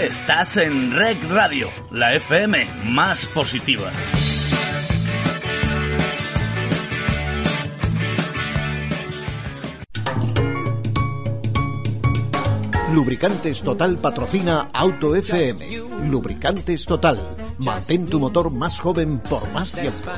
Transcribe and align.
Estás 0.00 0.56
en 0.56 0.92
Rec 0.92 1.22
Radio, 1.28 1.68
la 1.90 2.14
FM 2.14 2.84
más 2.86 3.26
positiva. 3.26 3.92
Lubricantes 12.94 13.62
Total 13.62 13.98
patrocina 13.98 14.70
Auto 14.72 15.14
FM. 15.14 16.08
Lubricantes 16.08 16.86
Total. 16.86 17.36
Mantén 17.58 18.06
tu 18.06 18.18
motor 18.18 18.50
más 18.50 18.80
joven 18.80 19.18
por 19.18 19.46
más 19.52 19.72
tiempo. 19.74 20.10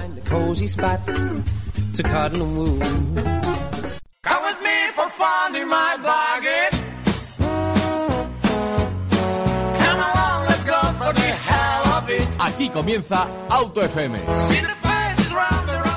Aquí 12.63 12.71
comienza 12.71 13.27
Auto 13.49 13.83
FM. 13.83 14.82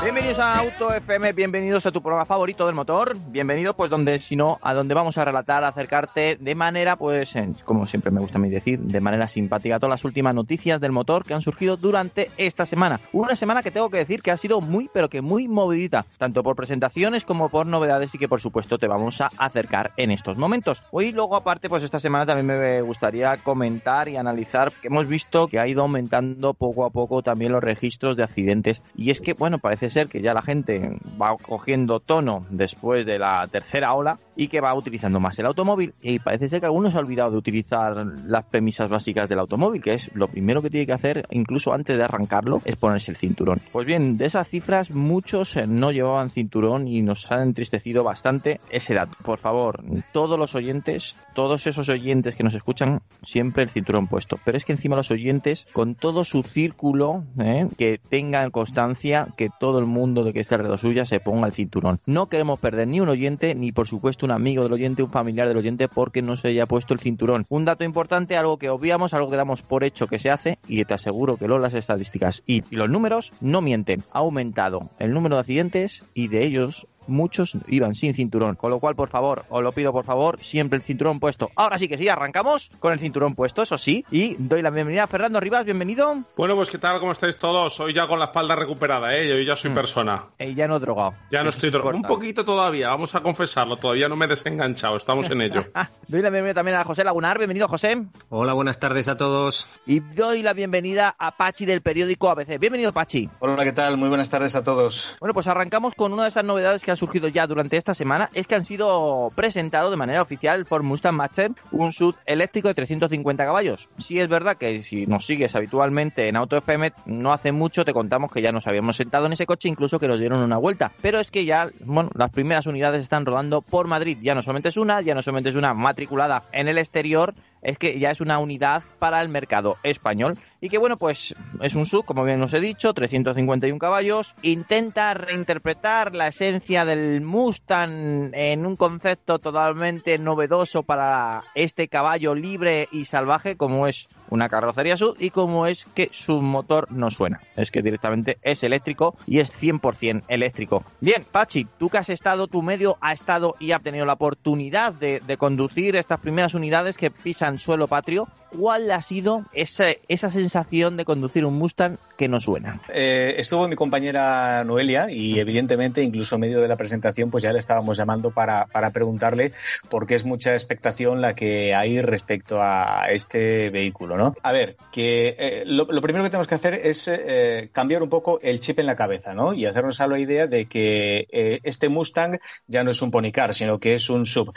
Bienvenidos 0.05 0.37
a 0.37 0.59
Auto 0.59 0.93
FM, 0.93 1.33
bienvenidos 1.33 1.87
a 1.87 1.91
tu 1.91 1.99
programa 1.99 2.25
favorito 2.25 2.67
del 2.67 2.75
motor, 2.75 3.17
bienvenidos 3.29 3.73
pues 3.75 3.89
donde, 3.89 4.19
si 4.19 4.35
no, 4.35 4.59
a 4.61 4.75
donde 4.75 4.93
vamos 4.93 5.17
a 5.17 5.25
relatar, 5.25 5.63
acercarte 5.63 6.37
de 6.39 6.53
manera, 6.53 6.95
pues, 6.95 7.33
como 7.63 7.87
siempre 7.87 8.11
me 8.11 8.19
gusta 8.19 8.37
a 8.37 8.41
mí 8.41 8.47
decir, 8.47 8.79
de 8.79 9.01
manera 9.01 9.27
simpática 9.27 9.79
todas 9.79 9.89
las 9.89 10.05
últimas 10.05 10.35
noticias 10.35 10.79
del 10.79 10.91
motor 10.91 11.25
que 11.25 11.33
han 11.33 11.41
surgido 11.41 11.75
durante 11.75 12.29
esta 12.37 12.67
semana. 12.67 12.99
Una 13.13 13.35
semana 13.35 13.63
que 13.63 13.71
tengo 13.71 13.89
que 13.89 13.97
decir 13.97 14.21
que 14.21 14.29
ha 14.29 14.37
sido 14.37 14.61
muy, 14.61 14.91
pero 14.93 15.09
que 15.09 15.23
muy 15.23 15.47
movidita, 15.47 16.05
tanto 16.19 16.43
por 16.43 16.55
presentaciones 16.55 17.25
como 17.25 17.49
por 17.49 17.65
novedades 17.65 18.13
y 18.13 18.19
que 18.19 18.29
por 18.29 18.41
supuesto 18.41 18.77
te 18.77 18.87
vamos 18.87 19.21
a 19.21 19.31
acercar 19.39 19.91
en 19.97 20.11
estos 20.11 20.37
momentos. 20.37 20.83
Hoy 20.91 21.13
luego 21.13 21.35
aparte, 21.35 21.67
pues 21.67 21.81
esta 21.81 21.99
semana 21.99 22.27
también 22.27 22.59
me 22.59 22.81
gustaría 22.83 23.37
comentar 23.37 24.07
y 24.07 24.17
analizar 24.17 24.71
que 24.71 24.89
hemos 24.89 25.07
visto 25.07 25.47
que 25.47 25.57
ha 25.57 25.67
ido 25.67 25.81
aumentando 25.81 26.53
poco 26.53 26.85
a 26.85 26.91
poco 26.91 27.23
también 27.23 27.53
los 27.53 27.63
registros 27.63 28.15
de 28.15 28.21
accidentes 28.21 28.83
y 28.95 29.09
es 29.09 29.19
que, 29.19 29.33
bueno, 29.33 29.57
parece 29.57 29.94
que 30.03 30.21
ya 30.21 30.33
la 30.33 30.41
gente 30.41 30.99
va 31.19 31.37
cogiendo 31.37 32.01
tono 32.01 32.45
después 32.49 33.05
de 33.05 33.17
la 33.17 33.47
tercera 33.47 33.93
ola 33.93 34.19
y 34.35 34.47
que 34.47 34.61
va 34.61 34.73
utilizando 34.73 35.19
más 35.19 35.37
el 35.39 35.45
automóvil 35.45 35.93
y 36.01 36.19
parece 36.19 36.49
ser 36.49 36.59
que 36.59 36.65
algunos 36.65 36.93
se 36.93 36.97
ha 36.97 37.01
olvidado 37.01 37.31
de 37.31 37.37
utilizar 37.37 38.05
las 38.25 38.43
premisas 38.45 38.89
básicas 38.89 39.29
del 39.29 39.39
automóvil, 39.39 39.81
que 39.81 39.93
es 39.93 40.11
lo 40.13 40.27
primero 40.27 40.61
que 40.61 40.69
tiene 40.69 40.85
que 40.85 40.93
hacer 40.93 41.25
incluso 41.31 41.73
antes 41.73 41.97
de 41.97 42.03
arrancarlo 42.03 42.61
es 42.65 42.75
ponerse 42.75 43.11
el 43.11 43.17
cinturón. 43.17 43.61
Pues 43.71 43.85
bien, 43.85 44.17
de 44.17 44.25
esas 44.25 44.47
cifras 44.47 44.91
muchos 44.91 45.57
no 45.67 45.91
llevaban 45.91 46.29
cinturón 46.29 46.87
y 46.87 47.01
nos 47.01 47.31
han 47.31 47.41
entristecido 47.41 48.03
bastante 48.03 48.59
ese 48.69 48.93
dato. 48.93 49.17
Por 49.23 49.39
favor, 49.39 49.83
todos 50.11 50.37
los 50.37 50.55
oyentes, 50.55 51.15
todos 51.33 51.67
esos 51.67 51.89
oyentes 51.89 52.35
que 52.35 52.43
nos 52.43 52.55
escuchan, 52.55 53.01
siempre 53.23 53.63
el 53.63 53.69
cinturón 53.69 54.07
puesto. 54.07 54.39
Pero 54.43 54.57
es 54.57 54.65
que 54.65 54.73
encima 54.73 54.95
los 54.95 55.11
oyentes, 55.11 55.67
con 55.73 55.95
todo 55.95 56.23
su 56.23 56.43
círculo, 56.43 57.23
¿eh? 57.39 57.67
que 57.77 57.99
tengan 58.09 58.51
constancia 58.51 59.27
que 59.37 59.49
todo 59.59 59.79
el 59.79 59.85
mundo 59.85 60.23
de 60.23 60.33
que 60.33 60.39
esté 60.39 60.55
alrededor 60.55 60.79
suya 60.79 61.05
se 61.05 61.19
ponga 61.19 61.47
el 61.47 61.53
cinturón. 61.53 61.99
No 62.05 62.27
queremos 62.27 62.59
perder 62.59 62.87
ni 62.87 62.99
un 62.99 63.09
oyente, 63.09 63.55
ni 63.55 63.71
por 63.71 63.87
supuesto 63.87 64.24
un 64.25 64.31
amigo 64.31 64.63
del 64.63 64.73
oyente, 64.73 65.03
un 65.03 65.11
familiar 65.11 65.47
del 65.47 65.57
oyente, 65.57 65.87
porque 65.87 66.21
no 66.21 66.35
se 66.35 66.49
haya 66.49 66.65
puesto 66.65 66.93
el 66.93 66.99
cinturón. 66.99 67.45
Un 67.49 67.65
dato 67.65 67.83
importante, 67.83 68.35
algo 68.35 68.57
que 68.57 68.69
obviamos, 68.69 69.13
algo 69.13 69.29
que 69.29 69.37
damos 69.37 69.61
por 69.61 69.83
hecho 69.83 70.07
que 70.07 70.19
se 70.19 70.29
hace, 70.29 70.59
y 70.67 70.83
te 70.83 70.93
aseguro 70.93 71.37
que 71.37 71.47
luego 71.47 71.61
las 71.61 71.73
estadísticas 71.73 72.43
y 72.45 72.63
los 72.75 72.89
números 72.89 73.33
no 73.39 73.61
mienten. 73.61 74.03
Ha 74.11 74.19
aumentado 74.19 74.89
el 74.99 75.11
número 75.11 75.35
de 75.35 75.41
accidentes 75.41 76.03
y 76.13 76.27
de 76.27 76.43
ellos 76.45 76.87
muchos 77.07 77.57
iban 77.67 77.95
sin 77.95 78.13
cinturón. 78.13 78.55
Con 78.55 78.69
lo 78.69 78.79
cual, 78.79 78.95
por 78.95 79.09
favor, 79.09 79.45
os 79.49 79.63
lo 79.63 79.71
pido 79.71 79.91
por 79.91 80.05
favor, 80.05 80.41
siempre 80.41 80.77
el 80.77 80.83
cinturón 80.83 81.19
puesto. 81.19 81.51
Ahora 81.55 81.77
sí 81.77 81.87
que 81.87 81.97
sí, 81.97 82.09
arrancamos 82.09 82.71
con 82.79 82.93
el 82.93 82.99
cinturón 82.99 83.35
puesto, 83.35 83.61
eso 83.61 83.77
sí. 83.77 84.05
Y 84.11 84.35
doy 84.37 84.61
la 84.61 84.69
bienvenida 84.69 85.03
a 85.03 85.07
Fernando 85.07 85.39
Rivas, 85.39 85.65
bienvenido. 85.65 86.23
Bueno, 86.37 86.55
pues 86.55 86.69
qué 86.69 86.77
tal, 86.77 86.99
¿cómo 86.99 87.11
estáis 87.11 87.37
todos? 87.37 87.79
Hoy 87.79 87.93
ya 87.93 88.07
con 88.07 88.19
la 88.19 88.25
espalda 88.25 88.55
recuperada, 88.55 89.15
¿eh? 89.15 89.27
Yo 89.27 89.39
ya 89.41 89.55
soy 89.55 89.71
persona. 89.71 90.25
Y 90.39 90.53
ya 90.53 90.67
no 90.67 90.79
drogado. 90.79 91.13
Ya 91.31 91.43
no 91.43 91.49
estoy 91.49 91.69
drogado. 91.69 91.95
Un 91.95 92.03
poquito 92.03 92.45
todavía, 92.45 92.89
vamos 92.89 93.15
a 93.15 93.21
confesarlo, 93.21 93.77
todavía 93.77 94.09
no 94.09 94.15
me 94.15 94.25
he 94.25 94.27
desenganchado, 94.27 94.97
estamos 94.97 95.29
en 95.29 95.41
ello. 95.41 95.65
doy 96.07 96.21
la 96.21 96.29
bienvenida 96.29 96.55
también 96.55 96.77
a 96.77 96.83
José 96.83 97.03
Lagunar, 97.03 97.37
bienvenido 97.37 97.67
José. 97.67 98.05
Hola, 98.29 98.53
buenas 98.53 98.79
tardes 98.79 99.07
a 99.07 99.17
todos. 99.17 99.67
Y 99.85 99.99
doy 99.99 100.41
la 100.41 100.53
bienvenida 100.53 101.15
a 101.17 101.35
Pachi 101.37 101.65
del 101.65 101.81
periódico 101.81 102.29
ABC. 102.29 102.59
Bienvenido 102.59 102.93
Pachi. 102.93 103.29
Hola, 103.39 103.63
¿qué 103.63 103.73
tal? 103.73 103.97
Muy 103.97 104.09
buenas 104.09 104.29
tardes 104.29 104.55
a 104.55 104.63
todos. 104.63 105.13
Bueno, 105.19 105.33
pues 105.33 105.47
arrancamos 105.47 105.95
con 105.95 106.13
una 106.13 106.23
de 106.23 106.29
esas 106.29 106.43
novedades 106.43 106.83
que 106.83 106.91
surgido 106.95 107.27
ya 107.27 107.47
durante 107.47 107.77
esta 107.77 107.93
semana 107.93 108.29
es 108.33 108.47
que 108.47 108.55
han 108.55 108.63
sido 108.63 109.31
presentados 109.35 109.91
de 109.91 109.97
manera 109.97 110.21
oficial 110.21 110.65
Ford 110.65 110.83
Mustang 110.83 111.15
Mach-E, 111.15 111.51
un 111.71 111.91
SUV 111.91 112.15
eléctrico 112.25 112.67
de 112.67 112.75
350 112.75 113.45
caballos. 113.45 113.89
Sí 113.97 114.19
es 114.19 114.27
verdad 114.27 114.57
que 114.57 114.81
si 114.81 115.05
nos 115.07 115.25
sigues 115.25 115.55
habitualmente 115.55 116.27
en 116.27 116.35
Auto 116.35 116.57
FM, 116.57 116.93
no 117.05 117.33
hace 117.33 117.51
mucho 117.51 117.85
te 117.85 117.93
contamos 117.93 118.31
que 118.31 118.41
ya 118.41 118.51
nos 118.51 118.67
habíamos 118.67 118.97
sentado 118.97 119.25
en 119.25 119.33
ese 119.33 119.45
coche, 119.45 119.69
incluso 119.69 119.99
que 119.99 120.07
nos 120.07 120.19
dieron 120.19 120.39
una 120.39 120.57
vuelta. 120.57 120.91
Pero 121.01 121.19
es 121.19 121.31
que 121.31 121.45
ya, 121.45 121.69
bueno, 121.83 122.09
las 122.15 122.31
primeras 122.31 122.67
unidades 122.67 123.03
están 123.03 123.25
rodando 123.25 123.61
por 123.61 123.87
Madrid. 123.87 124.17
Ya 124.21 124.35
no 124.35 124.41
solamente 124.41 124.69
es 124.69 124.77
una, 124.77 125.01
ya 125.01 125.15
no 125.15 125.21
solamente 125.21 125.49
es 125.49 125.55
una 125.55 125.73
matriculada 125.73 126.43
en 126.51 126.67
el 126.67 126.77
exterior, 126.77 127.33
es 127.65 127.77
que 127.79 127.99
ya 127.99 128.11
es 128.11 128.21
una 128.21 128.39
unidad 128.39 128.83
para 128.99 129.21
el 129.21 129.29
mercado 129.29 129.77
español. 129.83 130.37
Y 130.61 130.69
que 130.69 130.77
bueno 130.77 130.97
pues 130.97 131.35
es 131.61 131.75
un 131.75 131.85
sub 131.85 132.05
como 132.05 132.23
bien 132.23 132.41
os 132.41 132.53
he 132.53 132.61
dicho 132.61 132.93
351 132.93 133.77
caballos. 133.79 134.35
Intenta 134.41 135.13
reinterpretar 135.13 136.15
la 136.15 136.27
esencia 136.27 136.85
del 136.85 137.21
Mustang 137.21 138.31
en 138.33 138.65
un 138.65 138.75
concepto 138.75 139.39
totalmente 139.39 140.17
novedoso 140.19 140.83
para 140.83 141.43
este 141.55 141.87
caballo 141.87 142.35
libre 142.35 142.87
y 142.91 143.05
salvaje 143.05 143.57
como 143.57 143.87
es 143.87 144.07
una 144.29 144.49
carrocería 144.49 144.97
sub 144.97 145.15
y 145.19 145.29
como 145.29 145.67
es 145.67 145.85
que 145.93 146.09
su 146.11 146.41
motor 146.41 146.91
no 146.91 147.09
suena. 147.09 147.41
Es 147.55 147.71
que 147.71 147.81
directamente 147.81 148.37
es 148.41 148.63
eléctrico 148.63 149.15
y 149.25 149.39
es 149.39 149.51
100% 149.51 150.23
eléctrico. 150.27 150.83
Bien 151.01 151.25
Pachi 151.31 151.67
tú 151.77 151.89
que 151.89 151.97
has 151.97 152.09
estado 152.09 152.47
tu 152.47 152.61
medio 152.61 152.97
ha 153.01 153.13
estado 153.13 153.55
y 153.59 153.71
ha 153.71 153.79
tenido 153.79 154.05
la 154.05 154.13
oportunidad 154.13 154.93
de, 154.93 155.19
de 155.19 155.37
conducir 155.37 155.95
estas 155.95 156.19
primeras 156.19 156.53
unidades 156.53 156.97
que 156.97 157.11
pisan 157.11 157.59
suelo 157.59 157.87
patrio, 157.87 158.27
¿cuál 158.57 158.91
ha 158.91 159.01
sido 159.01 159.43
esa, 159.53 159.85
esa 160.07 160.29
sensación 160.29 160.97
de 160.97 161.05
conducir 161.05 161.45
un 161.45 161.57
Mustang 161.57 161.97
que 162.17 162.27
no 162.27 162.39
suena? 162.39 162.79
Eh, 162.89 163.35
estuvo 163.37 163.67
mi 163.67 163.75
compañera 163.75 164.63
Noelia 164.63 165.09
y 165.09 165.39
evidentemente 165.39 166.01
incluso 166.03 166.35
en 166.35 166.41
medio 166.41 166.61
de 166.61 166.67
la 166.67 166.75
presentación 166.75 167.29
pues 167.31 167.43
ya 167.43 167.51
le 167.51 167.59
estábamos 167.59 167.97
llamando 167.97 168.31
para, 168.31 168.65
para 168.67 168.91
preguntarle 168.91 169.51
porque 169.89 170.15
es 170.15 170.25
mucha 170.25 170.53
expectación 170.53 171.21
la 171.21 171.35
que 171.35 171.73
hay 171.73 172.01
respecto 172.01 172.61
a 172.61 173.07
este 173.09 173.69
vehículo, 173.69 174.14
¿no? 174.17 174.33
A 174.43 174.51
ver, 174.51 174.77
que 174.91 175.35
eh, 175.37 175.63
lo, 175.65 175.85
primero 176.01 176.23
que 176.23 176.29
tenemos 176.29 176.47
que 176.47 176.55
hacer 176.55 176.73
es 176.85 177.07
eh, 177.07 177.69
cambiar 177.71 178.03
un 178.03 178.09
poco 178.09 178.39
el 178.41 178.59
chip 178.59 178.79
en 178.79 178.85
la 178.85 178.95
cabeza, 178.95 179.33
¿no? 179.33 179.53
Y 179.53 179.65
hacernos 179.65 180.01
a 180.01 180.07
la 180.07 180.19
idea 180.19 180.47
de 180.47 180.67
que 180.67 181.27
eh, 181.31 181.59
este 181.63 181.89
Mustang 181.89 182.39
ya 182.67 182.83
no 182.83 182.91
es 182.91 183.01
un 183.01 183.11
ponycar, 183.11 183.53
sino 183.53 183.79
que 183.79 183.93
es 183.93 184.09
un 184.09 184.25
sub. 184.25 184.53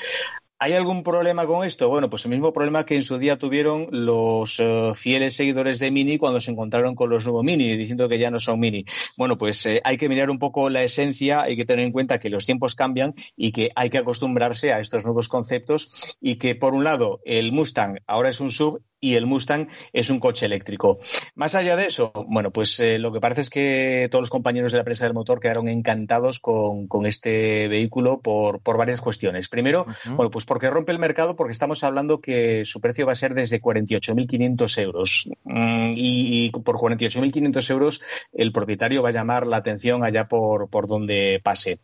¿Hay 0.60 0.72
algún 0.72 1.04
problema 1.04 1.46
con 1.46 1.64
esto? 1.64 1.88
Bueno, 1.88 2.10
pues 2.10 2.24
el 2.24 2.32
mismo 2.32 2.52
problema 2.52 2.84
que 2.84 2.96
en 2.96 3.04
su 3.04 3.16
día 3.16 3.38
tuvieron 3.38 3.86
los 3.92 4.60
fieles 4.96 5.36
seguidores 5.36 5.78
de 5.78 5.92
Mini 5.92 6.18
cuando 6.18 6.40
se 6.40 6.50
encontraron 6.50 6.96
con 6.96 7.10
los 7.10 7.24
nuevos 7.24 7.44
Mini, 7.44 7.76
diciendo 7.76 8.08
que 8.08 8.18
ya 8.18 8.28
no 8.32 8.40
son 8.40 8.58
Mini. 8.58 8.84
Bueno, 9.16 9.36
pues 9.36 9.64
eh, 9.66 9.80
hay 9.84 9.96
que 9.96 10.08
mirar 10.08 10.30
un 10.30 10.40
poco 10.40 10.68
la 10.68 10.82
esencia, 10.82 11.42
hay 11.42 11.54
que 11.54 11.64
tener 11.64 11.84
en 11.84 11.92
cuenta 11.92 12.18
que 12.18 12.28
los 12.28 12.44
tiempos 12.44 12.74
cambian 12.74 13.14
y 13.36 13.52
que 13.52 13.70
hay 13.76 13.88
que 13.88 13.98
acostumbrarse 13.98 14.72
a 14.72 14.80
estos 14.80 15.04
nuevos 15.04 15.28
conceptos 15.28 16.18
y 16.20 16.38
que, 16.38 16.56
por 16.56 16.74
un 16.74 16.82
lado, 16.82 17.20
el 17.24 17.52
Mustang 17.52 18.00
ahora 18.08 18.30
es 18.30 18.40
un 18.40 18.50
sub 18.50 18.82
y 19.00 19.14
el 19.14 19.26
Mustang 19.26 19.68
es 19.92 20.10
un 20.10 20.18
coche 20.20 20.46
eléctrico. 20.46 20.98
Más 21.34 21.54
allá 21.54 21.76
de 21.76 21.86
eso, 21.86 22.12
bueno, 22.28 22.50
pues 22.50 22.78
eh, 22.80 22.98
lo 22.98 23.12
que 23.12 23.20
parece 23.20 23.42
es 23.42 23.50
que 23.50 24.08
todos 24.10 24.22
los 24.22 24.30
compañeros 24.30 24.72
de 24.72 24.78
la 24.78 24.84
prensa 24.84 25.04
del 25.04 25.14
motor 25.14 25.40
quedaron 25.40 25.68
encantados 25.68 26.40
con, 26.40 26.88
con 26.88 27.06
este 27.06 27.68
vehículo 27.68 28.20
por, 28.20 28.60
por, 28.60 28.76
varias 28.76 29.00
cuestiones. 29.00 29.48
Primero, 29.48 29.82
uh 29.82 29.90
-huh. 29.90 30.16
bueno, 30.16 30.30
pues 30.30 30.44
porque 30.44 30.70
rompe 30.70 30.92
el 30.92 30.98
mercado, 30.98 31.36
porque 31.36 31.52
estamos 31.52 31.84
hablando 31.84 32.20
que 32.20 32.64
su 32.64 32.80
precio 32.80 33.06
va 33.06 33.12
a 33.12 33.16
ser 33.16 33.34
desde 33.34 33.60
48.500 33.60 34.82
euros. 34.82 35.28
Mm, 35.44 35.92
y, 35.94 36.46
y, 36.46 36.50
por 36.50 36.76
48.500 36.76 37.70
euros 37.70 38.02
el 38.32 38.52
propietario 38.52 39.02
va 39.02 39.10
a 39.10 39.12
llamar 39.12 39.46
la 39.46 39.58
atención 39.58 40.04
allá 40.04 40.28
por, 40.28 40.68
por 40.70 40.86
donde 40.86 41.40
pase. 41.42 41.78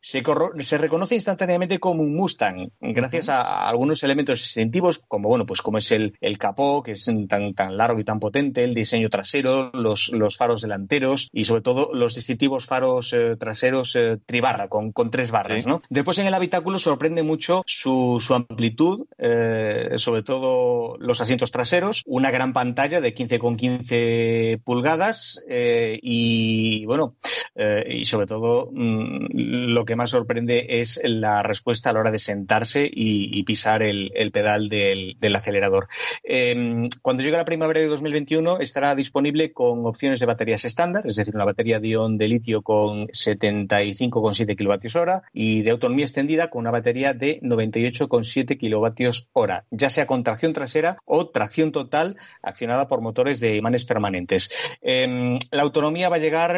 Se, 0.00 0.22
se, 0.58 0.78
reconoce 0.78 1.14
instantáneamente 1.14 1.78
como 1.78 2.02
un 2.02 2.14
Mustang, 2.14 2.70
gracias 2.80 3.28
uh 3.28 3.32
-huh. 3.32 3.34
a, 3.34 3.40
a, 3.40 3.68
algunos 3.68 4.02
elementos 4.02 4.40
distintivos, 4.40 4.98
como, 4.98 5.28
bueno, 5.28 5.46
pues 5.46 5.62
como 5.62 5.78
es 5.78 5.90
el, 5.92 6.16
el 6.20 6.38
capó 6.38 6.59
que 6.84 6.92
es 6.92 7.10
tan, 7.28 7.54
tan 7.54 7.76
largo 7.76 7.98
y 8.00 8.04
tan 8.04 8.20
potente, 8.20 8.64
el 8.64 8.74
diseño 8.74 9.08
trasero, 9.08 9.70
los, 9.72 10.10
los 10.10 10.36
faros 10.36 10.62
delanteros 10.62 11.28
y 11.32 11.44
sobre 11.44 11.62
todo 11.62 11.90
los 11.94 12.14
distintivos 12.14 12.66
faros 12.66 13.12
eh, 13.12 13.36
traseros 13.38 13.96
eh, 13.96 14.18
tribarra, 14.26 14.68
con, 14.68 14.92
con, 14.92 15.10
tres 15.10 15.30
barras. 15.30 15.64
Sí. 15.64 15.68
¿no? 15.68 15.82
Después 15.88 16.18
en 16.18 16.26
el 16.26 16.34
habitáculo 16.34 16.78
sorprende 16.78 17.22
mucho 17.22 17.62
su, 17.66 18.18
su 18.20 18.34
amplitud, 18.34 19.06
eh, 19.18 19.94
sobre 19.96 20.22
todo 20.22 20.96
los 20.98 21.20
asientos 21.20 21.50
traseros, 21.50 22.02
una 22.06 22.30
gran 22.30 22.52
pantalla 22.52 23.00
de 23.00 23.14
15,15 23.14 24.62
pulgadas 24.62 25.42
eh, 25.48 25.98
y 26.02 26.84
bueno, 26.86 27.16
y 27.88 28.04
sobre 28.04 28.26
todo 28.26 28.70
mmm, 28.72 29.26
lo 29.32 29.84
que 29.84 29.96
más 29.96 30.10
sorprende 30.10 30.80
es 30.80 31.00
la 31.04 31.42
respuesta 31.42 31.90
a 31.90 31.92
la 31.92 32.00
hora 32.00 32.10
de 32.10 32.18
sentarse 32.18 32.84
y, 32.84 33.38
y 33.38 33.42
pisar 33.44 33.82
el, 33.82 34.12
el 34.14 34.30
pedal 34.30 34.68
del, 34.68 35.16
del 35.18 35.36
acelerador. 35.36 35.88
Eh, 36.22 36.49
Em, 36.50 36.88
cuando 37.02 37.22
llegue 37.22 37.36
la 37.36 37.44
primavera 37.44 37.78
de 37.80 37.86
2021 37.86 38.58
estará 38.58 38.94
disponible 38.96 39.52
con 39.52 39.86
opciones 39.86 40.18
de 40.18 40.26
baterías 40.26 40.64
estándar, 40.64 41.06
es 41.06 41.14
decir, 41.14 41.34
una 41.34 41.44
batería 41.44 41.78
de 41.78 41.88
ion 41.88 42.18
de 42.18 42.26
litio 42.26 42.62
con 42.62 43.06
75,7 43.08 44.56
kWh 44.56 45.28
y 45.32 45.62
de 45.62 45.70
autonomía 45.70 46.04
extendida 46.04 46.50
con 46.50 46.60
una 46.60 46.72
batería 46.72 47.12
de 47.12 47.40
98,7 47.42 48.58
kWh, 48.58 49.64
ya 49.70 49.90
sea 49.90 50.06
con 50.06 50.24
tracción 50.24 50.52
trasera 50.52 50.96
o 51.04 51.28
tracción 51.28 51.70
total 51.70 52.16
accionada 52.42 52.88
por 52.88 53.00
motores 53.00 53.38
de 53.38 53.56
imanes 53.56 53.84
permanentes. 53.84 54.50
Em, 54.82 55.38
la 55.52 55.62
autonomía 55.62 56.08
va 56.08 56.16
a 56.16 56.20
llegar 56.20 56.56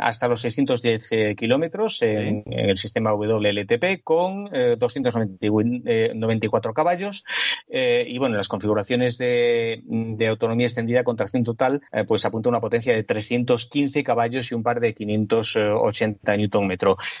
hasta 0.00 0.28
los 0.28 0.42
610 0.42 1.12
eh, 1.12 1.34
kilómetros 1.36 2.02
en, 2.02 2.44
el 2.46 2.76
sistema 2.76 3.14
WLTP 3.14 4.02
con 4.04 4.50
294 4.78 6.70
eh, 6.70 6.74
caballos 6.74 7.24
y 7.68 8.18
bueno, 8.18 8.36
las 8.36 8.48
configuraciones 8.48 9.05
de, 9.18 9.82
autonomía 10.28 10.66
extendida 10.66 11.04
con 11.04 11.16
tracción 11.16 11.44
total 11.44 11.82
pues 12.06 12.24
apunta 12.24 12.48
a 12.48 12.50
una 12.50 12.60
potencia 12.60 12.94
de 12.94 13.04
315 13.04 14.02
caballos 14.02 14.50
y 14.50 14.54
un 14.54 14.62
par 14.62 14.80
de 14.80 14.94
580 14.94 16.36
Nm. 16.36 16.76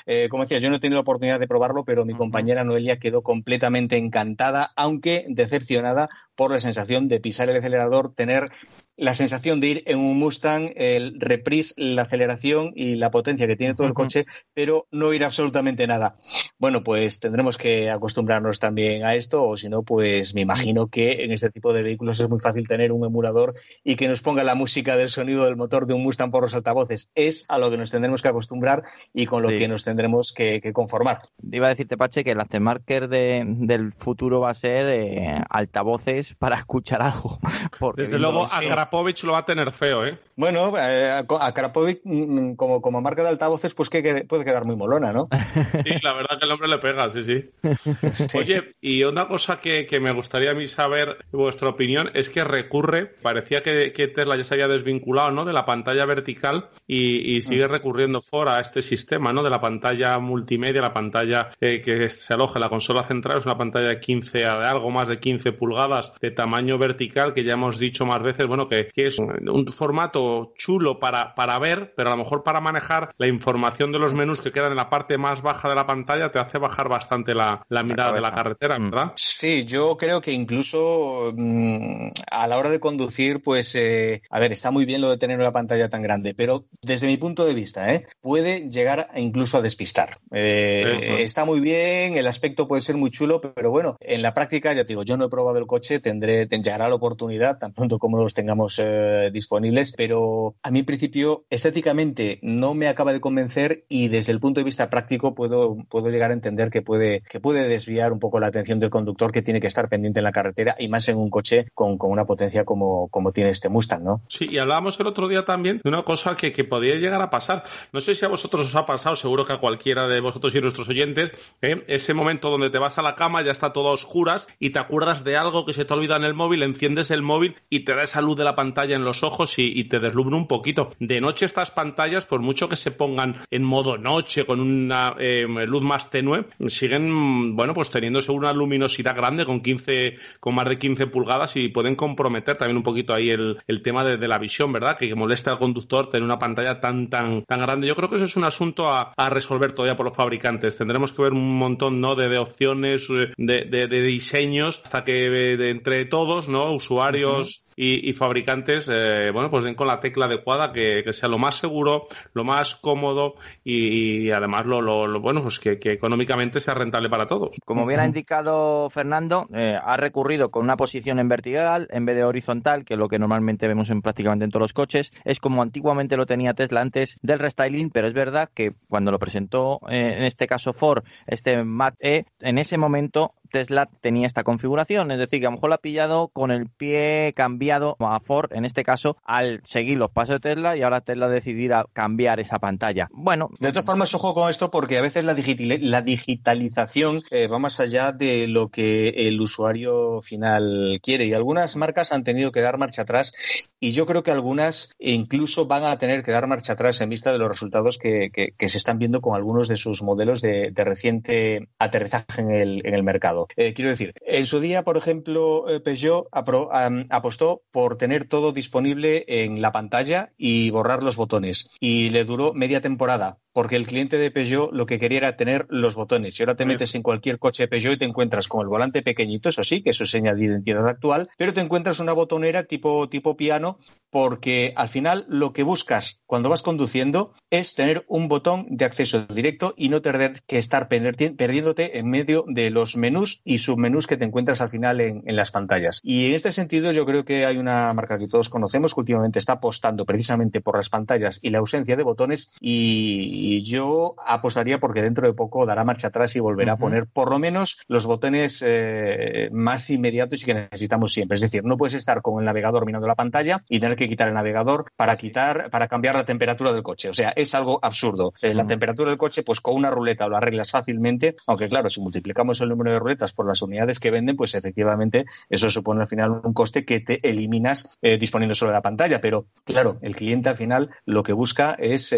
Eh, 0.06 0.28
como 0.30 0.42
decía, 0.42 0.58
yo 0.58 0.70
no 0.70 0.76
he 0.76 0.80
tenido 0.80 0.96
la 0.96 1.02
oportunidad 1.02 1.40
de 1.40 1.48
probarlo, 1.48 1.84
pero 1.84 2.04
mi 2.04 2.14
compañera 2.14 2.64
Noelia 2.64 2.98
quedó 2.98 3.22
completamente 3.22 3.96
encantada, 3.96 4.72
aunque 4.76 5.26
decepcionada 5.28 6.08
por 6.34 6.50
la 6.50 6.58
sensación 6.58 7.08
de 7.08 7.20
pisar 7.20 7.48
el 7.48 7.56
acelerador, 7.56 8.14
tener 8.14 8.50
la 8.96 9.14
sensación 9.14 9.60
de 9.60 9.66
ir 9.66 9.82
en 9.86 9.98
un 9.98 10.18
Mustang, 10.18 10.72
el 10.76 11.20
reprise, 11.20 11.74
la 11.76 12.02
aceleración 12.02 12.72
y 12.74 12.94
la 12.94 13.10
potencia 13.10 13.46
que 13.46 13.56
tiene 13.56 13.74
todo 13.74 13.86
el 13.86 13.94
coche, 13.94 14.26
pero 14.54 14.86
no 14.90 15.12
ir 15.12 15.24
absolutamente 15.24 15.86
nada. 15.86 16.16
Bueno, 16.58 16.82
pues 16.82 17.20
tendremos 17.20 17.58
que 17.58 17.90
acostumbrarnos 17.90 18.58
también 18.58 19.04
a 19.04 19.14
esto, 19.14 19.44
o 19.44 19.56
si 19.56 19.68
no, 19.68 19.82
pues 19.82 20.34
me 20.34 20.40
imagino 20.40 20.88
que 20.88 21.24
en 21.24 21.32
este 21.32 21.50
tipo 21.50 21.72
de 21.72 21.82
vehículos 21.82 22.18
es 22.20 22.28
muy 22.28 22.40
fácil 22.40 22.66
tener 22.66 22.92
un 22.92 23.04
emulador 23.04 23.54
y 23.84 23.96
que 23.96 24.08
nos 24.08 24.22
ponga 24.22 24.44
la 24.44 24.54
música 24.54 24.96
del 24.96 25.08
sonido 25.08 25.44
del 25.44 25.56
motor 25.56 25.86
de 25.86 25.94
un 25.94 26.02
Mustang 26.02 26.30
por 26.30 26.42
los 26.42 26.54
altavoces. 26.54 27.10
Es 27.14 27.44
a 27.48 27.58
lo 27.58 27.70
que 27.70 27.76
nos 27.76 27.90
tendremos 27.90 28.22
que 28.22 28.28
acostumbrar 28.28 28.84
y 29.12 29.26
con 29.26 29.42
lo 29.42 29.48
que 29.48 29.68
nos 29.68 29.84
tendremos 29.84 30.32
que, 30.32 30.60
conformar. 30.72 31.20
Iba 31.52 31.66
a 31.66 31.70
decirte, 31.70 31.96
Pache, 31.96 32.24
que 32.24 32.32
el 32.32 32.40
aftermarket 32.40 33.04
de, 33.04 33.44
del 33.46 33.92
futuro 33.92 34.40
va 34.40 34.50
a 34.50 34.54
ser 34.54 34.88
eh, 34.88 35.40
altavoces 35.48 36.34
para 36.34 36.56
escuchar 36.56 37.02
algo. 37.02 37.38
Desde 37.96 38.18
luego, 38.18 38.46
Krapovic 38.86 39.22
lo 39.24 39.32
va 39.32 39.38
a 39.38 39.44
tener 39.44 39.72
feo, 39.72 40.06
¿eh? 40.06 40.18
Bueno, 40.36 40.72
eh, 40.76 41.10
a 41.10 41.54
Krapovic, 41.54 42.00
mm, 42.04 42.54
como, 42.54 42.80
como 42.82 43.00
marca 43.00 43.22
de 43.22 43.30
altavoces, 43.30 43.74
pues 43.74 43.88
que 43.88 44.24
puede 44.28 44.44
quedar 44.44 44.64
muy 44.64 44.76
molona, 44.76 45.12
¿no? 45.12 45.28
Sí, 45.84 45.94
la 46.02 46.12
verdad 46.12 46.38
que 46.38 46.44
el 46.44 46.52
hombre 46.52 46.68
le 46.68 46.78
pega, 46.78 47.08
sí, 47.10 47.24
sí. 47.24 47.50
Oye, 48.38 48.74
y 48.80 49.02
una 49.04 49.28
cosa 49.28 49.60
que, 49.60 49.86
me 50.00 50.12
gustaría 50.12 50.50
a 50.50 50.54
mí 50.54 50.66
saber 50.66 51.24
vuestra 51.32 51.70
opinión 51.70 52.10
es 52.14 52.30
que 52.30 52.44
recurre, 52.44 53.06
parecía 53.06 53.62
que, 53.62 53.90
Tesla 54.14 54.36
ya 54.36 54.44
se 54.44 54.54
había 54.54 54.68
desvinculado, 54.68 55.30
¿no? 55.30 55.44
De 55.44 55.52
la 55.52 55.64
pantalla 55.64 56.04
vertical 56.04 56.68
y, 56.86 57.40
sigue 57.42 57.66
mm. 57.66 57.70
recurriendo 57.70 58.22
fuera 58.22 58.56
a 58.56 58.60
este 58.60 58.82
sistema, 58.82 59.32
¿no? 59.32 59.42
De 59.42 59.50
la 59.50 59.60
pantalla 59.60 60.18
multimedia, 60.18 60.80
la 60.80 60.92
pantalla 60.92 61.50
eh, 61.60 61.82
que 61.82 62.08
se 62.10 62.34
aloja 62.34 62.58
en 62.58 62.62
la 62.62 62.68
consola 62.68 63.02
central, 63.02 63.38
es 63.38 63.46
una 63.46 63.58
pantalla 63.58 63.88
de 63.88 64.00
15, 64.00 64.38
de 64.38 64.44
algo 64.44 64.90
más 64.90 65.08
de 65.08 65.18
15 65.18 65.52
pulgadas 65.52 66.12
de 66.20 66.30
tamaño 66.30 66.78
vertical, 66.78 67.32
que 67.32 67.44
ya 67.44 67.54
hemos 67.54 67.78
dicho 67.78 68.04
más 68.04 68.22
veces, 68.22 68.46
bueno, 68.46 68.68
que, 68.68 68.75
es 68.94 69.18
un, 69.18 69.66
formato 69.66 70.52
chulo 70.56 70.98
para, 70.98 71.34
para 71.34 71.58
ver, 71.58 71.94
pero 71.96 72.10
a 72.10 72.16
lo 72.16 72.22
mejor 72.22 72.42
para 72.42 72.60
manejar 72.60 73.14
la 73.18 73.26
información 73.26 73.92
de 73.92 73.98
los 73.98 74.14
menús 74.14 74.40
que 74.40 74.52
quedan 74.52 74.70
en 74.70 74.76
la 74.76 74.90
parte 74.90 75.18
más 75.18 75.42
baja 75.42 75.68
de 75.68 75.74
la 75.74 75.86
pantalla 75.86 76.30
te 76.30 76.38
hace 76.38 76.58
bajar 76.58 76.88
bastante 76.88 77.34
la, 77.34 77.64
mirada 77.84 78.12
de 78.12 78.20
la 78.20 78.32
carretera, 78.32 78.78
mm. 78.78 78.90
¿verdad? 78.90 79.12
Sí, 79.16 79.64
yo 79.64 79.96
creo 79.96 80.20
que 80.20 80.32
incluso 80.32 81.32
mm, 81.34 82.08
a 82.30 82.46
la 82.46 82.56
hora 82.56 82.70
de 82.70 82.80
conducir, 82.80 83.42
pues, 83.42 83.74
eh, 83.74 84.22
a 84.30 84.38
ver, 84.38 84.52
está 84.52 84.70
muy 84.70 84.84
bien 84.84 85.00
lo 85.00 85.10
de 85.10 85.18
tener 85.18 85.38
una 85.38 85.52
pantalla 85.52 85.88
tan 85.88 86.02
grande, 86.02 86.34
pero 86.34 86.66
desde 86.82 87.06
mi 87.06 87.16
punto 87.16 87.44
de 87.44 87.54
vista, 87.54 87.92
¿eh? 87.92 88.06
puede 88.20 88.68
llegar 88.70 89.08
incluso 89.16 89.58
a 89.58 89.62
despistar. 89.62 90.18
Eh, 90.32 90.98
está 91.20 91.44
muy 91.44 91.60
bien, 91.60 92.16
el 92.16 92.26
aspecto 92.26 92.68
puede 92.68 92.82
ser 92.82 92.96
muy 92.96 93.10
chulo, 93.10 93.40
pero 93.40 93.70
bueno, 93.70 93.96
en 94.00 94.22
la 94.22 94.34
práctica, 94.34 94.72
ya 94.72 94.84
te 94.84 94.88
digo, 94.88 95.02
yo 95.02 95.16
no 95.16 95.26
he 95.26 95.30
probado 95.30 95.58
el 95.58 95.66
coche, 95.66 96.00
tendré, 96.00 96.46
llegará 96.46 96.88
la 96.88 96.94
oportunidad, 96.94 97.58
tan 97.58 97.72
pronto 97.72 97.98
como 97.98 98.18
los 98.18 98.34
tengamos 98.34 98.65
eh, 98.78 99.30
disponibles, 99.32 99.94
pero 99.96 100.54
a 100.62 100.70
mí 100.70 100.80
en 100.80 100.86
principio 100.86 101.44
estéticamente 101.50 102.38
no 102.42 102.74
me 102.74 102.88
acaba 102.88 103.12
de 103.12 103.20
convencer 103.20 103.84
y 103.88 104.08
desde 104.08 104.32
el 104.32 104.40
punto 104.40 104.60
de 104.60 104.64
vista 104.64 104.90
práctico 104.90 105.34
puedo, 105.34 105.76
puedo 105.88 106.08
llegar 106.08 106.30
a 106.30 106.34
entender 106.34 106.70
que 106.70 106.82
puede, 106.82 107.22
que 107.28 107.40
puede 107.40 107.68
desviar 107.68 108.12
un 108.12 108.20
poco 108.20 108.40
la 108.40 108.48
atención 108.48 108.80
del 108.80 108.90
conductor 108.90 109.32
que 109.32 109.42
tiene 109.42 109.60
que 109.60 109.66
estar 109.66 109.88
pendiente 109.88 110.20
en 110.20 110.24
la 110.24 110.32
carretera 110.32 110.76
y 110.78 110.88
más 110.88 111.08
en 111.08 111.16
un 111.16 111.30
coche 111.30 111.66
con, 111.74 111.98
con 111.98 112.10
una 112.10 112.24
potencia 112.24 112.64
como, 112.64 113.08
como 113.08 113.32
tiene 113.32 113.50
este 113.50 113.68
Mustang, 113.68 114.02
¿no? 114.02 114.22
Sí, 114.28 114.46
y 114.50 114.58
hablábamos 114.58 114.98
el 115.00 115.06
otro 115.06 115.28
día 115.28 115.44
también 115.44 115.80
de 115.82 115.88
una 115.88 116.02
cosa 116.02 116.36
que, 116.36 116.52
que 116.52 116.64
podría 116.64 116.96
llegar 116.96 117.22
a 117.22 117.30
pasar. 117.30 117.64
No 117.92 118.00
sé 118.00 118.14
si 118.14 118.24
a 118.24 118.28
vosotros 118.28 118.66
os 118.66 118.74
ha 118.74 118.86
pasado, 118.86 119.16
seguro 119.16 119.44
que 119.44 119.52
a 119.52 119.58
cualquiera 119.58 120.06
de 120.06 120.20
vosotros 120.20 120.54
y 120.54 120.60
nuestros 120.60 120.88
oyentes, 120.88 121.32
¿eh? 121.62 121.84
ese 121.86 122.14
momento 122.14 122.50
donde 122.50 122.70
te 122.70 122.78
vas 122.78 122.98
a 122.98 123.02
la 123.02 123.14
cama, 123.14 123.42
ya 123.42 123.52
está 123.52 123.72
todo 123.72 123.88
a 123.88 123.92
oscuras 123.92 124.48
y 124.58 124.70
te 124.70 124.78
acuerdas 124.78 125.24
de 125.24 125.36
algo 125.36 125.64
que 125.64 125.72
se 125.72 125.84
te 125.84 125.94
olvida 125.94 126.16
en 126.16 126.24
el 126.24 126.34
móvil, 126.34 126.62
enciendes 126.62 127.10
el 127.10 127.22
móvil 127.22 127.56
y 127.70 127.80
te 127.80 127.94
da 127.94 128.02
esa 128.02 128.20
luz 128.20 128.36
de 128.36 128.44
la 128.44 128.55
pantalla 128.56 128.96
en 128.96 129.04
los 129.04 129.22
ojos 129.22 129.58
y, 129.58 129.84
te 129.84 130.00
deslumbra 130.00 130.36
un 130.36 130.48
poquito. 130.48 130.90
De 130.98 131.20
noche 131.20 131.46
estas 131.46 131.70
pantallas, 131.70 132.26
por 132.26 132.40
mucho 132.40 132.68
que 132.68 132.76
se 132.76 132.90
pongan 132.90 133.42
en 133.50 133.62
modo 133.62 133.98
noche 133.98 134.44
con 134.44 134.58
una 134.58 135.14
eh, 135.18 135.46
luz 135.66 135.82
más 135.82 136.10
tenue, 136.10 136.46
siguen, 136.66 137.54
bueno, 137.54 137.74
pues 137.74 137.90
teniéndose 137.90 138.32
una 138.32 138.52
luminosidad 138.52 139.14
grande 139.14 139.44
con 139.44 139.60
15, 139.60 140.16
con 140.40 140.54
más 140.54 140.68
de 140.68 140.78
15 140.78 141.06
pulgadas 141.06 141.56
y 141.56 141.68
pueden 141.68 141.94
comprometer 141.94 142.56
también 142.56 142.78
un 142.78 142.82
poquito 142.82 143.14
ahí 143.14 143.30
el, 143.30 143.82
tema 143.82 144.02
de, 144.02 144.26
la 144.26 144.38
visión, 144.38 144.72
¿verdad? 144.72 144.96
Que, 144.96 145.14
molesta 145.14 145.52
al 145.52 145.58
conductor 145.58 146.10
tener 146.10 146.24
una 146.24 146.38
pantalla 146.38 146.80
tan, 146.80 147.08
tan, 147.08 147.44
tan 147.44 147.60
grande. 147.60 147.86
Yo 147.86 147.94
creo 147.94 148.08
que 148.08 148.16
eso 148.16 148.24
es 148.24 148.36
un 148.36 148.44
asunto 148.44 148.92
a, 148.92 149.14
resolver 149.30 149.72
todavía 149.72 149.96
por 149.96 150.06
los 150.06 150.16
fabricantes. 150.16 150.76
Tendremos 150.76 151.12
que 151.12 151.22
ver 151.22 151.32
un 151.32 151.58
montón, 151.58 152.00
¿no? 152.00 152.14
De, 152.14 152.36
opciones, 152.38 153.08
eh, 153.10 153.32
de, 153.36 154.02
diseños, 154.02 154.80
hasta 154.84 155.04
que 155.04 155.26
eh, 155.26 155.70
entre 155.70 156.04
todos, 156.04 156.48
¿no? 156.48 156.72
Usuarios, 156.72 157.65
y, 157.76 158.12
fabricantes, 158.14 158.88
eh, 158.90 159.30
bueno, 159.32 159.50
pues 159.50 159.62
den 159.62 159.74
con 159.74 159.86
la 159.86 160.00
tecla 160.00 160.24
adecuada, 160.24 160.72
que, 160.72 161.04
sea 161.12 161.28
lo 161.28 161.38
más 161.38 161.56
seguro, 161.56 162.06
lo 162.32 162.42
más 162.42 162.74
cómodo 162.74 163.34
y, 163.62 164.30
además 164.30 164.64
lo, 164.64 165.20
bueno, 165.20 165.42
pues 165.42 165.60
que, 165.60 165.78
económicamente 165.82 166.58
sea 166.60 166.74
rentable 166.74 167.10
para 167.10 167.26
todos. 167.26 167.56
Como 167.64 167.86
bien 167.86 168.00
ha 168.00 168.06
indicado 168.06 168.88
Fernando, 168.90 169.46
eh, 169.54 169.76
ha 169.80 169.96
recurrido 169.96 170.50
con 170.50 170.64
una 170.64 170.76
posición 170.76 171.18
en 171.18 171.28
vertical 171.28 171.86
en 171.90 172.06
vez 172.06 172.16
de 172.16 172.24
horizontal, 172.24 172.84
que 172.84 172.94
es 172.94 172.98
lo 172.98 173.08
que 173.08 173.18
normalmente 173.18 173.68
vemos 173.68 173.90
en 173.90 174.00
prácticamente 174.00 174.44
en 174.46 174.50
todos 174.50 174.62
los 174.62 174.72
coches. 174.72 175.12
Es 175.24 175.38
como 175.38 175.62
antiguamente 175.62 176.16
lo 176.16 176.24
tenía 176.26 176.54
Tesla 176.54 176.80
antes 176.80 177.18
del 177.22 177.38
restyling, 177.38 177.90
pero 177.90 178.06
es 178.06 178.14
verdad 178.14 178.48
que 178.54 178.72
cuando 178.88 179.12
lo 179.12 179.18
presentó, 179.18 179.80
eh, 179.88 180.14
en 180.16 180.24
este 180.24 180.46
caso 180.46 180.72
Ford, 180.72 181.04
este 181.26 181.62
Mach 181.62 181.94
E, 182.00 182.24
en 182.40 182.58
ese 182.58 182.78
momento 182.78 183.34
Tesla 183.46 183.88
tenía 184.00 184.26
esta 184.26 184.44
configuración, 184.44 185.10
es 185.10 185.18
decir, 185.18 185.40
que 185.40 185.46
a 185.46 185.50
lo 185.50 185.56
mejor 185.56 185.70
la 185.70 185.76
ha 185.76 185.80
pillado 185.80 186.28
con 186.28 186.50
el 186.50 186.68
pie 186.68 187.32
cambiado 187.34 187.96
a 188.00 188.20
Ford, 188.20 188.52
en 188.52 188.64
este 188.64 188.82
caso, 188.82 189.16
al 189.24 189.60
seguir 189.64 189.98
los 189.98 190.10
pasos 190.10 190.36
de 190.36 190.40
Tesla 190.40 190.76
y 190.76 190.82
ahora 190.82 191.00
Tesla 191.00 191.28
decidirá 191.28 191.86
cambiar 191.92 192.40
esa 192.40 192.58
pantalla. 192.58 193.08
Bueno. 193.12 193.50
De 193.58 193.70
todas 193.70 193.86
formas, 193.86 194.14
ojo 194.14 194.34
con 194.34 194.50
esto 194.50 194.70
porque 194.70 194.98
a 194.98 195.02
veces 195.02 195.24
la, 195.24 195.34
digitalización 195.34 197.22
eh, 197.30 197.46
va 197.46 197.58
más 197.58 197.80
allá 197.80 198.12
de 198.12 198.46
lo 198.46 198.68
que 198.68 199.08
el 199.08 199.40
usuario 199.40 200.20
final 200.22 201.00
quiere 201.02 201.26
y 201.26 201.34
algunas 201.34 201.76
marcas 201.76 202.12
han 202.12 202.24
tenido 202.24 202.52
que 202.52 202.60
dar 202.60 202.78
marcha 202.78 203.02
atrás 203.02 203.32
y 203.80 203.92
yo 203.92 204.06
creo 204.06 204.22
que 204.22 204.30
algunas 204.30 204.90
incluso 204.98 205.66
van 205.66 205.84
a 205.84 205.98
tener 205.98 206.22
que 206.22 206.32
dar 206.32 206.46
marcha 206.46 206.74
atrás 206.74 207.00
en 207.00 207.10
vista 207.10 207.32
de 207.32 207.38
los 207.38 207.48
resultados 207.48 207.98
que, 207.98 208.30
se 208.58 208.78
están 208.78 208.98
viendo 208.98 209.20
con 209.20 209.36
algunos 209.36 209.68
de 209.68 209.76
sus 209.76 210.02
modelos 210.02 210.40
de, 210.40 210.72
reciente 210.74 211.68
aterrizaje 211.78 212.42
en 212.42 212.94
el 212.94 213.02
mercado. 213.02 213.35
Eh, 213.56 213.74
quiero 213.74 213.90
decir, 213.90 214.12
en 214.24 214.46
su 214.46 214.60
día, 214.60 214.82
por 214.84 214.96
ejemplo, 214.96 215.68
eh, 215.68 215.80
Peugeot 215.80 216.28
apostó 216.32 217.62
por 217.70 217.96
tener 217.96 218.28
todo 218.28 218.52
disponible 218.52 219.24
en 219.28 219.60
la 219.60 219.72
pantalla 219.72 220.32
y 220.36 220.70
borrar 220.70 221.02
los 221.02 221.16
botones. 221.16 221.70
Y 221.80 222.10
le 222.10 222.24
duró 222.24 222.52
media 222.52 222.80
temporada 222.80 223.38
porque 223.56 223.76
el 223.76 223.86
cliente 223.86 224.18
de 224.18 224.30
Peugeot 224.30 224.70
lo 224.70 224.84
que 224.84 224.98
quería 224.98 225.16
era 225.16 225.36
tener 225.38 225.64
los 225.70 225.94
botones. 225.94 226.38
Y 226.38 226.42
ahora 226.42 226.56
te 226.56 226.66
metes 226.66 226.94
en 226.94 227.02
cualquier 227.02 227.38
coche 227.38 227.68
Peugeot 227.68 227.94
y 227.94 227.96
te 227.96 228.04
encuentras 228.04 228.48
con 228.48 228.60
el 228.60 228.66
volante 228.66 229.00
pequeñito, 229.00 229.48
eso 229.48 229.64
sí, 229.64 229.82
que 229.82 229.88
es 229.88 229.96
su 229.96 230.04
señal 230.04 230.38
de 230.38 230.44
identidad 230.44 230.86
actual, 230.86 231.30
pero 231.38 231.54
te 231.54 231.62
encuentras 231.62 231.98
una 231.98 232.12
botonera 232.12 232.64
tipo, 232.64 233.08
tipo 233.08 233.34
piano, 233.34 233.78
porque 234.10 234.72
al 234.76 234.88
final 234.90 235.24
lo 235.28 235.52
que 235.52 235.62
buscas 235.62 236.22
cuando 236.26 236.48
vas 236.48 236.62
conduciendo 236.62 237.32
es 237.50 237.74
tener 237.74 238.04
un 238.08 238.28
botón 238.28 238.66
de 238.70 238.84
acceso 238.84 239.26
directo 239.26 239.74
y 239.76 239.88
no 239.88 240.02
tener 240.02 240.42
que 240.46 240.58
estar 240.58 240.88
perdiéndote 240.88 241.98
en 241.98 242.10
medio 242.10 242.44
de 242.46 242.70
los 242.70 242.96
menús 242.96 243.40
y 243.44 243.58
submenús 243.58 244.06
que 244.06 244.16
te 244.16 244.24
encuentras 244.24 244.60
al 244.60 244.68
final 244.68 245.00
en, 245.00 245.22
las 245.26 245.50
pantallas. 245.50 246.00
Y 246.02 246.26
en 246.26 246.34
este 246.34 246.52
sentido 246.52 246.92
yo 246.92 247.04
creo 247.04 247.24
que 247.24 247.44
hay 247.46 247.58
una 247.58 247.92
marca 247.92 248.18
que 248.18 248.28
todos 248.28 248.48
conocemos 248.48 248.94
que 248.94 249.00
últimamente 249.00 249.38
está 249.38 249.54
apostando 249.54 250.04
precisamente 250.04 250.60
por 250.60 250.76
las 250.76 250.88
pantallas 250.88 251.38
y 251.42 251.50
la 251.50 251.58
ausencia 251.58 251.96
de 251.96 252.02
botones 252.02 252.50
y 252.58 253.45
y 253.46 253.62
yo 253.62 254.16
apostaría 254.26 254.78
porque 254.78 255.02
dentro 255.02 255.24
de 255.28 255.32
poco 255.32 255.64
dará 255.66 255.84
marcha 255.84 256.08
atrás 256.08 256.34
y 256.34 256.40
volverá 256.40 256.72
a 256.72 256.76
poner 256.76 257.06
por 257.06 257.30
lo 257.30 257.38
menos 257.38 257.78
los 257.86 258.04
botones 258.04 258.60
eh, 258.66 259.48
más 259.52 259.88
inmediatos 259.88 260.42
y 260.42 260.46
que 260.46 260.54
necesitamos 260.54 261.12
siempre. 261.12 261.36
Es 261.36 261.42
decir, 261.42 261.62
no 261.62 261.76
puedes 261.76 261.94
estar 261.94 262.22
con 262.22 262.40
el 262.40 262.44
navegador 262.44 262.84
mirando 262.84 263.06
la 263.06 263.14
pantalla 263.14 263.62
y 263.68 263.78
tener 263.78 263.96
que 263.96 264.08
quitar 264.08 264.26
el 264.26 264.34
navegador 264.34 264.86
para 264.96 265.14
quitar, 265.16 265.70
para 265.70 265.86
cambiar 265.86 266.16
la 266.16 266.24
temperatura 266.24 266.72
del 266.72 266.82
coche. 266.82 267.08
O 267.08 267.14
sea, 267.14 267.30
es 267.36 267.54
algo 267.54 267.78
absurdo. 267.82 268.32
Eh, 268.42 268.52
la 268.52 268.66
temperatura 268.66 269.10
del 269.10 269.18
coche, 269.18 269.44
pues 269.44 269.60
con 269.60 269.76
una 269.76 269.92
ruleta 269.92 270.26
lo 270.26 270.36
arreglas 270.36 270.72
fácilmente, 270.72 271.36
aunque 271.46 271.68
claro, 271.68 271.88
si 271.88 272.00
multiplicamos 272.00 272.60
el 272.60 272.70
número 272.70 272.90
de 272.90 272.98
ruletas 272.98 273.32
por 273.32 273.46
las 273.46 273.62
unidades 273.62 274.00
que 274.00 274.10
venden, 274.10 274.34
pues 274.34 274.56
efectivamente 274.56 275.24
eso 275.48 275.70
supone 275.70 276.00
al 276.00 276.08
final 276.08 276.40
un 276.42 276.52
coste 276.52 276.84
que 276.84 276.98
te 276.98 277.20
eliminas 277.28 277.88
eh, 278.02 278.18
disponiendo 278.18 278.56
solo 278.56 278.72
de 278.72 278.78
la 278.78 278.82
pantalla. 278.82 279.20
Pero 279.20 279.46
claro, 279.64 279.98
el 280.02 280.16
cliente 280.16 280.48
al 280.48 280.56
final 280.56 280.90
lo 281.04 281.22
que 281.22 281.32
busca 281.32 281.76
es 281.78 282.12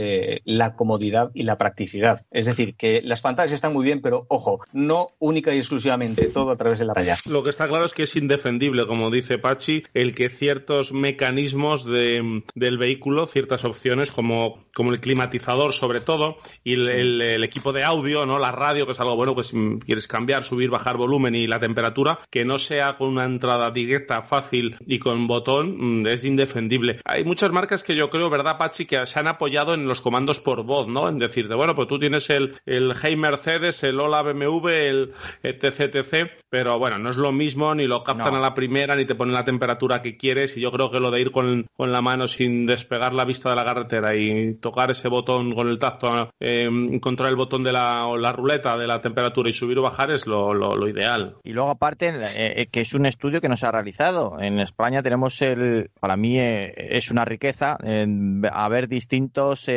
la 0.45 0.75
comodidad 0.75 1.18
y 1.35 1.43
la 1.43 1.59
practicidad. 1.59 2.25
Es 2.31 2.47
decir, 2.47 2.75
que 2.77 3.01
las 3.03 3.21
pantallas 3.21 3.53
están 3.53 3.73
muy 3.73 3.85
bien, 3.85 4.01
pero 4.01 4.27
ojo, 4.29 4.61
no 4.73 5.11
única 5.19 5.55
y 5.55 5.59
exclusivamente 5.59 6.27
todo 6.27 6.51
a 6.51 6.57
través 6.57 6.79
de 6.79 6.85
la 6.85 6.95
pantalla. 6.95 7.19
Lo 7.27 7.43
que 7.43 7.51
está 7.51 7.69
claro 7.69 7.85
es 7.85 7.95
que 7.95 8.05
es 8.05 8.17
indefendible, 8.17 8.87
como 8.87 9.11
dice 9.11 9.39
Pachi, 9.39 9.85
el 9.95 10.15
que 10.15 10.31
ciertos 10.31 10.93
mecanismos 10.93 11.85
de, 11.85 12.43
del 12.55 12.79
vehículo, 12.79 13.27
ciertas 13.27 13.65
opciones 13.65 14.13
como, 14.13 14.65
como 14.75 14.93
el 14.93 15.01
climatizador 15.01 15.73
sobre 15.73 16.01
todo 16.01 16.39
y 16.65 16.75
el, 16.75 17.43
equipo 17.45 17.73
de 17.73 17.85
audio, 17.85 18.27
no 18.27 18.39
la 18.39 18.53
radio, 18.53 18.87
que 18.87 18.93
es 18.93 19.01
algo 19.01 19.17
bueno, 19.17 19.35
pues 19.35 19.49
si 19.49 19.79
quieres 19.85 20.07
cambiar, 20.07 20.45
subir, 20.45 20.71
bajar 20.71 20.97
volumen 20.97 21.35
y 21.35 21.47
la 21.47 21.61
temperatura, 21.61 22.19
que 22.31 22.45
no 22.45 22.59
sea 22.59 22.97
con 22.97 23.09
una 23.09 23.25
entrada 23.25 23.71
directa, 23.71 24.23
fácil 24.23 24.77
y 24.87 24.99
con 24.99 25.27
botón, 25.27 26.03
mm, 26.03 26.07
es 26.07 26.25
indefendible. 26.25 27.01
Hay 27.05 27.25
muchas 27.25 27.51
marcas 27.51 27.83
que 27.83 27.97
yo 27.97 28.11
creo, 28.11 28.31
¿verdad, 28.31 28.59
Pachi, 28.59 28.87
que 28.87 29.07
se 29.07 29.19
han 29.19 29.27
apoyado 29.27 29.75
en 29.75 29.87
los 29.87 30.01
comandos 30.01 30.41
por 30.41 30.63
voz, 30.65 30.89
¿no? 30.89 31.08
En 31.09 31.19
decirte, 31.19 31.55
bueno, 31.55 31.75
pues 31.75 31.88
tú 31.88 31.99
tienes 31.99 32.31
el, 32.31 32.57
el 32.67 32.95
Hey 33.00 33.17
Mercedes, 33.17 33.83
el 33.85 34.00
Hola 34.00 34.23
BMW, 34.23 34.69
el 34.69 35.12
etc, 35.43 35.95
etc, 35.95 36.31
pero 36.49 36.79
bueno, 36.79 36.99
no 36.99 37.11
es 37.11 37.17
lo 37.17 37.33
mismo, 37.33 37.75
ni 37.75 37.87
lo 37.87 38.05
captan 38.05 38.35
a 38.35 38.41
la 38.41 38.55
primera, 38.55 38.97
ni 38.97 39.05
te 39.05 39.15
ponen 39.15 39.35
la 39.35 39.45
temperatura 39.45 40.03
que 40.03 40.17
quieres, 40.17 40.57
y 40.57 40.61
yo 40.61 40.71
creo 40.73 40.91
que 40.91 41.00
lo 41.00 41.11
de 41.11 41.21
ir 41.21 41.31
con, 41.31 41.67
con 41.77 41.93
la 41.93 42.03
mano 42.03 42.29
sin 42.29 42.67
despegar 42.67 43.15
la 43.15 43.25
vista 43.25 43.50
de 43.50 43.57
la 43.57 43.65
carretera 43.65 44.15
y 44.17 44.55
tocar 44.55 44.91
ese 44.91 45.09
botón 45.09 45.55
con 45.55 45.69
el 45.69 45.79
tacto, 45.79 46.31
eh, 46.41 46.65
encontrar 46.65 47.29
el 47.29 47.37
botón 47.37 47.62
de 47.62 47.73
la, 47.73 48.07
o 48.07 48.17
la 48.17 48.33
ruleta 48.33 48.77
de 48.77 48.87
la 48.87 49.00
temperatura 49.00 49.49
y 49.49 49.53
subir 49.53 49.79
o 49.79 49.83
bajar 49.83 50.11
es 50.11 50.27
lo, 50.27 50.55
lo, 50.55 50.88
ideal. 50.88 51.37
Y 51.45 51.53
luego 51.53 51.71
aparte, 51.71 52.09
eh, 52.09 52.62
eh, 52.62 52.67
que 52.71 52.81
es 52.81 52.95
un 52.95 53.07
estudio 53.07 53.41
que 53.41 53.49
no 53.49 53.57
se 53.57 53.67
ha 53.67 53.73
realizado. 53.73 54.38
En 54.41 54.59
España 54.59 55.03
tenemos 55.03 55.41
el, 55.43 55.91
para 56.00 56.17
mí 56.17 56.38
es 56.38 57.11
una 57.11 57.25
riqueza 57.25 57.77
a 58.53 58.69
ver 58.69 58.88
distintos 58.88 59.69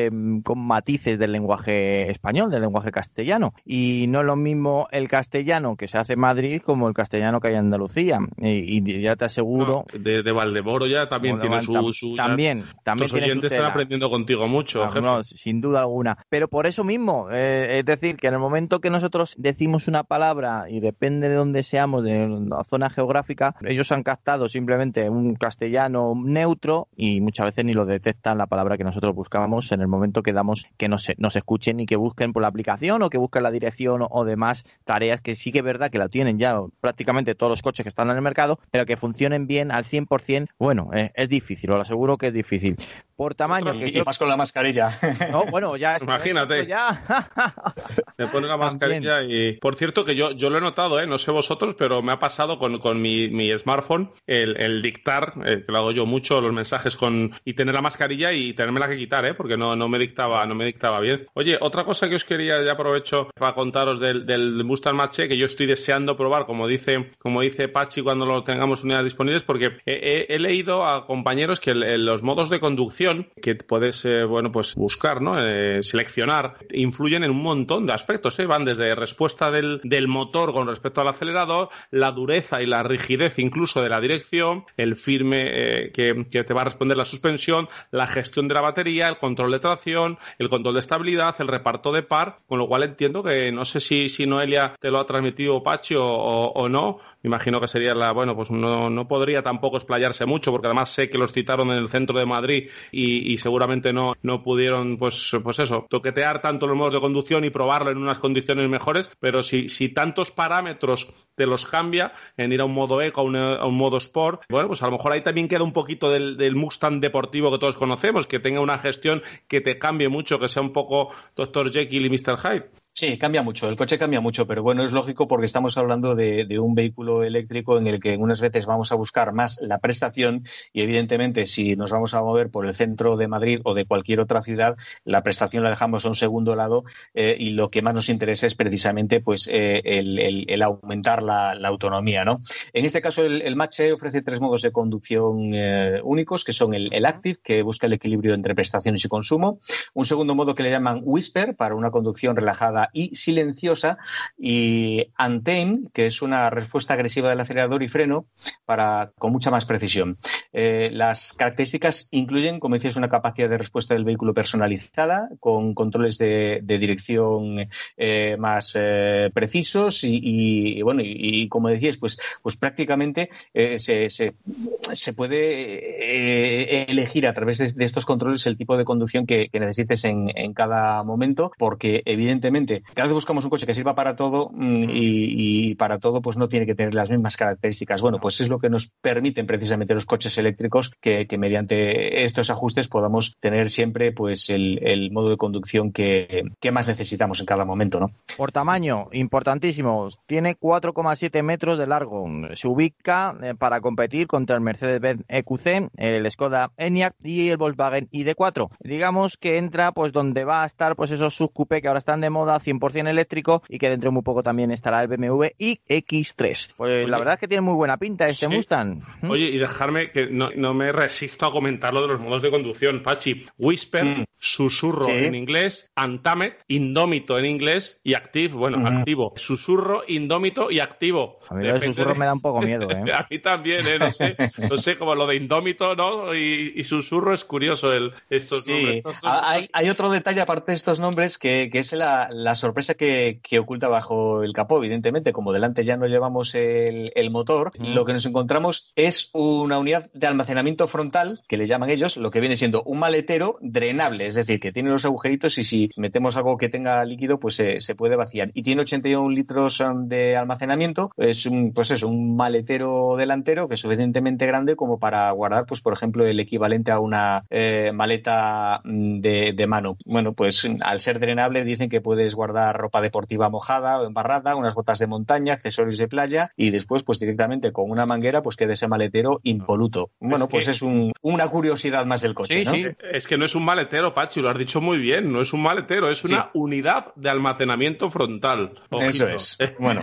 con 0.44 0.60
matices 0.60 1.11
del 1.18 1.32
lenguaje 1.32 2.10
español, 2.10 2.50
del 2.52 2.62
lenguaje 2.62 2.92
castellano. 2.92 3.54
Y 3.66 4.08
no 4.08 4.22
es 4.22 4.26
lo 4.26 4.36
mismo 4.36 4.88
el 4.92 5.08
castellano 5.08 5.76
que 5.76 5.88
se 5.88 5.98
hace 5.98 6.14
en 6.14 6.20
Madrid 6.20 6.62
como 6.64 6.88
el 6.88 6.94
castellano 6.94 7.40
que 7.40 7.50
hay 7.50 7.54
en 7.54 7.60
Andalucía. 7.62 8.20
Y, 8.38 9.02
ya 9.02 9.16
te 9.16 9.26
aseguro. 9.26 9.86
de, 9.94 10.24
de, 10.24 10.32
Valdemoro 10.32 10.88
ya 10.88 11.08
también 11.08 11.40
tiene 11.40 11.62
su, 11.62 12.16
También, 12.16 12.64
también. 12.84 13.10
Los 13.12 13.14
oyentes 13.14 13.52
están 13.52 13.66
aprendiendo 13.66 14.10
contigo 14.10 14.48
mucho. 14.48 14.88
sin 15.22 15.62
duda 15.62 15.80
alguna. 15.80 16.18
Pero 16.30 16.48
por 16.48 16.68
eso 16.68 16.84
mismo, 16.84 17.28
eh, 17.32 17.80
es 17.80 17.86
decir, 17.86 18.18
que 18.18 18.28
en 18.28 18.34
el 18.34 18.40
momento 18.40 18.80
que 18.80 18.90
nosotros 18.90 19.36
decimos 19.38 19.88
una 19.88 20.04
palabra 20.04 20.66
y 20.70 20.80
depende 20.80 21.30
de 21.30 21.36
dónde 21.36 21.64
seamos, 21.64 22.04
de 22.04 22.28
la 22.48 22.64
zona 22.64 22.90
geográfica, 22.90 23.56
ellos 23.66 23.92
han 23.92 24.04
captado 24.04 24.48
simplemente 24.48 25.10
un 25.10 25.36
castellano 25.36 26.14
neutro 26.16 26.88
y 26.96 27.22
muchas 27.22 27.48
veces 27.48 27.66
ni 27.66 27.74
lo 27.74 27.86
detectan 27.86 28.38
la 28.38 28.48
palabra 28.48 28.78
que 28.78 28.84
nosotros 28.84 29.16
buscábamos 29.16 29.72
en 29.72 29.82
el 29.82 29.88
momento 29.88 30.24
que 30.24 30.34
damos 30.34 30.66
que 30.78 30.88
nos, 30.88 31.01
nos 31.18 31.36
escuchen 31.36 31.80
y 31.80 31.86
que 31.86 31.96
busquen 31.96 32.34
por 32.34 32.42
la 32.42 32.48
aplicación 32.48 33.04
o 33.04 33.10
que 33.10 33.18
busquen 33.18 33.44
la 33.44 33.52
dirección 33.52 34.06
o 34.10 34.26
demás 34.26 34.64
tareas 34.86 35.22
que 35.22 35.36
sí 35.36 35.52
que 35.52 35.60
es 35.60 35.66
verdad 35.66 35.92
que 35.92 35.98
la 35.98 36.10
tienen 36.10 36.40
ya 36.40 36.60
prácticamente 36.80 37.36
todos 37.36 37.50
los 37.50 37.62
coches 37.62 37.84
que 37.84 37.90
están 37.90 38.10
en 38.10 38.16
el 38.16 38.22
mercado, 38.22 38.60
pero 38.72 38.86
que 38.86 38.98
funcionen 38.98 39.48
bien 39.48 39.72
al 39.72 39.86
100%, 39.86 40.48
bueno, 40.58 40.90
eh, 40.94 41.12
es 41.16 41.30
difícil, 41.30 41.72
os 41.72 41.76
lo 41.76 41.82
aseguro 41.82 42.18
que 42.18 42.28
es 42.28 42.34
difícil. 42.34 42.76
Por 43.16 43.36
tamaño... 43.36 43.74
Que 43.74 43.90
y 43.90 44.02
más 44.02 44.18
con 44.18 44.30
la 44.30 44.38
mascarilla. 44.38 44.98
No, 45.32 45.46
bueno, 45.46 45.78
ya... 45.78 45.98
Imagínate. 46.02 46.66
Ya. 46.66 47.04
me 48.18 48.28
pone 48.28 48.48
la 48.48 48.58
mascarilla 48.58 49.22
y... 49.22 49.54
Por 49.54 49.76
cierto, 49.76 50.04
que 50.04 50.16
yo, 50.16 50.32
yo 50.32 50.50
lo 50.50 50.58
he 50.58 50.62
notado, 50.62 51.00
¿eh? 51.00 51.06
no 51.06 51.20
sé 51.20 51.30
vosotros, 51.30 51.76
pero 51.78 52.02
me 52.02 52.12
ha 52.14 52.20
pasado 52.20 52.58
con, 52.58 52.80
con 52.80 53.00
mi, 53.00 53.30
mi 53.30 53.56
smartphone 53.56 54.12
el, 54.26 54.60
el 54.60 54.82
dictar, 54.82 55.34
eh, 55.46 55.64
que 55.66 55.72
lo 55.72 55.78
hago 55.78 55.92
yo 55.92 56.06
mucho, 56.08 56.42
los 56.42 56.52
mensajes 56.52 56.98
con... 56.98 57.32
y 57.46 57.54
tener 57.54 57.76
la 57.76 57.82
mascarilla 57.82 58.34
y 58.34 58.54
tenérmela 58.54 58.88
que 58.88 58.98
quitar, 58.98 59.24
¿eh? 59.26 59.34
porque 59.36 59.56
no, 59.56 59.76
no, 59.76 59.88
me 59.88 60.00
dictaba, 60.00 60.46
no 60.48 60.56
me 60.56 60.66
dictaba 60.66 60.91
bien. 61.00 61.28
Oye, 61.34 61.58
otra 61.62 61.84
cosa 61.84 62.10
que 62.10 62.16
os 62.16 62.26
quería, 62.26 62.62
ya 62.64 62.74
aprovecho 62.74 63.30
para 63.36 63.54
contaros 63.54 64.00
del, 64.00 64.26
del 64.26 64.64
Mustang 64.64 64.96
Mach 64.96 65.16
que 65.16 65.38
yo 65.38 65.46
estoy 65.46 65.66
deseando 65.66 66.16
probar, 66.16 66.46
como 66.46 66.68
dice, 66.68 67.12
como 67.20 67.42
dice 67.42 67.68
Pachi 67.68 68.02
cuando 68.02 68.26
lo 68.26 68.44
tengamos 68.44 68.84
unidades 68.84 69.06
disponibles, 69.06 69.44
porque 69.44 69.78
he, 69.86 70.40
leído 70.40 70.86
a 70.86 71.06
compañeros 71.06 71.60
que 71.60 71.74
los 71.76 72.24
modos 72.24 72.50
de 72.50 72.60
conducción 72.60 73.30
que 73.42 73.56
puedes, 73.56 74.06
eh, 74.06 74.24
bueno, 74.24 74.52
pues 74.52 74.76
buscar, 74.76 75.22
¿no? 75.22 75.36
Eh, 75.40 75.84
seleccionar, 75.84 76.56
influyen 76.72 77.24
en 77.24 77.32
un 77.32 77.44
montón 77.44 77.86
de 77.86 77.94
aspectos, 77.94 78.40
¿eh? 78.40 78.46
Van 78.46 78.66
desde 78.66 78.96
respuesta 78.96 79.52
del, 79.52 79.82
del 79.84 80.08
motor 80.08 80.54
con 80.54 80.68
respecto 80.68 81.02
al 81.02 81.08
acelerador, 81.08 81.70
la 81.92 82.12
dureza 82.12 82.62
y 82.62 82.66
la 82.66 82.84
rigidez 82.84 83.40
incluso 83.40 83.82
de 83.82 83.90
la 83.90 84.02
dirección, 84.02 84.66
el 84.78 84.96
firme 84.96 85.44
eh, 85.46 85.92
que, 85.92 86.26
que 86.30 86.44
te 86.44 86.54
va 86.54 86.62
a 86.62 86.66
responder 86.66 86.98
la 86.98 87.06
suspensión, 87.06 87.70
la 87.92 88.08
gestión 88.08 88.48
de 88.48 88.56
la 88.56 88.62
batería, 88.62 89.10
el 89.10 89.18
control 89.18 89.52
de 89.52 89.60
tracción, 89.60 90.18
el 90.40 90.50
control 90.50 90.76
de 90.76 90.81
estabilidad, 90.82 91.36
el 91.40 91.48
reparto 91.48 91.92
de 91.92 92.04
par, 92.04 92.38
con 92.48 92.60
lo 92.60 92.68
cual 92.68 92.84
entiendo 92.84 93.24
que 93.24 93.52
no 93.52 93.66
sé 93.66 93.80
si, 93.80 94.10
si 94.10 94.26
Noelia 94.26 94.76
te 94.80 94.92
lo 94.92 95.00
ha 95.00 95.06
transmitido 95.06 95.64
Pachi 95.64 95.96
o, 95.98 96.68
no, 96.70 96.98
me 97.24 97.28
imagino 97.30 97.60
que 97.62 97.68
sería 97.68 97.96
la, 97.96 98.12
bueno, 98.12 98.36
pues 98.36 98.52
no, 98.52 98.90
no 98.90 99.08
podría 99.08 99.42
tampoco 99.42 99.78
explayarse 99.78 100.26
mucho, 100.26 100.52
porque 100.52 100.68
además 100.68 100.90
sé 100.90 101.10
que 101.10 101.18
los 101.18 101.32
citaron 101.32 101.72
en 101.72 101.78
el 101.78 101.90
centro 101.90 102.18
de 102.18 102.26
Madrid 102.26 102.70
y, 102.92 103.38
seguramente 103.38 103.94
no, 103.94 104.14
no 104.22 104.44
pudieron, 104.44 104.98
pues, 104.98 105.32
pues 105.44 105.60
eso, 105.60 105.86
toquetear 105.90 106.42
tanto 106.42 106.68
los 106.68 106.78
modos 106.78 106.94
de 106.94 107.00
conducción 107.00 107.44
y 107.46 107.50
probarlo 107.50 107.92
en 107.92 107.98
unas 107.98 108.20
condiciones 108.20 108.70
mejores, 108.70 109.10
pero 109.20 109.42
si, 109.42 109.70
si 109.70 109.90
tantos 109.90 110.32
parámetros 110.32 111.12
te 111.36 111.46
los 111.46 111.66
cambia 111.66 112.14
en 112.38 112.52
ir 112.52 112.62
a 112.62 112.66
un 112.66 112.74
modo 112.74 113.02
eco, 113.02 113.22
a 113.22 113.24
un, 113.24 113.36
a 113.36 113.66
un 113.66 113.76
modo 113.76 113.98
sport, 113.98 114.44
bueno, 114.50 114.68
pues 114.68 114.84
a 114.84 114.86
lo 114.86 114.94
mejor 114.94 115.14
ahí 115.14 115.24
también 115.24 115.48
queda 115.48 115.64
un 115.64 115.74
poquito 115.74 116.12
del, 116.12 116.38
del 116.38 116.56
Mustang 116.56 117.00
deportivo 117.00 117.52
que 117.52 117.58
todos 117.58 117.78
conocemos, 117.78 118.28
que 118.28 118.40
tenga 118.40 118.60
una 118.60 118.78
gestión 118.80 119.24
que 119.48 119.62
te 119.62 119.78
cambie 119.80 120.10
mucho, 120.10 120.40
que 120.40 120.50
sea 120.50 120.62
un 120.62 120.71
poco 120.72 121.10
Dr. 121.36 121.72
Jekyll 121.72 122.06
y 122.06 122.10
Mr. 122.10 122.38
Hyde. 122.38 122.70
Sí, 122.94 123.18
cambia 123.18 123.42
mucho, 123.42 123.70
el 123.70 123.78
coche 123.78 123.98
cambia 123.98 124.20
mucho, 124.20 124.46
pero 124.46 124.64
bueno, 124.64 124.84
es 124.84 124.92
lógico 124.92 125.26
porque 125.26 125.46
estamos 125.46 125.78
hablando 125.78 126.14
de, 126.14 126.46
de, 126.46 126.60
un 126.60 126.76
vehículo 126.76 127.24
eléctrico 127.24 127.78
en 127.78 127.88
el 127.88 128.02
que 128.02 128.18
unas 128.18 128.42
veces 128.42 128.66
vamos 128.66 128.92
a 128.92 128.96
buscar 128.96 129.32
más 129.32 129.60
la 129.62 129.80
prestación 129.80 130.44
y 130.74 130.82
evidentemente 130.82 131.46
si 131.46 131.78
nos 131.78 131.92
vamos 131.92 132.14
a 132.14 132.22
mover 132.22 132.52
por 132.52 132.66
el 132.66 132.74
centro 132.74 133.16
de 133.16 133.30
Madrid 133.30 133.62
o 133.64 133.74
de 133.74 133.86
cualquier 133.86 134.20
otra 134.20 134.42
ciudad, 134.42 134.76
la 135.06 135.24
prestación 135.24 135.64
la 135.64 135.70
dejamos 135.70 136.06
a 136.06 136.10
un 136.10 136.16
segundo 136.16 136.54
lado 136.54 136.84
eh, 137.14 137.38
y 137.40 137.52
lo 137.52 137.72
que 137.72 137.82
más 137.82 137.94
nos 137.94 138.10
interesa 138.10 138.46
es 138.46 138.56
precisamente 138.56 139.22
pues 139.22 139.48
eh, 139.48 139.82
el, 139.86 140.20
el, 140.20 140.46
el, 140.50 140.62
aumentar 140.62 141.24
la, 141.24 141.56
la, 141.56 141.70
autonomía, 141.70 142.26
¿no? 142.26 142.42
En 142.74 142.84
este 142.84 143.02
caso 143.02 143.24
el, 143.24 143.42
el 143.42 143.56
Mache 143.56 143.94
ofrece 143.94 144.22
tres 144.22 144.42
modos 144.42 144.64
de 144.64 144.74
conducción 144.74 145.54
eh, 145.54 146.02
únicos 146.04 146.44
que 146.44 146.52
son 146.52 146.74
el, 146.74 146.94
el 146.94 147.06
Active, 147.06 147.40
que 147.42 147.64
busca 147.64 147.88
el 147.88 147.94
equilibrio 147.94 148.34
entre 148.34 148.54
prestaciones 148.54 149.06
y 149.06 149.08
consumo, 149.08 149.60
un 149.94 150.06
segundo 150.06 150.36
modo 150.36 150.56
que 150.56 150.64
le 150.64 150.72
llaman 150.72 151.00
Whisper 151.04 151.56
para 151.56 151.74
una 151.74 151.90
conducción 151.90 152.36
relajada 152.36 152.81
y 152.94 153.16
silenciosa, 153.16 153.98
y 154.38 155.08
Antenne, 155.16 155.88
que 155.94 156.06
es 156.08 156.22
una 156.22 156.50
respuesta 156.50 156.94
agresiva 156.94 157.30
del 157.30 157.40
acelerador 157.40 157.84
y 157.84 157.88
freno 157.88 158.26
para, 158.66 159.12
con 159.18 159.32
mucha 159.32 159.52
más 159.52 159.66
precisión. 159.66 160.18
Eh, 160.54 160.90
las 160.92 161.34
características 161.34 162.08
incluyen, 162.12 162.60
como 162.60 162.76
decías, 162.76 162.96
una 162.96 163.10
capacidad 163.10 163.50
de 163.50 163.58
respuesta 163.58 163.94
del 163.94 164.04
vehículo 164.04 164.34
personalizada, 164.34 165.30
con 165.40 165.74
controles 165.74 166.18
de, 166.18 166.62
dirección 166.64 167.68
eh, 167.98 168.38
más 168.40 168.76
eh, 168.80 169.30
precisos 169.34 170.04
y, 170.04 170.82
bueno, 170.82 171.02
y, 171.04 171.48
como 171.50 171.70
decías, 171.70 171.98
pues, 171.98 172.18
pues 172.42 172.58
prácticamente 172.58 173.30
se, 173.54 174.10
se, 174.10 175.14
puede 175.14 176.90
elegir 176.90 177.28
a 177.28 177.34
través 177.34 177.58
de, 177.76 177.86
estos 177.86 178.06
controles 178.06 178.48
el 178.48 178.58
tipo 178.58 178.78
de 178.78 178.86
conducción 178.86 179.26
que, 179.26 179.50
necesites 179.54 180.06
en 180.06 180.54
cada 180.54 181.04
momento, 181.04 181.52
porque 181.58 182.02
evidentemente 182.06 182.71
cada 182.94 183.08
vez 183.08 183.14
buscamos 183.14 183.44
un 183.44 183.50
coche 183.50 183.66
que 183.66 183.76
sirva 183.76 183.96
para 183.96 184.16
todo 184.16 184.50
mm, 184.54 184.90
y, 184.90 185.70
y, 185.72 185.76
para 185.76 186.00
todo 186.00 186.22
pues 186.22 186.38
no 186.38 186.48
tiene 186.48 186.66
que 186.66 186.76
tener 186.76 186.94
las 186.94 187.10
mismas 187.10 187.38
características. 187.38 188.02
Bueno, 188.02 188.20
pues 188.20 188.40
es 188.42 188.48
lo 188.48 188.60
que 188.60 188.70
nos 188.70 188.88
permiten 188.88 189.46
precisamente 189.46 189.94
los 189.94 190.06
coches 190.06 190.38
eléctricos 190.38 190.92
que, 191.02 191.28
mediante 191.38 192.24
estos 192.24 192.50
ajustes 192.50 192.88
podamos 192.88 193.36
tener 193.40 193.70
siempre 193.70 194.12
pues 194.12 194.50
el, 194.50 195.10
modo 195.12 195.30
de 195.30 195.38
conducción 195.38 195.92
que, 195.92 196.44
más 196.72 196.88
necesitamos 196.88 197.40
en 197.42 197.46
cada 197.46 197.66
momento. 197.66 198.00
¿no? 198.00 198.08
Por 198.38 198.52
tamaño, 198.52 199.08
importantísimo, 199.12 200.08
tiene 200.26 200.58
4,7 200.58 201.44
metros 201.44 201.78
de 201.78 201.88
largo. 201.88 202.28
Se 202.54 202.68
ubica 202.68 203.36
eh, 203.42 203.56
para 203.58 203.82
competir 203.82 204.28
contra 204.28 204.56
el 204.56 204.62
Mercedes-Benz 204.62 205.24
EQC, 205.28 205.90
el 205.98 206.32
Skoda 206.32 206.72
Enyaq 206.78 207.16
y 207.24 207.50
el 207.50 207.58
Volkswagen 207.58 208.10
ID4. 208.10 208.70
Digamos 208.80 209.38
que 209.38 209.58
entra 209.58 209.92
pues 209.92 210.12
donde 210.12 210.46
va 210.46 210.64
a 210.64 210.66
estar 210.66 210.96
pues 210.96 211.12
esos 211.12 211.34
subcoupé 211.36 211.82
que 211.82 211.88
ahora 211.88 212.00
están 212.00 212.22
de 212.22 212.30
moda 212.30 212.60
100% 212.64 213.08
eléctrico 213.08 213.64
y 213.68 213.78
que 213.78 213.90
dentro 213.90 214.10
de 214.10 214.14
muy 214.14 214.24
poco 214.24 214.44
también 214.44 214.72
estará 214.72 215.02
el 215.02 215.08
BMW 215.08 215.48
iX3. 215.58 216.74
Pues 216.78 217.10
la 217.10 217.18
verdad 217.18 217.36
es 217.36 217.40
que 217.40 217.48
tiene 217.48 217.62
muy 217.62 217.74
buena 217.74 217.98
pinta 217.98 218.28
este 218.28 218.48
Mustang. 218.48 219.02
¿Mm? 219.22 219.30
Oye, 219.30 219.46
y 219.46 219.58
dejarme 219.58 220.12
que 220.12 220.28
no, 220.28 220.74
me 220.74 220.92
resisto 220.92 221.46
a 221.46 221.52
comentar 221.52 221.94
lo 221.94 222.02
de 222.02 222.08
los 222.10 222.20
modos 222.20 222.42
de 222.42 222.52
conducción, 222.52 223.04
Pachi. 223.04 223.46
Whisper, 223.58 224.06
mm. 224.06 224.26
susurro 224.38 225.10
en 225.10 225.36
inglés, 225.36 225.90
Antamet, 225.96 226.64
indómito 226.68 227.38
en 227.38 227.46
inglés 227.46 228.00
y 228.04 228.14
active, 228.14 228.54
bueno, 228.56 228.88
activo. 228.88 229.34
Susurro, 229.36 230.04
indómito 230.08 230.72
y 230.72 230.80
activo. 230.80 231.40
A 231.50 231.56
mí 231.56 231.68
el 231.68 231.82
susurro 231.82 232.16
me 232.16 232.26
da 232.26 232.34
un 232.34 232.42
poco 232.42 232.62
miedo, 232.62 232.90
¿eh? 232.92 233.12
a 233.14 233.28
mí 233.30 233.40
también, 233.40 233.88
¿eh? 233.88 234.00
No 234.00 234.12
sé, 234.12 234.36
no 234.70 234.78
sé, 234.78 234.98
como 234.98 235.16
lo 235.16 235.28
de 235.28 235.36
indómito, 235.36 235.96
¿no? 235.96 236.34
Y, 236.34 236.84
susurro 236.84 237.34
es 237.34 237.46
curioso 237.46 237.94
el, 237.94 238.12
estos 238.30 238.68
nombres. 238.68 239.04
Hay, 239.24 239.90
otro 239.90 240.10
detalle 240.10 240.42
aparte 240.42 240.72
de 240.72 240.76
estos 240.76 241.00
nombres 241.00 241.38
que, 241.38 241.70
es 241.74 241.94
la, 241.94 242.51
sorpresa 242.56 242.94
que, 242.94 243.40
oculta 243.60 243.88
bajo 243.88 244.44
el 244.44 244.54
capó, 244.54 244.78
evidentemente, 244.78 245.34
como 245.34 245.54
delante 245.54 245.84
ya 245.84 245.98
no 245.98 246.08
llevamos 246.08 246.56
el, 246.56 247.12
motor, 247.32 247.72
lo 247.80 248.04
que 248.04 248.14
nos 248.14 248.26
encontramos 248.26 248.92
es 248.96 249.30
una 249.34 249.80
unidad 249.80 250.10
de 250.14 250.28
almacenamiento 250.28 250.88
frontal, 250.88 251.40
que 251.48 251.58
le 251.58 251.68
llaman 251.68 251.90
ellos, 251.90 252.18
lo 252.18 252.32
que 252.32 252.42
viene 252.42 252.58
siendo 252.58 252.84
un 252.84 253.00
maletero 253.00 253.56
drenable, 253.62 254.28
es 254.28 254.36
decir, 254.36 254.60
que 254.60 254.72
tiene 254.72 254.90
los 254.90 255.06
agujeritos 255.06 255.58
y 255.58 255.64
si 255.64 255.90
metemos 255.98 256.36
algo 256.36 256.58
que 256.58 256.70
tenga 256.70 257.04
líquido, 257.06 257.40
pues 257.40 257.56
se 257.56 257.96
puede 257.96 258.16
vaciar. 258.16 258.52
Y 258.54 258.64
tiene 258.64 258.82
81 258.82 259.30
litros 259.30 259.80
um, 259.80 260.08
de 260.08 260.36
almacenamiento, 260.36 261.12
es 261.18 261.46
un, 261.46 261.74
pues 261.74 261.92
eso, 261.92 262.08
un 262.08 262.36
maletero 262.36 263.16
delantero 263.18 263.68
que 263.68 263.76
es 263.76 263.80
suficientemente 263.80 264.46
grande 264.46 264.76
como 264.76 265.00
para 265.00 265.32
guardar, 265.32 265.66
pues 265.66 265.82
por 265.82 265.94
ejemplo, 265.94 266.26
el 266.26 266.40
equivalente 266.40 266.92
a 266.92 267.00
una 267.00 267.46
eh, 267.50 267.92
maleta 267.94 268.82
mm, 268.84 269.20
de, 269.20 269.54
de, 269.54 269.68
mano. 269.68 269.98
Bueno, 270.06 270.34
pues 270.34 270.68
al 270.82 271.00
ser 271.00 271.20
drenable 271.20 271.64
dicen 271.64 271.90
que 271.90 272.02
puedes 272.02 272.36
guardar 272.42 272.76
ropa 272.76 273.02
deportiva 273.02 273.50
mojada 273.50 274.00
o 274.00 274.06
embarrada, 274.06 274.56
unas 274.56 274.74
botas 274.74 274.98
de 274.98 275.06
montaña, 275.06 275.54
accesorios 275.54 276.00
de 276.00 276.08
playa 276.08 276.52
y 276.58 276.72
después, 276.72 277.04
pues 277.04 277.20
directamente 277.20 277.72
con 277.72 277.92
una 277.92 278.08
manguera, 278.08 278.42
pues 278.42 278.56
quede 278.56 278.74
ese 278.74 278.88
maletero 278.88 279.42
impoluto. 279.44 280.10
Bueno, 280.20 280.48
pues 280.48 280.68
es 280.68 280.82
un, 280.82 281.14
una 281.22 281.48
curiosidad 281.48 282.08
más 282.08 282.22
del 282.22 282.34
coche. 282.34 282.66
Sí, 282.66 282.66
sí. 282.66 282.88
Es 283.12 283.28
que 283.28 283.38
no 283.38 283.46
es 283.46 283.54
un 283.54 283.64
maletero, 283.64 284.16
Pachi, 284.16 284.42
lo 284.42 284.50
has 284.50 284.58
dicho 284.58 284.82
muy 284.82 284.98
bien, 284.98 285.32
no 285.32 285.42
es 285.42 285.54
un 285.54 285.62
maletero, 285.62 286.10
es 286.10 286.24
una 286.24 286.50
unidad 286.56 287.14
de 287.16 287.30
almacenamiento 287.30 288.10
frontal. 288.10 288.82
Eso 288.90 289.28
es. 289.28 289.58
Bueno, 289.80 290.02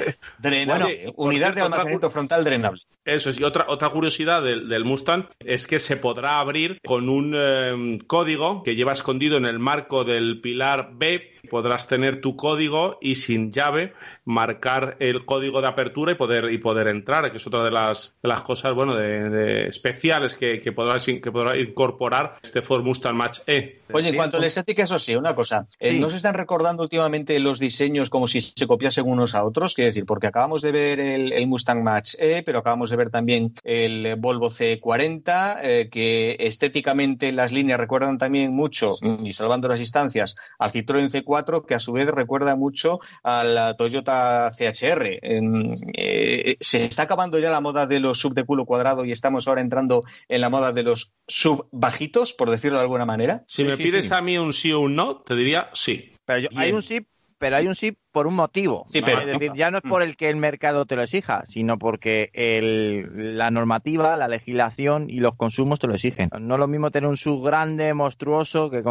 unidad 1.16 1.54
de 1.54 1.62
almacenamiento 1.62 2.11
frontal 2.11 2.45
drenable. 2.45 2.83
Eso 3.08 3.30
es. 3.30 3.40
Y 3.40 3.44
otra, 3.44 3.64
otra 3.68 3.88
curiosidad 3.88 4.42
del, 4.42 4.84
Mustang 4.84 5.28
es 5.40 5.66
que 5.66 5.78
se 5.78 5.96
podrá 5.96 6.40
abrir 6.40 6.78
con 6.84 7.08
un 7.08 7.34
em, 7.34 7.98
código 8.00 8.62
que 8.62 8.76
lleva 8.76 8.92
escondido 8.92 9.38
en 9.38 9.46
el 9.46 9.58
marco 9.58 10.04
del 10.04 10.42
pilar 10.42 10.90
B. 10.92 11.32
Podrás 11.48 11.88
tener 11.88 12.20
tu 12.20 12.36
código 12.36 12.98
y 13.00 13.16
sin 13.16 13.50
llave 13.50 13.94
marcar 14.26 14.96
el 15.00 15.24
código 15.24 15.62
de 15.62 15.68
apertura 15.68 16.12
y 16.12 16.16
poder, 16.16 16.52
y 16.52 16.58
poder 16.58 16.88
entrar, 16.88 17.30
que 17.30 17.38
es 17.38 17.46
otra 17.46 17.64
de 17.64 17.70
las, 17.70 18.14
las 18.22 18.42
cosas 18.42 18.74
bueno, 18.74 18.94
de, 18.94 19.66
especiales 19.66 20.34
que, 20.34 20.60
que, 20.60 20.72
podrá, 20.72 20.98
que 20.98 21.32
podrá 21.32 21.56
incorporar 21.56 22.34
este 22.42 22.60
Ford 22.60 22.84
Mustang 22.84 23.16
Match 23.16 23.38
E. 23.46 23.80
Oye, 23.90 24.10
en 24.10 24.16
cuanto 24.16 24.36
a 24.36 24.40
la 24.40 24.48
estética, 24.48 24.82
eso 24.82 24.98
sí, 24.98 25.14
una 25.16 25.34
cosa. 25.34 25.66
Eh, 25.80 25.98
¿No 25.98 26.10
se 26.10 26.16
están 26.16 26.34
recordando 26.34 26.82
últimamente 26.82 27.38
los 27.40 27.58
diseños 27.58 28.10
como 28.10 28.26
si 28.26 28.42
se 28.42 28.66
copiasen 28.66 29.08
unos 29.08 29.34
a 29.34 29.44
otros? 29.44 29.72
Quiero 29.72 29.86
decir, 29.86 30.04
porque 30.04 30.26
acabamos 30.26 30.60
de 30.60 30.72
ver 30.72 31.00
el, 31.00 31.32
el 31.32 31.46
Mustang 31.46 31.82
Match 31.82 32.14
E, 32.18 32.42
pero 32.42 32.58
acabamos 32.58 32.90
de 32.90 32.98
ver 32.99 33.11
también 33.11 33.55
el 33.64 34.17
Volvo 34.17 34.50
C40, 34.50 35.59
eh, 35.62 35.88
que 35.90 36.37
estéticamente 36.40 37.33
las 37.33 37.52
líneas 37.52 37.81
recuerdan 37.81 38.19
también 38.19 38.52
mucho, 38.52 38.97
y 39.25 39.33
salvando 39.33 39.69
las 39.69 39.78
distancias, 39.78 40.35
al 40.59 40.73
Citroën 40.73 41.11
C4, 41.11 41.64
que 41.64 41.75
a 41.75 41.81
su 41.81 41.93
vez 41.93 42.09
recuerda 42.09 42.57
mucho 42.57 43.00
a 43.23 43.45
la 43.45 43.75
Toyota 43.76 44.50
CHR. 44.57 45.19
Eh, 45.95 46.57
se 46.61 46.85
está 46.85 47.05
acabando 47.05 47.38
ya 47.38 47.50
la 47.50 47.61
moda 47.61 47.87
de 47.87 48.00
los 48.00 48.19
sub 48.19 48.35
de 48.35 48.45
culo 48.45 48.67
cuadrado 48.67 49.05
y 49.05 49.12
estamos 49.12 49.49
ahora 49.49 49.61
entrando 49.61 50.02
en 50.28 50.40
la 50.40 50.50
moda 50.50 50.73
de 50.73 50.83
los 50.83 51.12
sub 51.26 51.69
bajitos, 51.73 52.34
por 52.34 52.50
decirlo 52.50 52.78
de 52.78 52.82
alguna 52.82 53.06
manera. 53.06 53.45
Si 53.47 53.65
me 53.65 53.76
pides 53.76 54.13
a 54.13 54.21
mí 54.21 54.37
un 54.37 54.52
sí 54.52 54.73
o 54.73 54.80
un 54.80 54.95
no, 54.95 55.23
te 55.23 55.34
diría 55.34 55.71
sí. 55.73 56.13
Pero 56.25 56.49
hay 56.56 56.73
un 56.73 56.82
sí, 56.82 57.06
pero 57.39 57.56
hay 57.56 57.67
un 57.67 57.75
sí 57.75 57.97
por 58.12 58.26
un 58.26 58.34
motivo. 58.34 58.84
Sí, 58.88 59.02
pero, 59.02 59.21
es 59.21 59.26
decir, 59.26 59.52
ya 59.54 59.71
no 59.71 59.78
es 59.78 59.82
por 59.82 60.02
el 60.02 60.16
que 60.16 60.30
el 60.30 60.36
mercado 60.36 60.86
te 60.86 60.97
lo 60.97 61.02
exija, 61.02 61.44
sino 61.47 61.78
porque 61.78 62.30
la 63.14 63.50
normativa, 63.50 64.16
la 64.16 64.28
legislación 64.28 65.06
y 65.08 65.21
los 65.21 65.34
consumos 65.34 65.78
te 65.78 65.86
lo 65.86 65.94
exigen. 65.94 66.30
No 66.40 66.54
es 66.54 66.60
lo 66.60 66.68
mismo 66.68 66.90
tener 66.90 67.08
un 67.08 67.16
sub 67.16 67.44
grande, 67.44 67.94
monstruoso, 67.94 68.71
que, 68.71 68.82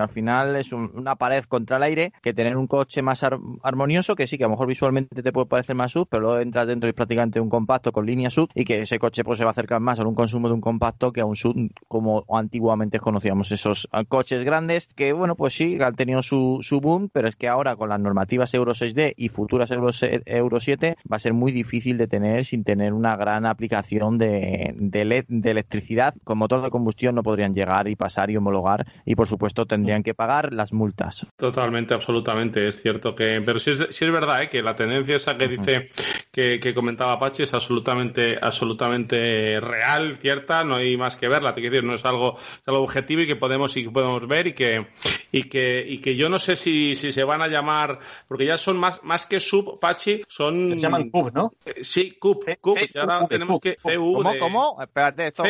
al 0.00 0.08
final 0.08 0.56
es 0.56 0.72
una 0.72 1.16
pared 1.16 1.44
contra 1.44 1.76
el 1.78 1.82
aire, 1.84 2.12
que 2.22 2.34
tener 2.34 2.56
un 2.56 2.66
coche 2.66 3.02
más 3.02 3.24
armonioso, 3.62 4.14
que 4.14 4.26
sí, 4.26 4.38
que 4.38 4.44
a 4.44 4.46
lo 4.46 4.52
mejor 4.52 4.66
visualmente 4.66 5.22
te 5.22 5.32
puede 5.32 5.46
parecer 5.46 5.74
más 5.76 5.92
sub, 5.92 6.08
pero 6.08 6.22
luego 6.22 6.40
entras 6.40 6.66
dentro 6.66 6.88
y 6.88 6.90
es 6.90 6.94
prácticamente 6.94 7.40
un 7.40 7.48
compacto 7.48 7.92
con 7.92 8.06
línea 8.06 8.30
sub 8.30 8.50
y 8.54 8.64
que 8.64 8.80
ese 8.80 8.98
coche 8.98 9.24
pues 9.24 9.38
se 9.38 9.44
va 9.44 9.50
a 9.50 9.52
acercar 9.52 9.80
más 9.80 9.98
a 9.98 10.04
un 10.04 10.14
consumo 10.14 10.48
de 10.48 10.54
un 10.54 10.60
compacto 10.60 11.12
que 11.12 11.20
a 11.20 11.24
un 11.24 11.36
sub 11.36 11.54
como 11.88 12.24
antiguamente 12.28 13.00
conocíamos 13.00 13.52
esos 13.52 13.88
coches 14.08 14.44
grandes 14.44 14.88
que, 14.88 15.12
bueno, 15.12 15.34
pues 15.36 15.54
sí, 15.54 15.78
han 15.80 15.94
tenido 15.94 16.22
su, 16.22 16.58
su 16.62 16.80
boom, 16.80 17.08
pero 17.12 17.28
es 17.28 17.36
que 17.36 17.48
ahora 17.48 17.76
con 17.76 17.88
las 17.88 18.00
normativas 18.00 18.49
Euro 18.54 18.72
6D 18.72 19.14
y 19.16 19.28
futuras 19.28 19.70
Euro, 19.70 19.90
Euro 20.26 20.60
7 20.60 20.96
va 21.10 21.16
a 21.16 21.20
ser 21.20 21.32
muy 21.32 21.52
difícil 21.52 21.98
de 21.98 22.06
tener 22.06 22.44
sin 22.44 22.64
tener 22.64 22.92
una 22.92 23.16
gran 23.16 23.46
aplicación 23.46 24.18
de, 24.18 24.74
de, 24.76 25.24
de, 25.28 25.50
electricidad. 25.50 26.14
Con 26.24 26.38
motor 26.38 26.62
de 26.62 26.70
combustión 26.70 27.14
no 27.14 27.22
podrían 27.22 27.54
llegar 27.54 27.88
y 27.88 27.96
pasar 27.96 28.30
y 28.30 28.36
homologar 28.36 28.86
y 29.04 29.14
por 29.14 29.26
supuesto 29.26 29.66
tendrían 29.66 30.02
que 30.02 30.14
pagar 30.14 30.52
las 30.52 30.72
multas. 30.72 31.26
Totalmente, 31.36 31.94
absolutamente. 31.94 32.68
Es 32.68 32.80
cierto 32.80 33.14
que, 33.14 33.42
pero 33.44 33.58
sí 33.58 33.70
es, 33.70 33.80
es 33.80 34.12
verdad 34.12 34.42
¿eh? 34.42 34.48
que 34.48 34.62
la 34.62 34.74
tendencia 34.74 35.16
esa 35.16 35.36
que 35.36 35.48
dice 35.48 35.88
que, 36.30 36.60
que, 36.60 36.74
comentaba 36.74 37.12
Apache 37.12 37.44
es 37.44 37.54
absolutamente, 37.54 38.38
absolutamente 38.40 39.60
real, 39.60 40.16
cierta, 40.18 40.64
no 40.64 40.76
hay 40.76 40.96
más 40.96 41.16
que 41.16 41.28
verla. 41.28 41.54
Te 41.54 41.60
quiero 41.60 41.74
decir, 41.74 41.88
no 41.88 41.94
es 41.94 42.04
algo, 42.04 42.36
es 42.38 42.68
algo 42.68 42.82
objetivo 42.82 43.22
y 43.22 43.26
que 43.26 43.36
podemos 43.36 43.76
y 43.76 43.84
que 43.84 43.90
podemos 43.90 44.26
ver 44.26 44.48
y 44.48 44.54
que 44.54 44.86
y 45.32 45.44
que 45.44 45.84
y 45.86 45.98
que 45.98 46.16
yo 46.16 46.28
no 46.28 46.38
sé 46.38 46.56
si, 46.56 46.94
si 46.94 47.12
se 47.12 47.24
van 47.24 47.42
a 47.42 47.48
llamar 47.48 47.98
porque 48.28 48.39
ya 48.44 48.58
son 48.58 48.76
más, 48.76 49.02
más 49.02 49.26
que 49.26 49.40
sub, 49.40 49.78
Pachi, 49.80 50.22
son... 50.28 50.72
Se 50.72 50.78
llaman 50.78 51.10
CUB, 51.10 51.32
¿no? 51.32 51.52
Eh, 51.64 51.82
sí, 51.82 52.16
CUB, 52.18 52.58
CUB, 52.60 52.78
y 52.94 52.98
ahora 52.98 53.26
tenemos 53.28 53.60
que... 53.60 53.76
¿Cómo, 53.76 54.32
cómo? 54.38 54.78
Espérate, 54.80 55.26
esto... 55.26 55.44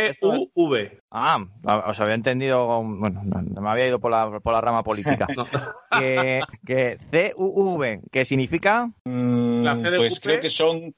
CUV. 0.55 1.01
Ah, 1.11 1.45
os 1.87 2.01
había 2.01 2.15
entendido, 2.15 2.83
bueno, 2.83 3.23
me 3.25 3.69
había 3.69 3.89
ido 3.89 3.99
por 3.99 4.11
la, 4.11 4.41
por 4.41 4.53
la 4.53 4.61
rama 4.61 4.83
política. 4.83 5.27
que, 5.99 6.43
que 6.65 6.99
CUV, 7.35 8.01
¿qué 8.11 8.25
significa? 8.25 8.91
Mm, 9.05 9.63
la 9.63 9.77
C 9.77 9.91
de 9.91 9.99
pues 9.99 10.21
creo 10.21 10.41
que 10.41 10.51
son 10.51 10.95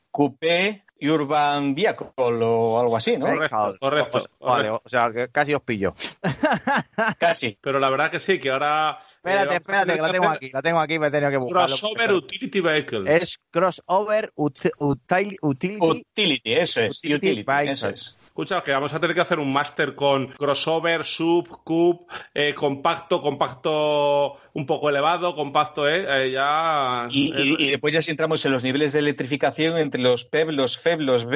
Urban 1.09 1.75
Vehicle 1.75 2.09
o 2.17 2.81
algo 2.81 2.97
así, 2.97 3.17
¿no? 3.17 3.27
Correcto, 3.27 3.77
correcto. 3.81 4.19
Vale, 4.41 4.71
o 4.71 4.83
sea, 4.87 5.11
que 5.12 5.29
casi 5.29 5.55
os 5.55 5.62
pillo. 5.62 5.95
casi. 7.19 7.59
Pero 7.61 7.79
la 7.79 7.91
verdad 7.91 8.11
que 8.11 8.21
sí, 8.21 8.38
que 8.38 8.51
ahora... 8.51 8.99
Espérate, 9.17 9.55
eh, 9.55 9.57
espérate, 9.57 9.95
que 9.95 10.03
la 10.03 10.12
tengo 10.12 10.29
aquí, 10.29 10.51
la 10.53 10.62
tengo 10.62 10.81
aquí, 10.81 10.99
me 10.99 11.09
he 11.09 11.11
tenido 11.11 11.31
que 11.31 11.37
buscar. 11.38 11.67
Crossover 11.67 12.12
Utility 12.12 12.61
Vehicle. 12.61 13.17
Es 13.17 13.41
Crossover 13.51 14.33
Utility... 14.37 15.79
Utility, 15.81 16.53
eso 16.53 16.81
es. 16.81 16.99
Utility, 16.99 17.45
eso 17.69 17.88
es. 17.88 18.17
Escucha, 18.33 18.64
que 18.64 18.73
vamos 18.73 18.95
a 18.95 18.99
tener 18.99 19.14
que 19.14 19.21
hacer 19.21 19.38
un 19.38 19.53
máster 19.53 19.95
con 19.95 20.29
crossover, 20.29 21.05
sub, 21.05 21.47
cube, 21.64 22.07
eh, 22.33 22.55
compacto, 22.55 23.21
compacto 23.21 24.38
un 24.55 24.64
poco 24.64 24.88
elevado, 24.88 25.35
compacto, 25.35 25.87
¿eh? 25.87 26.07
eh 26.09 26.31
ya... 26.31 27.09
Y, 27.11 27.73
después 27.73 27.92
ya 27.92 28.01
si 28.01 28.11
entramos 28.11 28.42
en 28.47 28.53
los 28.53 28.64
niveles 28.64 28.95
de 28.95 29.01
electrificación 29.01 29.77
entre 29.77 30.01
los 30.01 30.25
PEV, 30.25 30.49
los 30.53 30.79
FEB, 30.79 31.01
los 31.03 31.27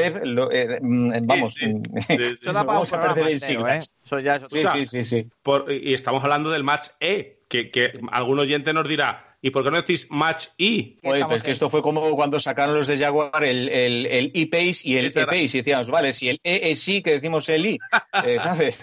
eh, 0.51 0.79
mm, 0.81 1.27
vamos, 1.27 1.57
eso 2.09 2.53
da 2.55 2.63
vamos 2.63 2.91
a 2.95 3.03
perder 3.03 3.33
en 3.33 3.41
siglas. 3.41 3.93
Eso 4.03 4.19
ya, 4.19 4.41
sí, 4.41 4.87
sí, 4.87 5.05
sí, 5.05 5.31
y 5.69 5.93
estamos 5.93 6.25
hablando 6.25 6.49
del 6.49 6.65
Match 6.65 6.89
E, 7.01 7.43
que, 7.49 7.71
que 7.71 8.01
algún 8.11 8.39
oyente 8.39 8.73
nos 8.73 8.89
dirá, 8.89 9.26
¿Y 9.47 9.51
por 9.51 9.63
qué 9.63 9.71
no 9.71 9.77
decís 9.77 10.09
Match 10.11 10.49
E? 10.59 10.97
Oye, 11.05 11.25
pues 11.25 11.45
que 11.45 11.53
esto 11.53 11.71
fue 11.71 11.81
como 11.81 12.17
cuando 12.17 12.41
sacaron 12.41 12.75
los 12.75 12.89
de 12.89 12.99
Jaguar 12.99 13.45
el, 13.45 13.69
el, 13.69 14.07
el 14.07 14.33
E-Pace 14.35 14.81
y 14.83 14.97
el 14.97 15.07
E-Pace. 15.07 15.45
Y 15.45 15.59
decíamos, 15.59 15.89
vale, 15.89 16.13
si 16.13 16.29
el 16.29 16.41
E 16.43 16.73
es 16.73 16.81
sí, 16.81 17.01
que 17.01 17.13
decimos 17.13 17.49
el 17.49 17.65
I, 17.65 17.79
eh, 18.25 18.39
¿sabes? 18.43 18.77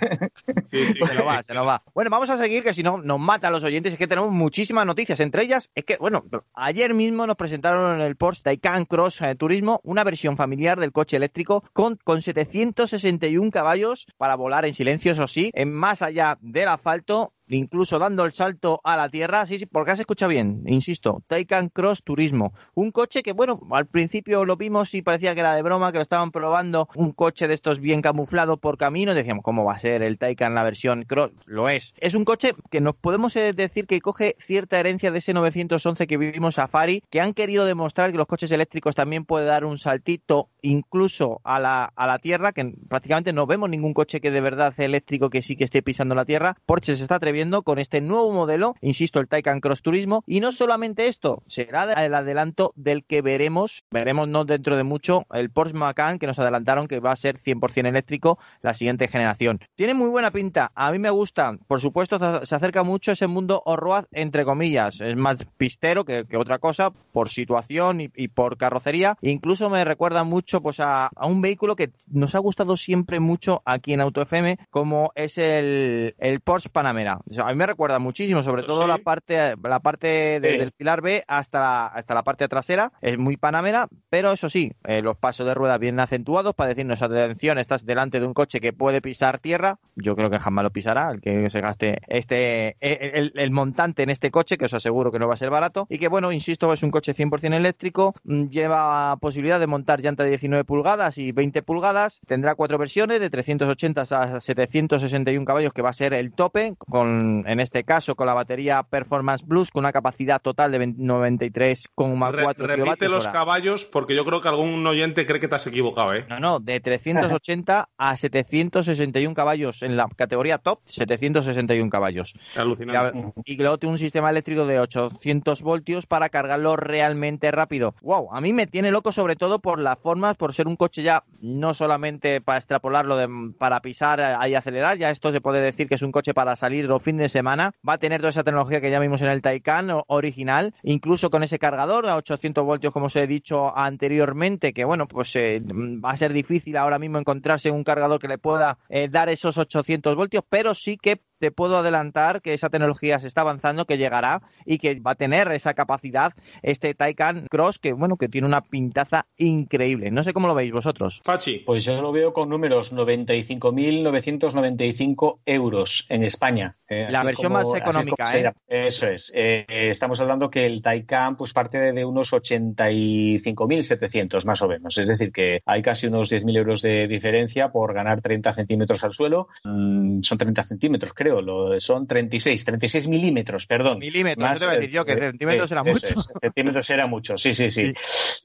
Sí, 0.72 0.86
sí, 0.86 0.94
se 1.06 1.16
lo 1.16 1.26
va, 1.26 1.44
se 1.44 1.54
lo 1.54 1.66
va. 1.66 1.84
Bueno, 1.94 2.10
vamos 2.10 2.30
a 2.30 2.38
seguir, 2.38 2.64
que 2.64 2.74
si 2.74 2.82
no 2.82 2.98
nos 2.98 3.20
matan 3.20 3.52
los 3.52 3.62
oyentes. 3.66 3.92
Es 3.92 4.00
que 4.00 4.08
tenemos 4.08 4.32
muchísimas 4.32 4.86
noticias. 4.86 5.20
Entre 5.20 5.44
ellas, 5.44 5.70
es 5.76 5.84
que, 5.84 5.98
bueno, 5.98 6.24
ayer 6.54 6.94
mismo 6.94 7.28
nos 7.28 7.36
presentaron 7.36 8.00
en 8.00 8.08
el 8.08 8.16
Porsche 8.16 8.44
Taycan 8.44 8.86
Cross 8.86 9.22
eh, 9.22 9.36
Turismo 9.36 9.82
una 9.84 10.06
versión 10.06 10.38
familiar 10.38 10.80
del 10.80 10.94
coche 10.94 11.18
eléctrico 11.18 11.66
con, 11.74 11.98
con 12.06 12.22
761 12.22 13.52
caballos 13.52 14.08
para 14.16 14.36
volar 14.36 14.64
en 14.64 14.74
silencio, 14.74 15.12
eso 15.12 15.28
sí, 15.28 15.52
en 15.56 15.74
más 15.74 16.02
allá 16.02 16.38
del 16.40 16.70
asfalto 16.70 17.34
incluso 17.48 18.00
dando 18.00 18.26
el 18.26 18.34
salto 18.34 18.80
a 18.84 18.96
la 18.96 19.10
tierra. 19.10 19.46
Sí, 19.46 19.60
sí, 19.60 19.66
porque 19.66 19.92
has 19.92 20.00
escuchado 20.00 20.30
bien, 20.30 20.64
insisto, 20.66 21.24
Taycan 21.28 21.70
Cross 21.70 22.04
Turismo. 22.04 22.54
Un 22.74 22.92
coche 22.92 23.24
que, 23.24 23.34
bueno, 23.34 23.60
al 23.72 23.88
principio 23.88 24.46
lo 24.46 24.58
vimos 24.58 24.94
y 24.94 25.02
parecía 25.02 25.34
que 25.34 25.42
era 25.42 25.56
de 25.56 25.62
broma, 25.62 25.92
que 25.92 25.98
lo 25.98 26.04
estaban 26.04 26.32
probando, 26.32 26.88
un 26.96 27.12
coche 27.12 27.48
de 27.48 27.54
estos 27.54 27.80
bien 27.80 28.02
camuflado 28.02 28.58
por 28.58 28.78
camino. 28.78 29.14
Decíamos, 29.14 29.44
¿cómo 29.44 29.66
va 29.66 29.74
a 29.74 29.80
ser 29.80 30.02
el 30.04 30.18
Taycan 30.18 30.56
la 30.56 30.64
versión 30.64 31.04
Cross? 31.04 31.32
Lo 31.46 31.70
es. 31.70 31.94
Es 32.00 32.16
un 32.16 32.26
coche 32.26 32.54
que 32.70 32.82
nos 32.82 32.96
podemos 32.96 33.36
eh, 33.36 33.54
decir 33.54 33.86
que 33.86 34.02
coge 34.02 34.36
cierta 34.46 34.80
herencia 34.80 35.12
de 35.12 35.20
ese 35.20 35.34
911 35.34 36.08
que 36.08 36.18
vivimos 36.18 36.56
Safari, 36.56 37.04
que 37.10 37.22
han 37.22 37.34
querido 37.34 37.66
demostrar 37.66 38.12
que 38.12 38.18
los 38.18 38.28
coches 38.28 38.52
eléctricos 38.52 38.96
también 38.96 39.26
pueden 39.26 39.48
dar 39.48 39.66
un 39.66 39.78
saltito 39.78 40.50
incluso 40.62 41.42
a 41.44 41.60
la, 41.60 41.92
a 41.96 42.08
la 42.08 42.20
tierra, 42.20 42.52
que 42.54 42.74
prácticamente 42.90 43.34
no 43.34 43.46
vemos 43.46 43.70
ningún 43.70 43.94
coche 43.94 44.22
que 44.22 44.32
de 44.32 44.42
verdad 44.42 44.74
eléctrico 44.80 45.30
que 45.30 45.42
sí 45.42 45.56
que 45.56 45.64
esté 45.64 45.82
pisando 45.82 46.16
la 46.16 46.26
tierra. 46.26 46.56
Porsche 46.66 46.96
se 46.96 47.04
está 47.04 47.16
atreviendo 47.16 47.33
con 47.64 47.80
este 47.80 48.00
nuevo 48.00 48.32
modelo, 48.32 48.76
insisto, 48.82 49.20
el 49.20 49.28
Taycan 49.28 49.60
Cross 49.60 49.82
Turismo. 49.82 50.24
Y 50.28 50.40
no 50.40 50.52
solamente 50.52 51.08
esto, 51.08 51.42
será 51.48 51.92
el 51.94 52.14
adelanto 52.14 52.74
del 52.76 53.04
que 53.04 53.22
veremos, 53.22 53.84
veremos 53.92 54.28
no 54.28 54.46
dentro 54.46 54.78
de 54.78 54.84
mucho, 54.84 55.26
el 55.34 55.50
Porsche 55.50 55.76
Macan, 55.76 56.20
que 56.20 56.28
nos 56.28 56.38
adelantaron 56.38 56.88
que 56.88 57.00
va 57.00 57.12
a 57.12 57.16
ser 57.16 57.38
100% 57.40 57.88
eléctrico 57.88 58.38
la 58.62 58.74
siguiente 58.74 59.08
generación. 59.08 59.60
Tiene 59.76 59.94
muy 59.94 60.10
buena 60.10 60.32
pinta, 60.32 60.72
a 60.76 60.92
mí 60.92 61.00
me 61.00 61.10
gusta, 61.10 61.58
por 61.68 61.82
supuesto 61.82 62.20
se 62.46 62.56
acerca 62.56 62.84
mucho 62.84 63.12
ese 63.12 63.28
mundo 63.28 63.64
Orroaz, 63.66 64.08
entre 64.12 64.46
comillas, 64.46 65.02
es 65.02 65.16
más 65.16 65.44
pistero 65.58 66.06
que, 66.06 66.26
otra 66.38 66.60
cosa, 66.60 66.92
por 67.12 67.30
situación 67.30 68.02
y, 68.02 68.28
por 68.28 68.58
carrocería. 68.58 69.18
Incluso 69.22 69.70
me 69.70 69.84
recuerda 69.86 70.24
mucho 70.24 70.62
pues 70.62 70.80
a, 70.80 71.10
un 71.22 71.42
vehículo 71.42 71.76
que 71.76 71.92
nos 72.12 72.36
ha 72.36 72.40
gustado 72.40 72.78
siempre 72.78 73.20
mucho 73.20 73.62
aquí 73.66 73.94
en 73.94 74.02
Auto 74.02 74.22
FM, 74.22 74.58
como 74.70 75.12
es 75.16 75.38
el, 75.38 76.16
el 76.20 76.40
Porsche 76.42 76.70
Panamera 76.70 77.23
a 77.38 77.50
mí 77.50 77.56
me 77.56 77.66
recuerda 77.66 78.00
muchísimo, 78.00 78.44
sobre 78.44 78.64
todo 78.64 78.88
la 78.88 78.98
parte, 78.98 79.56
la 79.62 79.80
parte 79.80 80.40
del 80.40 80.72
pilar 80.72 81.02
B 81.02 81.24
hasta 81.28 81.60
la, 81.60 81.86
hasta 81.88 82.14
la 82.14 82.24
parte 82.24 82.48
trasera. 82.48 82.92
Es 83.02 83.18
muy 83.18 83.38
panamera, 83.38 83.88
pero 84.10 84.32
eso 84.32 84.50
sí, 84.50 84.74
eh, 84.84 85.02
los 85.02 85.18
pasos 85.18 85.46
de 85.46 85.54
rueda 85.54 85.78
bien 85.78 86.00
acentuados 86.00 86.54
para 86.56 86.70
decirnos, 86.70 87.02
atención, 87.02 87.58
estás 87.58 87.86
delante 87.86 88.20
de 88.20 88.26
un 88.26 88.34
coche 88.34 88.60
que 88.60 88.74
puede 88.74 89.02
pisar 89.02 89.40
tierra. 89.40 89.80
Yo 89.96 90.16
creo 90.16 90.30
que 90.30 90.40
jamás 90.40 90.64
lo 90.64 90.72
pisará, 90.72 91.12
el 91.12 91.22
que 91.22 91.50
se 91.50 91.62
gaste 91.62 92.00
este, 92.08 92.78
e, 92.82 93.32
el, 93.34 93.52
montante 93.52 94.04
en 94.04 94.10
este 94.10 94.32
coche, 94.32 94.58
que 94.58 94.66
os 94.66 94.74
aseguro 94.74 95.12
que 95.12 95.20
no 95.20 95.28
va 95.28 95.36
a 95.36 95.38
ser 95.38 95.50
barato. 95.50 95.88
Y 95.90 96.00
que 96.00 96.08
bueno, 96.08 96.32
insisto, 96.32 96.74
es 96.74 96.84
un 96.84 96.92
coche 96.92 97.14
100% 97.14 97.56
eléctrico, 97.56 98.14
mm, 98.24 98.48
lleva 98.50 99.16
posibilidad 99.18 99.60
de 99.60 99.68
montar 99.68 100.02
llanta 100.02 100.24
de 100.24 100.32
19 100.32 100.64
pulgadas 100.66 101.18
y 101.18 101.32
20 101.32 101.62
pulgadas. 101.64 102.20
Tendrá 102.28 102.56
cuatro 102.56 102.78
versiones 102.78 103.20
de 103.20 103.30
380 103.30 104.02
a 104.02 104.40
761 104.40 105.46
caballos, 105.46 105.74
que 105.74 105.82
va 105.82 105.90
a 105.90 105.94
ser 105.94 106.14
el 106.14 106.34
tope, 106.34 106.76
con 106.78 107.13
en 107.46 107.60
este 107.60 107.84
caso 107.84 108.16
con 108.16 108.28
la 108.28 108.34
batería 108.34 108.84
Performance 108.84 109.44
Plus 109.44 109.72
con 109.72 109.82
una 109.82 109.92
capacidad 109.92 110.42
total 110.42 110.72
de 110.72 110.80
93,4 110.80 112.56
Re, 112.56 112.76
Repite 112.76 113.10
los 113.10 113.28
caballos 113.28 113.86
porque 113.86 114.16
yo 114.16 114.26
creo 114.26 114.42
que 114.42 114.48
algún 114.48 114.86
oyente 114.86 115.26
cree 115.26 115.40
que 115.40 115.48
te 115.48 115.56
has 115.56 115.68
equivocado, 115.68 116.14
¿eh? 116.14 116.26
No, 116.30 116.40
no, 116.40 116.60
de 116.60 116.80
380 116.80 117.90
a 117.98 118.18
761 118.18 119.34
caballos 119.34 119.84
en 119.84 119.98
la 119.98 120.08
categoría 120.16 120.58
top, 120.58 120.80
761 120.86 121.90
caballos. 121.90 122.34
Alucinante. 122.56 123.34
Y, 123.46 123.58
luego 123.58 123.78
tiene 123.78 123.94
un 123.94 124.00
sistema 124.00 124.30
eléctrico 124.30 124.66
de 124.66 124.80
800 124.80 125.62
voltios 125.62 126.06
para 126.06 126.30
cargarlo 126.30 126.76
realmente 126.76 127.52
rápido. 127.52 127.96
Wow, 128.02 128.30
a 128.34 128.42
mí 128.42 128.54
me 128.54 128.68
tiene 128.68 128.92
loco 128.92 129.12
sobre 129.12 129.36
todo 129.36 129.60
por 129.60 129.80
las 129.80 130.00
formas, 130.00 130.36
por 130.36 130.54
ser 130.54 130.68
un 130.68 130.76
coche 130.76 131.04
ya 131.04 131.24
no 131.40 131.74
solamente 131.74 132.42
para 132.42 132.58
extrapolarlo 132.58 133.16
de, 133.18 133.54
para 133.58 133.82
pisar 133.82 134.40
y 134.48 134.56
acelerar, 134.56 134.98
ya 134.98 135.10
esto 135.10 135.32
se 135.32 135.42
puede 135.42 135.62
decir 135.62 135.88
que 135.88 135.96
es 135.96 136.02
un 136.02 136.12
coche 136.12 136.34
para 136.34 136.56
salir 136.56 136.86
los 136.86 137.02
fin 137.04 137.18
de 137.18 137.30
semana. 137.30 137.74
Va 137.88 137.94
a 137.94 137.98
tener 137.98 138.22
toda 138.22 138.32
esa 138.32 138.44
tecnología 138.44 138.82
que 138.82 138.90
ya 138.90 139.00
vimos 139.00 139.22
en 139.22 139.30
el 139.30 139.42
Taycan 139.42 139.90
original, 140.08 140.74
incluso 140.84 141.30
con 141.30 141.44
ese 141.44 141.60
cargador 141.60 142.08
a 142.08 142.16
800 142.16 142.64
voltios, 142.64 142.94
como 142.94 143.08
os 143.08 143.16
he 143.16 143.28
dicho 143.28 143.76
anteriormente, 143.78 144.74
que 144.74 144.86
bueno, 144.86 145.08
pues 145.08 145.36
eh, 145.36 145.62
va 145.64 146.12
a 146.12 146.18
ser 146.18 146.34
difícil 146.34 146.78
ahora 146.78 147.00
mismo 147.00 147.20
encontrarse 147.20 147.70
un 147.70 147.84
cargador 147.84 148.20
que 148.20 148.28
le 148.28 148.38
pueda 148.38 148.78
eh, 148.90 149.10
dar 149.10 149.30
esos 149.30 149.58
800 149.58 150.16
voltios, 150.16 150.44
pero 150.50 150.74
sí 150.74 150.98
que 150.98 151.22
te 151.44 151.52
puedo 151.52 151.76
adelantar 151.76 152.42
que 152.42 152.54
esa 152.54 152.70
tecnología 152.70 153.20
se 153.20 153.28
está 153.28 153.42
avanzando, 153.42 153.84
que 153.84 153.98
llegará 153.98 154.42
y 154.66 154.78
que 154.78 154.98
va 155.02 155.12
a 155.12 155.16
tener 155.16 155.52
esa 155.52 155.74
capacidad 155.74 156.32
este 156.62 156.94
Taycan 156.94 157.48
Cross, 157.50 157.80
que 157.80 157.92
bueno, 157.92 158.16
que 158.16 158.30
tiene 158.30 158.48
una 158.48 158.62
pintaza 158.62 159.26
increíble. 159.36 160.10
No 160.10 160.24
sé 160.24 160.32
cómo 160.32 160.48
lo 160.48 160.56
veis 160.56 160.72
vosotros. 160.72 161.22
Pachi. 161.26 161.60
Pues 161.66 161.84
yo 161.84 162.02
lo 162.02 162.14
veo 162.14 162.32
con 162.32 162.48
números 162.48 162.94
95.995 162.94 165.40
euros 165.46 166.06
en 166.08 166.24
España. 166.24 166.78
Eh, 166.88 167.08
la 167.10 167.24
versión 167.24 167.52
más 167.52 167.66
económica, 167.76 168.40
¿eh? 168.40 168.54
Eso 168.66 169.08
es. 169.08 169.30
Eh, 169.36 169.66
estamos 169.68 170.22
hablando 170.22 170.50
que 170.50 170.66
el 170.66 170.82
Taycan 170.82 171.36
pues 171.36 171.52
parte 171.52 171.92
de 171.92 172.06
unos 172.06 172.32
85.700 172.32 174.46
más 174.46 174.62
o 174.62 174.70
menos. 174.70 174.98
Es 174.98 175.10
decir, 175.10 175.34
que 175.34 175.60
hay 175.66 175.82
casi 175.82 176.08
unos 176.08 176.32
10.000 176.32 176.58
euros 176.58 176.82
de 176.82 177.06
diferencia 177.10 177.70
por 177.70 177.94
ganar 177.94 178.22
30 178.22 178.54
centímetros 178.54 179.04
al 179.04 179.14
suelo. 179.14 179.50
Mm, 179.66 180.22
son 180.22 180.38
30 180.38 180.64
centímetros, 180.64 181.14
creo 181.14 181.33
lo, 181.42 181.80
son 181.80 182.08
36, 182.08 182.66
36 182.66 183.08
milímetros, 183.08 183.66
perdón. 183.66 184.00
Milímetros, 184.00 184.38
Más, 184.50 184.60
decir 184.60 184.92
yo, 184.92 185.06
que 185.06 185.16
centímetros 185.16 185.72
era 185.72 185.84
mucho. 185.84 186.08
centímetros 186.42 186.90
era 186.90 187.08
mucho, 187.08 187.38
sí, 187.38 187.54
sí, 187.54 187.72
sí, 187.72 187.94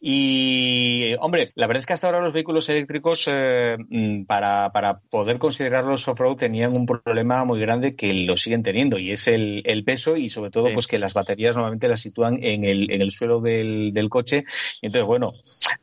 Y, 0.00 1.14
hombre, 1.20 1.52
la 1.54 1.66
verdad 1.66 1.80
es 1.80 1.86
que 1.86 1.92
hasta 1.92 2.06
ahora 2.06 2.20
los 2.20 2.32
vehículos 2.32 2.68
eléctricos, 2.68 3.24
eh, 3.30 3.76
mm, 3.78 4.24
para, 4.24 4.70
para 4.72 4.98
poder 4.98 5.38
considerarlos 5.38 6.06
off-road, 6.08 6.36
tenían 6.36 6.74
un 6.74 6.86
problema 6.86 7.44
muy 7.44 7.60
grande 7.60 7.94
que 7.94 8.12
lo 8.12 8.36
siguen 8.36 8.62
teniendo, 8.62 8.98
y 8.98 9.12
es 9.12 9.28
el, 9.28 9.62
el 9.64 9.84
peso 9.84 10.16
y 10.16 10.28
sobre 10.28 10.50
todo, 10.50 10.72
pues 10.72 10.86
que 10.86 10.98
las 10.98 11.14
baterías 11.14 11.56
normalmente 11.56 11.88
las 11.88 12.00
sitúan 12.00 12.38
en 12.42 12.64
el, 12.64 12.90
en 12.90 13.02
el 13.02 13.10
suelo 13.10 13.40
del, 13.40 13.92
del 13.92 14.08
coche. 14.08 14.44
Y 14.80 14.86
entonces, 14.86 15.06
bueno, 15.06 15.32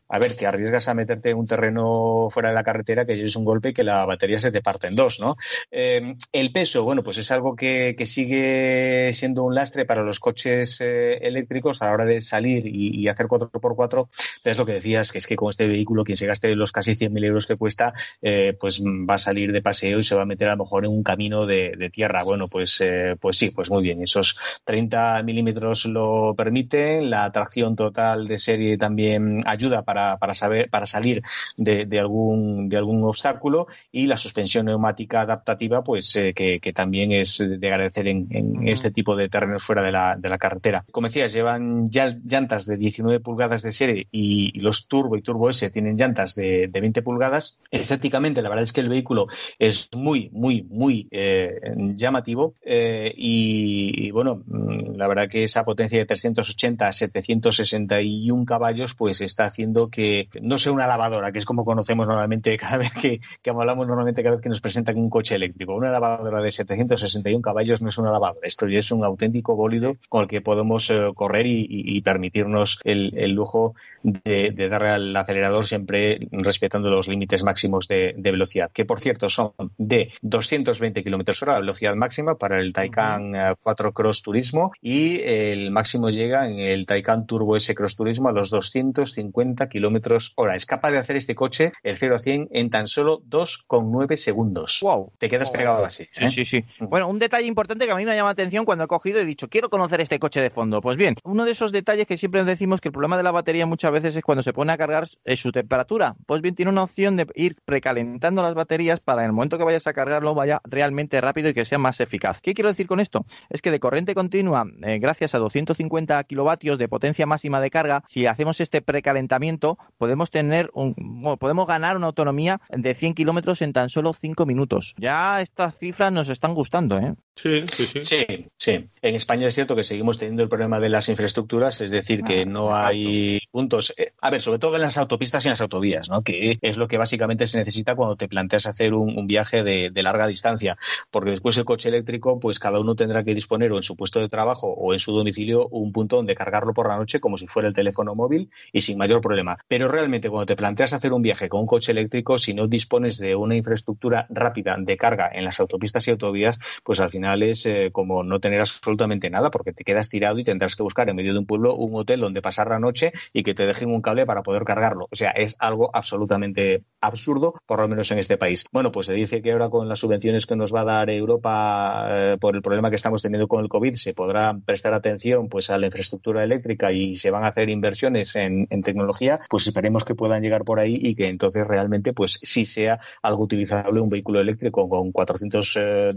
a 0.07 0.19
ver, 0.19 0.35
te 0.35 0.45
arriesgas 0.45 0.87
a 0.87 0.93
meterte 0.93 1.31
en 1.31 1.37
un 1.37 1.47
terreno 1.47 2.29
fuera 2.29 2.49
de 2.49 2.55
la 2.55 2.63
carretera 2.63 3.05
que 3.05 3.15
lleves 3.15 3.35
un 3.35 3.45
golpe 3.45 3.69
y 3.69 3.73
que 3.73 3.83
la 3.83 4.05
batería 4.05 4.39
se 4.39 4.51
te 4.51 4.61
parte 4.61 4.87
en 4.87 4.95
dos, 4.95 5.19
¿no? 5.19 5.35
Eh, 5.71 6.15
el 6.31 6.51
peso, 6.51 6.83
bueno, 6.83 6.94
pues 7.03 7.17
es 7.17 7.31
algo 7.31 7.55
que, 7.55 7.95
sigue 8.05 9.11
siendo 9.13 9.43
un 9.43 9.55
lastre 9.55 9.85
para 9.85 10.03
los 10.03 10.19
coches 10.19 10.79
eh, 10.79 11.17
eléctricos 11.21 11.81
a 11.81 11.85
la 11.85 11.93
hora 11.93 12.05
de 12.05 12.21
salir 12.21 12.67
y, 12.67 13.07
hacer 13.07 13.27
4x4. 13.27 14.07
Pero 14.43 14.51
es 14.51 14.57
lo 14.57 14.65
que 14.65 14.73
decías, 14.73 15.11
que 15.11 15.17
es 15.17 15.27
que 15.27 15.35
con 15.35 15.49
este 15.49 15.67
vehículo, 15.67 16.03
quien 16.03 16.17
se 16.17 16.25
gaste 16.25 16.55
los 16.55 16.71
casi 16.71 16.95
100.000 16.95 17.25
euros 17.25 17.47
que 17.47 17.55
cuesta, 17.55 17.93
eh, 18.21 18.55
pues 18.59 18.81
va 18.81 19.15
a 19.15 19.17
salir 19.17 19.51
de 19.51 19.61
paseo 19.61 19.99
y 19.99 20.03
se 20.03 20.15
va 20.15 20.21
a 20.21 20.25
meter 20.25 20.47
a 20.47 20.55
lo 20.55 20.63
mejor 20.63 20.85
en 20.85 20.91
un 20.91 21.03
camino 21.03 21.45
de, 21.45 21.89
tierra. 21.91 22.23
Bueno, 22.23 22.47
pues, 22.47 22.83
pues 23.19 23.37
sí, 23.37 23.51
pues 23.51 23.69
muy 23.69 23.83
bien. 23.83 24.01
Esos 24.01 24.37
30 24.63 25.21
milímetros 25.23 25.85
lo 25.85 26.33
permiten. 26.35 27.09
La 27.09 27.31
tracción 27.31 27.75
total 27.75 28.27
de 28.27 28.37
serie 28.37 28.77
también 28.77 29.43
ayuda 29.45 29.83
para 29.83 30.05
para, 30.17 30.33
saber, 30.33 30.69
para 30.69 30.85
salir 30.85 31.21
de, 31.57 31.99
algún, 31.99 32.69
de 32.69 32.77
algún 32.77 33.03
obstáculo 33.03 33.67
y 33.91 34.05
la 34.05 34.17
suspensión 34.17 34.65
neumática 34.65 35.21
adaptativa, 35.21 35.83
pues 35.83 36.15
eh, 36.15 36.33
que, 36.33 36.59
también 36.75 37.11
es 37.11 37.37
de 37.37 37.67
agradecer 37.67 38.07
en, 38.07 38.27
este 38.67 38.91
tipo 38.91 39.15
de 39.15 39.29
terrenos 39.29 39.63
fuera 39.63 39.81
de 39.81 39.91
la, 39.91 40.15
de 40.15 40.29
la 40.29 40.37
carretera. 40.37 40.85
Como 40.91 41.07
decías, 41.07 41.33
llevan 41.33 41.89
llantas 41.89 42.65
de 42.65 42.77
19 42.77 43.19
pulgadas 43.19 43.63
de 43.63 43.71
serie 43.71 44.07
y, 44.11 44.59
los 44.59 44.87
Turbo 44.87 45.15
y 45.15 45.21
Turbo 45.21 45.49
S 45.49 45.69
tienen 45.69 45.95
llantas 45.95 46.35
de, 46.35 46.67
de 46.67 46.81
20 46.81 47.01
pulgadas. 47.01 47.59
Estéticamente, 47.71 48.41
la 48.41 48.49
verdad 48.49 48.63
es 48.63 48.73
que 48.73 48.81
el 48.81 48.89
vehículo 48.89 49.27
es 49.59 49.89
muy, 49.95 50.29
muy, 50.31 50.63
muy 50.63 51.07
eh, 51.11 51.59
llamativo 51.95 52.55
eh, 52.63 53.13
y, 53.15 54.11
bueno, 54.11 54.41
mm, 54.45 54.95
la 54.95 55.07
verdad 55.07 55.29
que 55.29 55.43
esa 55.43 55.63
potencia 55.63 55.97
de 55.97 56.05
380 56.05 56.87
a 56.87 56.91
761 56.91 58.45
caballos 58.45 58.93
pues 58.93 59.21
está 59.21 59.45
haciendo 59.45 59.89
que 59.89 60.29
no 60.41 60.57
sea 60.57 60.71
una 60.71 60.87
lavadora, 60.87 61.31
que 61.31 61.39
es 61.39 61.45
como 61.45 61.65
conocemos 61.65 62.07
normalmente 62.07 62.57
cada 62.57 62.77
vez 62.77 62.91
que, 62.93 63.21
hablamos 63.49 63.87
normalmente 63.87 64.23
cada 64.23 64.35
vez 64.35 64.43
que 64.43 64.49
nos 64.49 64.61
presentan 64.61 64.97
un 64.97 65.09
coche 65.09 65.35
eléctrico. 65.35 65.75
Una 65.75 65.91
lavadora 65.91 66.41
de 66.41 66.51
761 66.67 67.41
caballos 67.41 67.81
no 67.81 67.89
es 67.89 67.97
una 67.97 68.11
lavadora, 68.11 68.47
esto 68.47 68.67
ya 68.67 68.79
es 68.79 68.91
un 68.91 69.03
auténtico 69.03 69.55
bólido 69.55 69.97
con 70.09 70.23
el 70.23 70.27
que 70.27 70.41
podemos 70.41 70.89
eh, 70.89 71.11
correr 71.15 71.45
y, 71.47 72.01
permitirnos 72.01 72.79
el, 72.83 73.31
lujo 73.33 73.73
de, 74.03 74.51
darle 74.69 74.89
al 74.89 75.15
acelerador 75.15 75.65
siempre 75.65 76.19
respetando 76.31 76.89
los 76.89 77.07
límites 77.07 77.43
máximos 77.43 77.87
de, 77.87 78.13
velocidad, 78.17 78.71
que 78.71 78.85
por 78.85 78.99
cierto 78.99 79.29
son 79.29 79.51
de 79.77 80.11
220 80.21 81.03
kilómetros 81.03 81.41
hora, 81.41 81.53
la 81.53 81.59
velocidad 81.59 81.95
máxima 81.95 82.35
para 82.35 82.59
el 82.59 82.73
Taycan 82.73 83.55
4 83.61 83.89
eh, 83.89 83.91
Cross 83.93 84.21
Turismo 84.21 84.71
y 84.81 85.21
el 85.21 85.71
máximo 85.71 86.09
llega 86.09 86.49
en 86.49 86.59
el 86.59 86.85
Taycan 86.85 87.25
Turbo 87.25 87.55
S 87.55 87.73
Cross 87.73 87.95
Turismo 87.95 88.29
a 88.29 88.31
los 88.31 88.49
250 88.49 89.69
kilómetros 89.69 90.33
hora. 90.35 90.55
Es 90.55 90.65
capaz 90.65 90.91
de 90.91 90.99
hacer 90.99 91.15
este 91.15 91.35
coche 91.35 91.71
el 91.83 91.97
0 91.97 92.15
a 92.15 92.19
100 92.19 92.49
en 92.51 92.69
tan 92.69 92.87
solo 92.87 93.21
2,9 93.29 94.15
segundos. 94.15 94.79
Wow. 94.81 95.13
Te 95.17 95.29
quedas 95.29 95.49
pegado 95.49 95.85
así. 95.85 96.07
Sí, 96.11 96.25
¿eh? 96.25 96.45
sí, 96.45 96.54
sí. 96.67 96.85
Bueno, 96.85 97.07
un 97.07 97.19
detalle 97.19 97.47
importante 97.47 97.85
que 97.85 97.91
a 97.91 97.95
mí 97.95 98.05
me 98.05 98.15
llama 98.15 98.29
la 98.29 98.33
atención 98.33 98.65
cuando 98.65 98.85
he 98.85 98.87
cogido 98.87 99.21
y 99.21 99.25
dicho, 99.25 99.47
quiero 99.49 99.69
conocer 99.69 100.01
este 100.01 100.19
coche 100.19 100.41
de 100.41 100.49
fondo. 100.49 100.81
Pues 100.81 100.97
bien, 100.97 101.15
uno 101.23 101.45
de 101.45 101.51
esos 101.51 101.71
detalles 101.71 102.07
que 102.07 102.17
siempre 102.17 102.43
decimos 102.43 102.81
que 102.81 102.89
el 102.89 102.93
problema 102.93 103.17
de 103.17 103.23
la 103.23 103.31
batería 103.31 103.65
muchas 103.65 103.91
veces 103.91 104.15
es 104.15 104.23
cuando 104.23 104.43
se 104.43 104.53
pone 104.53 104.73
a 104.73 104.77
cargar 104.77 105.07
es 105.23 105.39
su 105.39 105.51
temperatura. 105.51 106.15
Pues 106.25 106.41
bien, 106.41 106.55
tiene 106.55 106.71
una 106.71 106.83
opción 106.83 107.15
de 107.15 107.27
ir 107.35 107.57
precalentando 107.65 108.41
las 108.41 108.53
baterías 108.53 108.99
para 108.99 109.21
en 109.23 109.27
el 109.27 109.33
momento 109.33 109.57
que 109.57 109.63
vayas 109.63 109.87
a 109.87 109.93
cargarlo 109.93 110.35
vaya 110.35 110.61
realmente 110.63 111.21
rápido 111.21 111.49
y 111.49 111.53
que 111.53 111.65
sea 111.65 111.77
más 111.77 111.99
eficaz. 111.99 112.41
¿Qué 112.41 112.53
quiero 112.53 112.69
decir 112.69 112.87
con 112.87 112.99
esto? 112.99 113.25
Es 113.49 113.61
que 113.61 113.71
de 113.71 113.79
corriente 113.79 114.15
continua, 114.15 114.65
eh, 114.81 114.99
gracias 114.99 115.35
a 115.35 115.39
250 115.39 116.23
kilovatios 116.23 116.77
de 116.77 116.87
potencia 116.87 117.25
máxima 117.25 117.61
de 117.61 117.69
carga, 117.69 118.03
si 118.07 118.25
hacemos 118.25 118.61
este 118.61 118.81
precalentamiento, 118.81 119.77
podemos 119.97 120.31
tener 120.31 120.69
un, 120.73 120.93
podemos 121.39 121.67
ganar 121.67 121.97
una 121.97 122.07
autonomía 122.07 122.61
de 122.69 122.93
100 122.93 123.13
kilómetros 123.13 123.61
en 123.61 123.73
tan 123.73 123.89
solo 123.89 124.13
5 124.13 124.45
minutos. 124.45 124.95
Ya 124.97 125.41
estas 125.41 125.77
cifras 125.77 126.11
nos 126.11 126.29
están 126.45 126.55
gustando, 126.55 126.99
¿eh? 126.99 127.15
Sí, 127.35 127.65
sí, 127.73 127.85
sí. 127.87 128.05
Sí, 128.05 128.47
sí. 128.55 128.89
En 129.01 129.15
España 129.15 129.47
es 129.47 129.55
cierto 129.55 129.75
que 129.75 129.83
seguimos 129.83 130.17
teniendo 130.17 130.43
el 130.43 130.47
problema 130.47 130.79
de 130.79 130.89
las 130.89 131.09
infraestructuras, 131.09 131.81
es 131.81 131.91
decir, 131.91 132.23
que 132.23 132.41
ah, 132.41 132.45
no 132.45 132.75
hay 132.75 133.39
puntos. 133.51 133.93
Eh, 133.97 134.13
a 134.21 134.29
ver, 134.29 134.41
sobre 134.41 134.59
todo 134.59 134.75
en 134.75 134.83
las 134.83 134.97
autopistas 134.97 135.43
y 135.43 135.49
en 135.49 135.53
las 135.53 135.61
autovías, 135.61 136.09
¿no? 136.09 136.21
Que 136.21 136.53
es 136.61 136.77
lo 136.77 136.87
que 136.87 136.97
básicamente 136.97 137.45
se 137.47 137.57
necesita 137.57 137.95
cuando 137.95 138.15
te 138.15 138.29
planteas 138.29 138.67
hacer 138.67 138.93
un, 138.93 139.27
viaje 139.27 139.63
de, 139.63 139.91
larga 140.03 140.27
distancia, 140.27 140.77
porque 141.09 141.31
después 141.31 141.57
el 141.57 141.65
coche 141.65 141.89
eléctrico, 141.89 142.39
pues 142.39 142.59
cada 142.59 142.79
uno 142.79 142.95
tendrá 142.95 143.23
que 143.23 143.33
disponer 143.33 143.71
o 143.71 143.77
en 143.77 143.83
su 143.83 143.95
puesto 143.95 144.19
de 144.19 144.29
trabajo 144.29 144.67
o 144.67 144.93
en 144.93 144.99
su 144.99 145.11
domicilio 145.11 145.67
un 145.69 145.91
punto 145.91 146.17
donde 146.17 146.35
cargarlo 146.35 146.73
por 146.73 146.87
la 146.87 146.97
noche 146.97 147.19
como 147.19 147.39
si 147.39 147.47
fuera 147.47 147.67
el 147.67 147.73
teléfono 147.73 148.13
móvil 148.13 148.49
y 148.71 148.81
sin 148.81 148.99
mayor 148.99 149.19
problema. 149.19 149.57
Pero 149.67 149.87
realmente 149.87 150.29
cuando 150.29 150.45
te 150.45 150.55
planteas 150.55 150.93
hacer 150.93 151.11
un 151.11 151.23
viaje 151.23 151.49
con 151.49 151.61
un 151.61 151.67
coche 151.67 151.91
eléctrico, 151.91 152.37
si 152.37 152.53
no 152.53 152.67
dispones 152.67 153.17
de 153.17 153.35
una 153.35 153.55
infraestructura 153.55 154.27
rápida 154.29 154.77
de 154.79 154.95
carga 154.95 155.29
en 155.33 155.43
las 155.43 155.59
autopistas 155.59 156.07
y 156.07 156.11
autovías, 156.11 156.34
pues 156.83 156.99
al 156.99 157.09
final 157.09 157.43
es 157.43 157.65
eh, 157.65 157.89
como 157.91 158.23
no 158.23 158.39
tener 158.39 158.59
absolutamente 158.59 159.29
nada 159.29 159.51
porque 159.51 159.73
te 159.73 159.83
quedas 159.83 160.09
tirado 160.09 160.39
y 160.39 160.43
tendrás 160.43 160.75
que 160.75 160.83
buscar 160.83 161.09
en 161.09 161.15
medio 161.15 161.33
de 161.33 161.39
un 161.39 161.45
pueblo 161.45 161.75
un 161.75 161.95
hotel 161.95 162.19
donde 162.19 162.41
pasar 162.41 162.69
la 162.69 162.79
noche 162.79 163.11
y 163.33 163.43
que 163.43 163.53
te 163.53 163.65
dejen 163.65 163.89
un 163.89 164.01
cable 164.01 164.25
para 164.25 164.43
poder 164.43 164.63
cargarlo. 164.63 165.07
O 165.11 165.15
sea, 165.15 165.31
es 165.31 165.55
algo 165.59 165.89
absolutamente 165.93 166.83
absurdo, 167.01 167.55
por 167.65 167.79
lo 167.79 167.87
menos 167.87 168.11
en 168.11 168.19
este 168.19 168.37
país. 168.37 168.65
Bueno, 168.71 168.91
pues 168.91 169.07
se 169.07 169.13
dice 169.13 169.41
que 169.41 169.51
ahora 169.51 169.69
con 169.69 169.87
las 169.87 169.99
subvenciones 169.99 170.45
que 170.45 170.55
nos 170.55 170.73
va 170.73 170.81
a 170.81 170.85
dar 170.85 171.09
Europa 171.09 172.07
eh, 172.09 172.37
por 172.39 172.55
el 172.55 172.61
problema 172.61 172.89
que 172.89 172.95
estamos 172.95 173.21
teniendo 173.21 173.47
con 173.47 173.63
el 173.63 173.69
COVID 173.69 173.93
se 173.93 174.13
podrá 174.13 174.57
prestar 174.65 174.93
atención 174.93 175.49
pues 175.49 175.69
a 175.69 175.77
la 175.77 175.87
infraestructura 175.87 176.43
eléctrica 176.43 176.91
y 176.91 177.15
se 177.15 177.31
van 177.31 177.43
a 177.43 177.47
hacer 177.47 177.69
inversiones 177.69 178.35
en, 178.35 178.67
tecnología, 178.83 179.39
pues 179.49 179.65
esperemos 179.67 180.03
que 180.03 180.15
puedan 180.15 180.43
llegar 180.43 180.63
por 180.63 180.79
ahí 180.79 180.99
y 181.01 181.15
que 181.15 181.27
entonces 181.27 181.65
realmente 181.65 182.13
pues 182.13 182.39
sí 182.43 182.65
sea 182.65 182.99
algo 183.23 183.43
utilizable 183.43 183.99
un 183.99 184.09
vehículo 184.09 184.41
eléctrico 184.41 184.87
con 184.87 185.11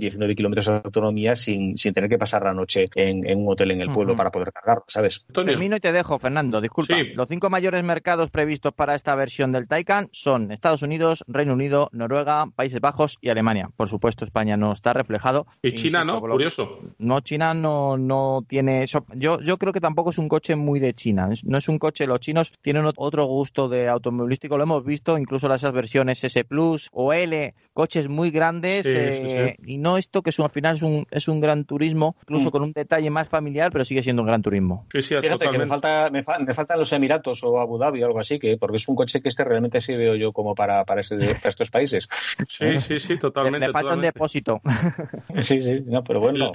419 0.09 0.37
kilómetros 0.37 0.67
de 0.67 0.73
autonomía 0.85 1.37
sin, 1.37 1.77
sin 1.77 1.93
tener 1.95 2.09
que 2.09 2.19
pasar 2.19 2.43
la 2.43 2.55
noche 2.55 2.85
en, 2.95 3.39
un 3.39 3.49
hotel 3.49 3.73
en 3.73 3.81
el 3.81 3.93
pueblo 3.93 4.17
para 4.17 4.31
poder 4.31 4.53
cargar, 4.53 4.83
¿sabes? 4.87 5.25
Termino 5.33 5.77
y 5.77 5.81
te 5.81 5.93
dejo, 5.93 6.19
Fernando, 6.19 6.61
disculpa. 6.61 6.97
Los 7.15 7.29
cinco 7.29 7.51
mayores 7.51 7.83
mercados 7.85 8.31
previstos 8.31 8.73
para 8.73 8.95
esta 8.95 9.15
versión 9.15 9.53
del 9.53 9.67
Taycan 9.69 10.09
son 10.13 10.51
Estados 10.53 10.83
Unidos, 10.83 11.25
Reino 11.27 11.53
Unido, 11.53 11.89
Noruega, 11.93 12.47
Países 12.55 12.81
Bajos 12.81 13.19
y 13.21 13.29
Alemania. 13.29 13.71
Por 13.77 13.89
supuesto, 13.89 14.25
España 14.25 14.57
no 14.57 14.73
está 14.73 14.93
reflejado. 14.93 15.47
Y 15.63 15.73
China, 15.73 16.05
¿no? 16.05 16.21
Curioso. 16.21 16.81
No, 16.99 17.21
China 17.21 17.55
no, 17.55 17.97
no 17.97 18.45
tiene 18.47 18.83
eso. 18.83 19.05
Yo, 19.15 19.41
yo 19.41 19.59
creo 19.59 19.73
que 19.73 19.81
tampoco 19.81 20.11
es 20.11 20.19
un 20.19 20.29
coche 20.29 20.57
muy 20.57 20.81
de 20.81 20.95
China. 20.95 21.29
No 21.45 21.59
es 21.59 21.69
un 21.69 21.79
coche, 21.79 22.07
los 22.07 22.21
chinos 22.21 22.53
tienen 22.61 22.85
otro 22.97 23.25
gusto 23.27 23.69
de 23.69 23.89
automovilístico, 23.89 24.57
lo 24.57 24.65
hemos 24.65 24.85
visto, 24.85 25.19
incluso 25.19 25.49
las 25.49 25.63
versiones 25.73 26.23
S 26.25 26.45
Plus 26.45 26.89
o 26.93 27.13
L, 27.13 27.55
coches 27.73 28.09
muy 28.09 28.31
grandes 28.31 28.87
eh, 28.87 29.57
y 29.65 29.79
no 29.79 29.98
esto 29.99 30.23
que 30.23 30.31
es, 30.31 30.41
al 30.41 30.51
final 30.51 30.77
es 30.77 30.83
un, 30.83 31.07
es 31.11 31.29
un 31.29 31.41
gran 31.41 31.65
turismo, 31.65 32.17
incluso 32.23 32.49
mm. 32.49 32.53
con 32.53 32.63
un 32.63 32.73
detalle 32.73 33.11
más 33.11 33.29
familiar, 33.29 33.71
pero 33.73 33.85
sigue 33.85 34.03
siendo 34.03 34.23
un 34.23 34.29
gran 34.29 34.43
turismo. 34.43 34.87
Fíjate 34.91 35.51
que 35.51 35.59
me, 35.59 35.67
falta, 35.67 36.11
me, 36.11 36.23
faltan 36.23 36.79
los 36.79 36.93
Emiratos 36.93 37.43
o 37.45 37.61
Abu 37.61 37.79
Dhabi 37.79 38.03
o 38.03 38.07
algo 38.07 38.21
así, 38.21 38.39
que 38.39 38.57
porque 38.57 38.77
es 38.77 38.89
un 38.89 38.97
coche 38.97 39.21
que 39.21 39.29
este 39.29 39.45
realmente 39.45 39.81
sí 39.81 39.95
veo 39.95 40.15
yo 40.15 40.33
como 40.33 40.55
para, 40.55 40.85
para, 40.85 41.01
estos 41.45 41.71
países. 41.71 42.09
Sí, 42.47 42.81
sí, 42.81 42.99
sí, 42.99 43.17
totalmente. 43.19 43.67
Le, 43.67 43.73
falta 43.73 43.95
un 43.95 44.01
depósito. 44.01 44.61
sí, 45.43 45.61
sí, 45.61 45.81
no, 45.87 46.03
pero 46.05 46.21
bueno. 46.21 46.53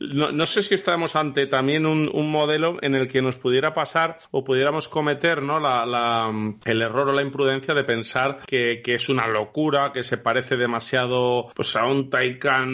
no, 0.00 0.46
sé 0.46 0.62
si 0.62 0.74
estamos 0.74 1.16
ante 1.16 1.46
también 1.46 1.86
un, 1.86 2.06
modelo 2.26 2.76
en 2.82 2.94
el 2.94 3.08
que 3.08 3.22
nos 3.22 3.36
pudiera 3.36 3.72
pasar 3.72 4.18
o 4.32 4.42
pudiéramos 4.42 4.88
cometer 4.88 5.40
¿no? 5.42 5.60
La, 5.60 6.30
el 6.64 6.82
error 6.82 7.08
o 7.08 7.12
la 7.12 7.22
imprudencia 7.22 7.72
de 7.72 7.84
pensar 7.84 8.38
que, 8.46 8.82
que, 8.82 8.94
es 8.94 9.08
una 9.08 9.26
locura, 9.28 9.92
que 9.92 10.02
se 10.02 10.18
parece 10.18 10.56
demasiado 10.56 11.48
pues, 11.54 11.76
a 11.76 11.86
un 11.86 12.10
Taycan 12.10 12.65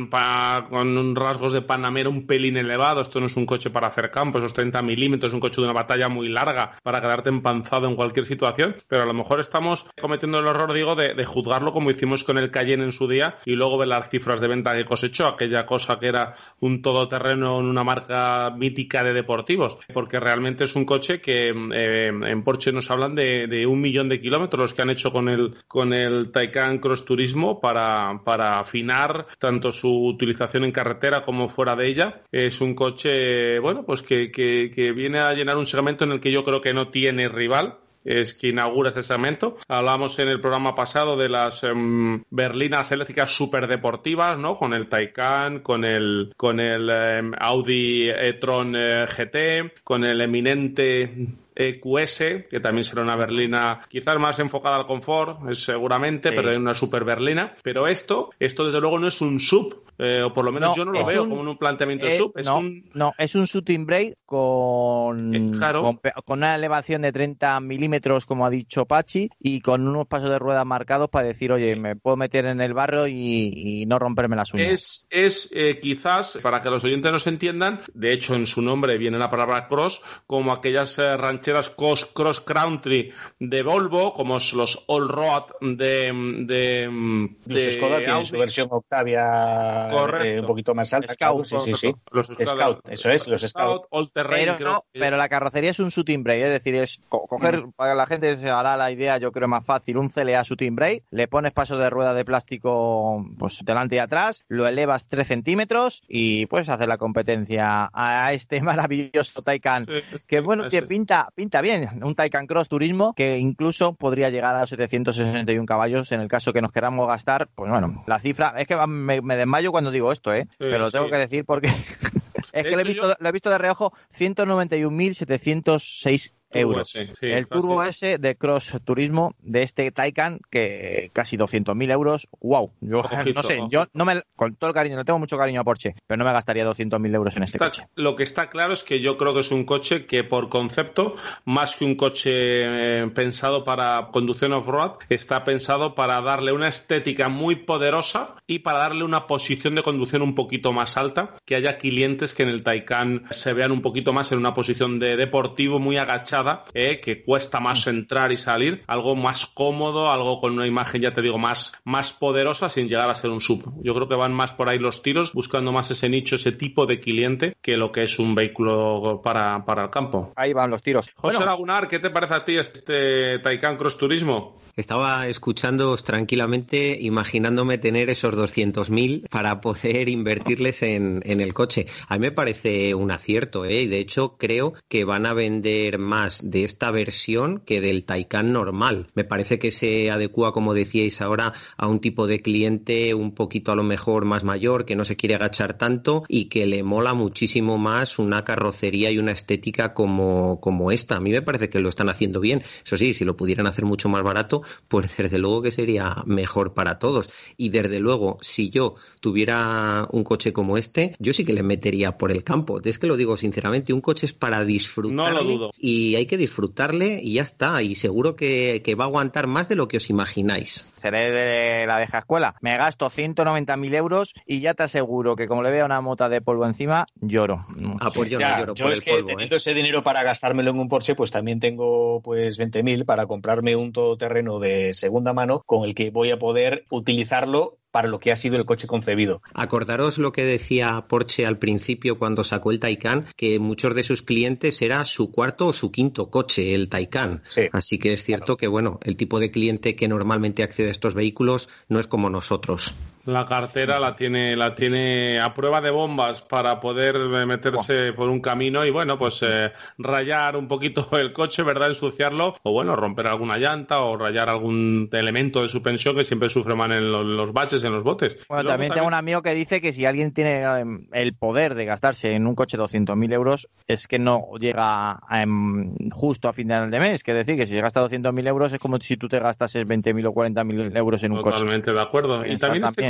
con 0.68 1.16
rasgos 1.16 1.52
de 1.52 1.62
Panamera 1.62 2.08
un 2.08 2.26
pelín 2.26 2.56
elevado. 2.56 3.00
Esto 3.00 3.20
no 3.20 3.26
es 3.26 3.36
un 3.36 3.46
coche 3.46 3.70
para 3.70 3.88
hacer 3.88 4.10
campo, 4.10 4.38
esos 4.38 4.54
30 4.54 4.82
milímetros, 4.82 5.30
es 5.30 5.34
un 5.34 5.40
coche 5.40 5.60
de 5.60 5.66
una 5.66 5.72
batalla 5.72 6.08
muy 6.08 6.28
larga 6.28 6.76
para 6.82 7.00
quedarte 7.00 7.28
empanzado 7.28 7.88
en 7.88 7.96
cualquier 7.96 8.26
situación. 8.26 8.76
Pero 8.88 9.02
a 9.02 9.06
lo 9.06 9.14
mejor 9.14 9.40
estamos 9.40 9.86
cometiendo 10.00 10.38
el 10.38 10.46
error, 10.46 10.72
digo, 10.72 10.94
de, 10.94 11.22
juzgarlo 11.24 11.72
como 11.72 11.90
hicimos 11.90 12.24
con 12.24 12.36
el 12.38 12.50
Cayenne 12.50 12.84
en 12.84 12.92
su 12.92 13.08
día 13.08 13.38
y 13.44 13.52
luego 13.52 13.78
ver 13.78 13.88
las 13.88 14.10
cifras 14.10 14.40
de 14.40 14.48
venta 14.48 14.76
que 14.76 14.84
cosechó, 14.84 15.26
aquella 15.26 15.64
cosa 15.66 15.98
que 15.98 16.08
era 16.08 16.34
un 16.60 16.82
todoterreno 16.82 17.60
en 17.60 17.66
una 17.66 17.84
marca 17.84 18.50
mítica 18.50 19.02
de 19.02 19.12
deportivos. 19.12 19.78
Porque 19.92 20.20
realmente 20.20 20.64
es 20.64 20.74
un 20.76 20.84
coche 20.84 21.20
que 21.20 21.54
eh, 21.72 22.06
en 22.08 22.42
Porsche 22.42 22.72
nos 22.72 22.90
hablan 22.90 23.14
de, 23.14 23.66
un 23.66 23.80
millón 23.80 24.08
de 24.08 24.20
kilómetros 24.20 24.60
los 24.60 24.74
que 24.74 24.82
han 24.82 24.90
hecho 24.90 25.12
con 25.12 25.28
el, 25.28 25.56
con 25.66 25.92
el 25.92 26.30
Taycan 26.30 26.78
Cross 26.78 27.04
Turismo 27.04 27.60
para, 27.60 28.20
para 28.24 28.60
afinar 28.60 29.26
tanto 29.38 29.71
su 29.72 30.06
utilización 30.06 30.64
en 30.64 30.72
carretera 30.72 31.22
como 31.22 31.48
fuera 31.48 31.76
de 31.76 31.88
ella. 31.88 32.22
Es 32.30 32.60
un 32.60 32.74
coche, 32.74 33.58
bueno, 33.58 33.84
pues 33.84 34.02
que, 34.02 34.30
que, 34.30 34.92
viene 34.92 35.18
a 35.18 35.34
llenar 35.34 35.56
un 35.56 35.66
segmento 35.66 36.04
en 36.04 36.12
el 36.12 36.20
que 36.20 36.30
yo 36.30 36.44
creo 36.44 36.60
que 36.60 36.74
no 36.74 36.88
tiene 36.88 37.28
rival 37.28 37.78
es 38.04 38.34
que 38.34 38.48
inaugura 38.48 38.90
ese 38.90 39.02
segmento. 39.02 39.56
Hablamos 39.68 40.18
en 40.18 40.28
el 40.28 40.40
programa 40.40 40.74
pasado 40.74 41.16
de 41.16 41.28
las 41.28 41.62
em, 41.64 42.24
berlinas 42.30 42.92
eléctricas 42.92 43.30
superdeportivas, 43.30 44.38
¿no? 44.38 44.56
Con 44.56 44.74
el 44.74 44.88
Taycan, 44.88 45.60
con 45.60 45.84
el, 45.84 46.32
con 46.36 46.60
el 46.60 46.90
em, 46.90 47.32
Audi 47.38 48.10
e-tron 48.10 48.74
eh, 48.76 49.06
GT, 49.06 49.82
con 49.84 50.04
el 50.04 50.20
eminente 50.20 51.10
EQS, 51.54 52.18
que 52.50 52.60
también 52.60 52.84
será 52.84 53.02
una 53.02 53.16
berlina 53.16 53.80
quizás 53.88 54.18
más 54.18 54.38
enfocada 54.38 54.76
al 54.76 54.86
confort, 54.86 55.52
seguramente, 55.52 56.32
pero 56.32 56.50
es 56.50 56.58
una 56.58 56.74
super 56.74 57.04
berlina. 57.04 57.54
Pero 57.62 57.86
esto, 57.86 58.30
esto 58.38 58.66
desde 58.66 58.80
luego 58.80 58.98
no 58.98 59.08
es 59.08 59.20
un 59.20 59.40
sub, 59.40 59.82
eh, 60.04 60.22
o 60.22 60.34
por 60.34 60.44
lo 60.44 60.50
menos 60.50 60.76
yo 60.76 60.84
no 60.84 60.90
lo 60.90 61.04
veo 61.04 61.28
como 61.28 61.40
un 61.42 61.56
planteamiento 61.56 62.06
de 62.06 62.16
sub. 62.16 62.32
Es 62.36 62.44
no, 62.44 62.58
un... 62.58 62.90
no, 62.92 63.14
es 63.18 63.36
un 63.36 63.44
shooting 63.44 63.86
brake 63.86 64.16
con, 64.26 65.32
eh, 65.32 66.12
con, 66.24 66.38
una 66.38 66.56
elevación 66.56 67.02
de 67.02 67.12
30 67.12 67.60
milímetros, 67.60 68.26
como 68.26 68.44
ha 68.44 68.50
dicho 68.50 68.84
Pachi, 68.84 69.30
y 69.38 69.60
con 69.60 69.86
unos 69.86 70.08
pasos 70.08 70.30
de 70.30 70.40
rueda 70.40 70.64
marcados 70.64 71.08
para 71.08 71.28
decir, 71.28 71.52
oye, 71.52 71.76
me 71.76 71.94
puedo 71.94 72.16
meter 72.16 72.46
en 72.46 72.60
el 72.60 72.74
barro 72.74 73.06
y, 73.06 73.84
no 73.86 73.98
romperme 73.98 74.34
las 74.34 74.52
uñas. 74.54 74.72
Es, 74.72 75.08
es 75.10 75.50
eh, 75.54 75.78
quizás, 75.80 76.38
para 76.42 76.60
que 76.60 76.70
los 76.70 76.82
oyentes 76.82 77.12
nos 77.12 77.26
entiendan, 77.26 77.82
de 77.94 78.12
hecho 78.12 78.34
en 78.34 78.46
su 78.46 78.60
nombre 78.60 78.98
viene 78.98 79.18
la 79.18 79.30
palabra 79.30 79.68
cross, 79.68 80.02
como 80.26 80.52
aquellas 80.52 80.98
rancheras 80.98 81.70
cross 81.70 82.40
country 82.40 83.12
de 83.38 83.62
Volvo, 83.62 84.14
como 84.14 84.38
los 84.54 84.84
All 84.88 85.08
Road 85.08 85.44
de, 85.60 86.12
de, 86.46 87.34
de, 87.44 87.70
Skoda 87.70 87.98
tiene 87.98 88.24
su 88.24 88.36
versión 88.36 88.68
Octavia 88.70 89.91
eh, 90.22 90.40
un 90.40 90.46
poquito 90.46 90.74
más 90.74 90.92
alta. 90.92 91.14
Scout, 91.14 91.46
sí, 91.46 91.56
sí, 91.64 91.74
sí. 91.74 91.94
Los 92.10 92.26
Scout, 92.26 92.80
eso 92.88 93.10
es, 93.10 93.26
los 93.28 93.42
Scout. 93.42 93.86
pero, 94.12 94.84
pero 94.92 95.16
la 95.16 95.28
carrocería 95.28 95.70
es 95.70 95.80
un 95.80 95.88
shooting 95.88 96.22
brake, 96.22 96.46
es 96.46 96.52
decir, 96.52 96.74
es 96.76 97.00
coger, 97.08 97.66
mm. 97.66 97.72
para 97.72 97.94
la 97.94 98.06
gente 98.06 98.36
se 98.36 98.50
hará 98.50 98.76
la 98.76 98.90
idea, 98.90 99.18
yo 99.18 99.32
creo 99.32 99.48
más 99.48 99.64
fácil, 99.64 99.98
un 99.98 100.08
CLA 100.08 100.42
shooting 100.42 100.74
brake, 100.74 101.04
le 101.10 101.28
pones 101.28 101.52
paso 101.52 101.76
de 101.76 101.90
rueda 101.90 102.14
de 102.14 102.24
plástico 102.24 103.24
pues 103.38 103.60
delante 103.64 103.96
y 103.96 103.98
atrás, 103.98 104.44
lo 104.48 104.66
elevas 104.66 105.06
3 105.08 105.26
centímetros 105.26 106.02
y 106.08 106.46
puedes 106.46 106.68
hacer 106.68 106.88
la 106.88 106.98
competencia 106.98 107.90
a 107.92 108.32
este 108.32 108.60
maravilloso 108.62 109.42
Taycan, 109.42 109.86
que 110.26 110.40
bueno, 110.40 110.68
que 110.68 110.82
pinta, 110.82 111.28
pinta 111.34 111.60
bien, 111.60 112.02
un 112.02 112.14
Taycan 112.14 112.46
Cross 112.46 112.68
Turismo 112.68 113.14
que 113.14 113.38
incluso 113.38 113.94
podría 113.94 114.30
llegar 114.30 114.54
a 114.56 114.60
los 114.60 114.70
761 114.70 115.66
caballos 115.66 116.12
en 116.12 116.20
el 116.20 116.28
caso 116.28 116.52
que 116.52 116.62
nos 116.62 116.72
queramos 116.72 117.08
gastar, 117.08 117.48
pues 117.54 117.70
bueno, 117.70 118.02
la 118.06 118.18
cifra, 118.18 118.54
es 118.56 118.66
que 118.66 118.76
me, 118.86 119.20
me 119.20 119.36
desmayo 119.36 119.72
cuando 119.72 119.81
cuando 119.82 119.90
digo 119.90 120.12
esto, 120.12 120.32
¿eh? 120.32 120.46
Pero 120.58 120.78
lo 120.78 120.92
tengo 120.92 121.10
que 121.10 121.16
decir 121.16 121.44
porque 121.44 121.66
es 122.52 122.64
que 122.64 122.70
lo 122.70 122.80
he, 122.80 122.84
visto, 122.84 123.16
lo 123.18 123.28
he 123.28 123.32
visto 123.32 123.50
de 123.50 123.58
reojo 123.58 123.92
191.706 124.16 126.34
euros. 126.52 126.94
el 127.20 127.46
Turbo 127.46 127.82
S 127.82 128.18
de 128.18 128.36
Cross 128.36 128.78
Turismo 128.84 129.34
de 129.40 129.62
este 129.62 129.90
Taycan, 129.90 130.40
que 130.50 131.10
casi 131.12 131.36
200.000 131.36 131.92
euros. 131.92 132.28
¡Wow! 132.40 132.72
Yo 132.80 133.02
no 133.34 133.42
sé, 133.42 133.60
yo 133.70 133.86
no 133.92 134.04
me, 134.04 134.22
con 134.36 134.54
todo 134.56 134.68
el 134.68 134.74
cariño, 134.74 134.96
no 134.96 135.04
tengo 135.04 135.18
mucho 135.18 135.38
cariño 135.38 135.60
a 135.60 135.64
Porsche, 135.64 135.94
pero 136.06 136.18
no 136.18 136.24
me 136.24 136.32
gastaría 136.32 136.66
200.000 136.66 137.14
euros 137.14 137.36
en 137.36 137.42
este 137.44 137.58
coche. 137.58 137.86
Lo 137.94 138.16
que 138.16 138.24
está 138.24 138.50
claro 138.50 138.72
es 138.72 138.84
que 138.84 139.00
yo 139.00 139.16
creo 139.16 139.34
que 139.34 139.40
es 139.40 139.50
un 139.50 139.64
coche 139.64 140.06
que, 140.06 140.24
por 140.24 140.48
concepto, 140.48 141.14
más 141.44 141.76
que 141.76 141.84
un 141.84 141.94
coche 141.94 142.30
eh, 142.32 143.06
pensado 143.14 143.64
para 143.64 144.08
conducción 144.12 144.52
off-road, 144.52 144.98
está 145.08 145.44
pensado 145.44 145.94
para 145.94 146.20
darle 146.20 146.52
una 146.52 146.68
estética 146.68 147.28
muy 147.28 147.56
poderosa 147.56 148.36
y 148.46 148.60
para 148.60 148.78
darle 148.78 149.04
una 149.04 149.26
posición 149.26 149.74
de 149.74 149.82
conducción 149.82 150.22
un 150.22 150.34
poquito 150.34 150.72
más 150.72 150.96
alta, 150.96 151.36
que 151.44 151.56
haya 151.56 151.78
clientes 151.78 152.34
que 152.34 152.42
en 152.42 152.48
el 152.48 152.62
Taycan 152.62 153.24
se 153.30 153.52
vean 153.52 153.72
un 153.72 153.82
poquito 153.82 154.12
más 154.12 154.32
en 154.32 154.38
una 154.38 154.54
posición 154.54 154.98
de 154.98 155.16
deportivo 155.16 155.78
muy 155.78 155.96
agachado 155.96 156.41
eh, 156.74 157.00
que 157.00 157.22
cuesta 157.22 157.60
más 157.60 157.86
mm. 157.86 157.90
entrar 157.90 158.32
y 158.32 158.36
salir, 158.36 158.82
algo 158.86 159.16
más 159.16 159.46
cómodo, 159.46 160.10
algo 160.10 160.40
con 160.40 160.52
una 160.54 160.66
imagen, 160.66 161.02
ya 161.02 161.14
te 161.14 161.22
digo, 161.22 161.38
más, 161.38 161.72
más 161.84 162.12
poderosa 162.12 162.68
sin 162.68 162.88
llegar 162.88 163.10
a 163.10 163.14
ser 163.14 163.30
un 163.30 163.40
sub. 163.40 163.62
Yo 163.82 163.94
creo 163.94 164.08
que 164.08 164.14
van 164.14 164.32
más 164.32 164.52
por 164.52 164.68
ahí 164.68 164.78
los 164.78 165.02
tiros, 165.02 165.32
buscando 165.32 165.72
más 165.72 165.90
ese 165.90 166.08
nicho, 166.08 166.36
ese 166.36 166.52
tipo 166.52 166.86
de 166.86 167.00
cliente, 167.00 167.56
que 167.60 167.76
lo 167.76 167.92
que 167.92 168.04
es 168.04 168.18
un 168.18 168.34
vehículo 168.34 169.20
para, 169.22 169.64
para 169.64 169.84
el 169.84 169.90
campo. 169.90 170.32
Ahí 170.36 170.52
van 170.52 170.70
los 170.70 170.82
tiros. 170.82 171.12
José 171.14 171.44
Lagunar, 171.44 171.88
¿qué 171.88 171.98
te 171.98 172.10
parece 172.10 172.34
a 172.34 172.44
ti 172.44 172.56
este 172.56 173.38
Taycan 173.38 173.76
Cross 173.76 173.98
Turismo? 173.98 174.58
Estaba 174.74 175.28
escuchándoos 175.28 176.02
tranquilamente, 176.02 176.96
imaginándome 176.98 177.76
tener 177.76 178.08
esos 178.08 178.34
200.000 178.34 179.28
para 179.28 179.60
poder 179.60 180.08
invertirles 180.08 180.82
en, 180.82 181.20
en, 181.26 181.42
el 181.42 181.52
coche. 181.52 181.86
A 182.08 182.14
mí 182.14 182.20
me 182.20 182.32
parece 182.32 182.94
un 182.94 183.10
acierto, 183.10 183.66
¿eh? 183.66 183.82
Y 183.82 183.86
de 183.86 183.98
hecho 183.98 184.38
creo 184.38 184.72
que 184.88 185.04
van 185.04 185.26
a 185.26 185.34
vender 185.34 185.98
más 185.98 186.50
de 186.50 186.64
esta 186.64 186.90
versión 186.90 187.60
que 187.66 187.82
del 187.82 188.04
Taycan 188.04 188.52
normal. 188.52 189.08
Me 189.14 189.24
parece 189.24 189.58
que 189.58 189.72
se 189.72 190.10
adecua, 190.10 190.52
como 190.52 190.72
decíais 190.72 191.20
ahora, 191.20 191.52
a 191.76 191.86
un 191.86 192.00
tipo 192.00 192.26
de 192.26 192.40
cliente 192.40 193.12
un 193.12 193.34
poquito 193.34 193.72
a 193.72 193.76
lo 193.76 193.82
mejor 193.82 194.24
más 194.24 194.42
mayor, 194.42 194.86
que 194.86 194.96
no 194.96 195.04
se 195.04 195.16
quiere 195.16 195.34
agachar 195.34 195.76
tanto 195.76 196.24
y 196.28 196.46
que 196.46 196.64
le 196.64 196.82
mola 196.82 197.12
muchísimo 197.12 197.76
más 197.76 198.18
una 198.18 198.42
carrocería 198.42 199.10
y 199.10 199.18
una 199.18 199.32
estética 199.32 199.92
como, 199.92 200.60
como 200.60 200.90
esta. 200.92 201.16
A 201.16 201.20
mí 201.20 201.30
me 201.30 201.42
parece 201.42 201.68
que 201.68 201.80
lo 201.80 201.90
están 201.90 202.08
haciendo 202.08 202.40
bien. 202.40 202.62
Eso 202.86 202.96
sí, 202.96 203.12
si 203.12 203.26
lo 203.26 203.36
pudieran 203.36 203.66
hacer 203.66 203.84
mucho 203.84 204.08
más 204.08 204.22
barato, 204.22 204.61
pues 204.88 205.16
desde 205.16 205.38
luego 205.38 205.62
que 205.62 205.70
sería 205.70 206.22
mejor 206.26 206.74
para 206.74 206.98
todos. 206.98 207.28
Y 207.56 207.70
desde 207.70 207.98
luego, 207.98 208.38
si 208.40 208.70
yo 208.70 208.94
tuviera 209.20 210.06
un 210.10 210.24
coche 210.24 210.52
como 210.52 210.76
este, 210.76 211.16
yo 211.18 211.32
sí 211.32 211.44
que 211.44 211.52
le 211.52 211.62
metería 211.62 212.18
por 212.18 212.30
el 212.30 212.44
campo. 212.44 212.80
Es 212.82 212.98
que 212.98 213.06
lo 213.06 213.16
digo 213.16 213.36
sinceramente, 213.36 213.92
un 213.92 214.00
coche 214.00 214.26
es 214.26 214.32
para 214.32 214.64
disfrutar. 214.64 215.14
No 215.14 215.30
lo 215.30 215.44
dudo. 215.44 215.72
Y 215.78 216.14
hay 216.16 216.26
que 216.26 216.36
disfrutarle 216.36 217.20
y 217.22 217.34
ya 217.34 217.42
está. 217.42 217.82
Y 217.82 217.94
seguro 217.94 218.36
que, 218.36 218.82
va 218.98 219.04
a 219.04 219.06
aguantar 219.06 219.46
más 219.46 219.68
de 219.68 219.74
lo 219.74 219.88
que 219.88 219.96
os 219.96 220.10
imagináis. 220.10 220.86
Seré 220.96 221.30
de 221.30 221.86
la 221.86 221.98
vieja 221.98 222.18
escuela. 222.18 222.54
Me 222.60 222.76
gasto 222.76 223.10
190.000 223.10 223.94
euros 223.94 224.34
y 224.46 224.60
ya 224.60 224.74
te 224.74 224.82
aseguro 224.82 225.34
que 225.36 225.48
como 225.48 225.62
le 225.62 225.70
vea 225.70 225.84
una 225.84 226.00
mota 226.00 226.28
de 226.28 226.40
polvo 226.40 226.66
encima, 226.66 227.06
lloro. 227.20 227.66
Ah, 228.00 228.10
pues 228.14 228.28
yo 228.28 228.38
no 228.38 228.58
lloro 228.58 228.74
por 228.74 228.92
es 228.92 229.00
que 229.00 229.22
teniendo 229.22 229.56
¿eh? 229.56 229.58
ese 229.58 229.74
dinero 229.74 230.02
para 230.02 230.22
gastármelo 230.22 230.70
en 230.70 230.78
un 230.78 230.88
Porsche, 230.88 231.14
pues 231.14 231.30
también 231.30 231.60
tengo 231.60 232.20
pues 232.22 232.58
20.000 232.58 233.04
para 233.04 233.26
comprarme 233.26 233.76
un 233.76 233.92
todoterreno 233.92 234.51
de 234.58 234.92
segunda 234.92 235.32
mano 235.32 235.62
con 235.66 235.84
el 235.84 235.94
que 235.94 236.10
voy 236.10 236.30
a 236.30 236.38
poder 236.38 236.84
utilizarlo 236.90 237.78
para 237.92 238.08
lo 238.08 238.18
que 238.18 238.32
ha 238.32 238.36
sido 238.36 238.56
el 238.56 238.64
coche 238.64 238.88
concebido. 238.88 239.42
Acordaros 239.54 240.18
lo 240.18 240.32
que 240.32 240.44
decía 240.44 241.04
Porsche 241.06 241.46
al 241.46 241.58
principio 241.58 242.18
cuando 242.18 242.42
sacó 242.42 242.72
el 242.72 242.80
Taycan, 242.80 243.26
que 243.36 243.60
muchos 243.60 243.94
de 243.94 244.02
sus 244.02 244.22
clientes 244.22 244.82
era 244.82 245.04
su 245.04 245.30
cuarto 245.30 245.68
o 245.68 245.72
su 245.72 245.92
quinto 245.92 246.30
coche, 246.30 246.74
el 246.74 246.88
Taycan. 246.88 247.42
Así 247.72 247.98
que 247.98 248.14
es 248.14 248.24
cierto 248.24 248.56
que, 248.56 248.66
bueno, 248.66 248.98
el 249.02 249.16
tipo 249.16 249.38
de 249.38 249.50
cliente 249.50 249.94
que 249.94 250.08
normalmente 250.08 250.62
accede 250.62 250.88
a 250.88 250.92
estos 250.92 251.14
vehículos 251.14 251.68
no 251.88 252.00
es 252.00 252.08
como 252.08 252.30
nosotros. 252.30 252.94
La 253.24 253.46
cartera 253.46 254.00
la 254.00 254.16
tiene, 254.16 254.56
la 254.56 254.74
tiene 254.74 255.38
a 255.40 255.54
prueba 255.54 255.80
de 255.80 255.90
bombas 255.90 256.42
para 256.42 256.80
poder 256.80 257.16
meterse 257.46 258.12
por 258.12 258.28
un 258.28 258.40
camino 258.40 258.84
y 258.84 258.90
bueno, 258.90 259.16
pues 259.16 259.40
eh, 259.42 259.70
rayar 259.96 260.56
un 260.56 260.66
poquito 260.66 261.06
el 261.18 261.32
coche, 261.32 261.62
¿verdad? 261.62 261.88
Ensuciarlo 261.88 262.56
o 262.64 262.72
bueno, 262.72 262.96
romper 262.96 263.28
alguna 263.28 263.58
llanta 263.58 264.00
o 264.00 264.16
rayar 264.16 264.48
algún 264.48 265.08
elemento 265.12 265.62
de 265.62 265.68
suspensión 265.68 266.16
que 266.16 266.24
siempre 266.24 266.48
sufre 266.48 266.74
mal 266.74 266.90
en 266.90 267.12
los, 267.12 267.52
baches, 267.52 267.81
en 267.84 267.92
los 267.92 268.04
botes. 268.04 268.38
Bueno, 268.48 268.68
también 268.68 268.92
tengo 268.92 269.06
un 269.06 269.14
amigo 269.14 269.42
que 269.42 269.54
dice 269.54 269.80
que 269.80 269.92
si 269.92 270.04
alguien 270.04 270.32
tiene 270.32 270.62
em, 270.62 271.06
el 271.12 271.34
poder 271.34 271.74
de 271.74 271.84
gastarse 271.84 272.32
en 272.32 272.46
un 272.46 272.54
coche 272.54 272.78
200.000 272.78 273.32
euros 273.32 273.68
es 273.86 274.06
que 274.06 274.18
no 274.18 274.48
llega 274.58 275.20
em, 275.30 275.94
justo 276.10 276.48
a 276.48 276.52
final 276.52 276.90
de 276.90 277.00
mes. 277.00 277.22
Que 277.22 277.34
decir 277.34 277.56
que 277.56 277.66
si 277.66 277.74
se 277.74 277.80
gasta 277.80 278.04
200.000 278.04 278.48
euros 278.48 278.72
es 278.72 278.78
como 278.78 278.98
si 279.00 279.16
tú 279.16 279.28
te 279.28 279.38
gastases 279.38 279.86
20.000 279.86 280.28
o 280.28 280.32
40.000 280.32 280.96
euros 280.96 281.22
en 281.24 281.32
un 281.32 281.42
coche. 281.42 281.58
Totalmente 281.58 281.92
de 281.92 282.00
acuerdo. 282.00 282.44
Y 282.46 282.56
también 282.56 282.84
este 282.84 283.02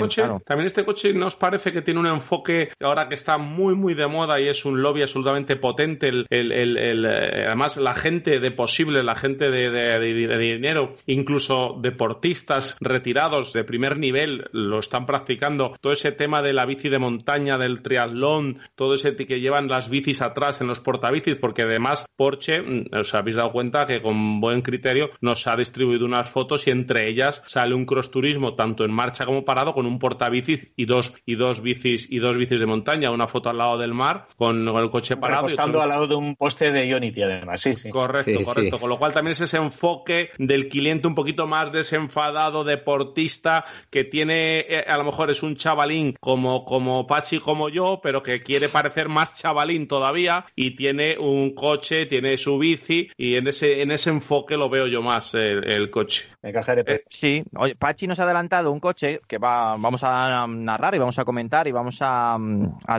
también 0.44 0.66
este 0.66 0.84
coche 0.84 1.12
nos 1.12 1.36
parece 1.36 1.72
que 1.72 1.82
tiene 1.82 2.00
un 2.00 2.06
enfoque 2.06 2.70
ahora 2.80 3.08
que 3.08 3.14
está 3.14 3.38
muy, 3.38 3.74
muy 3.74 3.94
de 3.94 4.06
moda 4.06 4.40
y 4.40 4.48
es 4.48 4.64
un 4.64 4.82
lobby 4.82 5.02
absolutamente 5.02 5.56
potente. 5.56 6.08
El, 6.08 6.26
eh, 6.30 7.44
además, 7.46 7.76
la 7.76 7.94
gente 7.94 8.40
de 8.40 8.50
posible, 8.50 9.02
la 9.02 9.14
gente 9.14 9.50
de, 9.50 10.38
dinero, 10.38 10.96
incluso 11.06 11.78
deportistas 11.80 12.76
retirados 12.80 13.52
de 13.52 13.64
primer 13.64 13.98
nivel 13.98 14.48
lo 14.68 14.78
están 14.78 15.06
practicando. 15.06 15.72
Todo 15.80 15.92
ese 15.92 16.12
tema 16.12 16.42
de 16.42 16.52
la 16.52 16.66
bici 16.66 16.88
de 16.88 16.98
montaña, 16.98 17.58
del 17.58 17.82
triatlón, 17.82 18.58
todo 18.74 18.94
ese 18.94 19.12
que 19.16 19.40
llevan 19.40 19.68
las 19.68 19.88
bicis 19.88 20.22
atrás 20.22 20.60
en 20.60 20.66
los 20.66 20.80
portabicis, 20.80 21.36
porque 21.36 21.62
además 21.62 22.06
Porsche, 22.16 22.62
mm, 22.62 22.86
os 22.98 23.14
habéis 23.14 23.36
dado 23.36 23.52
cuenta 23.52 23.86
que 23.86 24.02
con 24.02 24.40
buen 24.40 24.62
criterio 24.62 25.10
nos 25.20 25.46
ha 25.46 25.56
distribuido 25.56 26.04
unas 26.04 26.28
fotos 26.28 26.66
y 26.66 26.70
entre 26.70 27.08
ellas 27.08 27.42
sale 27.46 27.74
un 27.74 27.86
cross 27.86 28.10
turismo 28.10 28.54
tanto 28.54 28.84
en 28.84 28.92
marcha 28.92 29.26
como 29.26 29.44
parado 29.44 29.72
con 29.72 29.86
un 29.86 29.98
portabicis 29.98 30.72
y 30.76 30.86
dos 30.86 31.12
y 31.26 31.36
dos 31.36 31.62
bicis 31.62 32.10
y 32.10 32.18
dos 32.18 32.36
bicis 32.36 32.60
de 32.60 32.66
montaña, 32.66 33.10
una 33.10 33.28
foto 33.28 33.50
al 33.50 33.58
lado 33.58 33.78
del 33.78 33.94
mar 33.94 34.28
con 34.36 34.66
el 34.66 34.90
coche 34.90 35.16
parado. 35.16 35.46
Estando 35.46 35.80
al 35.80 35.88
lado 35.88 36.06
de 36.06 36.14
un 36.14 36.36
poste 36.36 36.70
de 36.70 36.86
Ionity 36.86 37.22
además, 37.22 37.60
sí, 37.60 37.74
sí. 37.74 37.90
Correcto, 37.90 38.42
correcto. 38.44 38.78
Con 38.78 38.90
lo 38.90 38.98
cual 38.98 39.12
también 39.12 39.32
es 39.32 39.40
ese 39.40 39.56
enfoque 39.56 40.30
del 40.38 40.68
cliente 40.68 41.06
un 41.06 41.14
poquito 41.14 41.46
más 41.46 41.72
desenfadado, 41.72 42.64
deportista, 42.64 43.64
que 43.90 44.04
tiene, 44.04 44.51
eh, 44.60 44.84
a 44.86 44.96
lo 44.96 45.04
mejor 45.04 45.30
es 45.30 45.42
un 45.42 45.56
chavalín 45.56 46.14
como, 46.20 46.64
como 46.64 47.06
Pachi, 47.06 47.38
como 47.38 47.68
yo, 47.68 48.00
pero 48.02 48.22
que 48.22 48.40
quiere 48.40 48.68
parecer 48.68 49.08
más 49.08 49.34
chavalín 49.34 49.88
todavía 49.88 50.46
y 50.54 50.76
tiene 50.76 51.16
un 51.18 51.54
coche, 51.54 52.06
tiene 52.06 52.38
su 52.38 52.58
bici 52.58 53.10
y 53.16 53.36
en 53.36 53.48
ese, 53.48 53.82
en 53.82 53.90
ese 53.90 54.10
enfoque 54.10 54.56
lo 54.56 54.68
veo 54.68 54.86
yo 54.86 55.02
más 55.02 55.34
el, 55.34 55.90
coche. 55.90 56.26
Eh, 56.42 57.04
sí, 57.08 57.42
oye, 57.56 57.74
Pachi 57.74 58.06
nos 58.06 58.20
ha 58.20 58.24
adelantado 58.24 58.72
un 58.72 58.80
coche 58.80 59.20
que 59.26 59.38
va, 59.38 59.76
vamos 59.76 60.02
a 60.04 60.46
narrar 60.46 60.94
y 60.94 60.98
vamos 60.98 61.18
a 61.18 61.24
comentar 61.24 61.66
y 61.66 61.72
vamos 61.72 61.98
a, 62.00 62.38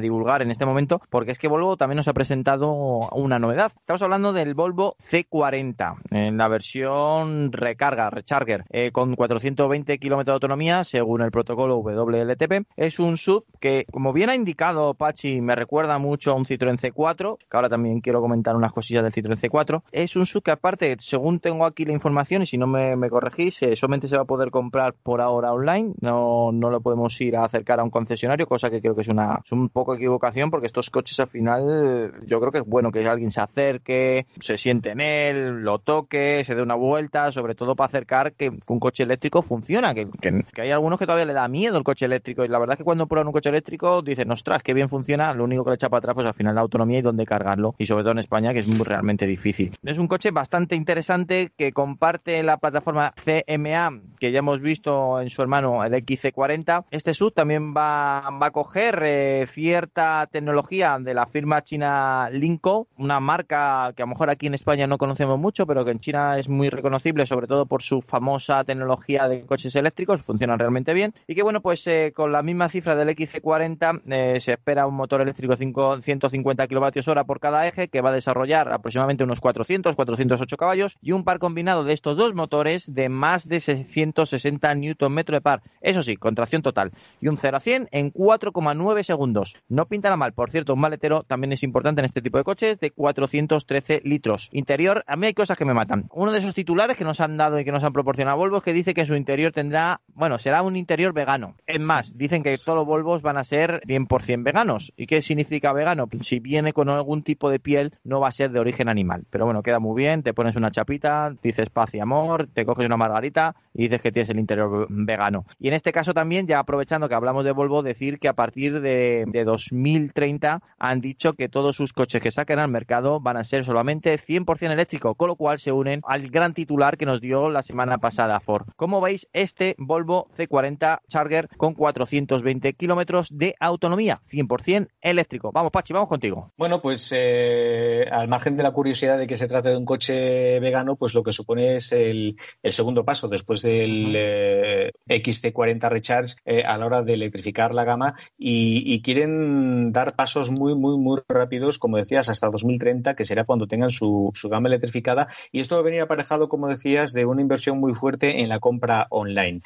divulgar 0.02 0.42
en 0.42 0.52
este 0.52 0.66
momento, 0.66 1.02
porque 1.10 1.32
es 1.32 1.39
que 1.39 1.48
Volvo 1.48 1.78
también 1.78 1.98
nos 1.98 2.08
ha 2.08 2.13
presentado 2.13 2.72
una 3.12 3.39
novedad. 3.39 3.72
Estamos 3.80 4.02
hablando 4.02 4.34
del 4.34 4.54
Volvo 4.54 4.96
C40, 5.00 5.98
en 6.12 6.38
la 6.38 6.48
versión 6.48 7.52
recarga, 7.52 8.10
recharger, 8.10 8.66
eh, 8.70 8.92
con 8.92 9.16
420 9.16 9.98
kilómetros 10.00 10.34
de 10.34 10.36
autonomía, 10.36 10.84
según 10.84 11.22
el 11.22 11.32
protocolo 11.32 11.42
WLTP. 11.43 12.67
Es 12.75 12.99
un 12.99 13.17
sub 13.17 13.45
que, 13.60 13.86
como 13.91 14.13
bien 14.13 14.29
ha 14.29 14.36
indicado 14.36 14.93
Pachi, 14.93 15.41
me 15.41 15.56
recuerda 15.56 15.97
mucho 15.97 16.32
a 16.32 16.36
un 16.36 16.45
Citroën 16.45 16.77
C4, 16.77 17.38
que 17.38 17.58
ahora 17.58 17.69
también 17.69 18.01
quiero 18.01 18.21
comentar 18.21 18.56
unas 18.56 18.71
cosillas 18.71 19.03
del 19.03 19.13
Citroën 19.13 19.39
C4. 19.39 19.84
Es 19.91 20.15
un 20.15 20.25
sub 20.25 20.43
que 20.43 20.51
aparte, 20.51 20.97
según 20.99 21.39
tengo 21.39 21.65
aquí 21.65 21.86
la 21.86 21.93
información, 21.93 22.41
y 22.41 22.45
si 22.45 22.58
no 22.58 22.67
me, 22.67 23.10
corregís, 23.10 23.62
eh, 23.63 23.75
solamente 23.75 24.08
se 24.08 24.15
va 24.15 24.23
a 24.23 24.25
poder 24.25 24.49
comprar 24.49 24.93
por 24.93 25.21
ahora 25.21 25.53
online, 25.53 25.93
no, 26.01 26.51
no 26.51 26.69
lo 26.69 26.82
podemos 26.82 27.19
ir 27.21 27.36
a 27.38 27.45
acercar 27.45 27.79
a 27.79 27.84
un 27.84 27.89
concesionario, 27.89 28.47
cosa 28.47 28.69
que 28.69 28.82
creo 28.82 28.95
que 28.95 29.01
es 29.01 29.08
una 29.08 29.41
un 29.51 29.69
poco 29.69 29.95
equivocación 29.95 30.49
porque 30.49 30.67
estos 30.67 30.89
coches 30.89 31.19
al 31.19 31.27
final 31.27 32.13
yo 32.25 32.39
creo 32.39 32.51
que 32.51 32.60
es 32.60 32.65
bueno 32.65 32.91
que 32.91 33.08
alguien 33.08 33.32
se 33.32 33.41
acerque, 33.41 34.25
se 34.39 34.58
siente 34.58 34.91
en 34.91 35.01
él, 35.01 35.62
lo 35.62 35.79
toque, 35.79 36.43
se 36.43 36.56
dé 36.56 36.62
una 36.62 36.75
vuelta, 36.75 37.32
sobre 37.32 37.56
todo 37.56 37.75
para 37.75 37.88
acercar 37.88 38.34
que 38.34 38.51
un 38.67 38.79
coche 38.79 39.03
eléctrico 39.03 39.41
funciona, 39.41 39.93
que, 39.93 40.08
que, 40.21 40.62
hay 40.62 40.71
algunos 40.71 40.99
que 40.99 41.06
todavía 41.06 41.22
le 41.25 41.33
da 41.33 41.47
miedo 41.47 41.77
el 41.77 41.83
coche 41.83 42.05
eléctrico. 42.05 42.45
Y 42.45 42.47
la 42.47 42.59
verdad 42.59 42.73
es 42.73 42.77
que 42.79 42.83
cuando 42.83 43.07
prueban 43.07 43.27
un 43.27 43.33
coche 43.33 43.49
eléctrico 43.49 44.01
dicen, 44.01 44.31
ostras, 44.31 44.63
qué 44.63 44.73
bien 44.73 44.89
funciona, 44.89 45.33
lo 45.33 45.43
único 45.43 45.63
que 45.63 45.71
le 45.71 45.75
echa 45.75 45.89
para 45.89 45.99
atrás 45.99 46.15
pues 46.15 46.27
al 46.27 46.33
final 46.33 46.55
la 46.55 46.62
autonomía 46.62 46.99
y 46.99 47.01
dónde 47.01 47.25
cargarlo. 47.25 47.75
Y 47.77 47.86
sobre 47.86 48.03
todo 48.03 48.12
en 48.12 48.19
España 48.19 48.53
que 48.53 48.59
es 48.59 48.67
muy 48.67 48.86
realmente 48.86 49.25
difícil. 49.25 49.75
Es 49.83 49.97
un 49.97 50.07
coche 50.07 50.31
bastante 50.31 50.75
interesante 50.75 51.51
que 51.57 51.71
comparte 51.73 52.41
la 52.43 52.57
plataforma 52.57 53.13
CMA 53.23 54.01
que 54.19 54.31
ya 54.31 54.39
hemos 54.39 54.62
visto 54.62 55.19
en 55.21 55.29
su 55.29 55.41
hermano 55.41 55.83
el 55.83 55.93
XC40 55.93 56.86
este 56.91 57.13
sub 57.13 57.33
también 57.33 57.73
va, 57.75 58.19
a 58.27 58.51
coger 58.51 59.01
eh, 59.03 59.47
cierta 59.51 60.27
tecnología 60.31 60.97
de 60.99 61.13
la 61.13 61.25
firma 61.25 61.63
china 61.63 62.29
Linko, 62.31 62.88
una 62.97 63.19
marca 63.19 63.93
que 63.95 64.03
a 64.03 64.05
lo 64.05 64.09
mejor 64.12 64.29
aquí 64.29 64.47
en 64.47 64.53
España 64.53 64.88
no 64.88 64.97
conocemos 64.97 65.39
mucho, 65.39 65.65
pero 65.65 65.86
que 65.86 65.91
en 65.91 65.99
China 65.99 66.38
es 66.38 66.49
muy 66.49 66.69
reconocible, 66.69 67.25
sobre 67.25 67.47
todo 67.47 67.65
por 67.65 67.81
su 67.81 68.01
famosa 68.01 68.63
tecnología 68.63 69.27
de 69.27 69.45
coches 69.45 69.75
eléctricos, 69.75 70.21
funcionan 70.21 70.59
realmente 70.59 70.93
bien. 70.93 71.12
Y 71.28 71.36
que 71.36 71.43
bueno, 71.43 71.62
pues 71.62 71.86
eh, 71.88 72.12
con 72.15 72.32
la 72.32 72.43
misma 72.43 72.69
cifra 72.69 72.95
del 72.95 73.10
XC40 73.10 74.02
eh, 74.08 74.39
se 74.39 74.54
espera 74.54 74.88
un 74.88 74.95
motor 74.95 75.21
eléctrico 75.21 75.56
5, 75.56 76.02
150 76.02 76.67
kilovatios 76.67 77.08
hora 77.08 77.23
por 77.23 77.39
cada 77.39 77.67
eje 77.67 77.88
que 77.88 78.02
va 78.02 78.10
a 78.10 78.13
desarrollar 78.13 78.71
aproximadamente 78.71 79.23
unos 79.23 79.39
400, 79.39 79.95
408 79.95 80.58
caballos 80.58 80.97
y 81.02 81.12
un 81.12 81.23
par 81.23 81.39
combinado 81.39 81.84
de 81.84 81.93
estos 81.93 82.17
dos 82.17 82.34
motores 82.34 82.93
de 82.93 83.10
más 83.10 83.47
de 83.47 83.60
660 83.60 84.76
Nm 84.76 85.23
de 85.23 85.41
par. 85.41 85.62
Eso 85.82 86.04
sí, 86.04 86.15
con 86.15 86.36
tracción 86.36 86.62
total 86.62 86.91
y 87.19 87.28
un 87.28 87.38
0 87.38 87.58
a 87.58 87.60
100 87.60 87.89
en 87.91 88.13
4,9 88.13 89.04
segundos. 89.04 89.56
No 89.67 89.88
pinta 89.88 90.15
mal, 90.15 90.34
por 90.34 90.52
cierto, 90.52 90.73
un 90.73 90.80
maletero 90.80 91.23
también 91.23 91.54
es 91.54 91.63
importante 91.63 92.02
en 92.02 92.06
este 92.06 92.21
tipo 92.21 92.38
de 92.38 92.43
coches 92.43 92.80
de 92.80 92.91
413 92.91 94.01
litros. 94.03 94.49
Interior, 94.51 95.03
a 95.07 95.16
mí 95.16 95.28
hay 95.28 95.34
cosas 95.34 95.57
que 95.57 95.66
me 95.66 95.74
matan. 95.74 96.07
Uno 96.14 96.32
de 96.32 96.39
esos 96.39 96.53
titulares 96.53 96.97
que 96.97 97.03
nos 97.03 97.20
han 97.20 97.38
dado 97.38 97.59
y 97.59 97.66
que 97.66 97.72
nos 97.72 97.84
han 97.84 97.93
proporcionado 97.93 98.38
Volvo 98.38 98.57
es 98.57 98.64
que 98.64 98.74
dice 98.74 98.93
que 98.93 99.05
su 99.05 99.16
interior 99.16 99.51
tendrá, 99.51 100.01
bueno, 100.07 100.38
será 100.38 100.61
un 100.61 100.76
interior 100.76 101.03
vegano. 101.12 101.56
Es 101.68 101.80
más, 101.80 102.18
dicen 102.18 102.43
que 102.43 102.58
todos 102.58 102.78
los 102.78 102.86
Volvos 102.86 103.22
van 103.22 103.38
a 103.38 103.43
ser 103.43 103.82
100% 103.86 104.43
veganos. 104.43 104.93
¿Y 104.95 105.08
qué 105.08 105.22
significa 105.22 105.74
vegano? 105.74 106.08
Si 106.22 106.39
viene 106.39 106.72
con 106.72 106.89
algún 106.89 107.24
tipo 107.24 107.49
de 107.49 107.60
piel, 107.60 107.95
no 108.04 108.20
va 108.20 108.30
a 108.30 108.32
ser 108.32 108.51
de 108.51 108.60
origen 108.60 108.88
animal. 108.88 109.26
Pero 109.30 109.45
bueno, 109.45 109.64
queda 109.64 109.80
muy 109.80 110.01
bien, 110.01 110.24
te 110.24 110.34
pones 110.34 110.56
una 110.56 110.72
chapita, 110.72 111.36
dices 111.41 111.70
paz 111.70 111.93
y 111.95 111.99
amor, 111.99 112.47
te 112.54 112.66
coges 112.66 112.86
una 112.86 112.97
margarita 112.97 113.56
y 113.74 113.84
dices 113.84 114.01
que 114.01 114.12
tienes 114.12 114.30
el 114.30 114.39
interior 114.39 114.88
vegano. 114.89 115.45
Y 115.60 115.68
en 115.68 115.74
este 115.74 115.91
caso 115.91 116.14
también, 116.14 116.47
ya 116.47 116.60
aprovechando 116.60 117.10
que 117.10 117.16
hablamos 117.16 117.43
de 117.43 117.51
Volvo, 117.51 117.84
decir 117.84 118.20
que 118.20 118.28
a 118.28 118.34
partir 118.34 118.80
de, 118.80 119.26
de 119.28 119.43
2030 119.43 120.62
han 120.78 121.01
dicho 121.01 121.34
que 121.34 121.49
todos 121.49 121.76
sus 121.76 121.91
coches 121.91 122.22
que 122.22 122.32
saquen 122.32 122.60
al 122.60 122.70
mercado 122.70 123.20
van 123.20 123.38
a 123.38 123.43
ser 123.43 123.66
solamente 123.66 124.18
100% 124.18 124.72
eléctricos, 124.72 125.16
con 125.18 125.28
lo 125.28 125.36
cual 125.36 125.60
se 125.60 125.72
unen 125.72 126.01
al 126.06 126.30
gran 126.30 126.54
titular 126.54 126.97
que 126.97 127.06
nos 127.06 127.20
dio 127.20 127.49
la 127.49 127.64
semana 127.64 127.97
pasada 127.97 128.39
Ford. 128.39 128.68
Como 128.76 129.01
veis, 129.01 129.28
este 129.34 129.76
Volvo 129.78 130.28
C40 130.36 130.93
Charger 131.08 131.48
con 131.58 131.74
420 131.74 132.74
kilómetros 132.74 133.30
de 133.38 133.56
autonomía, 133.60 134.20
100% 134.24 134.88
eléctrico. 135.02 135.52
Vamos, 135.52 135.72
Pachi, 135.72 135.94
vamos 135.94 136.10
contigo. 136.10 136.52
Bueno, 136.58 136.82
pues 136.82 137.12
eh, 137.16 138.06
al 138.12 138.28
margen 138.28 138.58
de 138.58 138.64
la 138.64 138.72
curiosidad 138.72 139.18
de 139.18 139.28
que 139.28 139.38
se 139.38 139.48
trate 139.48 139.70
de 139.70 139.78
un 139.78 139.86
coche 139.86 140.60
vegano, 140.60 140.96
pues 140.96 141.14
lo 141.14 141.24
que 141.24 141.32
supone 141.32 141.78
es 141.78 141.91
el, 141.91 142.38
el 142.62 142.74
segundo 142.74 143.04
paso 143.04 143.28
después 143.28 143.62
del 143.62 144.14
eh, 144.16 144.91
XT40 145.08 145.89
Recharge 145.89 146.36
eh, 146.46 146.64
a 146.64 146.78
la 146.78 146.86
hora 146.86 147.02
de 147.02 147.14
electrificar 147.14 147.74
la 147.74 147.84
gama 147.84 148.16
y, 148.38 148.94
y, 148.94 149.02
quieren 149.02 149.91
dar 149.91 150.16
pasos 150.16 150.52
muy, 150.52 150.76
muy, 150.76 150.98
muy 150.98 151.22
rápidos, 151.28 151.78
como 151.78 151.98
decías, 151.98 152.30
hasta 152.30 152.50
2030, 152.50 153.16
que 153.16 153.26
será 153.26 153.44
cuando 153.44 153.68
tengan 153.68 153.91
su, 153.91 154.32
su 154.34 154.50
gama 154.50 154.68
electrificada. 154.68 155.28
Y 155.52 155.60
esto 155.60 155.76
va 155.76 155.82
a 155.82 155.86
venir 155.86 156.02
aparejado, 156.02 156.50
como 156.50 156.68
decías, 156.68 157.14
de 157.14 157.26
una 157.26 157.41
inversión 157.41 157.80
muy 157.80 157.94
fuerte 157.94 158.41
en 158.41 158.50
la 158.50 158.60
compra 158.60 159.08
online. 159.10 159.62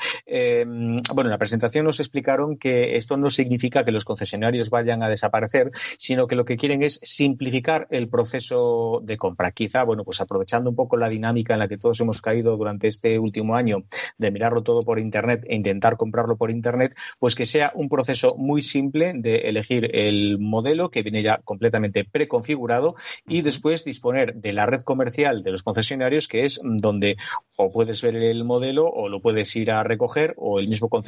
Bueno, 1.17 1.29
en 1.29 1.31
la 1.31 1.39
presentación 1.39 1.83
nos 1.83 1.99
explicaron 1.99 2.57
que 2.57 2.95
esto 2.95 3.17
no 3.17 3.31
significa 3.31 3.83
que 3.83 3.91
los 3.91 4.05
concesionarios 4.05 4.69
vayan 4.69 5.01
a 5.01 5.09
desaparecer, 5.09 5.71
sino 5.97 6.27
que 6.27 6.35
lo 6.35 6.45
que 6.45 6.57
quieren 6.57 6.83
es 6.83 6.99
simplificar 7.01 7.87
el 7.89 8.07
proceso 8.07 9.01
de 9.03 9.17
compra. 9.17 9.51
Quizá, 9.51 9.81
bueno, 9.83 10.03
pues 10.03 10.21
aprovechando 10.21 10.69
un 10.69 10.75
poco 10.75 10.95
la 10.95 11.09
dinámica 11.09 11.53
en 11.53 11.59
la 11.59 11.67
que 11.67 11.79
todos 11.79 11.99
hemos 12.01 12.21
caído 12.21 12.55
durante 12.55 12.87
este 12.87 13.17
último 13.17 13.55
año 13.55 13.85
de 14.19 14.29
mirarlo 14.29 14.61
todo 14.61 14.83
por 14.83 14.99
Internet 14.99 15.43
e 15.47 15.55
intentar 15.55 15.97
comprarlo 15.97 16.37
por 16.37 16.51
Internet, 16.51 16.95
pues 17.17 17.33
que 17.33 17.47
sea 17.47 17.71
un 17.73 17.89
proceso 17.89 18.35
muy 18.37 18.61
simple 18.61 19.13
de 19.15 19.49
elegir 19.49 19.89
el 19.95 20.37
modelo 20.37 20.91
que 20.91 21.01
viene 21.01 21.23
ya 21.23 21.39
completamente 21.43 22.05
preconfigurado 22.05 22.93
y 23.27 23.41
después 23.41 23.83
disponer 23.83 24.35
de 24.35 24.53
la 24.53 24.67
red 24.67 24.83
comercial 24.83 25.41
de 25.41 25.49
los 25.49 25.63
concesionarios, 25.63 26.27
que 26.27 26.45
es 26.45 26.61
donde 26.63 27.17
o 27.55 27.71
puedes 27.71 28.03
ver 28.03 28.17
el 28.17 28.43
modelo 28.43 28.85
o 28.85 29.09
lo 29.09 29.19
puedes 29.19 29.55
ir 29.55 29.71
a 29.71 29.81
recoger 29.81 30.35
o 30.37 30.59
el 30.59 30.67
mismo 30.67 30.89
concesionario 30.89 31.06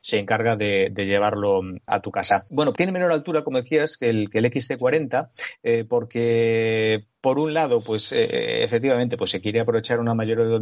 se 0.00 0.18
encarga 0.18 0.56
de, 0.56 0.92
llevarlo 0.96 1.60
a 1.86 2.00
tu 2.00 2.10
casa. 2.10 2.44
Bueno, 2.50 2.72
tiene 2.72 2.92
menor 2.92 3.12
altura, 3.12 3.42
como 3.42 3.58
decías, 3.58 3.96
que 3.96 4.10
el, 4.10 4.30
que 4.30 4.38
el 4.38 4.44
XC40, 4.46 5.30
eh, 5.62 5.84
porque 5.88 7.04
por 7.20 7.38
un 7.38 7.52
lado, 7.52 7.82
pues 7.82 8.12
eh, 8.12 8.62
efectivamente, 8.62 9.16
pues 9.16 9.30
se 9.30 9.40
quiere 9.40 9.60
aprovechar 9.60 10.00
una 10.00 10.14
mayor 10.14 10.60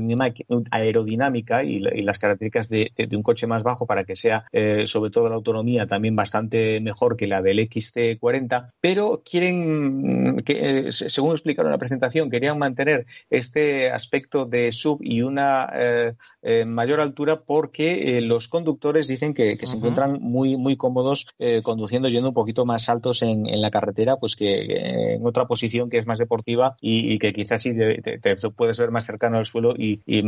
aerodinámica 0.71 1.63
y, 1.63 1.77
y 1.77 2.03
las 2.03 2.19
características 2.19 2.69
de, 2.69 2.93
de, 2.97 3.17
un 3.17 3.23
coche 3.23 3.47
más 3.47 3.63
bajo 3.63 3.87
para 3.87 4.05
que 4.05 4.17
sea, 4.17 4.45
eh, 4.53 4.85
sobre 4.87 5.11
todo 5.11 5.29
la 5.29 5.37
autonomía, 5.37 5.87
también 5.87 6.17
bastante 6.17 6.81
mejor 6.81 7.17
que 7.17 7.27
la 7.27 7.43
del 7.43 7.59
XC40, 7.61 8.73
pero 8.81 9.23
quieren, 9.29 10.43
que, 10.45 10.87
eh, 10.89 10.93
según 10.93 11.33
explicaron 11.33 11.69
en 11.71 11.73
la 11.73 11.79
presentación, 11.79 12.31
querían 12.31 12.59
mantener 12.59 13.07
este 13.31 13.91
aspecto 13.91 14.45
de 14.45 14.73
sub 14.73 14.99
y 15.03 15.23
una 15.23 15.69
eh, 15.75 16.15
eh, 16.43 16.65
mayor 16.65 17.01
altura 17.01 17.43
porque 17.43 18.21
los 18.21 18.49
conductores 18.49 19.07
dicen 19.07 19.33
que, 19.33 19.57
que 19.57 19.65
uh 19.65 19.69
-huh. 19.69 19.71
se 19.71 19.77
encuentran 19.77 20.19
muy, 20.21 20.57
muy 20.57 20.77
cómodos 20.77 21.27
conduciendo, 21.63 22.09
yendo 22.09 22.29
un 22.29 22.35
poquito 22.35 22.65
más 22.65 22.89
altos 22.89 23.23
en, 23.23 23.47
en 23.49 23.61
la 23.61 23.71
carretera, 23.71 24.17
pues 24.17 24.35
que 24.37 25.15
en 25.15 25.27
otra 25.27 25.47
posición 25.47 25.89
que 25.89 25.99
es 25.99 26.07
más 26.07 26.19
deportiva 26.19 26.48
y, 26.49 27.13
y, 27.13 27.19
que 27.19 27.33
quizás 27.33 27.61
sí 27.61 27.75
te, 27.75 28.01
te, 28.01 28.19
te, 28.19 28.37
puedes 28.51 28.79
ver 28.79 28.91
más 28.91 29.05
cercano 29.05 29.37
al 29.37 29.45
suelo 29.45 29.75
y, 29.77 30.01
y, 30.07 30.21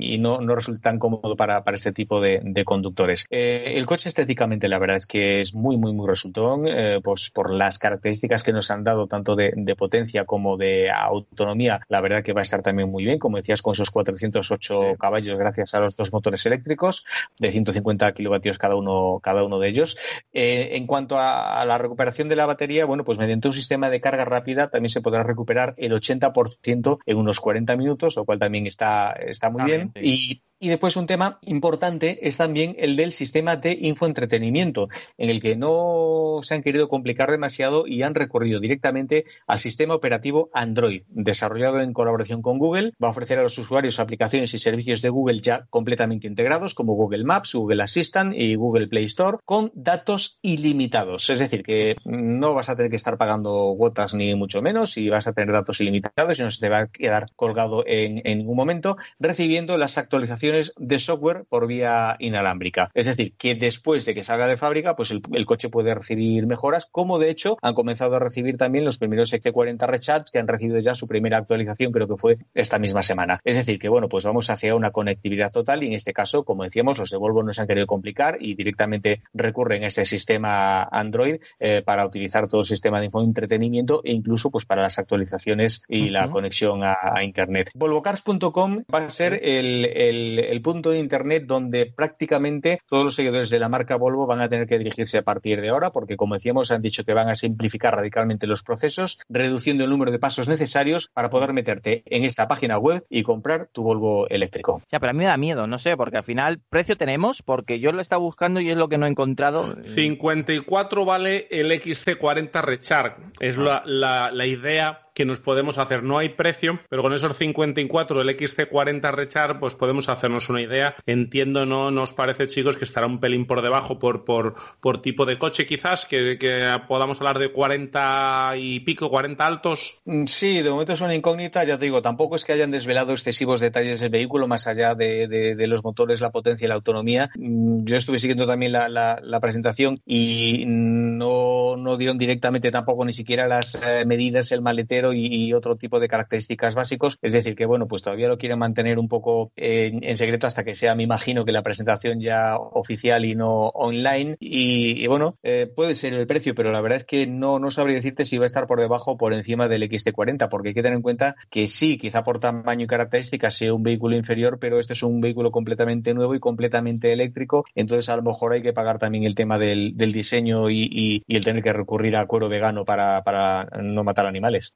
y 0.00 0.18
no, 0.18 0.40
no, 0.40 0.54
resulta 0.56 0.90
tan 0.90 0.98
cómodo 0.98 1.36
para, 1.36 1.62
para 1.62 1.76
este 1.76 1.92
tipo 1.92 2.20
de, 2.20 2.40
de 2.42 2.64
conductores. 2.64 3.26
Eh, 3.30 3.74
el 3.76 3.86
coche 3.86 4.08
estéticamente 4.08 4.68
la 4.68 4.78
verdad 4.78 4.96
es 4.96 5.06
que 5.06 5.40
es 5.40 5.54
muy, 5.54 5.76
muy, 5.76 5.92
muy 5.92 6.08
resultón, 6.08 6.66
eh, 6.66 7.00
pues 7.02 7.30
por 7.30 7.52
las 7.52 7.78
características 7.78 8.42
que 8.42 8.52
nos 8.52 8.70
han 8.70 8.82
dado 8.82 9.06
tanto 9.06 9.36
de, 9.36 9.52
de, 9.54 9.76
potencia 9.76 10.24
como 10.24 10.56
de 10.56 10.90
autonomía, 10.90 11.80
la 11.88 12.00
verdad 12.00 12.24
que 12.24 12.32
va 12.32 12.40
a 12.40 12.42
estar 12.42 12.62
también 12.62 12.90
muy 12.90 13.04
bien, 13.04 13.18
como 13.18 13.36
decías, 13.36 13.62
con 13.62 13.74
esos 13.74 13.90
408 13.90 14.80
sí. 14.92 14.98
caballos 14.98 15.38
gracias 15.38 15.74
a 15.74 15.80
los 15.80 15.96
dos 15.96 16.12
motores 16.12 16.44
eléctricos 16.46 17.04
de 17.38 17.52
150 17.52 18.12
kilovatios 18.12 18.58
cada 18.58 18.74
uno, 18.74 19.20
cada 19.22 19.44
uno 19.44 19.60
de 19.60 19.68
ellos. 19.68 19.96
Eh, 20.32 20.70
en 20.72 20.86
cuanto 20.86 21.18
a, 21.18 21.60
a 21.60 21.64
la 21.64 21.78
recuperación 21.78 22.28
de 22.28 22.36
la 22.36 22.46
batería, 22.46 22.84
bueno, 22.84 23.04
pues 23.04 23.18
mediante 23.18 23.46
un 23.46 23.54
sistema 23.54 23.90
de 23.90 24.00
carga 24.00 24.24
rápida 24.24 24.68
también 24.68 24.90
se 24.90 25.00
podrá 25.00 25.22
recuperar 25.22 25.51
recuperar 25.52 25.74
el 25.76 25.92
80% 25.92 26.98
en 27.06 27.16
unos 27.16 27.40
40 27.40 27.76
minutos, 27.76 28.16
lo 28.16 28.24
cual 28.24 28.38
también 28.38 28.66
está, 28.66 29.12
está 29.12 29.50
muy 29.50 29.64
bien. 29.64 29.92
Y 30.00 30.42
y 30.62 30.68
después 30.68 30.96
un 30.96 31.08
tema 31.08 31.40
importante 31.42 32.28
es 32.28 32.36
también 32.36 32.76
el 32.78 32.94
del 32.94 33.10
sistema 33.10 33.56
de 33.56 33.76
infoentretenimiento, 33.80 34.88
en 35.18 35.28
el 35.28 35.42
que 35.42 35.56
no 35.56 36.38
se 36.42 36.54
han 36.54 36.62
querido 36.62 36.86
complicar 36.86 37.32
demasiado 37.32 37.84
y 37.88 38.02
han 38.02 38.14
recorrido 38.14 38.60
directamente 38.60 39.24
al 39.48 39.58
sistema 39.58 39.96
operativo 39.96 40.50
Android, 40.54 41.02
desarrollado 41.08 41.80
en 41.80 41.92
colaboración 41.92 42.42
con 42.42 42.60
Google. 42.60 42.92
Va 43.02 43.08
a 43.08 43.10
ofrecer 43.10 43.40
a 43.40 43.42
los 43.42 43.58
usuarios 43.58 43.98
aplicaciones 43.98 44.54
y 44.54 44.58
servicios 44.58 45.02
de 45.02 45.08
Google 45.08 45.40
ya 45.40 45.66
completamente 45.68 46.28
integrados, 46.28 46.74
como 46.74 46.94
Google 46.94 47.24
Maps, 47.24 47.54
Google 47.54 47.82
Assistant 47.82 48.32
y 48.32 48.54
Google 48.54 48.86
Play 48.86 49.06
Store, 49.06 49.38
con 49.44 49.72
datos 49.74 50.38
ilimitados. 50.42 51.28
Es 51.28 51.40
decir, 51.40 51.64
que 51.64 51.96
no 52.04 52.54
vas 52.54 52.68
a 52.68 52.76
tener 52.76 52.88
que 52.88 52.96
estar 52.96 53.18
pagando 53.18 53.74
cuotas 53.76 54.14
ni 54.14 54.36
mucho 54.36 54.62
menos 54.62 54.96
y 54.96 55.08
vas 55.08 55.26
a 55.26 55.32
tener 55.32 55.52
datos 55.52 55.80
ilimitados 55.80 56.38
y 56.38 56.42
no 56.42 56.52
se 56.52 56.60
te 56.60 56.68
va 56.68 56.82
a 56.82 56.86
quedar 56.86 57.26
colgado 57.34 57.82
en, 57.84 58.22
en 58.24 58.38
ningún 58.38 58.56
momento, 58.56 58.96
recibiendo 59.18 59.76
las 59.76 59.98
actualizaciones 59.98 60.51
de 60.76 60.98
software 60.98 61.44
por 61.48 61.66
vía 61.66 62.16
inalámbrica. 62.18 62.90
Es 62.94 63.06
decir, 63.06 63.34
que 63.36 63.54
después 63.54 64.04
de 64.04 64.14
que 64.14 64.22
salga 64.22 64.46
de 64.46 64.56
fábrica, 64.56 64.96
pues 64.96 65.10
el, 65.10 65.22
el, 65.32 65.46
coche 65.46 65.68
puede 65.68 65.94
recibir 65.94 66.46
mejoras, 66.46 66.86
como 66.90 67.18
de 67.18 67.30
hecho 67.30 67.56
han 67.62 67.74
comenzado 67.74 68.16
a 68.16 68.18
recibir 68.18 68.56
también 68.56 68.84
los 68.84 68.98
primeros 68.98 69.32
XC40 69.32 69.86
Recharge 69.86 70.26
que 70.32 70.38
han 70.38 70.48
recibido 70.48 70.78
ya 70.80 70.94
su 70.94 71.06
primera 71.06 71.38
actualización, 71.38 71.92
creo 71.92 72.08
que 72.08 72.16
fue 72.16 72.38
esta 72.54 72.78
misma 72.78 73.02
semana. 73.02 73.40
Es 73.44 73.56
decir, 73.56 73.78
que 73.78 73.88
bueno, 73.88 74.08
pues 74.08 74.24
vamos 74.24 74.50
hacia 74.50 74.74
una 74.74 74.90
conectividad 74.90 75.50
total 75.52 75.82
y 75.82 75.86
en 75.86 75.94
este 75.94 76.12
caso, 76.12 76.44
como 76.44 76.64
decíamos, 76.64 76.98
los 76.98 77.10
de 77.10 77.16
Volvo 77.16 77.42
no 77.42 77.52
se 77.52 77.60
han 77.60 77.66
querido 77.66 77.86
complicar 77.86 78.38
y 78.40 78.54
directamente 78.54 79.22
recurren 79.32 79.84
a 79.84 79.88
este 79.88 80.04
sistema 80.04 80.84
Android 80.84 81.40
eh, 81.58 81.82
para 81.84 82.06
utilizar 82.06 82.48
todo 82.48 82.62
el 82.62 82.66
sistema 82.66 83.00
de 83.00 83.10
entretenimiento 83.12 84.02
e 84.04 84.12
incluso 84.12 84.50
pues 84.50 84.64
para 84.64 84.82
las 84.82 84.98
actualizaciones 84.98 85.82
y 85.88 86.02
uh 86.02 86.06
-huh. 86.06 86.10
la 86.10 86.30
conexión 86.30 86.82
a, 86.82 86.96
a 87.02 87.24
Internet. 87.24 87.70
Volvocars.com 87.74 88.84
va 88.92 89.04
a 89.04 89.10
ser 89.10 89.40
el, 89.42 89.84
el 89.84 90.38
el 90.50 90.62
punto 90.62 90.90
de 90.90 90.98
Internet 90.98 91.44
donde 91.46 91.86
prácticamente 91.86 92.80
todos 92.86 93.04
los 93.04 93.14
seguidores 93.14 93.50
de 93.50 93.58
la 93.58 93.68
marca 93.68 93.96
Volvo 93.96 94.26
van 94.26 94.40
a 94.40 94.48
tener 94.48 94.66
que 94.66 94.78
dirigirse 94.78 95.18
a 95.18 95.22
partir 95.22 95.60
de 95.60 95.68
ahora, 95.68 95.90
porque 95.90 96.16
como 96.16 96.34
decíamos, 96.34 96.70
han 96.70 96.82
dicho 96.82 97.04
que 97.04 97.14
van 97.14 97.28
a 97.28 97.34
simplificar 97.34 97.94
radicalmente 97.94 98.46
los 98.46 98.62
procesos, 98.62 99.18
reduciendo 99.28 99.84
el 99.84 99.90
número 99.90 100.12
de 100.12 100.18
pasos 100.18 100.48
necesarios 100.48 101.10
para 101.12 101.30
poder 101.30 101.52
meterte 101.52 102.02
en 102.06 102.24
esta 102.24 102.48
página 102.48 102.78
web 102.78 103.04
y 103.08 103.22
comprar 103.22 103.68
tu 103.72 103.82
Volvo 103.82 104.28
eléctrico. 104.28 104.74
O 104.74 104.82
sea, 104.86 105.00
pero 105.00 105.10
a 105.10 105.12
mí 105.12 105.18
me 105.18 105.26
da 105.26 105.36
miedo, 105.36 105.66
no 105.66 105.78
sé, 105.78 105.96
porque 105.96 106.18
al 106.18 106.24
final 106.24 106.60
precio 106.70 106.96
tenemos, 106.96 107.42
porque 107.42 107.80
yo 107.80 107.92
lo 107.92 107.98
he 107.98 108.02
estado 108.02 108.20
buscando 108.20 108.60
y 108.60 108.70
es 108.70 108.76
lo 108.76 108.88
que 108.88 108.98
no 108.98 109.06
he 109.06 109.10
encontrado. 109.10 109.76
54 109.82 111.04
vale 111.04 111.46
el 111.50 111.70
XC40 111.70 112.62
Recharge. 112.62 113.16
Es 113.40 113.58
la, 113.58 113.82
la, 113.84 114.30
la 114.30 114.46
idea 114.46 115.01
que 115.14 115.24
nos 115.24 115.40
podemos 115.40 115.78
hacer. 115.78 116.02
No 116.02 116.18
hay 116.18 116.30
precio, 116.30 116.80
pero 116.88 117.02
con 117.02 117.12
esos 117.12 117.36
54 117.36 118.18
del 118.18 118.36
XC40 118.36 119.12
Rechar, 119.12 119.58
pues 119.58 119.74
podemos 119.74 120.08
hacernos 120.08 120.48
una 120.48 120.62
idea. 120.62 120.94
Entiendo, 121.06 121.66
¿no? 121.66 121.90
Nos 121.90 122.12
parece, 122.12 122.46
chicos, 122.46 122.76
que 122.76 122.84
estará 122.84 123.06
un 123.06 123.20
pelín 123.20 123.46
por 123.46 123.62
debajo 123.62 123.98
por, 123.98 124.24
por, 124.24 124.54
por 124.80 125.02
tipo 125.02 125.26
de 125.26 125.38
coche, 125.38 125.66
quizás, 125.66 126.06
que, 126.06 126.38
que 126.38 126.76
podamos 126.88 127.20
hablar 127.20 127.38
de 127.38 127.52
40 127.52 128.54
y 128.56 128.80
pico, 128.80 129.10
40 129.10 129.46
altos. 129.46 129.98
Mm, 130.04 130.24
sí, 130.26 130.62
de 130.62 130.70
momento 130.70 130.92
es 130.92 131.00
una 131.00 131.14
incógnita, 131.14 131.64
ya 131.64 131.78
te 131.78 131.84
digo, 131.84 132.02
tampoco 132.02 132.36
es 132.36 132.44
que 132.44 132.52
hayan 132.52 132.70
desvelado 132.70 133.12
excesivos 133.12 133.60
detalles 133.60 134.00
del 134.00 134.10
vehículo, 134.10 134.48
más 134.48 134.66
allá 134.66 134.94
de, 134.94 135.26
de, 135.28 135.66
los 135.66 135.84
motores, 135.84 136.20
la 136.20 136.30
potencia 136.30 136.64
y 136.64 136.68
la 136.68 136.74
autonomía. 136.74 137.30
Mm, 137.36 137.84
yo 137.84 137.96
estuve 137.96 138.18
siguiendo 138.18 138.46
también 138.46 138.72
la, 138.72 138.88
la, 138.88 139.40
presentación 139.40 139.96
y 140.06 140.64
no, 140.66 141.76
no, 141.76 141.96
dieron 141.96 142.16
directamente 142.16 142.70
tampoco 142.70 143.04
ni 143.04 143.12
siquiera 143.12 143.48
las 143.48 143.74
eh, 143.74 144.04
medidas, 144.06 144.52
el 144.52 144.62
maletero 144.62 145.01
y, 145.12 145.52
otro 145.52 145.76
tipo 145.76 145.98
de 146.00 146.08
características 146.08 146.74
básicos. 146.74 147.18
Es 147.20 147.32
decir, 147.32 147.56
que 147.56 147.66
bueno, 147.66 147.88
pues 147.88 148.02
todavía 148.02 148.28
lo 148.28 148.38
quieren 148.38 148.58
mantener 148.58 148.98
un 148.98 149.08
poco 149.08 149.50
en, 149.56 150.16
secreto 150.16 150.46
hasta 150.46 150.64
que 150.64 150.74
sea, 150.74 150.94
me 150.94 151.02
imagino, 151.02 151.44
que 151.44 151.52
la 151.52 151.62
presentación 151.62 152.20
ya 152.20 152.56
oficial 152.56 153.24
y 153.24 153.34
no 153.34 153.68
online. 153.68 154.36
Y, 154.38 155.06
bueno, 155.08 155.36
eh, 155.42 155.66
puede 155.74 155.94
ser 155.94 156.14
el 156.14 156.26
precio, 156.26 156.54
pero 156.54 156.70
la 156.72 156.80
verdad 156.80 156.98
es 156.98 157.04
que 157.04 157.26
no, 157.26 157.58
no 157.58 157.70
sabría 157.70 157.96
decirte 157.96 158.24
si 158.24 158.38
va 158.38 158.44
a 158.44 158.46
estar 158.46 158.66
por 158.66 158.80
debajo 158.80 159.12
o 159.12 159.16
por 159.16 159.32
encima 159.32 159.68
del 159.68 159.82
XT40, 159.82 160.48
porque 160.48 160.68
hay 160.68 160.74
que 160.74 160.82
tener 160.82 160.96
en 160.96 161.02
cuenta 161.02 161.34
que 161.50 161.66
sí, 161.66 161.98
quizá 161.98 162.22
por 162.22 162.38
tamaño 162.38 162.84
y 162.84 162.86
características 162.86 163.54
sea 163.54 163.74
un 163.74 163.82
vehículo 163.82 164.16
inferior, 164.16 164.58
pero 164.60 164.78
este 164.78 164.92
es 164.92 165.02
un 165.02 165.20
vehículo 165.20 165.50
completamente 165.50 166.14
nuevo 166.14 166.34
y 166.34 166.40
completamente 166.40 167.12
eléctrico, 167.12 167.64
entonces 167.74 168.08
a 168.08 168.16
lo 168.16 168.22
mejor 168.22 168.52
hay 168.52 168.62
que 168.62 168.72
pagar 168.72 168.98
también 168.98 169.24
el 169.24 169.34
tema 169.34 169.58
del, 169.58 169.94
diseño 169.96 170.70
y, 170.70 171.22
el 171.28 171.44
tener 171.44 171.62
que 171.62 171.72
recurrir 171.72 172.16
a 172.16 172.26
cuero 172.26 172.48
vegano 172.48 172.84
para, 172.84 173.66
no 173.80 174.04
matar 174.04 174.26
animales. 174.26 174.74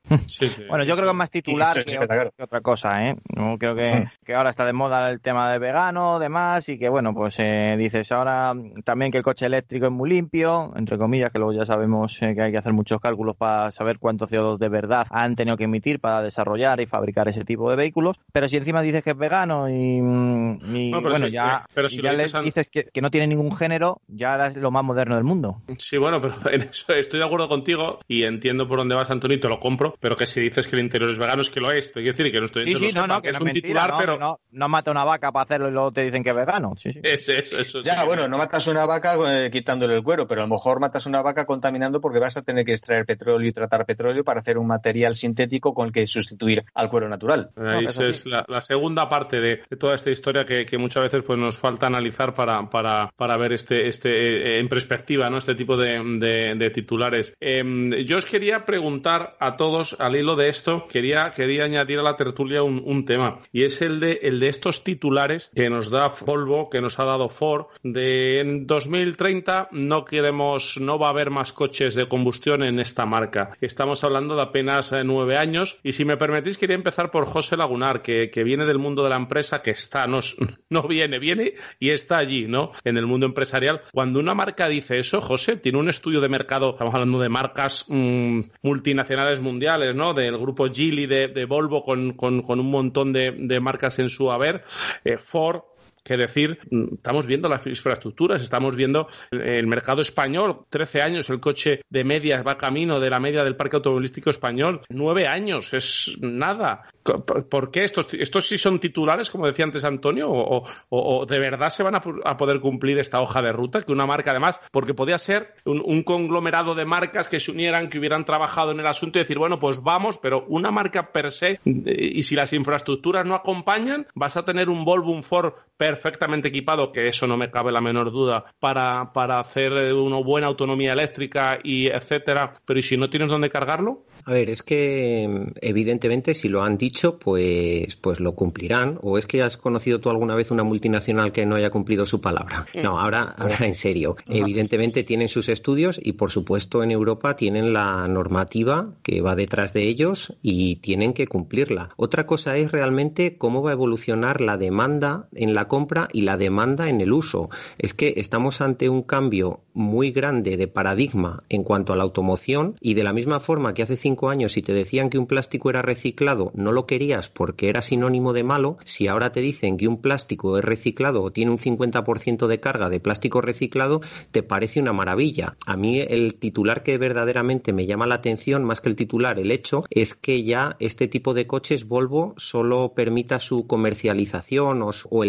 Bueno, 0.68 0.84
yo 0.84 0.94
creo 0.94 1.06
que 1.06 1.10
es 1.10 1.16
más 1.16 1.30
titular 1.30 1.84
que, 1.84 1.98
otra, 1.98 2.60
cosa, 2.60 3.08
¿eh? 3.08 3.16
creo 3.58 3.74
mm. 3.74 4.10
que, 4.24 4.34
ahora 4.34 4.50
está 4.50 4.64
de 4.64 4.72
moda 4.72 5.10
el 5.10 5.20
tema 5.20 5.52
de 5.52 5.58
vegano, 5.58 6.18
demás, 6.18 6.68
y 6.68 6.78
que 6.78 6.88
bueno, 6.88 7.14
pues 7.14 7.38
eh, 7.38 7.76
dices 7.78 8.10
ahora 8.12 8.54
también 8.84 9.10
que 9.10 9.18
el 9.18 9.24
coche 9.24 9.46
eléctrico 9.46 9.86
es 9.86 9.92
muy 9.92 10.10
limpio, 10.10 10.72
entre 10.76 10.98
comillas, 10.98 11.30
que 11.30 11.38
luego 11.38 11.52
ya 11.52 11.64
sabemos 11.64 12.20
eh, 12.22 12.34
que 12.34 12.42
hay 12.42 12.52
que 12.52 12.58
hacer 12.58 12.72
muchos 12.72 13.00
cálculos 13.00 13.36
para 13.36 13.70
saber 13.70 13.98
cuánto 13.98 14.26
CO2 14.26 14.58
de 14.58 14.68
verdad 14.68 15.06
han 15.10 15.34
tenido 15.34 15.56
que 15.56 15.64
emitir 15.64 16.00
para 16.00 16.22
desarrollar 16.22 16.80
y 16.80 16.86
fabricar 16.86 17.28
ese 17.28 17.44
tipo 17.44 17.70
de 17.70 17.76
vehículos, 17.76 18.20
pero 18.32 18.48
si 18.48 18.56
encima 18.56 18.82
dices 18.82 19.02
que 19.02 19.10
es 19.10 19.18
vegano 19.18 19.68
y, 19.68 20.00
bueno, 20.00 21.28
ya, 21.28 21.66
ya 21.90 22.12
le 22.12 22.28
dices 22.42 22.68
que, 22.68 22.90
no 23.00 23.10
tiene 23.10 23.28
ningún 23.28 23.54
género, 23.54 24.00
ya 24.08 24.36
es 24.46 24.56
lo 24.56 24.70
más 24.70 24.82
moderno 24.82 25.14
del 25.14 25.24
mundo. 25.24 25.62
Sí, 25.78 25.96
bueno, 25.96 26.20
pero 26.20 26.34
en 26.50 26.62
eso 26.62 26.92
estoy 26.94 27.18
de 27.20 27.26
acuerdo 27.26 27.48
contigo 27.48 28.00
y 28.08 28.24
entiendo 28.24 28.68
por 28.68 28.78
dónde 28.78 28.94
vas, 28.94 29.10
Antonio, 29.10 29.38
te 29.38 29.48
lo 29.48 29.60
compro, 29.60 29.94
pero 30.06 30.14
que 30.14 30.26
si 30.26 30.40
dices 30.40 30.68
que 30.68 30.76
el 30.76 30.82
interior 30.82 31.10
es 31.10 31.18
vegano 31.18 31.42
es 31.42 31.50
que 31.50 31.58
lo 31.58 31.72
es, 31.72 31.88
te 31.88 31.94
quiero 31.94 32.16
decir 32.16 32.30
que 32.30 32.38
no 32.38 32.46
estoy 32.46 32.64
sí, 32.64 32.76
sí, 32.76 32.92
no, 32.94 33.08
no, 33.08 33.20
que, 33.20 33.30
es 33.30 33.40
un 33.40 33.50
titular, 33.50 33.92
pero 33.98 34.16
no, 34.16 34.38
no, 34.52 34.68
mata 34.68 34.92
una 34.92 35.02
vaca 35.02 35.32
para 35.32 35.42
hacerlo 35.42 35.68
y 35.68 35.72
luego 35.72 35.90
te 35.90 36.04
dicen 36.04 36.22
que 36.22 36.30
es 36.30 36.36
vegano. 36.36 36.74
Sí, 36.76 36.92
sí. 36.92 37.00
eso, 37.02 37.32
eso, 37.32 37.80
ya, 37.80 38.04
bueno, 38.04 38.28
no 38.28 38.38
matas 38.38 38.68
una 38.68 38.86
vaca 38.86 39.16
eh, 39.26 39.50
quitándole 39.50 39.96
el 39.96 40.04
cuero, 40.04 40.28
pero 40.28 40.42
a 40.42 40.44
lo 40.44 40.54
mejor 40.54 40.78
matas 40.78 41.06
una 41.06 41.22
vaca 41.22 41.44
contaminando 41.44 42.00
porque 42.00 42.20
vas 42.20 42.36
a 42.36 42.42
tener 42.42 42.64
que 42.64 42.74
extraer 42.74 43.04
petróleo 43.04 43.48
y 43.48 43.52
tratar 43.52 43.84
petróleo 43.84 44.22
para 44.22 44.38
hacer 44.38 44.58
un 44.58 44.68
material 44.68 45.16
sintético 45.16 45.74
con 45.74 45.88
el 45.88 45.92
que 45.92 46.06
sustituir 46.06 46.62
al 46.74 46.88
cuero 46.88 47.08
natural. 47.08 47.50
Esa 47.56 48.06
es 48.06 48.26
la, 48.26 48.62
segunda 48.62 49.08
parte 49.08 49.40
de, 49.40 49.56
toda 49.76 49.96
esta 49.96 50.12
historia 50.12 50.46
que, 50.46 50.78
muchas 50.78 51.02
veces 51.02 51.24
pues 51.26 51.36
nos 51.36 51.58
falta 51.58 51.88
analizar 51.88 52.32
para, 52.32 52.70
para, 52.70 53.10
para 53.16 53.36
ver 53.36 53.54
este, 53.54 53.88
este 53.88 54.10
eh, 54.10 54.58
en 54.60 54.68
perspectiva, 54.68 55.28
¿no? 55.30 55.38
Este 55.38 55.56
tipo 55.56 55.76
de, 55.76 56.70
titulares. 56.72 57.34
Em, 57.40 57.90
yo 58.04 58.18
os 58.18 58.26
quería 58.26 58.64
preguntar 58.64 59.36
a 59.40 59.56
todos, 59.56 59.95
al 59.98 60.16
hilo 60.16 60.36
de 60.36 60.48
esto, 60.48 60.86
quería, 60.88 61.32
quería 61.34 61.64
añadir 61.64 61.98
a 61.98 62.02
la 62.02 62.16
tertulia 62.16 62.62
un, 62.62 63.04
tema, 63.04 63.40
y 63.52 63.64
es 63.64 63.82
el 63.82 64.00
de, 64.00 64.20
el 64.22 64.40
de 64.40 64.48
estos 64.48 64.82
titulares 64.82 65.50
que 65.54 65.70
nos 65.70 65.90
da 65.90 66.12
Volvo, 66.24 66.70
que 66.70 66.80
nos 66.80 66.98
ha 66.98 67.04
dado 67.04 67.28
Ford, 67.28 67.66
de 67.82 68.40
en 68.40 68.66
2030 68.66 69.68
no 69.72 70.04
queremos, 70.04 70.78
no 70.80 70.98
va 70.98 71.08
a 71.08 71.10
haber 71.10 71.30
más 71.30 71.52
coches 71.52 71.94
de 71.94 72.08
combustión 72.08 72.62
en 72.62 72.80
esta 72.80 73.06
marca. 73.06 73.56
Estamos 73.60 74.02
hablando 74.04 74.36
de 74.36 74.42
apenas 74.42 74.92
eh, 74.92 75.04
nueve 75.04 75.36
años, 75.36 75.78
y 75.82 75.92
si 75.92 76.04
me 76.04 76.16
permitís, 76.16 76.58
quería 76.58 76.76
empezar 76.76 77.10
por 77.10 77.26
José 77.26 77.56
Lagunar, 77.56 78.02
que, 78.02 78.30
viene 78.46 78.66
del 78.66 78.78
mundo 78.78 79.02
de 79.02 79.10
la 79.10 79.16
empresa, 79.16 79.62
que 79.62 79.72
está, 79.72 80.06
no, 80.06 80.20
no 80.70 80.82
viene, 80.82 81.18
viene 81.18 81.54
y 81.80 81.90
está 81.90 82.18
allí, 82.18 82.46
¿no? 82.46 82.72
En 82.84 82.96
el 82.96 83.06
mundo 83.06 83.26
empresarial. 83.26 83.82
Cuando 83.92 84.20
una 84.20 84.34
marca 84.34 84.68
dice 84.68 84.98
eso, 84.98 85.20
José, 85.20 85.56
tiene 85.56 85.78
un 85.78 85.88
estudio 85.88 86.20
de 86.20 86.28
mercado, 86.28 86.70
estamos 86.70 86.94
hablando 86.94 87.20
de 87.20 87.28
marcas 87.28 87.86
mm, 87.88 88.40
multinacionales 88.62 89.40
mundiales, 89.40 89.85
¿no? 89.94 90.14
Del 90.14 90.38
grupo 90.38 90.66
Geely, 90.72 91.06
de, 91.06 91.44
Volvo, 91.44 91.82
con, 91.82 92.12
con, 92.12 92.42
un 92.48 92.70
montón 92.70 93.12
de, 93.12 93.32
de, 93.32 93.60
marcas 93.60 93.98
en 93.98 94.08
su 94.08 94.30
haber, 94.30 94.64
eh, 95.04 95.18
Ford, 95.18 95.62
que 96.06 96.16
decir, 96.16 96.58
estamos 96.92 97.26
viendo 97.26 97.48
las 97.48 97.66
infraestructuras, 97.66 98.42
estamos 98.42 98.76
viendo 98.76 99.08
el 99.30 99.66
mercado 99.66 100.00
español, 100.00 100.60
13 100.70 101.02
años, 101.02 101.28
el 101.30 101.40
coche 101.40 101.82
de 101.90 102.04
media 102.04 102.42
va 102.42 102.56
camino 102.56 103.00
de 103.00 103.10
la 103.10 103.18
media 103.18 103.42
del 103.42 103.56
parque 103.56 103.76
automovilístico 103.76 104.30
español, 104.30 104.80
9 104.88 105.26
años, 105.26 105.74
es 105.74 106.16
nada. 106.20 106.88
¿Por 107.02 107.70
qué 107.70 107.84
estos, 107.84 108.12
estos 108.14 108.46
sí 108.46 108.58
son 108.58 108.78
titulares, 108.78 109.30
como 109.30 109.46
decía 109.46 109.64
antes 109.64 109.84
Antonio, 109.84 110.28
o, 110.30 111.26
de 111.26 111.38
verdad 111.38 111.70
se 111.70 111.82
van 111.82 111.96
a, 111.96 112.36
poder 112.36 112.60
cumplir 112.60 112.98
esta 112.98 113.20
hoja 113.20 113.42
de 113.42 113.52
ruta? 113.52 113.82
Que 113.82 113.92
una 113.92 114.06
marca, 114.06 114.30
además, 114.30 114.60
porque 114.70 114.94
podía 114.94 115.18
ser 115.18 115.54
un, 115.64 116.02
conglomerado 116.04 116.74
de 116.74 116.84
marcas 116.84 117.28
que 117.28 117.40
se 117.40 117.50
unieran, 117.50 117.88
que 117.88 117.98
hubieran 117.98 118.24
trabajado 118.24 118.70
en 118.70 118.80
el 118.80 118.86
asunto 118.86 119.18
y 119.18 119.22
decir, 119.22 119.38
bueno, 119.38 119.58
pues 119.58 119.82
vamos, 119.82 120.18
pero 120.18 120.44
una 120.48 120.70
marca 120.70 121.10
per 121.10 121.32
se, 121.32 121.58
y 121.64 122.22
si 122.22 122.36
las 122.36 122.52
infraestructuras 122.52 123.24
no 123.24 123.34
acompañan, 123.34 124.06
vas 124.14 124.36
a 124.36 124.44
tener 124.44 124.68
un 124.68 124.84
Volvo, 124.84 125.10
un 125.10 125.24
Ford 125.24 125.54
perfectamente 125.96 126.48
equipado, 126.48 126.92
que 126.92 127.08
eso 127.08 127.26
no 127.26 127.36
me 127.36 127.50
cabe 127.50 127.72
la 127.72 127.80
menor 127.80 128.12
duda, 128.12 128.44
para, 128.60 129.12
para 129.12 129.40
hacer 129.40 129.72
una 129.94 130.18
buena 130.18 130.46
autonomía 130.46 130.92
eléctrica 130.92 131.58
y 131.62 131.86
etcétera, 131.86 132.54
pero 132.64 132.78
¿y 132.78 132.82
si 132.82 132.96
no 132.96 133.08
tienes 133.08 133.30
dónde 133.30 133.50
cargarlo? 133.50 134.04
A 134.24 134.32
ver, 134.32 134.50
es 134.50 134.62
que 134.62 135.52
evidentemente 135.60 136.34
si 136.34 136.48
lo 136.48 136.62
han 136.62 136.76
dicho, 136.76 137.18
pues, 137.18 137.96
pues 137.96 138.20
lo 138.20 138.34
cumplirán. 138.34 138.98
¿O 139.02 139.18
es 139.18 139.26
que 139.26 139.42
has 139.42 139.56
conocido 139.56 140.00
tú 140.00 140.10
alguna 140.10 140.34
vez 140.34 140.50
una 140.50 140.64
multinacional 140.64 141.32
que 141.32 141.46
no 141.46 141.56
haya 141.56 141.70
cumplido 141.70 142.06
su 142.06 142.20
palabra? 142.20 142.66
No, 142.74 142.98
ahora, 142.98 143.34
ahora 143.38 143.64
en 143.64 143.74
serio. 143.74 144.16
Evidentemente 144.26 145.04
tienen 145.04 145.28
sus 145.28 145.48
estudios 145.48 146.00
y 146.02 146.12
por 146.12 146.30
supuesto 146.30 146.82
en 146.82 146.90
Europa 146.90 147.36
tienen 147.36 147.72
la 147.72 148.06
normativa 148.08 148.94
que 149.02 149.20
va 149.20 149.34
detrás 149.34 149.72
de 149.72 149.84
ellos 149.84 150.34
y 150.42 150.76
tienen 150.76 151.14
que 151.14 151.26
cumplirla. 151.26 151.90
Otra 151.96 152.26
cosa 152.26 152.56
es 152.56 152.72
realmente 152.72 153.38
cómo 153.38 153.62
va 153.62 153.70
a 153.70 153.74
evolucionar 153.74 154.40
la 154.40 154.56
demanda 154.56 155.28
en 155.32 155.54
la 155.54 155.68
compra 155.68 155.85
y 156.12 156.22
la 156.22 156.36
demanda 156.36 156.88
en 156.88 157.00
el 157.00 157.12
uso. 157.12 157.48
Es 157.78 157.94
que 157.94 158.14
estamos 158.16 158.60
ante 158.60 158.88
un 158.88 159.02
cambio 159.02 159.60
muy 159.72 160.10
grande 160.10 160.56
de 160.56 160.68
paradigma 160.68 161.42
en 161.48 161.62
cuanto 161.62 161.92
a 161.92 161.96
la 161.96 162.02
automoción 162.02 162.76
y 162.80 162.94
de 162.94 163.04
la 163.04 163.12
misma 163.12 163.40
forma 163.40 163.74
que 163.74 163.82
hace 163.82 163.96
cinco 163.96 164.30
años 164.30 164.52
si 164.52 164.62
te 164.62 164.72
decían 164.72 165.10
que 165.10 165.18
un 165.18 165.26
plástico 165.26 165.70
era 165.70 165.82
reciclado, 165.82 166.50
no 166.54 166.72
lo 166.72 166.86
querías 166.86 167.28
porque 167.28 167.68
era 167.68 167.82
sinónimo 167.82 168.32
de 168.32 168.42
malo, 168.42 168.78
si 168.84 169.06
ahora 169.06 169.32
te 169.32 169.40
dicen 169.40 169.76
que 169.76 169.86
un 169.86 170.00
plástico 170.00 170.58
es 170.58 170.64
reciclado 170.64 171.22
o 171.22 171.30
tiene 171.30 171.50
un 171.50 171.58
50% 171.58 172.46
de 172.46 172.60
carga 172.60 172.88
de 172.88 173.00
plástico 173.00 173.40
reciclado, 173.40 174.00
te 174.30 174.42
parece 174.42 174.80
una 174.80 174.92
maravilla. 174.92 175.56
A 175.66 175.76
mí 175.76 176.00
el 176.00 176.34
titular 176.34 176.82
que 176.82 176.98
verdaderamente 176.98 177.72
me 177.72 177.86
llama 177.86 178.06
la 178.06 178.16
atención, 178.16 178.64
más 178.64 178.80
que 178.80 178.88
el 178.88 178.96
titular, 178.96 179.38
el 179.38 179.50
hecho, 179.50 179.84
es 179.90 180.14
que 180.14 180.42
ya 180.42 180.76
este 180.80 181.08
tipo 181.08 181.34
de 181.34 181.46
coches 181.46 181.86
Volvo 181.86 182.34
solo 182.36 182.92
permita 182.94 183.38
su 183.38 183.66
comercialización 183.66 184.82
o, 184.82 185.24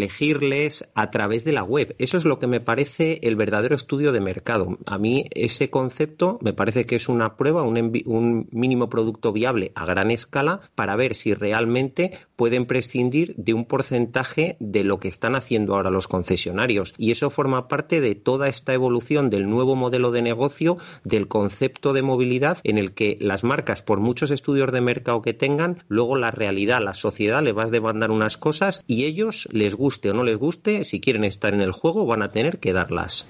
a 0.95 1.11
través 1.11 1.43
de 1.43 1.51
la 1.51 1.63
web. 1.63 1.95
Eso 1.99 2.17
es 2.17 2.25
lo 2.25 2.39
que 2.39 2.47
me 2.47 2.61
parece 2.61 3.19
el 3.23 3.35
verdadero 3.35 3.75
estudio 3.75 4.11
de 4.11 4.21
mercado. 4.21 4.77
A 4.85 4.97
mí 4.97 5.25
ese 5.31 5.69
concepto 5.69 6.39
me 6.41 6.53
parece 6.53 6.85
que 6.85 6.95
es 6.95 7.09
una 7.09 7.35
prueba, 7.35 7.63
un, 7.63 7.77
un 8.05 8.47
mínimo 8.51 8.89
producto 8.89 9.33
viable 9.33 9.71
a 9.75 9.85
gran 9.85 10.09
escala 10.11 10.61
para 10.75 10.95
ver 10.95 11.15
si 11.15 11.33
realmente 11.33 12.17
pueden 12.35 12.65
prescindir 12.65 13.35
de 13.35 13.53
un 13.53 13.65
porcentaje 13.65 14.55
de 14.59 14.83
lo 14.83 14.99
que 14.99 15.07
están 15.07 15.35
haciendo 15.35 15.75
ahora 15.75 15.89
los 15.89 16.07
concesionarios. 16.07 16.93
Y 16.97 17.11
eso 17.11 17.29
forma 17.29 17.67
parte 17.67 17.99
de 17.99 18.15
toda 18.15 18.47
esta 18.47 18.73
evolución 18.73 19.29
del 19.29 19.49
nuevo 19.49 19.75
modelo 19.75 20.11
de 20.11 20.21
negocio, 20.21 20.77
del 21.03 21.27
concepto 21.27 21.93
de 21.93 22.03
movilidad, 22.03 22.59
en 22.63 22.77
el 22.77 22.93
que 22.93 23.17
las 23.19 23.43
marcas, 23.43 23.81
por 23.81 23.99
muchos 23.99 24.31
estudios 24.31 24.71
de 24.71 24.81
mercado 24.81 25.21
que 25.21 25.33
tengan, 25.33 25.83
luego 25.87 26.15
la 26.15 26.31
realidad, 26.31 26.81
la 26.81 26.93
sociedad 26.93 27.43
le 27.43 27.51
va 27.51 27.63
a 27.63 27.71
demandar 27.71 28.11
unas 28.11 28.37
cosas 28.37 28.83
y 28.87 29.05
ellos, 29.05 29.49
les 29.51 29.75
guste 29.75 30.11
o 30.11 30.13
no 30.13 30.23
les 30.23 30.36
guste, 30.37 30.83
si 30.83 31.01
quieren 31.01 31.23
estar 31.23 31.53
en 31.53 31.61
el 31.61 31.71
juego, 31.71 32.05
van 32.05 32.21
a 32.21 32.29
tener 32.29 32.59
que 32.59 32.73
darlas. 32.73 33.27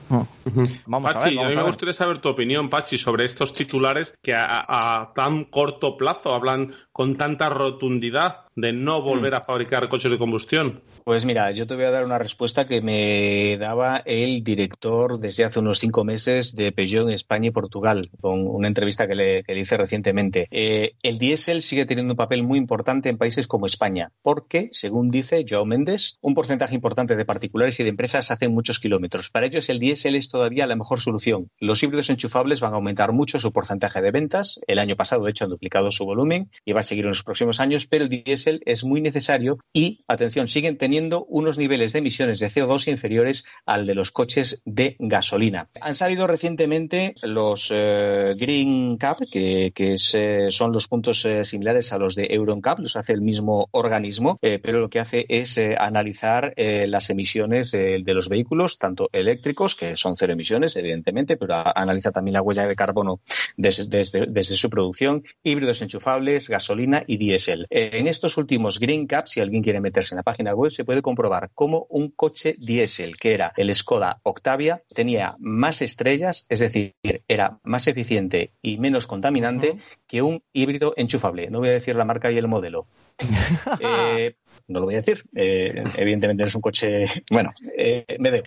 Vamos 0.86 1.16
a, 1.16 1.20
ver, 1.20 1.40
a, 1.40 1.48
mí 1.48 1.56
me 1.56 1.64
gustaría 1.64 1.94
saber 1.94 2.22
tu 2.22 2.30
opinión, 2.30 2.70
Pachi, 2.70 2.98
sobre 2.98 3.26
estos 3.26 3.54
titulares 3.54 4.14
que 4.22 4.34
a, 4.34 4.62
a 4.68 5.14
tan 5.14 5.46
corto 5.46 5.98
plazo 5.98 6.34
hablan 6.34 6.74
con 6.92 7.18
tanta 7.18 7.50
rotundidad 7.50 8.48
de 8.58 8.74
no 8.74 9.04
volver 9.04 9.36
a 9.36 9.42
fabricar 9.42 9.88
coches 9.88 10.12
de 10.12 10.18
combustión? 10.18 10.82
Pues 11.04 11.26
mira, 11.26 11.52
yo 11.52 11.68
te 11.68 11.76
voy 11.76 11.86
a 11.86 11.92
dar 11.92 12.04
una 12.04 12.18
respuesta 12.18 12.66
que 12.66 12.82
me 12.82 13.56
daba 13.58 14.02
el 14.04 14.44
director 14.44 15.20
desde 15.20 15.46
hace 15.46 15.60
unos 15.60 15.78
cinco 15.78 16.04
meses 16.04 16.56
de 16.56 16.72
Peugeot 16.72 17.08
en 17.08 17.14
España 17.14 17.50
y 17.50 17.52
Portugal, 17.52 18.10
con 18.20 18.48
una 18.48 18.68
entrevista 18.68 19.08
que 19.08 19.14
le, 19.14 19.44
hice 19.48 19.78
recientemente. 19.78 20.48
Eh, 20.50 20.96
el 21.04 21.20
diésel 21.20 21.62
sigue 21.62 21.86
teniendo 21.86 22.14
un 22.14 22.18
papel 22.18 22.44
muy 22.44 22.58
importante 22.58 23.10
en 23.10 23.20
países 23.20 23.48
como 23.48 23.68
España, 23.68 24.12
porque, 24.24 24.70
según 24.72 25.10
dice 25.10 25.46
Joao 25.48 25.66
Méndez, 25.66 26.18
un 26.22 26.34
porcentaje 26.34 26.74
importante 26.74 26.87
de 26.96 27.26
particulares 27.26 27.80
y 27.80 27.84
de 27.84 27.90
empresas 27.90 28.32
hacen 28.32 28.54
muchos 28.54 28.80
kilómetros. 28.80 29.30
Para 29.30 29.46
ellos 29.46 29.70
el 29.70 29.80
diésel 29.80 30.16
es 30.16 30.30
todavía 30.30 30.66
la 30.66 30.76
mejor 30.76 31.02
solución. 31.02 31.50
Los 31.60 31.84
híbridos 31.84 32.10
enchufables 32.10 32.60
van 32.60 32.74
a 32.74 32.78
aumentar 32.78 33.12
mucho 33.12 33.40
su 33.40 33.52
porcentaje 33.52 34.02
de 34.02 34.12
ventas. 34.12 34.60
El 34.68 34.80
año 34.80 34.96
pasado, 34.96 35.24
de 35.24 35.32
hecho, 35.32 35.46
han 35.46 35.52
duplicado 35.52 35.92
su 35.92 36.06
volumen 36.06 36.50
y 36.66 36.72
va 36.72 36.80
a 36.80 36.84
seguir 36.84 37.06
en 37.06 37.10
los 37.10 37.24
próximos 37.24 37.60
años, 37.60 37.86
pero 37.86 38.06
el 38.06 38.10
diésel 38.10 38.62
es 38.66 38.84
muy 38.84 39.02
necesario 39.02 39.60
y, 39.74 40.00
atención, 40.08 40.48
siguen 40.48 40.78
teniendo 40.78 41.26
unos 41.26 41.58
niveles 41.58 41.94
de 41.94 42.00
emisiones 42.00 42.40
de 42.40 42.50
CO2 42.50 42.88
inferiores 42.88 43.46
al 43.66 43.86
de 43.86 43.96
los 43.96 44.12
coches 44.12 44.62
de 44.66 44.96
gasolina. 45.00 45.70
Han 45.82 45.94
salido 45.94 46.28
recientemente 46.28 47.16
los 47.24 47.72
eh, 47.74 48.34
Green 48.38 48.98
Cap, 48.98 49.18
que, 49.32 49.72
eh, 49.78 50.48
son 50.50 50.72
los 50.72 50.88
puntos 50.88 51.24
eh, 51.26 51.44
similares 51.44 51.92
a 51.92 51.98
los 51.98 52.16
de 52.16 52.28
EuronCap, 52.30 52.80
los 52.80 52.96
hace 52.96 53.14
el 53.14 53.22
mismo 53.22 53.68
organismo, 53.72 54.38
pero 54.42 54.80
lo 54.80 54.90
que 54.90 55.00
hace 55.00 55.26
es 55.30 55.60
analizar 55.78 56.54
las 56.86 57.10
emisiones 57.10 57.72
de 57.72 58.14
los 58.14 58.30
vehículos, 58.30 58.78
tanto 58.78 59.10
eléctricos, 59.12 59.76
que 59.76 59.96
son 59.96 60.16
cero 60.18 60.34
emisiones, 60.34 60.76
evidentemente, 60.76 61.38
pero 61.38 61.56
analiza 61.76 62.12
también 62.12 62.34
la 62.34 62.42
huella 62.42 62.68
de 62.68 62.76
carbono 62.76 63.22
desde, 63.56 64.44
su 64.44 64.70
producción, 64.70 65.24
híbridos 65.44 65.82
enchufables, 65.82 66.50
gasolina 66.50 67.04
y 67.08 67.18
diésel. 67.18 67.68
En 67.70 68.08
estos 68.08 68.38
últimos 68.38 68.80
Green 68.80 69.08
Cap, 69.08 69.28
si 69.28 69.40
alguien 69.40 69.64
quiere 69.64 69.82
meterse 69.82 70.14
en 70.14 70.18
la 70.18 70.24
página 70.24 70.54
web, 70.54 70.72
se 70.72 70.86
puede 70.86 71.02
comprobar 71.02 71.52
cómo 71.54 71.88
un 71.90 72.12
coche 72.12 72.56
diésel, 72.60 73.18
que 73.18 73.34
era 73.34 73.54
el 73.56 73.74
Skoda 73.74 74.20
Octavia, 74.24 74.84
tenía 74.94 75.36
más 75.40 75.82
estrellas, 75.82 76.46
es 76.50 76.60
decir, 76.60 76.96
era 77.28 77.60
más 77.64 77.88
eficiente 77.88 78.54
y 78.62 78.78
menos 78.78 79.08
contaminante 79.08 79.78
que 80.08 80.22
un 80.22 80.44
híbrido 80.54 80.94
enchufable. 80.98 81.50
No 81.50 81.60
voy 81.60 81.70
a 81.70 81.74
decir 81.74 81.96
la 81.96 82.06
marca 82.06 82.32
y 82.32 82.38
el 82.38 82.48
modelo. 82.48 82.88
Eh, 83.80 84.36
no 84.68 84.80
lo 84.80 84.86
voy 84.86 84.96
a 84.96 84.98
decir. 84.98 85.24
Eh, 85.36 85.84
evidentemente 85.98 86.44
no 86.44 86.48
es 86.48 86.56
un 86.56 86.62
coche. 86.62 87.06
Bueno, 87.32 87.54
eh, 87.78 88.06
me 88.20 88.32
debo. 88.32 88.46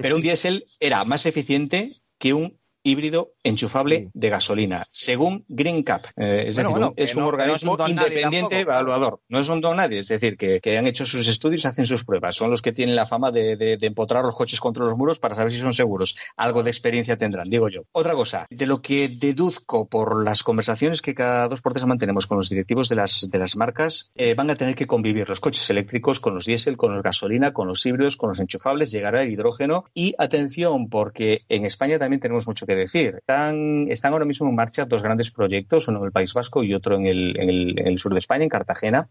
pero 0.00 0.16
un 0.16 0.22
diésel 0.22 0.64
era 0.80 1.04
más 1.04 1.26
eficiente 1.26 1.92
que 2.18 2.34
un 2.34 2.58
híbrido 2.82 3.32
enchufable 3.42 4.10
de 4.12 4.28
gasolina, 4.28 4.86
según 4.90 5.44
Green 5.48 5.82
Cap. 5.82 6.02
Eh, 6.16 6.44
es 6.48 6.56
decir, 6.56 6.72
es 6.96 7.14
un 7.14 7.22
organismo 7.22 7.76
independiente 7.86 8.60
evaluador. 8.60 9.20
No 9.28 9.42
son 9.44 9.60
don 9.60 9.76
nadie, 9.76 9.98
es 9.98 10.08
decir, 10.08 10.36
que, 10.36 10.60
han 10.76 10.86
hecho 10.86 11.04
sus 11.04 11.28
estudios, 11.28 11.66
hacen 11.66 11.84
sus 11.84 12.04
pruebas. 12.04 12.34
Son 12.34 12.50
los 12.50 12.62
que 12.62 12.72
tienen 12.72 12.96
la 12.96 13.06
fama 13.06 13.30
de, 13.30 13.78
empotrar 13.80 14.24
los 14.24 14.34
coches 14.34 14.60
contra 14.60 14.84
los 14.84 14.96
muros 14.96 15.18
para 15.18 15.34
saber 15.34 15.52
si 15.52 15.58
son 15.58 15.72
seguros. 15.72 16.16
Algo 16.36 16.62
de 16.62 16.70
experiencia 16.70 17.16
tendrán, 17.16 17.48
digo 17.48 17.68
yo. 17.68 17.82
Otra 17.92 18.14
cosa, 18.14 18.46
de 18.50 18.66
lo 18.66 18.80
que 18.80 19.08
deduzco 19.08 19.86
por 19.88 20.24
las 20.24 20.42
conversaciones 20.42 21.02
que 21.02 21.14
cada 21.14 21.48
dos 21.48 21.60
por 21.60 21.72
tres 21.72 21.86
mantenemos 21.86 22.26
con 22.26 22.38
los 22.38 22.48
directivos 22.48 22.88
de 22.88 22.96
las, 22.96 23.28
de 23.30 23.38
las 23.38 23.56
marcas, 23.56 24.10
eh, 24.16 24.34
van 24.34 24.50
a 24.50 24.54
tener 24.54 24.74
que 24.74 24.86
convivir 24.86 25.28
los 25.28 25.40
coches 25.40 25.68
eléctricos 25.70 26.20
con 26.20 26.34
los 26.34 26.46
diésel, 26.46 26.76
con 26.76 26.94
los 26.94 27.02
gasolina, 27.02 27.52
con 27.52 27.68
los 27.68 27.84
híbridos, 27.84 28.16
con 28.16 28.30
los 28.30 28.40
enchufables, 28.40 28.90
llegará 28.90 29.22
el 29.22 29.30
hidrógeno. 29.30 29.84
Y 29.94 30.14
atención, 30.18 30.88
porque 30.88 31.44
en 31.48 31.64
España 31.64 31.98
también 31.98 32.20
tenemos 32.20 32.46
mucho 32.46 32.66
que 32.66 32.71
decir. 32.74 33.16
Están, 33.16 33.86
están 33.90 34.12
ahora 34.12 34.24
mismo 34.24 34.48
en 34.48 34.54
marcha 34.54 34.84
dos 34.84 35.02
grandes 35.02 35.30
proyectos, 35.30 35.88
uno 35.88 35.98
en 35.98 36.06
el 36.06 36.12
País 36.12 36.32
Vasco 36.34 36.62
y 36.62 36.74
otro 36.74 36.96
en 36.96 37.06
el, 37.06 37.38
en 37.38 37.86
el, 37.86 37.98
sur 37.98 38.12
de 38.12 38.18
España, 38.18 38.44
en 38.44 38.48
Cartagena, 38.48 39.08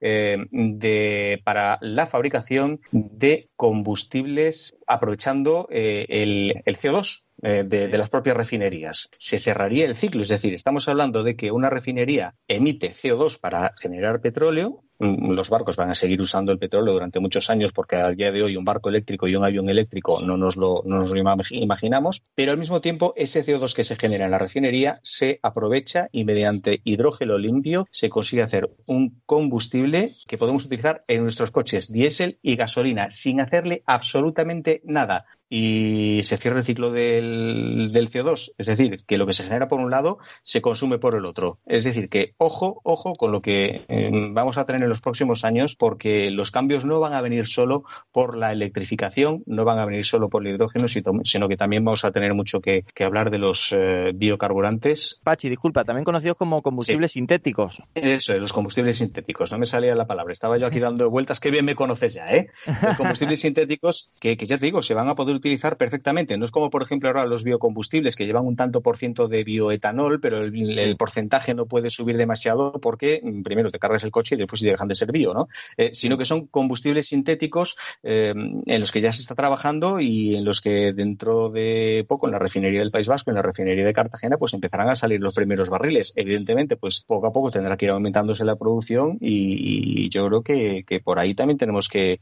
eh, 0.00 0.36
de, 0.50 1.40
para 1.44 1.78
la 1.80 2.06
fabricación 2.06 2.80
de 2.90 3.48
combustibles 3.56 4.76
aprovechando 4.86 5.68
eh, 5.70 6.06
el, 6.08 6.62
el 6.64 6.78
CO2 6.78 7.24
eh, 7.42 7.64
de, 7.64 7.88
de, 7.88 7.98
las 7.98 8.08
propias 8.08 8.36
refinerías. 8.36 9.08
Se 9.18 9.38
cerraría 9.38 9.84
el 9.84 9.96
ciclo, 9.96 10.22
es 10.22 10.28
decir, 10.28 10.54
estamos 10.54 10.88
hablando 10.88 11.22
de 11.22 11.34
que 11.34 11.50
una 11.50 11.70
refinería 11.70 12.34
emite 12.46 12.90
CO2 12.90 13.40
para 13.40 13.74
generar 13.80 14.20
petróleo, 14.20 14.84
los 15.02 15.50
barcos 15.50 15.76
van 15.76 15.90
a 15.90 15.94
seguir 15.94 16.20
usando 16.20 16.52
el 16.52 16.58
petróleo 16.58 16.94
durante 16.94 17.20
muchos 17.20 17.50
años 17.50 17.72
porque 17.72 17.96
al 17.96 18.16
día 18.16 18.30
de 18.30 18.42
hoy 18.42 18.56
un 18.56 18.64
barco 18.64 18.88
eléctrico 18.88 19.26
y 19.26 19.34
un 19.34 19.44
avión 19.44 19.68
eléctrico 19.68 20.20
no 20.20 20.36
nos 20.36 20.56
lo, 20.56 20.82
no 20.84 20.98
nos 20.98 21.10
lo 21.10 21.18
imaginamos, 21.50 22.22
pero 22.34 22.52
al 22.52 22.58
mismo 22.58 22.80
tiempo 22.80 23.12
ese 23.16 23.44
CO2 23.44 23.74
que 23.74 23.84
se 23.84 23.96
genera 23.96 24.24
en 24.24 24.30
la 24.30 24.38
refinería 24.38 25.00
se 25.02 25.40
aprovecha 25.42 26.08
y 26.12 26.24
mediante 26.24 26.80
hidrógeno 26.84 27.36
limpio 27.36 27.86
se 27.90 28.10
consigue 28.10 28.42
hacer 28.42 28.70
un 28.86 29.20
combustible 29.26 30.12
que 30.26 30.38
podemos 30.38 30.64
utilizar 30.64 31.04
en 31.08 31.22
nuestros 31.22 31.50
coches 31.50 31.92
diésel 31.92 32.38
y 32.42 32.56
gasolina 32.56 33.10
sin 33.10 33.40
hacerle 33.40 33.82
absolutamente 33.86 34.82
nada 34.84 35.26
y 35.54 36.22
se 36.22 36.38
cierra 36.38 36.60
el 36.60 36.64
ciclo 36.64 36.90
del, 36.90 37.90
del, 37.92 38.10
CO2. 38.10 38.52
Es 38.56 38.66
decir, 38.68 39.04
que 39.06 39.18
lo 39.18 39.26
que 39.26 39.34
se 39.34 39.44
genera 39.44 39.68
por 39.68 39.80
un 39.80 39.90
lado 39.90 40.16
se 40.42 40.62
consume 40.62 40.98
por 40.98 41.14
el 41.14 41.26
otro. 41.26 41.58
Es 41.66 41.84
decir, 41.84 42.08
que 42.08 42.32
ojo, 42.38 42.80
ojo 42.84 43.12
con 43.12 43.32
lo 43.32 43.42
que 43.42 43.84
eh, 43.86 44.10
vamos 44.32 44.56
a 44.56 44.64
tener 44.64 44.82
en 44.82 44.88
los 44.88 45.02
próximos 45.02 45.44
años, 45.44 45.76
porque 45.76 46.30
los 46.30 46.52
cambios 46.52 46.86
no 46.86 47.00
van 47.00 47.12
a 47.12 47.20
venir 47.20 47.46
solo 47.46 47.84
por 48.12 48.38
la 48.38 48.50
electrificación, 48.50 49.42
no 49.44 49.66
van 49.66 49.78
a 49.78 49.84
venir 49.84 50.06
solo 50.06 50.30
por 50.30 50.46
el 50.46 50.54
hidrógeno, 50.54 50.86
sino 50.88 51.48
que 51.48 51.56
también 51.58 51.84
vamos 51.84 52.06
a 52.06 52.12
tener 52.12 52.32
mucho 52.32 52.62
que, 52.62 52.86
hablar 53.04 53.30
de 53.30 53.38
los 53.38 53.74
eh, 53.76 54.12
biocarburantes. 54.14 55.20
Pachi, 55.22 55.50
disculpa, 55.50 55.84
también 55.84 56.04
conocidos 56.04 56.38
como 56.38 56.62
combustibles 56.62 57.12
sintéticos. 57.12 57.82
Eso, 57.94 58.32
los 58.38 58.54
combustibles 58.54 58.96
sintéticos. 58.96 59.52
No 59.52 59.58
me 59.58 59.66
salía 59.66 59.94
la 59.94 60.06
palabra. 60.06 60.32
Estaba 60.32 60.56
yo 60.56 60.66
aquí 60.66 60.78
dando 60.78 61.10
vueltas. 61.10 61.40
Qué 61.40 61.50
bien 61.50 61.66
me 61.66 61.74
conoces 61.74 62.14
ya, 62.14 62.24
¿eh? 62.28 62.48
Los 62.82 62.96
combustibles 62.96 63.40
sintéticos 63.42 64.08
que, 64.18 64.38
que 64.38 64.46
ya 64.46 64.56
te 64.56 64.64
digo, 64.64 64.80
se 64.80 64.94
van 64.94 65.10
a 65.10 65.14
poder 65.14 65.41
utilizar 65.42 65.76
perfectamente. 65.76 66.38
No 66.38 66.44
es 66.44 66.50
como, 66.50 66.70
por 66.70 66.82
ejemplo, 66.82 67.08
ahora 67.08 67.26
los 67.26 67.42
biocombustibles 67.42 68.14
que 68.14 68.26
llevan 68.26 68.46
un 68.46 68.54
tanto 68.54 68.80
por 68.80 68.96
ciento 68.96 69.26
de 69.26 69.42
bioetanol, 69.42 70.20
pero 70.20 70.44
el, 70.44 70.96
porcentaje 70.96 71.52
no 71.54 71.66
puede 71.66 71.90
subir 71.90 72.16
demasiado 72.16 72.72
porque 72.80 73.20
mm, 73.22 73.42
primero 73.42 73.70
te 73.70 73.78
cargas 73.78 74.04
el 74.04 74.12
coche 74.12 74.36
y 74.36 74.38
después 74.38 74.60
dejan 74.60 74.88
de 74.88 74.94
ser 74.94 75.10
bio, 75.10 75.34
¿no? 75.34 75.48
Eh, 75.76 75.90
sino 75.92 76.16
que 76.16 76.24
son 76.24 76.46
combustibles 76.46 77.08
sintéticos 77.08 77.76
eh, 78.02 78.32
en 78.34 78.80
los 78.80 78.92
que 78.92 79.00
ya 79.00 79.10
se 79.10 79.20
está 79.20 79.34
trabajando 79.34 79.98
y 80.00 80.36
en 80.36 80.44
los 80.44 80.60
que 80.60 80.92
dentro 80.92 81.50
de 81.50 82.04
poco 82.06 82.26
en 82.26 82.32
la 82.32 82.38
refinería 82.38 82.80
del 82.80 82.90
País 82.90 83.08
Vasco, 83.08 83.30
en 83.30 83.36
la 83.36 83.42
refinería 83.42 83.84
de 83.84 83.92
Cartagena, 83.92 84.36
pues 84.36 84.54
empezarán 84.54 84.88
a 84.90 84.94
salir 84.94 85.20
los 85.20 85.34
primeros 85.34 85.68
barriles. 85.68 86.12
Evidentemente, 86.14 86.76
pues 86.76 87.00
poco 87.00 87.26
a 87.26 87.32
poco 87.32 87.50
tendrá 87.50 87.76
que 87.76 87.86
ir 87.86 87.90
aumentándose 87.90 88.44
la 88.44 88.56
producción 88.56 89.18
y, 89.20 90.08
yo 90.10 90.26
creo 90.26 90.42
que, 90.42 91.00
por 91.02 91.18
ahí 91.18 91.34
también 91.34 91.58
tenemos 91.58 91.88
que, 91.88 92.18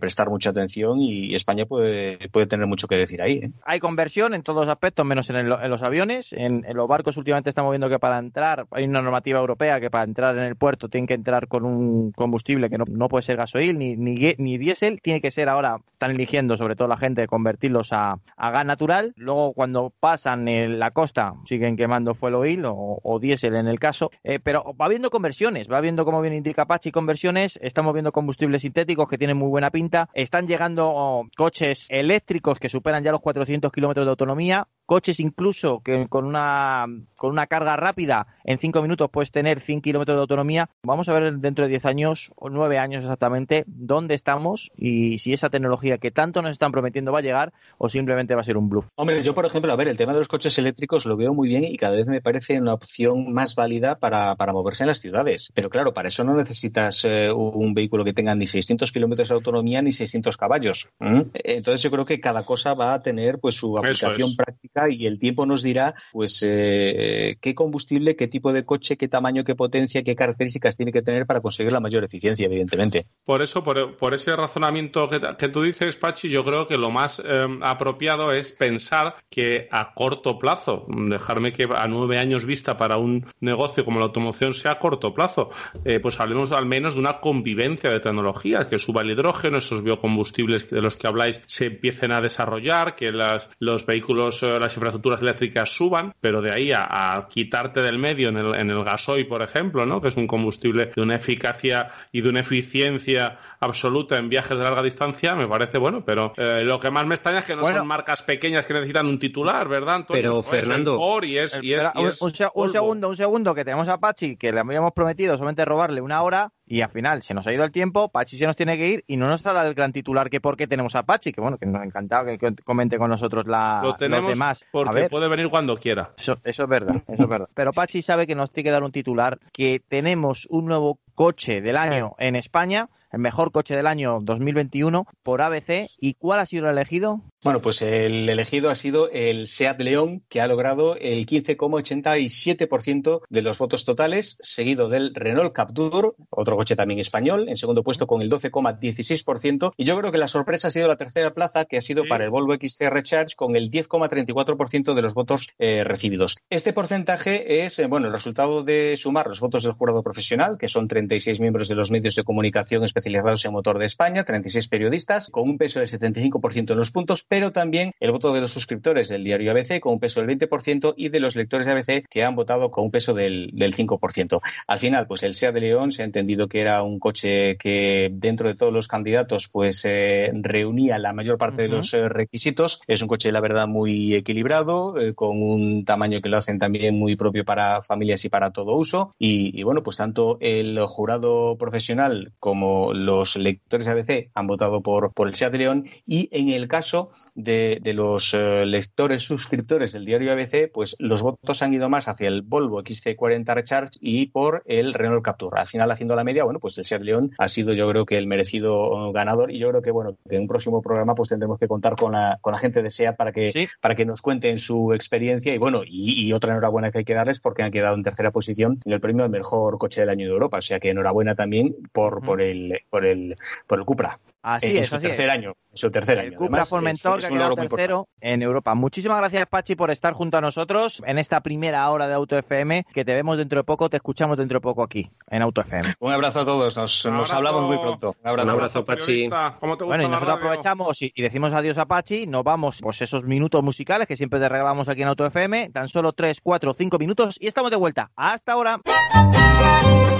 prestar 0.00 0.28
mucha 0.28 0.50
atención 0.50 1.00
y 1.00 1.34
España 1.34 1.64
puede, 1.64 2.28
puede 2.30 2.46
tener 2.46 2.57
mucho 2.66 2.88
que 2.88 2.96
decir 2.96 3.22
ahí. 3.22 3.38
¿eh? 3.38 3.50
Hay 3.64 3.80
conversión 3.80 4.34
en 4.34 4.42
todos 4.42 4.66
los 4.66 4.72
aspectos, 4.72 5.04
menos 5.06 5.30
en, 5.30 5.48
los 5.48 5.82
aviones. 5.82 6.32
En, 6.32 6.64
los 6.74 6.88
barcos 6.88 7.16
últimamente 7.16 7.50
estamos 7.50 7.70
viendo 7.70 7.88
que 7.88 7.98
para 7.98 8.18
entrar, 8.18 8.66
hay 8.70 8.84
una 8.84 9.02
normativa 9.02 9.40
europea 9.40 9.80
que 9.80 9.90
para 9.90 10.04
entrar 10.04 10.36
en 10.36 10.44
el 10.44 10.56
puerto 10.56 10.88
tienen 10.88 11.06
que 11.06 11.14
entrar 11.14 11.48
con 11.48 11.64
un 11.64 12.12
combustible 12.12 12.70
que 12.70 12.78
no, 12.78 13.08
puede 13.08 13.22
ser 13.22 13.36
gasoil 13.36 13.78
ni, 13.78 13.96
ni, 13.96 14.58
diésel, 14.58 15.00
tiene 15.02 15.20
que 15.20 15.30
ser 15.30 15.48
ahora, 15.48 15.78
están 15.92 16.12
eligiendo 16.12 16.56
sobre 16.56 16.76
todo 16.76 16.88
la 16.88 16.96
gente 16.96 17.26
convertirlos 17.26 17.92
a, 17.92 18.18
gas 18.36 18.64
natural. 18.64 19.12
Luego 19.16 19.52
cuando 19.52 19.92
pasan 20.00 20.46
la 20.78 20.90
costa 20.90 21.34
siguen 21.44 21.76
quemando 21.76 22.14
fuel 22.14 22.34
oil 22.34 22.62
o, 22.64 23.18
diésel 23.20 23.56
en 23.56 23.66
el 23.66 23.78
caso, 23.78 24.10
eh, 24.24 24.38
pero 24.38 24.74
va 24.80 24.86
habiendo 24.86 25.10
conversiones, 25.10 25.70
va 25.70 25.80
viendo 25.80 26.04
cómo 26.04 26.20
viene 26.20 26.36
indica 26.36 26.62
Apache 26.62 26.92
conversiones, 26.92 27.58
estamos 27.62 27.92
viendo 27.92 28.12
combustibles 28.12 28.62
sintéticos 28.62 29.08
que 29.08 29.18
tienen 29.18 29.36
muy 29.36 29.48
buena 29.48 29.70
pinta, 29.70 30.08
están 30.14 30.46
llegando 30.46 30.88
oh, 30.88 31.28
coches 31.36 31.86
eléctricos 31.90 32.47
que 32.58 32.68
superan 32.68 33.04
ya 33.04 33.12
los 33.12 33.20
400 33.20 33.70
kilómetros 33.72 34.06
de 34.06 34.10
autonomía, 34.10 34.68
coches 34.88 35.20
incluso 35.20 35.80
que 35.84 36.08
con 36.08 36.24
una, 36.24 36.86
con 37.14 37.30
una 37.30 37.46
carga 37.46 37.76
rápida 37.76 38.26
en 38.42 38.58
5 38.58 38.80
minutos 38.80 39.10
puedes 39.10 39.30
tener 39.30 39.60
100 39.60 39.82
kilómetros 39.82 40.16
de 40.16 40.22
autonomía. 40.22 40.70
Vamos 40.82 41.10
a 41.10 41.12
ver 41.12 41.34
dentro 41.34 41.66
de 41.66 41.68
10 41.68 41.84
años 41.84 42.32
o 42.36 42.48
9 42.48 42.78
años 42.78 43.04
exactamente 43.04 43.64
dónde 43.66 44.14
estamos 44.14 44.72
y 44.76 45.18
si 45.18 45.34
esa 45.34 45.50
tecnología 45.50 45.98
que 45.98 46.10
tanto 46.10 46.40
nos 46.40 46.52
están 46.52 46.72
prometiendo 46.72 47.12
va 47.12 47.18
a 47.18 47.22
llegar 47.22 47.52
o 47.76 47.90
simplemente 47.90 48.34
va 48.34 48.40
a 48.40 48.44
ser 48.44 48.56
un 48.56 48.70
bluff. 48.70 48.88
Hombre, 48.94 49.22
yo 49.22 49.34
por 49.34 49.44
ejemplo, 49.44 49.70
a 49.70 49.76
ver, 49.76 49.88
el 49.88 49.98
tema 49.98 50.14
de 50.14 50.20
los 50.20 50.28
coches 50.28 50.56
eléctricos 50.56 51.04
lo 51.04 51.18
veo 51.18 51.34
muy 51.34 51.48
bien 51.48 51.64
y 51.64 51.76
cada 51.76 51.94
vez 51.94 52.06
me 52.06 52.22
parece 52.22 52.58
una 52.58 52.72
opción 52.72 53.30
más 53.30 53.54
válida 53.54 53.96
para, 53.96 54.36
moverse 54.54 54.84
en 54.84 54.86
las 54.86 55.00
ciudades. 55.00 55.52
Pero 55.52 55.68
claro, 55.68 55.92
para 55.92 56.08
eso 56.08 56.24
no 56.24 56.34
necesitas 56.34 57.04
eh, 57.04 57.30
un 57.30 57.74
vehículo 57.74 58.06
que 58.06 58.14
tenga 58.14 58.34
ni 58.34 58.46
600 58.46 58.90
kilómetros 58.90 59.28
de 59.28 59.34
autonomía 59.34 59.82
ni 59.82 59.92
600 59.92 60.34
caballos. 60.38 60.88
Entonces 60.98 61.82
yo 61.82 61.90
creo 61.90 62.06
que 62.06 62.20
cada 62.20 62.46
cosa 62.46 62.72
va 62.72 62.94
a 62.94 63.02
tener 63.02 63.38
pues 63.38 63.54
su 63.54 63.76
aplicación 63.76 64.34
práctica 64.34 64.77
y 64.88 65.06
el 65.06 65.18
tiempo 65.18 65.46
nos 65.46 65.62
dirá 65.62 65.94
pues 66.12 66.44
eh, 66.46 67.36
qué 67.40 67.54
combustible, 67.54 68.16
qué 68.16 68.28
tipo 68.28 68.52
de 68.52 68.64
coche, 68.64 68.96
qué 68.96 69.08
tamaño, 69.08 69.44
qué 69.44 69.54
potencia, 69.54 70.02
qué 70.02 70.14
características 70.14 70.76
tiene 70.76 70.92
que 70.92 71.02
tener 71.02 71.26
para 71.26 71.40
conseguir 71.40 71.72
la 71.72 71.80
mayor 71.80 72.04
eficiencia, 72.04 72.46
evidentemente. 72.46 73.06
Por 73.24 73.42
eso, 73.42 73.64
por, 73.64 74.14
ese 74.14 74.34
razonamiento 74.36 75.08
que, 75.08 75.48
tú 75.48 75.62
dices, 75.62 75.96
Pachi, 75.96 76.28
yo 76.28 76.44
creo 76.44 76.66
que 76.66 76.76
lo 76.76 76.90
más 76.90 77.22
eh, 77.24 77.46
apropiado 77.62 78.32
es 78.32 78.52
pensar 78.52 79.16
que 79.30 79.68
a 79.70 79.94
corto 79.94 80.38
plazo, 80.38 80.86
dejarme 80.88 81.52
que 81.52 81.64
a 81.64 81.86
nueve 81.88 82.18
años 82.18 82.46
vista 82.46 82.76
para 82.76 82.96
un 82.98 83.26
negocio 83.40 83.84
como 83.84 83.98
la 83.98 84.06
automoción 84.06 84.54
sea 84.54 84.72
a 84.72 84.78
corto 84.78 85.14
plazo, 85.14 85.50
eh, 85.84 86.00
pues 86.00 86.18
hablemos 86.20 86.52
al 86.52 86.66
menos 86.66 86.94
de 86.94 87.00
una 87.00 87.20
convivencia 87.20 87.90
de 87.90 88.00
tecnologías, 88.00 88.68
que 88.68 88.78
suba 88.78 89.02
el 89.02 89.10
hidrógeno, 89.10 89.58
esos 89.58 89.82
biocombustibles 89.82 90.70
de 90.70 90.80
los 90.80 90.96
que 90.96 91.06
habláis 91.06 91.42
se 91.46 91.66
empiecen 91.66 92.12
a 92.12 92.20
desarrollar, 92.20 92.94
que 92.94 93.10
los 93.58 93.86
vehículos, 93.86 94.42
eh, 94.42 94.58
las 94.68 94.76
infraestructuras 94.76 95.22
eléctricas 95.22 95.70
suban, 95.70 96.14
pero 96.20 96.42
de 96.42 96.52
ahí 96.52 96.72
a, 96.72 97.26
quitarte 97.28 97.80
del 97.80 97.98
medio 97.98 98.28
en 98.28 98.36
el, 98.36 98.54
en 98.54 98.70
el 98.70 98.84
gasoil, 98.84 99.26
por 99.26 99.42
ejemplo, 99.42 99.86
¿no? 99.86 100.00
que 100.00 100.08
es 100.08 100.16
un 100.16 100.26
combustible 100.26 100.92
de 100.94 101.02
una 101.02 101.16
eficacia 101.16 101.88
y 102.12 102.20
de 102.20 102.28
una 102.28 102.40
eficiencia 102.40 103.38
absoluta 103.60 104.18
en 104.18 104.28
viajes 104.28 104.56
de 104.56 104.64
larga 104.64 104.82
distancia, 104.82 105.34
me 105.34 105.48
parece 105.48 105.78
bueno, 105.78 106.04
pero 106.04 106.32
eh, 106.36 106.62
lo 106.64 106.78
que 106.78 106.90
más 106.90 107.06
me 107.06 107.14
extraña 107.14 107.40
es 107.40 107.46
que 107.46 107.56
no 107.56 107.66
son 107.66 107.86
marcas 107.86 108.22
pequeñas 108.22 108.66
que 108.66 108.74
necesitan 108.74 109.06
un 109.06 109.18
titular, 109.18 109.68
¿verdad? 109.68 110.04
pero 110.08 110.42
Fernando, 110.42 110.98
un, 110.98 112.30
segundo, 112.68 113.08
un 113.08 113.16
segundo, 113.16 113.54
que 113.54 113.64
tenemos 113.64 113.88
a 113.88 113.98
Pachi, 113.98 114.36
que 114.36 114.52
le 114.52 114.60
habíamos 114.60 114.92
prometido 114.92 115.34
solamente 115.36 115.64
robarle 115.64 116.00
una 116.00 116.22
hora 116.22 116.52
y 116.68 116.82
al 116.82 116.90
final 116.90 117.22
se 117.22 117.34
nos 117.34 117.46
ha 117.46 117.52
ido 117.52 117.64
el 117.64 117.70
tiempo, 117.70 118.08
Pachi 118.08 118.36
se 118.36 118.46
nos 118.46 118.56
tiene 118.56 118.76
que 118.76 118.88
ir 118.88 119.04
y 119.06 119.16
no 119.16 119.26
nos 119.26 119.42
da 119.42 119.66
el 119.66 119.74
gran 119.74 119.92
titular 119.92 120.30
que 120.30 120.40
por 120.40 120.56
qué 120.56 120.66
tenemos 120.66 120.94
a 120.94 121.02
Pachi, 121.02 121.32
que 121.32 121.40
bueno, 121.40 121.58
que 121.58 121.66
nos 121.66 121.80
ha 121.80 121.84
encantado 121.84 122.26
que 122.26 122.54
comente 122.64 122.98
con 122.98 123.10
nosotros 123.10 123.46
la, 123.46 123.80
Lo 123.82 123.94
tenemos 123.94 124.24
los 124.24 124.32
demás. 124.32 124.66
Porque 124.70 125.08
puede 125.08 125.28
venir 125.28 125.48
cuando 125.48 125.76
quiera. 125.76 126.12
Eso, 126.16 126.38
eso 126.44 126.62
es 126.64 126.68
verdad, 126.68 127.02
eso 127.08 127.22
es 127.22 127.28
verdad. 127.28 127.48
Pero 127.54 127.72
Pachi 127.72 128.02
sabe 128.02 128.26
que 128.26 128.34
nos 128.34 128.50
tiene 128.50 128.68
que 128.68 128.72
dar 128.72 128.82
un 128.82 128.92
titular, 128.92 129.38
que 129.52 129.80
tenemos 129.88 130.46
un 130.50 130.66
nuevo 130.66 130.98
coche 131.18 131.60
del 131.60 131.76
año 131.76 132.14
en 132.20 132.36
España, 132.36 132.90
el 133.10 133.18
mejor 133.18 133.50
coche 133.50 133.74
del 133.74 133.88
año 133.88 134.20
2021 134.22 135.04
por 135.24 135.42
ABC. 135.42 135.88
¿Y 135.98 136.14
cuál 136.14 136.38
ha 136.38 136.46
sido 136.46 136.66
el 136.66 136.76
elegido? 136.76 137.22
Bueno, 137.42 137.60
pues 137.60 137.82
el 137.82 138.28
elegido 138.28 138.70
ha 138.70 138.76
sido 138.76 139.10
el 139.10 139.46
SEAT 139.48 139.80
León, 139.80 140.22
que 140.28 140.40
ha 140.40 140.46
logrado 140.46 140.96
el 140.96 141.26
15,87% 141.26 143.22
de 143.28 143.42
los 143.42 143.58
votos 143.58 143.84
totales, 143.84 144.36
seguido 144.40 144.88
del 144.88 145.14
Renault 145.14 145.52
Captur, 145.52 146.14
otro 146.30 146.56
coche 146.56 146.76
también 146.76 147.00
español, 147.00 147.48
en 147.48 147.56
segundo 147.56 147.82
puesto 147.82 148.06
con 148.06 148.22
el 148.22 148.30
12,16%. 148.30 149.72
Y 149.76 149.84
yo 149.84 149.98
creo 149.98 150.12
que 150.12 150.18
la 150.18 150.28
sorpresa 150.28 150.68
ha 150.68 150.70
sido 150.72 150.88
la 150.88 150.96
tercera 150.96 151.32
plaza, 151.32 151.64
que 151.64 151.78
ha 151.78 151.80
sido 151.80 152.04
para 152.08 152.24
el 152.24 152.30
Volvo 152.30 152.54
XC 152.54 152.90
Recharge, 152.90 153.34
con 153.36 153.56
el 153.56 153.70
10,34% 153.70 154.94
de 154.94 155.02
los 155.02 155.14
votos 155.14 155.48
eh, 155.58 155.84
recibidos. 155.84 156.36
Este 156.50 156.72
porcentaje 156.72 157.64
es, 157.64 157.78
eh, 157.78 157.86
bueno, 157.86 158.06
el 158.06 158.12
resultado 158.12 158.62
de 158.62 158.96
sumar 158.96 159.26
los 159.26 159.40
votos 159.40 159.62
del 159.64 159.72
jurado 159.72 160.02
profesional, 160.02 160.58
que 160.58 160.68
son 160.68 160.88
36 161.08 161.40
miembros 161.40 161.68
de 161.68 161.74
los 161.74 161.90
medios 161.90 162.14
de 162.14 162.24
comunicación 162.24 162.84
especializados 162.84 163.44
en 163.44 163.52
motor 163.52 163.78
de 163.78 163.86
España, 163.86 164.24
36 164.24 164.68
periodistas, 164.68 165.30
con 165.30 165.48
un 165.48 165.58
peso 165.58 165.80
del 165.80 165.88
75% 165.88 166.72
en 166.72 166.78
los 166.78 166.90
puntos 166.90 167.24
pero 167.26 167.52
también 167.52 167.92
el 168.00 168.12
voto 168.12 168.32
de 168.32 168.40
los 168.40 168.50
suscriptores 168.50 169.08
del 169.08 169.24
diario 169.24 169.50
ABC 169.52 169.80
con 169.80 169.94
un 169.94 170.00
peso 170.00 170.20
del 170.20 170.38
20% 170.38 170.94
y 170.96 171.08
de 171.08 171.20
los 171.20 171.36
lectores 171.36 171.66
de 171.66 171.72
ABC 171.72 172.06
que 172.08 172.24
han 172.24 172.36
votado 172.36 172.70
con 172.70 172.84
un 172.84 172.90
peso 172.90 173.14
del, 173.14 173.50
del 173.52 173.74
5%. 173.74 174.40
Al 174.66 174.78
final, 174.78 175.06
pues 175.06 175.22
el 175.22 175.34
SEA 175.34 175.52
de 175.52 175.60
León 175.60 175.92
se 175.92 176.02
ha 176.02 176.04
entendido 176.04 176.48
que 176.48 176.60
era 176.60 176.82
un 176.82 176.98
coche 176.98 177.56
que 177.56 178.10
dentro 178.12 178.48
de 178.48 178.54
todos 178.54 178.72
los 178.72 178.88
candidatos 178.88 179.48
pues 179.48 179.84
eh, 179.84 180.30
reunía 180.34 180.98
la 180.98 181.12
mayor 181.12 181.38
parte 181.38 181.62
de 181.62 181.68
los 181.68 181.94
eh, 181.94 182.08
requisitos. 182.08 182.80
Es 182.86 183.02
un 183.02 183.08
coche, 183.08 183.32
la 183.32 183.40
verdad, 183.40 183.66
muy 183.66 184.14
equilibrado, 184.14 184.98
eh, 184.98 185.14
con 185.14 185.42
un 185.42 185.84
tamaño 185.84 186.20
que 186.20 186.28
lo 186.28 186.38
hacen 186.38 186.58
también 186.58 186.98
muy 186.98 187.16
propio 187.16 187.44
para 187.44 187.82
familias 187.82 188.24
y 188.24 188.28
para 188.28 188.50
todo 188.50 188.76
uso. 188.76 189.14
Y, 189.18 189.62
bueno, 189.62 189.82
pues 189.82 189.96
tanto 189.96 190.38
el 190.40 190.78
jurado 190.98 191.56
profesional 191.58 192.32
como 192.40 192.92
los 192.92 193.36
lectores 193.36 193.86
de 193.86 193.92
ABC 193.92 194.30
han 194.34 194.48
votado 194.48 194.80
por, 194.80 195.12
por 195.12 195.28
el 195.28 195.34
SEA 195.36 195.50
de 195.50 195.58
León 195.58 195.88
y 196.04 196.28
en 196.32 196.48
el 196.48 196.66
caso 196.66 197.12
de, 197.36 197.80
los 197.94 198.34
eh, 198.34 198.66
lectores 198.66 199.22
suscriptores 199.22 199.92
del 199.92 200.04
diario 200.04 200.32
ABC, 200.32 200.72
pues 200.72 200.96
los 200.98 201.22
votos 201.22 201.62
han 201.62 201.72
ido 201.72 201.88
más 201.88 202.08
hacia 202.08 202.26
el 202.26 202.42
Volvo 202.42 202.82
XC40 202.82 203.54
Recharge 203.54 203.98
y 204.00 204.26
por 204.26 204.64
el 204.66 204.92
Renault 204.92 205.24
Captur. 205.24 205.56
Al 205.56 205.68
final, 205.68 205.88
haciendo 205.92 206.16
la 206.16 206.24
media, 206.24 206.42
bueno, 206.42 206.58
pues 206.58 206.76
el 206.78 206.84
Seat 206.84 207.02
León 207.02 207.30
ha 207.38 207.46
sido, 207.46 207.74
yo 207.74 207.88
creo 207.88 208.04
que 208.04 208.18
el 208.18 208.26
merecido 208.26 209.12
ganador 209.12 209.52
y 209.52 209.60
yo 209.60 209.68
creo 209.68 209.82
que, 209.82 209.92
bueno, 209.92 210.16
en 210.28 210.42
un 210.42 210.48
próximo 210.48 210.82
programa 210.82 211.14
pues 211.14 211.28
tendremos 211.28 211.60
que 211.60 211.68
contar 211.68 211.94
con 211.94 212.10
la, 212.10 212.38
con 212.40 212.52
la 212.52 212.58
gente 212.58 212.82
de 212.82 212.90
SEAT 212.90 213.16
para 213.16 213.30
que, 213.30 213.68
para 213.80 213.94
que 213.94 214.04
nos 214.04 214.20
cuenten 214.20 214.58
su 214.58 214.92
experiencia 214.92 215.54
y, 215.54 215.58
bueno, 215.58 215.82
y, 215.86 216.32
otra 216.32 216.50
enhorabuena 216.50 216.90
que 216.90 216.98
hay 216.98 217.04
que 217.04 217.14
darles 217.14 217.38
porque 217.38 217.62
han 217.62 217.70
quedado 217.70 217.94
en 217.94 218.02
tercera 218.02 218.32
posición 218.32 218.80
en 218.84 218.92
el 218.92 219.00
premio 219.00 219.22
al 219.22 219.30
mejor 219.30 219.78
coche 219.78 220.00
del 220.00 220.10
año 220.10 220.26
de 220.26 220.32
Europa. 220.32 220.58
O 220.58 220.62
sea 220.62 220.80
que 220.80 220.87
enhorabuena 220.90 221.34
también 221.34 221.74
por, 221.92 222.22
por, 222.22 222.40
el, 222.40 222.80
por, 222.90 223.04
el, 223.04 223.34
por 223.66 223.78
el 223.78 223.84
Cupra. 223.84 224.18
Así 224.42 224.78
es, 224.78 224.88
su 224.88 224.98
tercer 224.98 225.30
año. 225.30 225.56
Su 225.74 225.90
tercer 225.90 226.18
año. 226.18 226.28
El 226.28 226.36
Cupra 226.36 226.64
Formentor, 226.64 227.20
que 227.20 227.26
ha 227.26 227.28
quedado 227.28 227.54
tercero 227.54 228.08
en 228.20 228.40
Europa. 228.40 228.74
Muchísimas 228.74 229.18
gracias, 229.18 229.46
Pachi, 229.46 229.74
por 229.74 229.90
estar 229.90 230.12
junto 230.12 230.38
a 230.38 230.40
nosotros 230.40 231.02
en 231.06 231.18
esta 231.18 231.40
primera 231.40 231.88
hora 231.90 232.06
de 232.06 232.14
Auto 232.14 232.38
FM, 232.38 232.86
que 232.92 233.04
te 233.04 233.14
vemos 233.14 233.36
dentro 233.36 233.58
de 233.58 233.64
poco, 233.64 233.90
te 233.90 233.96
escuchamos 233.96 234.38
dentro 234.38 234.56
de 234.56 234.60
poco 234.62 234.82
aquí, 234.82 235.10
en 235.28 235.42
Auto 235.42 235.60
FM. 235.60 235.94
Un 236.00 236.12
abrazo 236.12 236.40
a 236.40 236.44
todos, 236.44 236.76
nos, 236.76 237.32
hablamos 237.32 237.66
muy 237.66 237.78
pronto. 237.78 238.14
Un 238.22 238.48
abrazo, 238.48 238.84
Pachi. 238.84 239.28
bueno, 239.28 240.04
y 240.04 240.08
nosotros 240.08 240.36
aprovechamos 240.36 241.02
y, 241.02 241.12
decimos 241.16 241.52
adiós 241.52 241.76
a 241.78 241.86
Pachi, 241.86 242.26
nos 242.26 242.44
vamos 242.44 242.80
pues 242.80 243.02
esos 243.02 243.24
minutos 243.24 243.62
musicales 243.62 244.06
que 244.06 244.16
siempre 244.16 244.40
te 244.40 244.48
regalamos 244.48 244.88
aquí 244.88 245.02
en 245.02 245.08
Auto 245.08 245.26
FM, 245.26 245.70
tan 245.70 245.88
solo 245.88 246.12
3, 246.12 246.40
4, 246.40 246.74
5 246.74 246.98
minutos 246.98 247.36
y 247.40 247.48
estamos 247.48 247.70
de 247.70 247.76
vuelta. 247.76 248.10
¡Hasta 248.16 248.52
ahora! 248.52 248.80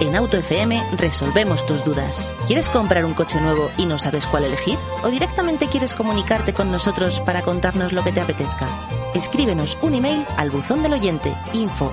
En 0.00 0.14
Auto 0.14 0.36
FM 0.36 0.80
resolvemos 0.96 1.66
tus 1.66 1.84
dudas. 1.84 2.32
¿Quieres 2.46 2.68
comprar 2.68 3.04
un 3.04 3.14
coche 3.14 3.40
nuevo 3.40 3.68
y 3.76 3.86
no 3.86 3.98
sabes 3.98 4.28
cuál 4.28 4.44
elegir? 4.44 4.78
¿O 5.02 5.08
directamente 5.08 5.66
quieres 5.66 5.92
comunicarte 5.92 6.54
con 6.54 6.70
nosotros 6.70 7.20
para 7.20 7.42
contarnos 7.42 7.92
lo 7.92 8.04
que 8.04 8.12
te 8.12 8.20
apetezca? 8.20 8.68
Escríbenos 9.14 9.76
un 9.82 9.94
email 9.94 10.24
al 10.36 10.50
buzón 10.50 10.84
del 10.84 10.92
oyente 10.92 11.34
info. 11.52 11.92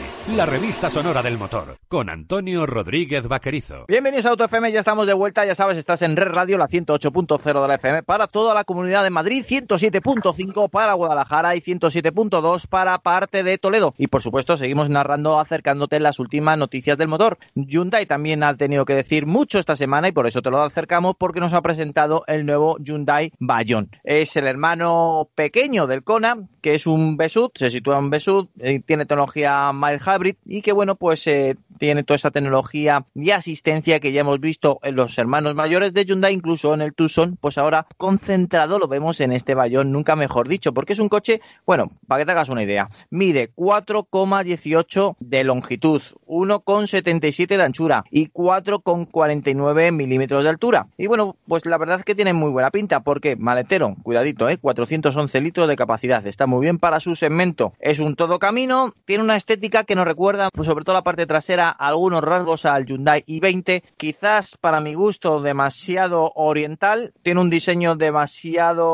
la 0.35 0.45
revista 0.45 0.89
sonora 0.89 1.21
del 1.21 1.37
motor, 1.37 1.77
con 1.87 2.09
Antonio 2.09 2.65
Rodríguez 2.65 3.27
Vaquerizo. 3.27 3.85
Bienvenidos 3.87 4.25
a 4.25 4.29
Auto 4.29 4.45
FM, 4.45 4.71
ya 4.71 4.79
estamos 4.79 5.05
de 5.05 5.13
vuelta, 5.13 5.45
ya 5.45 5.55
sabes, 5.55 5.77
estás 5.77 6.01
en 6.03 6.15
Red 6.15 6.29
Radio, 6.29 6.57
la 6.57 6.67
108.0 6.67 7.61
de 7.61 7.67
la 7.67 7.75
FM, 7.75 8.03
para 8.03 8.27
toda 8.27 8.53
la 8.53 8.63
comunidad 8.63 9.03
de 9.03 9.09
Madrid, 9.09 9.43
107.5 9.45 10.69
para 10.69 10.93
Guadalajara 10.93 11.55
y 11.55 11.61
107.2 11.61 12.67
para 12.67 12.97
parte 12.99 13.43
de 13.43 13.57
Toledo. 13.57 13.93
Y 13.97 14.07
por 14.07 14.21
supuesto, 14.21 14.55
seguimos 14.55 14.89
narrando, 14.89 15.39
acercándote 15.39 15.99
las 15.99 16.19
últimas 16.19 16.57
noticias 16.57 16.97
del 16.97 17.09
motor. 17.09 17.37
Hyundai 17.55 18.05
también 18.05 18.43
ha 18.43 18.55
tenido 18.55 18.85
que 18.85 18.95
decir 18.95 19.25
mucho 19.25 19.59
esta 19.59 19.75
semana 19.75 20.07
y 20.07 20.11
por 20.13 20.27
eso 20.27 20.41
te 20.41 20.51
lo 20.51 20.61
acercamos, 20.61 21.15
porque 21.17 21.41
nos 21.41 21.53
ha 21.53 21.61
presentado 21.61 22.23
el 22.27 22.45
nuevo 22.45 22.77
Hyundai 22.79 23.33
Bayon. 23.39 23.89
Es 24.03 24.37
el 24.37 24.47
hermano 24.47 25.29
pequeño 25.35 25.87
del 25.87 26.03
Kona, 26.03 26.37
que 26.61 26.75
es 26.75 26.87
un 26.87 27.17
Besut, 27.17 27.57
se 27.57 27.69
sitúa 27.69 27.97
en 27.97 28.09
Besut, 28.09 28.49
eh, 28.59 28.79
tiene 28.79 29.05
tecnología 29.05 29.71
Mild 29.73 30.01
Hybrid 30.01 30.35
y 30.45 30.61
que 30.61 30.71
bueno, 30.71 30.95
pues 30.95 31.25
eh, 31.27 31.55
tiene 31.77 32.03
toda 32.03 32.15
esa 32.15 32.31
tecnología 32.31 33.05
y 33.15 33.31
asistencia 33.31 33.99
que 33.99 34.11
ya 34.11 34.21
hemos 34.21 34.39
visto 34.39 34.79
en 34.83 34.95
los 34.95 35.17
hermanos 35.17 35.55
mayores 35.55 35.93
de 35.93 36.05
Hyundai, 36.05 36.33
incluso 36.33 36.73
en 36.73 36.81
el 36.81 36.93
Tucson, 36.93 37.37
pues 37.41 37.57
ahora 37.57 37.87
concentrado 37.97 38.79
lo 38.79 38.87
vemos 38.87 39.19
en 39.19 39.31
este 39.31 39.55
Bayón, 39.55 39.91
nunca 39.91 40.15
mejor 40.15 40.47
dicho, 40.47 40.73
porque 40.73 40.93
es 40.93 40.99
un 40.99 41.09
coche, 41.09 41.41
bueno, 41.65 41.91
para 42.07 42.21
que 42.21 42.25
te 42.25 42.31
hagas 42.31 42.49
una 42.49 42.63
idea, 42.63 42.89
mide 43.09 43.51
4,18 43.55 45.15
de 45.19 45.43
longitud, 45.43 46.01
1,77 46.31 47.57
de 47.57 47.63
anchura 47.63 48.05
y 48.09 48.29
4,49 48.29 49.91
milímetros 49.91 50.43
de 50.43 50.49
altura. 50.49 50.87
Y 50.97 51.07
bueno, 51.07 51.35
pues 51.47 51.65
la 51.65 51.77
verdad 51.77 51.99
es 51.99 52.05
que 52.05 52.15
tiene 52.15 52.33
muy 52.33 52.49
buena 52.51 52.71
pinta 52.71 53.01
porque 53.01 53.35
maletero, 53.35 53.95
cuidadito, 54.01 54.47
¿eh? 54.49 54.57
411 54.57 55.41
litros 55.41 55.67
de 55.67 55.75
capacidad, 55.75 56.25
está 56.25 56.47
muy 56.47 56.61
bien 56.61 56.79
para 56.79 57.01
su 57.01 57.15
segmento. 57.15 57.73
Es 57.79 57.99
un 57.99 58.15
todo 58.15 58.39
camino, 58.39 58.93
tiene 59.05 59.23
una 59.23 59.35
estética 59.35 59.83
que 59.83 59.95
nos 59.95 60.05
recuerda, 60.05 60.49
pues 60.53 60.67
sobre 60.67 60.85
todo 60.85 60.95
la 60.95 61.03
parte 61.03 61.25
trasera, 61.25 61.69
algunos 61.69 62.23
rasgos 62.23 62.65
al 62.65 62.85
Hyundai 62.85 63.23
i20, 63.27 63.83
quizás 63.97 64.55
para 64.59 64.79
mi 64.79 64.93
gusto 64.93 65.41
demasiado 65.41 66.31
oriental, 66.35 67.13
tiene 67.23 67.41
un 67.41 67.49
diseño 67.49 67.95
demasiado 67.95 68.87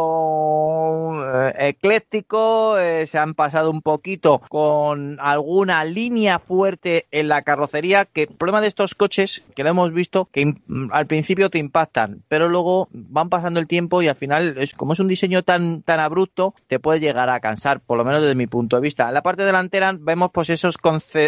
eh, 1.23 1.53
ecléctico, 1.69 2.77
eh, 2.79 3.05
se 3.05 3.17
han 3.17 3.33
pasado 3.33 3.69
un 3.69 3.81
poquito 3.81 4.41
con 4.49 5.17
alguna 5.19 5.83
línea 5.85 6.39
fuerte 6.39 7.05
en 7.11 7.26
la 7.27 7.41
carrocería, 7.41 8.05
que 8.05 8.23
el 8.23 8.27
problema 8.27 8.61
de 8.61 8.67
estos 8.67 8.95
coches, 8.95 9.43
que 9.55 9.63
lo 9.63 9.69
hemos 9.69 9.93
visto, 9.93 10.29
que 10.31 10.53
al 10.91 11.07
principio 11.07 11.49
te 11.49 11.59
impactan, 11.59 12.23
pero 12.27 12.49
luego 12.49 12.89
van 12.91 13.29
pasando 13.29 13.59
el 13.59 13.67
tiempo 13.67 14.01
y 14.01 14.07
al 14.07 14.15
final, 14.15 14.57
es 14.57 14.73
como 14.73 14.93
es 14.93 14.99
un 14.99 15.07
diseño 15.07 15.43
tan, 15.43 15.81
tan 15.81 15.99
abrupto, 15.99 16.53
te 16.67 16.79
puede 16.79 16.99
llegar 16.99 17.29
a 17.29 17.39
cansar, 17.39 17.79
por 17.79 17.97
lo 17.97 18.05
menos 18.05 18.21
desde 18.21 18.35
mi 18.35 18.47
punto 18.47 18.75
de 18.75 18.81
vista. 18.81 19.07
En 19.07 19.13
la 19.13 19.21
parte 19.21 19.43
delantera 19.43 19.95
vemos 19.97 20.31
pues 20.33 20.49
esos 20.49 20.77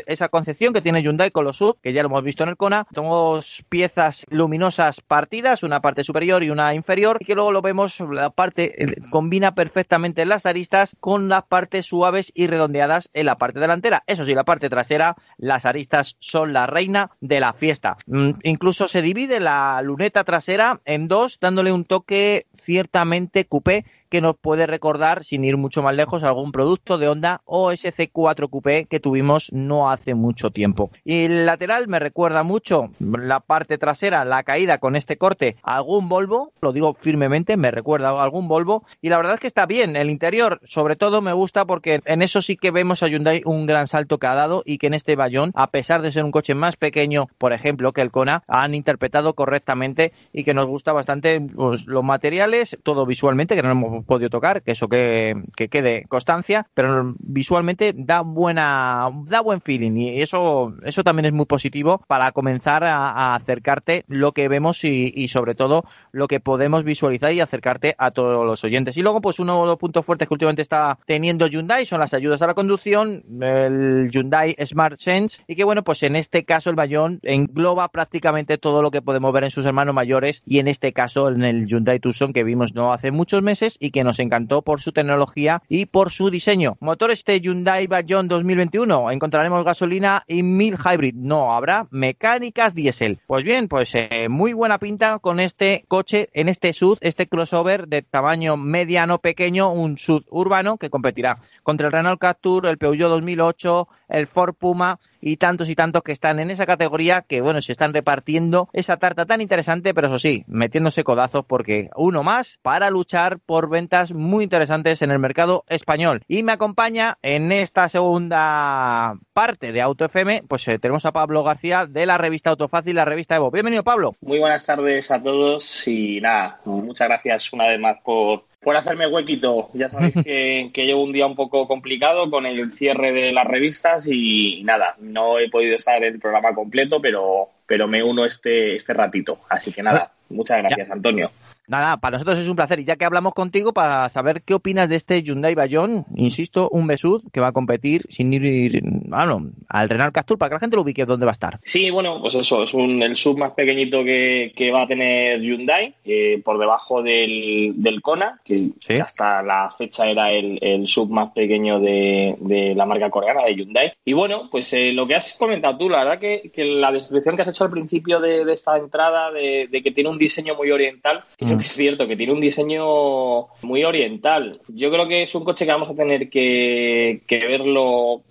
esa 0.06 0.30
concepción 0.30 0.74
que 0.74 0.82
tiene 0.82 1.02
Hyundai 1.02 1.32
con 1.32 1.46
los 1.46 1.58
sub, 1.58 1.78
que 1.82 1.94
ya 1.94 2.02
lo 2.02 2.08
hemos 2.08 2.24
visto 2.24 2.44
en 2.44 2.50
el 2.50 2.58
Kona, 2.58 2.88
dos 2.92 3.64
piezas 3.70 4.26
luminosas 4.30 5.02
partidas, 5.02 5.64
una 5.64 5.82
parte 5.82 6.04
superior 6.04 6.44
y 6.44 6.50
una 6.50 6.74
inferior, 6.74 7.18
y 7.20 7.26
que 7.26 7.36
luego 7.36 7.52
lo 7.52 7.62
vemos, 7.62 8.00
la 8.00 8.30
parte 8.30 8.84
eh, 8.84 8.96
combina 9.10 9.56
perfectamente 9.56 10.26
las 10.26 10.46
aristas 10.46 10.96
con 11.00 11.30
las 11.30 11.44
partes 11.44 11.86
suaves 11.86 12.32
y 12.34 12.48
redondeadas 12.48 13.10
en 13.14 13.26
la 13.26 13.36
parte 13.36 13.60
delantera. 13.60 14.04
Eso 14.08 14.26
sí, 14.26 14.34
la 14.34 14.44
parte 14.44 14.70
trasera, 14.70 15.16
las 15.38 15.66
aristas 15.66 15.89
son 16.20 16.54
la 16.54 16.68
reina 16.68 17.12
de 17.20 17.40
la 17.40 17.54
fiesta. 17.54 17.98
Mm, 18.08 18.32
incluso 18.44 18.88
se 18.88 19.02
divide 19.02 19.40
la 19.40 19.82
luneta 19.82 20.24
trasera 20.24 20.82
en 20.86 21.08
dos, 21.08 21.40
dándole 21.40 21.72
un 21.72 21.86
toque 21.86 22.46
ciertamente 22.56 23.46
coupé 23.46 23.86
que 24.10 24.22
nos 24.22 24.36
puede 24.36 24.68
recordar, 24.68 25.24
sin 25.24 25.44
ir 25.44 25.58
mucho 25.58 25.84
más 25.84 25.96
lejos, 25.96 26.24
algún 26.24 26.52
producto 26.52 26.98
de 26.98 27.08
Honda 27.08 27.42
o 27.46 27.72
SC4 27.72 28.50
Coupé 28.50 28.86
que 28.86 29.00
tuvimos 29.00 29.52
no 29.54 29.90
hace 29.90 30.16
mucho 30.16 30.52
tiempo. 30.52 30.92
Y 31.04 31.26
el 31.26 31.46
lateral 31.46 31.88
me 31.88 32.00
recuerda 32.00 32.44
mucho 32.44 32.92
la 33.00 33.40
parte 33.40 33.78
trasera, 33.78 34.26
la 34.26 34.44
caída 34.44 34.80
con 34.80 34.96
este 34.96 35.18
corte, 35.18 35.56
algún 35.64 36.10
Volvo, 36.10 36.54
lo 36.62 36.74
digo 36.74 36.98
firmemente, 37.00 37.58
me 37.58 37.72
recuerda 37.72 38.22
algún 38.22 38.48
Volvo 38.48 38.84
y 39.02 39.10
la 39.10 39.18
verdad 39.18 39.36
es 39.36 39.40
que 39.40 39.48
está 39.48 39.66
bien. 39.66 39.96
El 39.96 40.10
interior, 40.10 40.60
sobre 40.64 40.96
todo, 40.96 41.22
me 41.22 41.34
gusta 41.34 41.66
porque 41.66 42.02
en 42.06 42.22
eso 42.22 42.42
sí 42.42 42.56
que 42.56 42.72
vemos 42.72 43.04
a 43.04 43.08
Hyundai 43.08 43.42
un 43.46 43.66
gran 43.66 43.88
salto 43.88 44.18
que 44.18 44.28
ha 44.28 44.34
dado 44.34 44.64
y 44.66 44.78
que 44.78 44.88
en 44.88 44.94
este 44.94 45.16
Bayón, 45.16 45.52
a 45.56 45.68
pesar 45.68 46.02
de 46.02 46.12
ser 46.12 46.24
un 46.24 46.32
coche 46.32 46.56
más 46.56 46.76
pequeño, 46.76 47.28
por 47.38 47.54
ejemplo, 47.54 47.94
que 47.94 48.02
el 48.02 48.12
Kona, 48.12 48.44
han 48.48 48.74
interpretado 48.74 49.34
correctamente 49.36 50.14
y 50.34 50.44
que 50.44 50.54
nos 50.54 50.66
gusta 50.66 50.94
bastante 50.94 51.40
pues, 51.42 51.88
los 51.88 52.04
materiales, 52.04 52.78
todo 52.84 53.06
visualmente, 53.06 53.56
que 53.56 53.64
no 53.64 53.72
hemos 53.72 53.99
podido 54.04 54.30
tocar, 54.30 54.62
que 54.64 54.72
eso 54.72 54.88
que, 54.88 55.36
quede 55.56 56.06
constancia, 56.08 56.68
pero 56.74 57.16
visualmente 57.20 57.94
da 57.96 58.22
buena, 58.22 59.10
da 59.26 59.42
buen 59.42 59.62
feeling 59.62 59.98
y 59.98 60.22
eso, 60.22 60.74
eso 60.84 61.04
también 61.04 61.26
es 61.26 61.34
muy 61.34 61.46
positivo 61.46 62.02
para 62.08 62.32
comenzar 62.32 62.84
a, 62.84 63.36
acercarte 63.36 64.06
lo 64.08 64.32
que 64.32 64.48
vemos 64.48 64.84
y, 64.84 65.28
sobre 65.28 65.56
todo 65.56 65.84
lo 66.12 66.28
que 66.28 66.40
podemos 66.40 66.84
visualizar 66.84 67.32
y 67.34 67.42
acercarte 67.42 67.96
a 67.98 68.12
todos 68.12 68.46
los 68.46 68.64
oyentes. 68.64 68.98
Y 68.98 69.02
luego, 69.02 69.22
pues 69.22 69.40
uno 69.40 69.62
de 69.62 69.68
los 69.68 69.78
puntos 69.78 70.06
fuertes 70.06 70.28
que 70.28 70.34
últimamente 70.34 70.62
está 70.62 70.98
teniendo 71.06 71.48
Hyundai 71.48 71.86
son 71.86 72.00
las 72.00 72.14
ayudas 72.14 72.42
a 72.42 72.48
la 72.48 72.54
conducción, 72.54 73.24
el 73.42 74.10
Hyundai 74.12 74.56
Smart 74.66 75.00
Sense, 75.00 75.44
y 75.48 75.56
que 75.56 75.64
bueno, 75.64 75.84
pues 75.84 76.04
en 76.04 76.16
este 76.16 76.46
caso 76.46 76.70
el 76.70 76.76
Bayón 76.76 77.20
engloba 77.24 77.90
prácticamente 77.90 78.58
todo 78.58 78.82
lo 78.82 78.92
que 78.92 79.02
podemos 79.02 79.34
ver 79.34 79.44
en 79.44 79.52
sus 79.52 79.66
hermanos 79.66 79.96
mayores 79.96 80.42
y 80.46 80.60
en 80.60 80.68
este 80.68 80.94
caso 80.94 81.30
en 81.30 81.44
el 81.44 81.68
Hyundai 81.68 82.00
Tucson 82.00 82.34
que 82.34 82.44
vimos 82.44 82.74
no 82.74 82.94
hace 82.94 83.12
muchos 83.12 83.42
meses 83.42 83.78
y 83.80 83.89
que 83.92 84.04
nos 84.04 84.20
encantó 84.20 84.62
por 84.62 84.82
su 84.82 84.92
tecnología 84.92 85.62
y 85.68 85.86
por 85.86 86.12
su 86.12 86.30
diseño. 86.30 86.78
Motor 86.80 87.12
este 87.12 87.40
Hyundai 87.40 87.88
Bayon 87.88 88.28
2021. 88.28 89.12
Encontraremos 89.12 89.66
gasolina 89.66 90.24
y 90.28 90.44
mil 90.44 90.76
hybrid. 90.76 91.16
No 91.16 91.54
habrá 91.54 91.88
mecánicas 91.92 92.74
diésel. 92.74 93.20
Pues 93.28 93.44
bien, 93.44 93.68
pues 93.68 93.94
eh, 93.96 94.28
muy 94.30 94.54
buena 94.54 94.80
pinta 94.80 95.20
con 95.20 95.40
este 95.40 95.86
coche 95.88 96.30
en 96.34 96.50
este 96.50 96.74
SUV, 96.74 96.98
este 97.02 97.28
crossover 97.28 97.88
de 97.88 98.02
tamaño 98.02 98.58
mediano 98.58 99.20
pequeño, 99.20 99.72
un 99.72 99.98
SUV 99.98 100.24
urbano 100.30 100.78
que 100.78 100.90
competirá 100.90 101.40
contra 101.64 101.88
el 101.88 101.94
Renault 101.94 102.20
Captur, 102.20 102.66
el 102.66 102.78
Peugeot 102.78 103.10
2008, 103.10 103.88
el 104.10 104.28
Ford 104.28 104.54
Puma 104.54 105.00
y 105.22 105.38
tantos 105.38 105.70
y 105.70 105.76
tantos 105.76 106.04
que 106.04 106.12
están 106.12 106.40
en 106.40 106.52
esa 106.52 106.66
categoría 106.66 107.22
que, 107.22 107.42
bueno, 107.42 107.62
se 107.62 107.72
están 107.72 107.94
repartiendo 107.94 108.70
esa 108.74 108.98
tarta 108.98 109.26
tan 109.26 109.42
interesante, 109.42 109.94
pero 109.94 110.08
eso 110.08 110.20
sí, 110.20 110.44
metiéndose 110.48 111.04
codazos 111.04 111.46
porque 111.46 111.90
uno 111.96 112.24
más 112.24 112.60
para 112.62 112.90
luchar 112.90 113.40
por 113.40 113.70
ventas 113.70 114.14
muy 114.14 114.44
interesantes 114.44 115.02
en 115.02 115.12
el 115.12 115.20
mercado 115.20 115.64
español. 115.68 116.24
Y 116.28 116.44
me 116.44 116.54
acompaña 116.54 117.18
en 117.22 117.52
esta 117.52 117.90
segunda 117.90 119.16
parte 119.34 119.72
de 119.72 119.82
Auto 119.82 120.06
FM, 120.06 120.44
pues 120.48 120.68
eh, 120.68 120.80
tenemos 120.80 121.06
a 121.06 121.12
Pablo 121.12 121.44
García 121.44 121.86
de 121.86 122.06
la 122.06 122.18
revista 122.18 122.50
Autofácil, 122.50 122.96
la 122.96 123.06
revista 123.06 123.36
Evo. 123.36 123.52
Bienvenido, 123.52 123.84
Pablo. 123.84 124.16
Muy 124.22 124.40
buenas 124.40 124.66
tardes 124.66 125.12
a 125.12 125.22
todos 125.22 125.88
y 125.88 126.20
nada, 126.22 126.60
muchas 126.66 127.08
gracias 127.08 127.54
una 127.54 127.68
vez 127.68 127.80
más 127.80 127.98
por 128.04 128.49
por 128.60 128.76
hacerme 128.76 129.08
huequito. 129.08 129.70
Ya 129.74 129.90
sabéis 129.90 130.14
que, 130.24 130.72
llevo 130.74 131.04
un 131.04 131.14
día 131.14 131.26
un 131.26 131.36
poco 131.36 131.68
complicado 131.68 132.30
con 132.30 132.46
el 132.46 132.72
cierre 132.72 133.12
de 133.12 133.32
las 133.32 133.46
revistas 133.46 134.08
y 134.08 134.62
nada, 134.64 134.96
no 135.00 135.40
he 135.40 135.50
podido 135.50 135.76
estar 135.76 136.04
en 136.04 136.14
el 136.14 136.20
programa 136.20 136.54
completo, 136.54 137.02
pero, 137.02 137.50
pero 137.66 137.88
me 137.88 138.04
uno 138.04 138.26
este, 138.26 138.76
este 138.76 138.94
ratito. 138.94 139.40
Así 139.50 139.72
que 139.72 139.84
nada, 139.84 140.12
muchas 140.30 140.60
gracias, 140.60 140.90
Antonio. 140.90 141.32
Nada, 141.70 141.98
para 141.98 142.14
nosotros 142.14 142.40
es 142.40 142.48
un 142.48 142.56
placer. 142.56 142.80
Y 142.80 142.86
ya 142.86 142.96
que 142.96 143.06
hablamos 143.06 143.36
contigo, 143.36 143.74
para 143.74 144.10
saber 144.10 144.42
qué 144.42 144.56
opinas 144.56 144.90
de 144.90 144.96
este 144.96 145.22
Hyundai 145.22 145.54
Bayon, 145.54 146.04
insisto, 146.16 146.68
un 146.72 146.88
Besud 146.88 147.22
que 147.32 147.40
va 147.40 147.50
a 147.50 147.52
competir 147.52 148.08
sin 148.10 148.34
ir 148.34 148.82
bueno, 148.84 149.52
al 149.68 149.88
Renault 149.88 150.12
Captur, 150.12 150.40
para 150.40 150.50
que 150.50 150.56
la 150.56 150.60
gente 150.62 150.76
lo 150.76 150.82
ubique 150.82 151.06
dónde 151.06 151.28
va 151.28 151.32
a 151.32 151.34
estar. 151.34 151.60
Sí, 151.62 151.92
bueno, 151.92 152.22
pues 152.22 152.34
eso, 152.34 152.64
es 152.64 152.74
un, 152.74 153.04
el 153.04 153.16
sub 153.16 153.38
más 153.38 153.52
pequeñito 153.52 154.04
que, 154.04 154.52
que 154.56 154.72
va 154.72 154.84
a 154.84 154.88
tener 154.88 155.42
Hyundai, 155.42 155.94
eh, 156.06 156.42
por 156.44 156.58
debajo 156.58 157.04
del, 157.04 157.74
del 157.76 158.02
Kona, 158.02 158.42
que 158.44 158.72
hasta 159.00 159.44
la 159.44 159.70
fecha 159.78 160.08
era 160.08 160.32
el, 160.32 160.58
el 160.64 160.88
sub 160.88 161.12
más 161.12 161.32
pequeño 161.34 161.80
de, 161.80 162.36
de, 162.40 162.74
la 162.74 162.88
marca 162.88 163.12
coreana, 163.12 163.44
de 163.44 163.54
Hyundai. 163.54 163.94
Y 164.04 164.14
bueno, 164.14 164.50
pues 164.50 164.74
eh, 164.74 164.92
lo 164.92 165.06
que 165.06 165.14
has 165.14 165.36
comentado 165.36 165.78
tú, 165.78 165.88
la 165.88 166.00
verdad 166.00 166.20
que, 166.20 166.50
que, 166.52 166.66
la 166.66 166.92
descripción 166.92 167.36
que 167.36 167.44
has 167.44 167.50
hecho 167.50 167.64
al 167.64 167.70
principio 167.70 168.20
de, 168.20 168.44
de 168.44 168.54
esta 168.54 168.76
entrada, 168.76 169.32
de, 169.32 169.68
de, 169.70 169.84
que 169.84 169.92
tiene 169.92 170.10
un 170.10 170.18
diseño 170.18 170.56
muy 170.56 170.72
oriental, 170.72 171.24
es 171.62 171.72
cierto 171.72 172.08
que 172.08 172.16
tiene 172.16 172.34
un 172.34 172.42
diseño 172.42 173.48
muy 173.62 173.84
oriental. 173.84 174.62
Yo 174.68 174.92
creo 174.92 175.08
que 175.08 175.24
es 175.24 175.36
un 175.36 175.44
coche 175.44 175.66
que 175.66 175.72
vamos 175.72 175.90
a 175.90 175.96
tener 175.96 176.30
que, 176.30 177.22
verlo, 177.30 178.22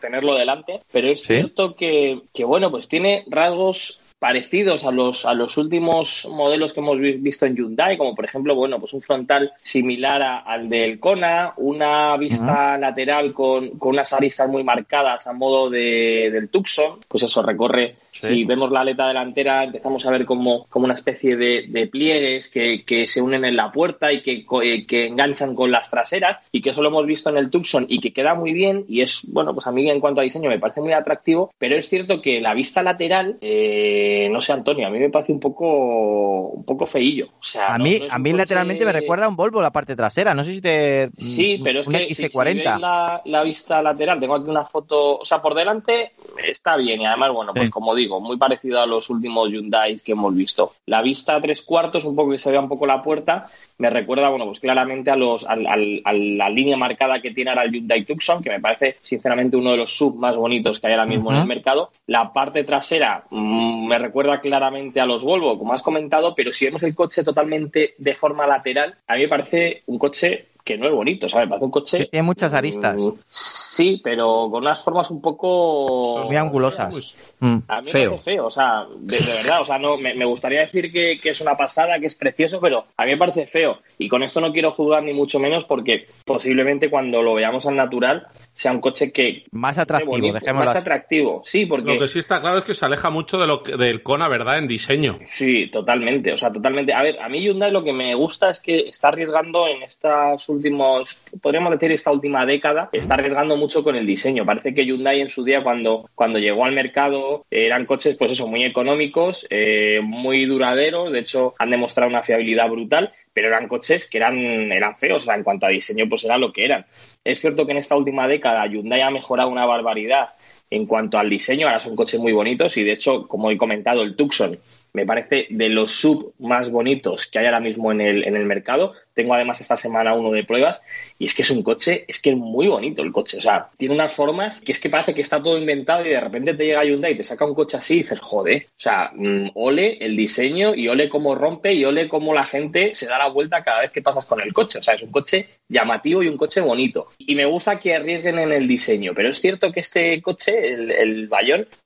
tenerlo 0.00 0.34
delante, 0.34 0.80
pero 0.92 1.08
es 1.08 1.22
cierto 1.22 1.74
que, 1.74 2.20
que, 2.32 2.44
bueno, 2.44 2.70
pues 2.70 2.88
tiene 2.88 3.24
rasgos 3.28 4.00
parecidos 4.18 4.84
a 4.84 4.90
los, 4.90 5.24
a 5.24 5.34
los 5.34 5.56
últimos 5.56 6.26
modelos 6.30 6.72
que 6.72 6.80
hemos 6.80 6.98
visto 6.98 7.46
en 7.46 7.56
Hyundai, 7.56 7.96
como 7.96 8.14
por 8.14 8.24
ejemplo, 8.24 8.54
bueno, 8.54 8.78
pues 8.80 8.92
un 8.92 9.02
frontal 9.02 9.52
similar 9.62 10.42
al 10.44 10.68
del 10.68 10.98
Kona, 10.98 11.54
una 11.56 12.16
vista 12.16 12.76
lateral 12.78 13.32
con, 13.32 13.70
con, 13.78 13.90
unas 13.90 14.12
aristas 14.12 14.48
muy 14.48 14.64
marcadas 14.64 15.26
a 15.26 15.32
modo 15.32 15.70
de, 15.70 16.30
del 16.32 16.48
Tucson, 16.48 17.00
pues 17.06 17.22
eso 17.22 17.42
recorre, 17.42 17.96
si 18.10 18.44
vemos 18.44 18.70
la 18.70 18.80
aleta 18.80 19.06
delantera, 19.06 19.64
empezamos 19.64 20.04
a 20.04 20.10
ver 20.10 20.24
como, 20.24 20.66
como 20.68 20.86
una 20.86 20.94
especie 20.94 21.36
de, 21.36 21.66
de 21.68 21.86
pliegues 21.86 22.48
que, 22.48 22.84
que, 22.84 23.06
se 23.06 23.22
unen 23.22 23.44
en 23.44 23.56
la 23.56 23.70
puerta 23.70 24.12
y 24.12 24.22
que, 24.22 24.44
eh, 24.62 24.86
que 24.86 25.06
enganchan 25.06 25.54
con 25.54 25.70
las 25.70 25.90
traseras, 25.90 26.38
y 26.50 26.60
que 26.60 26.70
eso 26.70 26.82
lo 26.82 26.88
hemos 26.88 27.06
visto 27.06 27.30
en 27.30 27.38
el 27.38 27.50
Tucson 27.50 27.86
y 27.88 28.00
que 28.00 28.12
queda 28.12 28.34
muy 28.34 28.52
bien, 28.52 28.84
y 28.88 29.02
es, 29.02 29.22
bueno, 29.28 29.54
pues 29.54 29.66
a 29.66 29.72
mí 29.72 29.88
en 29.88 30.00
cuanto 30.00 30.20
a 30.20 30.24
diseño 30.24 30.50
me 30.50 30.58
parece 30.58 30.80
muy 30.80 30.92
atractivo, 30.92 31.52
pero 31.58 31.76
es 31.76 31.88
cierto 31.88 32.20
que 32.20 32.40
la 32.40 32.54
vista 32.54 32.82
lateral, 32.82 33.38
eh, 33.40 34.07
no 34.30 34.42
sé, 34.42 34.52
Antonio, 34.52 34.86
a 34.86 34.90
mí 34.90 34.98
me 34.98 35.10
parece 35.10 35.32
un 35.32 35.40
poco 35.40 36.48
un 36.48 36.64
poco 36.64 36.86
feillo. 36.86 37.26
O 37.40 37.44
sea, 37.44 37.74
a 37.74 37.78
mí, 37.78 38.00
a 38.08 38.18
mí 38.18 38.32
lateralmente 38.32 38.84
me 38.84 38.92
recuerda 38.92 39.26
a 39.26 39.28
un 39.28 39.36
Volvo 39.36 39.62
la 39.62 39.70
parte 39.70 39.96
trasera. 39.96 40.34
No 40.34 40.44
sé 40.44 40.54
si 40.54 40.60
te. 40.60 41.10
Sí, 41.16 41.60
pero 41.62 41.80
es 41.80 41.88
que 41.88 42.14
si, 42.14 42.28
la, 42.62 43.22
la, 43.24 43.42
vista 43.42 43.82
lateral, 43.82 44.20
tengo 44.20 44.34
aquí 44.34 44.50
una 44.50 44.64
foto. 44.64 45.18
O 45.18 45.24
sea, 45.24 45.40
por 45.40 45.54
delante 45.54 46.12
está 46.44 46.76
bien 46.76 47.00
y 47.02 47.06
además, 47.06 47.32
bueno, 47.32 47.52
pues 47.54 47.70
como 47.70 47.94
digo, 47.94 48.20
muy 48.20 48.36
parecido 48.36 48.80
a 48.80 48.86
los 48.86 49.10
últimos 49.10 49.48
Hyundai 49.48 49.96
que 49.96 50.12
hemos 50.12 50.34
visto. 50.34 50.72
La 50.86 51.02
vista 51.02 51.34
a 51.34 51.40
tres 51.40 51.62
cuartos, 51.62 52.04
un 52.04 52.16
poco 52.16 52.32
que 52.32 52.38
se 52.38 52.50
vea 52.50 52.60
un 52.60 52.68
poco 52.68 52.86
la 52.86 53.02
puerta, 53.02 53.48
me 53.78 53.90
recuerda, 53.90 54.28
bueno, 54.28 54.46
pues 54.46 54.60
claramente 54.60 55.10
a 55.10 55.16
los 55.16 55.46
a, 55.46 55.56
la 55.56 56.50
línea 56.50 56.76
marcada 56.76 57.20
que 57.20 57.30
tiene 57.30 57.50
ahora 57.50 57.64
el 57.64 57.72
Hyundai 57.72 58.04
Tucson, 58.04 58.42
que 58.42 58.50
me 58.50 58.60
parece 58.60 58.96
sinceramente 59.02 59.56
uno 59.56 59.72
de 59.72 59.78
los 59.78 59.96
sub 59.96 60.16
más 60.16 60.36
bonitos 60.36 60.80
que 60.80 60.88
hay 60.88 60.94
ahora 60.94 61.06
mismo 61.06 61.32
en 61.32 61.38
el 61.38 61.46
mercado. 61.46 61.90
La 62.06 62.32
parte 62.32 62.64
trasera 62.64 63.24
mm, 63.30 63.86
me 63.86 63.97
recuerda 63.98 64.40
claramente 64.40 65.00
a 65.00 65.06
los 65.06 65.22
Volvo, 65.22 65.58
como 65.58 65.72
has 65.72 65.82
comentado, 65.82 66.34
pero 66.34 66.52
si 66.52 66.64
vemos 66.64 66.82
el 66.82 66.94
coche 66.94 67.22
totalmente 67.22 67.94
de 67.98 68.14
forma 68.14 68.46
lateral, 68.46 68.96
a 69.06 69.14
mí 69.14 69.22
me 69.22 69.28
parece 69.28 69.82
un 69.86 69.98
coche 69.98 70.46
que 70.68 70.76
no 70.76 70.86
es 70.86 70.92
bonito, 70.92 71.30
¿sabes? 71.30 71.46
Me 71.46 71.50
parece 71.50 71.64
un 71.64 71.70
coche... 71.70 72.08
tiene 72.10 72.22
muchas 72.22 72.52
aristas. 72.52 73.02
Mm, 73.02 73.12
sí, 73.26 74.00
pero 74.04 74.48
con 74.50 74.62
unas 74.62 74.82
formas 74.84 75.10
un 75.10 75.22
poco... 75.22 76.24
Muy 76.26 76.36
angulosas. 76.36 77.16
Mm. 77.40 77.58
A 77.66 77.80
mí 77.80 77.90
feo. 77.90 78.02
me 78.02 78.16
parece 78.16 78.30
feo, 78.32 78.46
o 78.46 78.50
sea, 78.50 78.86
de, 78.98 79.18
verdad, 79.18 79.62
o 79.62 79.64
sea, 79.64 79.78
no, 79.78 79.96
me, 79.96 80.24
gustaría 80.26 80.60
decir 80.60 80.92
que, 80.92 81.18
que, 81.20 81.30
es 81.30 81.40
una 81.40 81.56
pasada, 81.56 81.98
que 81.98 82.06
es 82.06 82.14
precioso, 82.14 82.60
pero 82.60 82.84
a 82.98 83.04
mí 83.06 83.12
me 83.12 83.16
parece 83.16 83.46
feo. 83.46 83.78
Y 83.96 84.08
con 84.08 84.22
esto 84.22 84.42
no 84.42 84.52
quiero 84.52 84.70
juzgar 84.70 85.02
ni 85.02 85.14
mucho 85.14 85.38
menos 85.38 85.64
porque 85.64 86.06
posiblemente 86.26 86.90
cuando 86.90 87.22
lo 87.22 87.32
veamos 87.32 87.64
al 87.64 87.76
natural 87.76 88.28
sea 88.58 88.72
un 88.72 88.80
coche 88.80 89.12
que 89.12 89.44
más 89.52 89.78
atractivo, 89.78 90.32
más 90.52 90.74
atractivo, 90.74 91.42
sí, 91.44 91.64
porque 91.64 91.94
lo 91.94 92.00
que 92.00 92.08
sí 92.08 92.18
está 92.18 92.40
claro 92.40 92.58
es 92.58 92.64
que 92.64 92.74
se 92.74 92.84
aleja 92.84 93.08
mucho 93.08 93.38
de 93.38 93.46
lo 93.46 93.58
del 93.58 94.02
Kona, 94.02 94.26
¿verdad? 94.26 94.58
En 94.58 94.66
diseño. 94.66 95.20
Sí, 95.26 95.68
totalmente, 95.68 96.32
o 96.32 96.38
sea, 96.38 96.52
totalmente. 96.52 96.92
A 96.92 97.02
ver, 97.02 97.20
a 97.20 97.28
mí 97.28 97.40
Hyundai 97.40 97.70
lo 97.70 97.84
que 97.84 97.92
me 97.92 98.12
gusta 98.16 98.50
es 98.50 98.58
que 98.58 98.80
está 98.80 99.08
arriesgando 99.08 99.68
en 99.68 99.84
estos 99.84 100.48
últimos, 100.48 101.22
podríamos 101.40 101.70
decir 101.70 101.92
esta 101.92 102.10
última 102.10 102.44
década, 102.44 102.88
está 102.92 103.14
arriesgando 103.14 103.56
mucho 103.56 103.84
con 103.84 103.94
el 103.94 104.04
diseño. 104.04 104.44
Parece 104.44 104.74
que 104.74 104.84
Hyundai 104.84 105.20
en 105.20 105.28
su 105.28 105.44
día 105.44 105.62
cuando 105.62 106.10
cuando 106.16 106.40
llegó 106.40 106.64
al 106.64 106.72
mercado 106.72 107.46
eran 107.52 107.86
coches, 107.86 108.16
pues 108.16 108.32
eso, 108.32 108.48
muy 108.48 108.64
económicos, 108.64 109.46
eh, 109.50 110.00
muy 110.02 110.46
duraderos. 110.46 111.12
De 111.12 111.20
hecho, 111.20 111.54
han 111.58 111.70
demostrado 111.70 112.10
una 112.10 112.22
fiabilidad 112.22 112.68
brutal 112.68 113.12
pero 113.38 113.54
eran 113.54 113.68
coches 113.68 114.08
que 114.10 114.18
eran, 114.18 114.36
eran 114.72 114.96
feos, 114.96 115.22
o 115.22 115.26
sea, 115.26 115.36
en 115.36 115.44
cuanto 115.44 115.64
a 115.64 115.68
diseño, 115.68 116.08
pues 116.08 116.24
era 116.24 116.38
lo 116.38 116.52
que 116.52 116.64
eran. 116.64 116.86
Es 117.22 117.40
cierto 117.40 117.66
que 117.66 117.70
en 117.70 117.78
esta 117.78 117.94
última 117.94 118.26
década 118.26 118.66
Hyundai 118.66 119.00
ha 119.00 119.12
mejorado 119.12 119.48
una 119.48 119.64
barbaridad 119.64 120.30
en 120.70 120.86
cuanto 120.86 121.20
al 121.20 121.30
diseño, 121.30 121.68
ahora 121.68 121.78
son 121.78 121.94
coches 121.94 122.18
muy 122.18 122.32
bonitos 122.32 122.76
y 122.76 122.82
de 122.82 122.90
hecho, 122.90 123.28
como 123.28 123.48
he 123.52 123.56
comentado, 123.56 124.02
el 124.02 124.16
Tucson 124.16 124.58
me 124.92 125.06
parece 125.06 125.46
de 125.50 125.68
los 125.68 125.92
sub 125.92 126.34
más 126.40 126.68
bonitos 126.68 127.28
que 127.28 127.38
hay 127.38 127.46
ahora 127.46 127.60
mismo 127.60 127.92
en 127.92 128.00
el, 128.00 128.26
en 128.26 128.34
el 128.34 128.44
mercado. 128.44 128.94
Tengo 129.18 129.34
además 129.34 129.60
esta 129.60 129.76
semana 129.76 130.14
uno 130.14 130.30
de 130.30 130.44
pruebas 130.44 130.80
y 131.18 131.24
es 131.24 131.34
que 131.34 131.42
es 131.42 131.50
un 131.50 131.64
coche, 131.64 132.04
es 132.06 132.22
que 132.22 132.30
es 132.30 132.36
muy 132.36 132.68
bonito 132.68 133.02
el 133.02 133.10
coche. 133.10 133.38
O 133.38 133.40
sea, 133.40 133.68
tiene 133.76 133.96
unas 133.96 134.12
formas 134.12 134.60
que 134.60 134.70
es 134.70 134.78
que 134.78 134.88
parece 134.88 135.12
que 135.12 135.22
está 135.22 135.42
todo 135.42 135.58
inventado 135.58 136.06
y 136.06 136.10
de 136.10 136.20
repente 136.20 136.54
te 136.54 136.64
llega 136.64 136.84
Hyundai 136.84 137.14
y 137.14 137.16
te 137.16 137.24
saca 137.24 137.44
un 137.44 137.52
coche 137.52 137.78
así 137.78 137.94
y 137.94 138.02
dices, 138.02 138.20
joder. 138.20 138.66
O 138.68 138.80
sea, 138.80 139.10
mm, 139.12 139.50
ole 139.54 139.98
el 140.04 140.16
diseño 140.16 140.72
y 140.72 140.86
ole 140.86 141.08
cómo 141.08 141.34
rompe 141.34 141.74
y 141.74 141.84
ole 141.84 142.06
cómo 142.06 142.32
la 142.32 142.44
gente 142.44 142.94
se 142.94 143.06
da 143.06 143.18
la 143.18 143.26
vuelta 143.26 143.64
cada 143.64 143.80
vez 143.80 143.90
que 143.90 144.02
pasas 144.02 144.24
con 144.24 144.40
el 144.40 144.52
coche. 144.52 144.78
O 144.78 144.82
sea, 144.82 144.94
es 144.94 145.02
un 145.02 145.10
coche 145.10 145.48
llamativo 145.68 146.22
y 146.22 146.28
un 146.28 146.36
coche 146.36 146.60
bonito. 146.60 147.08
Y 147.18 147.34
me 147.34 147.44
gusta 147.44 147.80
que 147.80 147.96
arriesguen 147.96 148.38
en 148.38 148.52
el 148.52 148.68
diseño, 148.68 149.14
pero 149.16 149.30
es 149.30 149.40
cierto 149.40 149.72
que 149.72 149.80
este 149.80 150.22
coche, 150.22 150.74
el, 150.74 150.92
el 150.92 151.28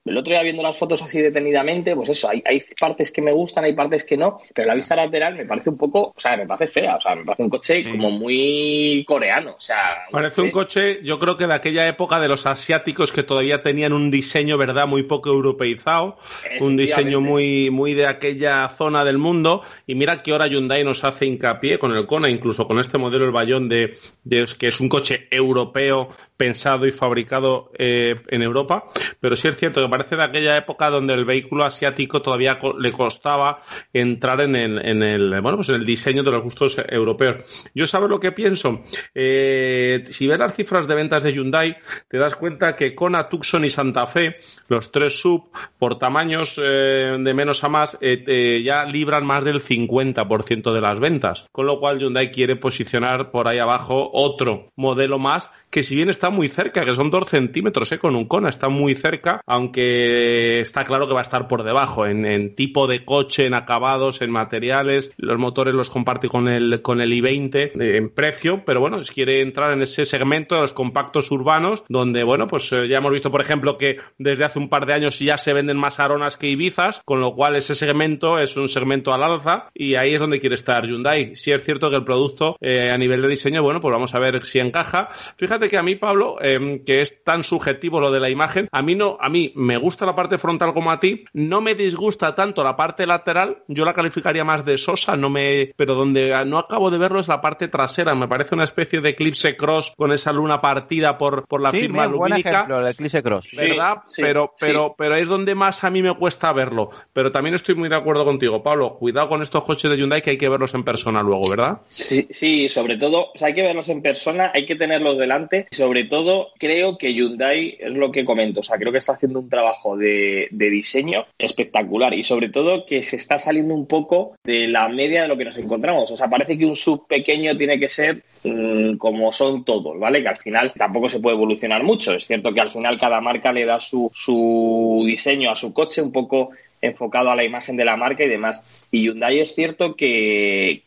el 0.04 0.16
otro 0.16 0.32
día 0.32 0.42
viendo 0.42 0.62
las 0.62 0.76
fotos 0.76 1.00
así 1.02 1.20
detenidamente, 1.20 1.94
pues 1.94 2.08
eso, 2.08 2.28
hay, 2.28 2.42
hay 2.44 2.62
partes 2.78 3.12
que 3.12 3.22
me 3.22 3.32
gustan, 3.32 3.64
hay 3.64 3.72
partes 3.72 4.04
que 4.04 4.16
no, 4.16 4.40
pero 4.54 4.66
la 4.66 4.74
vista 4.74 4.96
lateral 4.96 5.36
me 5.36 5.46
parece 5.46 5.70
un 5.70 5.76
poco, 5.76 6.12
o 6.16 6.20
sea, 6.20 6.36
me 6.36 6.46
parece 6.46 6.80
fea, 6.80 6.96
o 6.96 7.00
sea, 7.00 7.14
me 7.14 7.24
parece 7.24 7.44
un 7.44 7.50
coche 7.50 7.88
como 7.88 8.10
muy 8.10 9.04
coreano. 9.06 9.54
O 9.56 9.60
sea, 9.60 10.06
parece 10.10 10.42
un 10.42 10.50
coche, 10.50 11.00
yo 11.04 11.18
creo 11.18 11.36
que 11.36 11.46
de 11.46 11.54
aquella 11.54 11.86
época 11.86 12.18
de 12.18 12.28
los 12.28 12.46
asiáticos 12.46 13.12
que 13.12 13.22
todavía 13.22 13.62
tenían 13.62 13.92
un 13.92 14.10
diseño, 14.10 14.58
¿verdad?, 14.58 14.88
muy 14.88 15.04
poco 15.04 15.30
europeizado, 15.30 16.18
un 16.60 16.76
diseño 16.76 17.20
muy, 17.20 17.70
muy 17.70 17.94
de 17.94 18.06
aquella 18.06 18.68
zona 18.68 19.04
del 19.04 19.18
mundo. 19.18 19.62
Y 19.86 19.94
mira 19.94 20.22
que 20.22 20.32
ahora 20.32 20.48
Hyundai 20.48 20.82
nos 20.82 21.04
hace 21.04 21.26
hincapié 21.26 21.78
con 21.78 21.94
el 21.94 22.06
Kona, 22.06 22.28
incluso 22.28 22.66
con 22.66 22.80
este 22.80 22.98
modelo, 22.98 23.24
el 23.24 23.30
Bayón, 23.30 23.68
de, 23.68 23.98
de 24.24 24.46
que 24.58 24.68
es 24.68 24.80
un 24.80 24.88
coche 24.88 25.28
europeo 25.30 26.08
pensado 26.42 26.88
y 26.88 26.90
fabricado 26.90 27.70
eh, 27.78 28.20
en 28.26 28.42
Europa. 28.42 28.86
Pero 29.20 29.36
sí 29.36 29.46
es 29.46 29.56
cierto 29.56 29.80
que 29.80 29.88
parece 29.88 30.16
de 30.16 30.24
aquella 30.24 30.56
época 30.56 30.90
donde 30.90 31.14
el 31.14 31.24
vehículo 31.24 31.64
asiático 31.64 32.20
todavía 32.20 32.58
le 32.80 32.90
costaba 32.90 33.62
entrar 33.92 34.40
en 34.40 34.56
el, 34.56 34.84
en 34.84 35.04
el, 35.04 35.40
bueno, 35.40 35.58
pues 35.58 35.68
en 35.68 35.76
el 35.76 35.84
diseño 35.84 36.24
de 36.24 36.32
los 36.32 36.42
gustos 36.42 36.76
europeos. 36.88 37.44
Yo 37.76 37.86
sabes 37.86 38.10
lo 38.10 38.18
que 38.18 38.32
pienso. 38.32 38.82
Eh, 39.14 40.02
si 40.10 40.26
ves 40.26 40.36
las 40.36 40.56
cifras 40.56 40.88
de 40.88 40.96
ventas 40.96 41.22
de 41.22 41.32
Hyundai, 41.32 41.76
te 42.08 42.18
das 42.18 42.34
cuenta 42.34 42.74
que 42.74 42.92
Kona, 42.92 43.28
Tucson 43.28 43.64
y 43.64 43.70
Santa 43.70 44.08
Fe, 44.08 44.38
los 44.66 44.90
tres 44.90 45.20
sub, 45.20 45.48
por 45.78 45.96
tamaños 46.00 46.60
eh, 46.60 47.18
de 47.20 47.34
menos 47.34 47.62
a 47.62 47.68
más, 47.68 47.96
ya 48.00 48.84
libran 48.84 49.24
más 49.24 49.44
del 49.44 49.60
50% 49.60 50.72
de 50.72 50.80
las 50.80 50.98
ventas. 50.98 51.46
Con 51.52 51.66
lo 51.66 51.78
cual 51.78 52.00
Hyundai 52.00 52.32
quiere 52.32 52.56
posicionar 52.56 53.30
por 53.30 53.46
ahí 53.46 53.58
abajo 53.58 54.10
otro 54.12 54.66
modelo 54.74 55.20
más 55.20 55.52
que 55.72 55.82
si 55.82 55.96
bien 55.96 56.10
está 56.10 56.28
muy 56.32 56.48
cerca, 56.48 56.84
que 56.84 56.94
son 56.94 57.10
dos 57.10 57.28
centímetros 57.28 57.92
eh, 57.92 57.98
con 57.98 58.16
un 58.16 58.26
Kona, 58.26 58.48
está 58.48 58.68
muy 58.68 58.94
cerca, 58.94 59.40
aunque 59.46 60.60
está 60.60 60.84
claro 60.84 61.06
que 61.06 61.14
va 61.14 61.20
a 61.20 61.22
estar 61.22 61.46
por 61.46 61.62
debajo 61.62 62.06
en, 62.06 62.54
tipo 62.54 62.86
de 62.86 63.04
coche, 63.04 63.46
en 63.46 63.54
acabados, 63.54 64.22
en 64.22 64.30
materiales. 64.30 65.12
Los 65.16 65.38
motores 65.38 65.74
los 65.74 65.90
comparte 65.90 66.28
con 66.28 66.48
el, 66.48 66.82
con 66.82 67.00
el 67.00 67.12
i20 67.12 67.54
eh, 67.54 67.96
en 67.96 68.10
precio, 68.10 68.64
pero 68.64 68.80
bueno, 68.80 69.02
si 69.02 69.12
quiere 69.12 69.40
entrar 69.40 69.72
en 69.72 69.82
ese 69.82 70.04
segmento 70.04 70.54
de 70.54 70.62
los 70.62 70.72
compactos 70.72 71.30
urbanos, 71.30 71.84
donde, 71.88 72.24
bueno, 72.24 72.48
pues 72.48 72.72
eh, 72.72 72.88
ya 72.88 72.98
hemos 72.98 73.12
visto, 73.12 73.30
por 73.30 73.40
ejemplo, 73.40 73.78
que 73.78 73.98
desde 74.18 74.44
hace 74.44 74.58
un 74.58 74.68
par 74.68 74.86
de 74.86 74.94
años 74.94 75.18
ya 75.18 75.38
se 75.38 75.52
venden 75.52 75.76
más 75.76 76.00
aronas 76.00 76.36
que 76.36 76.48
Ibizas, 76.48 77.02
con 77.04 77.20
lo 77.20 77.34
cual 77.34 77.56
ese 77.56 77.74
segmento 77.74 78.38
es 78.38 78.56
un 78.56 78.68
segmento 78.68 79.12
al 79.12 79.22
alza 79.22 79.70
y 79.74 79.94
ahí 79.94 80.14
es 80.14 80.20
donde 80.20 80.40
quiere 80.40 80.56
estar 80.56 80.86
Hyundai. 80.86 81.34
Si 81.34 81.52
es 81.52 81.64
cierto 81.64 81.90
que 81.90 81.96
el 81.96 82.04
producto 82.04 82.56
a 82.62 82.98
nivel 82.98 83.22
de 83.22 83.28
diseño, 83.28 83.62
bueno, 83.62 83.80
pues 83.80 83.92
vamos 83.92 84.14
a 84.14 84.18
ver 84.18 84.44
si 84.46 84.58
encaja. 84.58 85.10
Fíjate 85.36 85.68
que 85.68 85.78
a 85.78 85.82
mí, 85.82 85.96
Pablo, 85.96 86.21
em, 86.40 86.84
que 86.84 87.02
es 87.02 87.22
tan 87.24 87.44
subjetivo 87.44 88.00
lo 88.00 88.10
de 88.10 88.20
la 88.20 88.30
imagen, 88.30 88.68
a 88.70 88.82
mí 88.82 88.94
no, 88.94 89.18
a 89.20 89.28
mí 89.28 89.52
me 89.54 89.76
gusta 89.76 90.06
la 90.06 90.16
parte 90.16 90.38
frontal 90.38 90.72
como 90.72 90.90
a 90.90 91.00
ti, 91.00 91.24
no 91.32 91.60
me 91.60 91.74
disgusta 91.74 92.34
tanto 92.34 92.64
la 92.64 92.76
parte 92.76 93.06
lateral, 93.06 93.62
yo 93.68 93.84
la 93.84 93.94
calificaría 93.94 94.44
más 94.44 94.64
de 94.64 94.78
sosa, 94.78 95.16
no 95.16 95.30
me, 95.30 95.72
pero 95.76 95.94
donde 95.94 96.32
no 96.46 96.58
acabo 96.58 96.90
de 96.90 96.98
verlo 96.98 97.20
es 97.20 97.28
la 97.28 97.40
parte 97.40 97.68
trasera, 97.68 98.14
me 98.14 98.28
parece 98.28 98.54
una 98.54 98.64
especie 98.64 99.00
de 99.00 99.10
eclipse 99.10 99.56
cross 99.56 99.92
con 99.96 100.12
esa 100.12 100.32
luna 100.32 100.60
partida 100.60 101.18
por, 101.18 101.46
por 101.46 101.60
la 101.60 101.70
firma 101.70 102.06
lumínica. 102.06 102.66
el 102.68 102.88
eclipse 102.88 103.22
cross. 103.22 103.50
¿Verdad? 103.56 103.98
pero, 104.16 104.54
pero, 104.58 104.94
pero 104.96 105.14
es 105.14 105.28
donde 105.28 105.54
más 105.54 105.84
a 105.84 105.90
mí 105.90 106.02
me 106.02 106.14
cuesta 106.14 106.52
verlo. 106.52 106.90
Pero 107.12 107.32
también 107.32 107.54
estoy 107.54 107.74
muy 107.74 107.88
de 107.88 107.96
acuerdo 107.96 108.24
contigo, 108.24 108.62
Pablo. 108.62 108.96
Cuidado 108.98 109.28
con 109.28 109.42
estos 109.42 109.64
coches 109.64 109.90
de 109.90 109.96
Hyundai 109.96 110.22
que 110.22 110.30
hay 110.30 110.38
que 110.38 110.48
verlos 110.48 110.74
en 110.74 110.84
persona 110.84 111.22
luego, 111.22 111.48
¿verdad? 111.48 111.78
Sí, 111.88 112.28
sí, 112.30 112.68
sobre 112.68 112.96
todo, 112.96 113.28
hay 113.40 113.54
que 113.54 113.62
verlos 113.62 113.88
en 113.88 114.02
persona, 114.02 114.50
hay 114.54 114.66
que 114.66 114.76
tenerlos 114.76 115.18
delante 115.18 115.66
sobre 115.70 116.01
todo, 116.04 116.48
creo 116.58 116.98
que 116.98 117.12
Hyundai 117.12 117.76
es 117.80 117.90
lo 117.90 118.10
que 118.12 118.24
comento. 118.24 118.60
O 118.60 118.62
sea, 118.62 118.78
creo 118.78 118.92
que 118.92 118.98
está 118.98 119.12
haciendo 119.12 119.40
un 119.40 119.48
trabajo 119.48 119.96
de, 119.96 120.48
diseño 120.50 121.26
espectacular 121.38 122.14
y 122.14 122.24
sobre 122.24 122.48
todo 122.48 122.86
que 122.86 123.02
se 123.02 123.16
está 123.16 123.38
saliendo 123.38 123.74
un 123.74 123.86
poco 123.86 124.36
de 124.44 124.68
la 124.68 124.88
media 124.88 125.22
de 125.22 125.28
lo 125.28 125.36
que 125.36 125.44
nos 125.44 125.56
encontramos. 125.56 126.10
O 126.10 126.16
sea, 126.16 126.28
parece 126.28 126.56
que 126.56 126.66
un 126.66 126.76
sub 126.76 127.06
pequeño 127.06 127.56
tiene 127.56 127.78
que 127.78 127.88
ser 127.88 128.22
mm, 128.44 128.96
como 128.96 129.32
son 129.32 129.64
todos, 129.64 129.98
¿vale? 129.98 130.22
Que 130.22 130.28
al 130.28 130.38
final 130.38 130.72
tampoco 130.76 131.08
se 131.08 131.20
puede 131.20 131.36
evolucionar 131.36 131.82
mucho. 131.82 132.14
Es 132.14 132.26
cierto 132.26 132.52
que 132.52 132.60
al 132.60 132.70
final 132.70 132.98
cada 132.98 133.20
marca 133.20 133.52
le 133.52 133.64
da 133.64 133.80
su, 133.80 134.10
su 134.14 135.02
diseño 135.06 135.50
a 135.50 135.56
su 135.56 135.72
coche 135.72 136.02
un 136.02 136.12
poco 136.12 136.50
enfocado 136.82 137.30
a 137.30 137.36
la 137.36 137.44
imagen 137.44 137.76
de 137.76 137.84
la 137.84 137.96
marca 137.96 138.24
y 138.24 138.28
demás. 138.28 138.62
Y 138.90 139.04
Hyundai 139.04 139.40
es 139.40 139.54
cierto 139.54 139.96
que, 139.96 140.82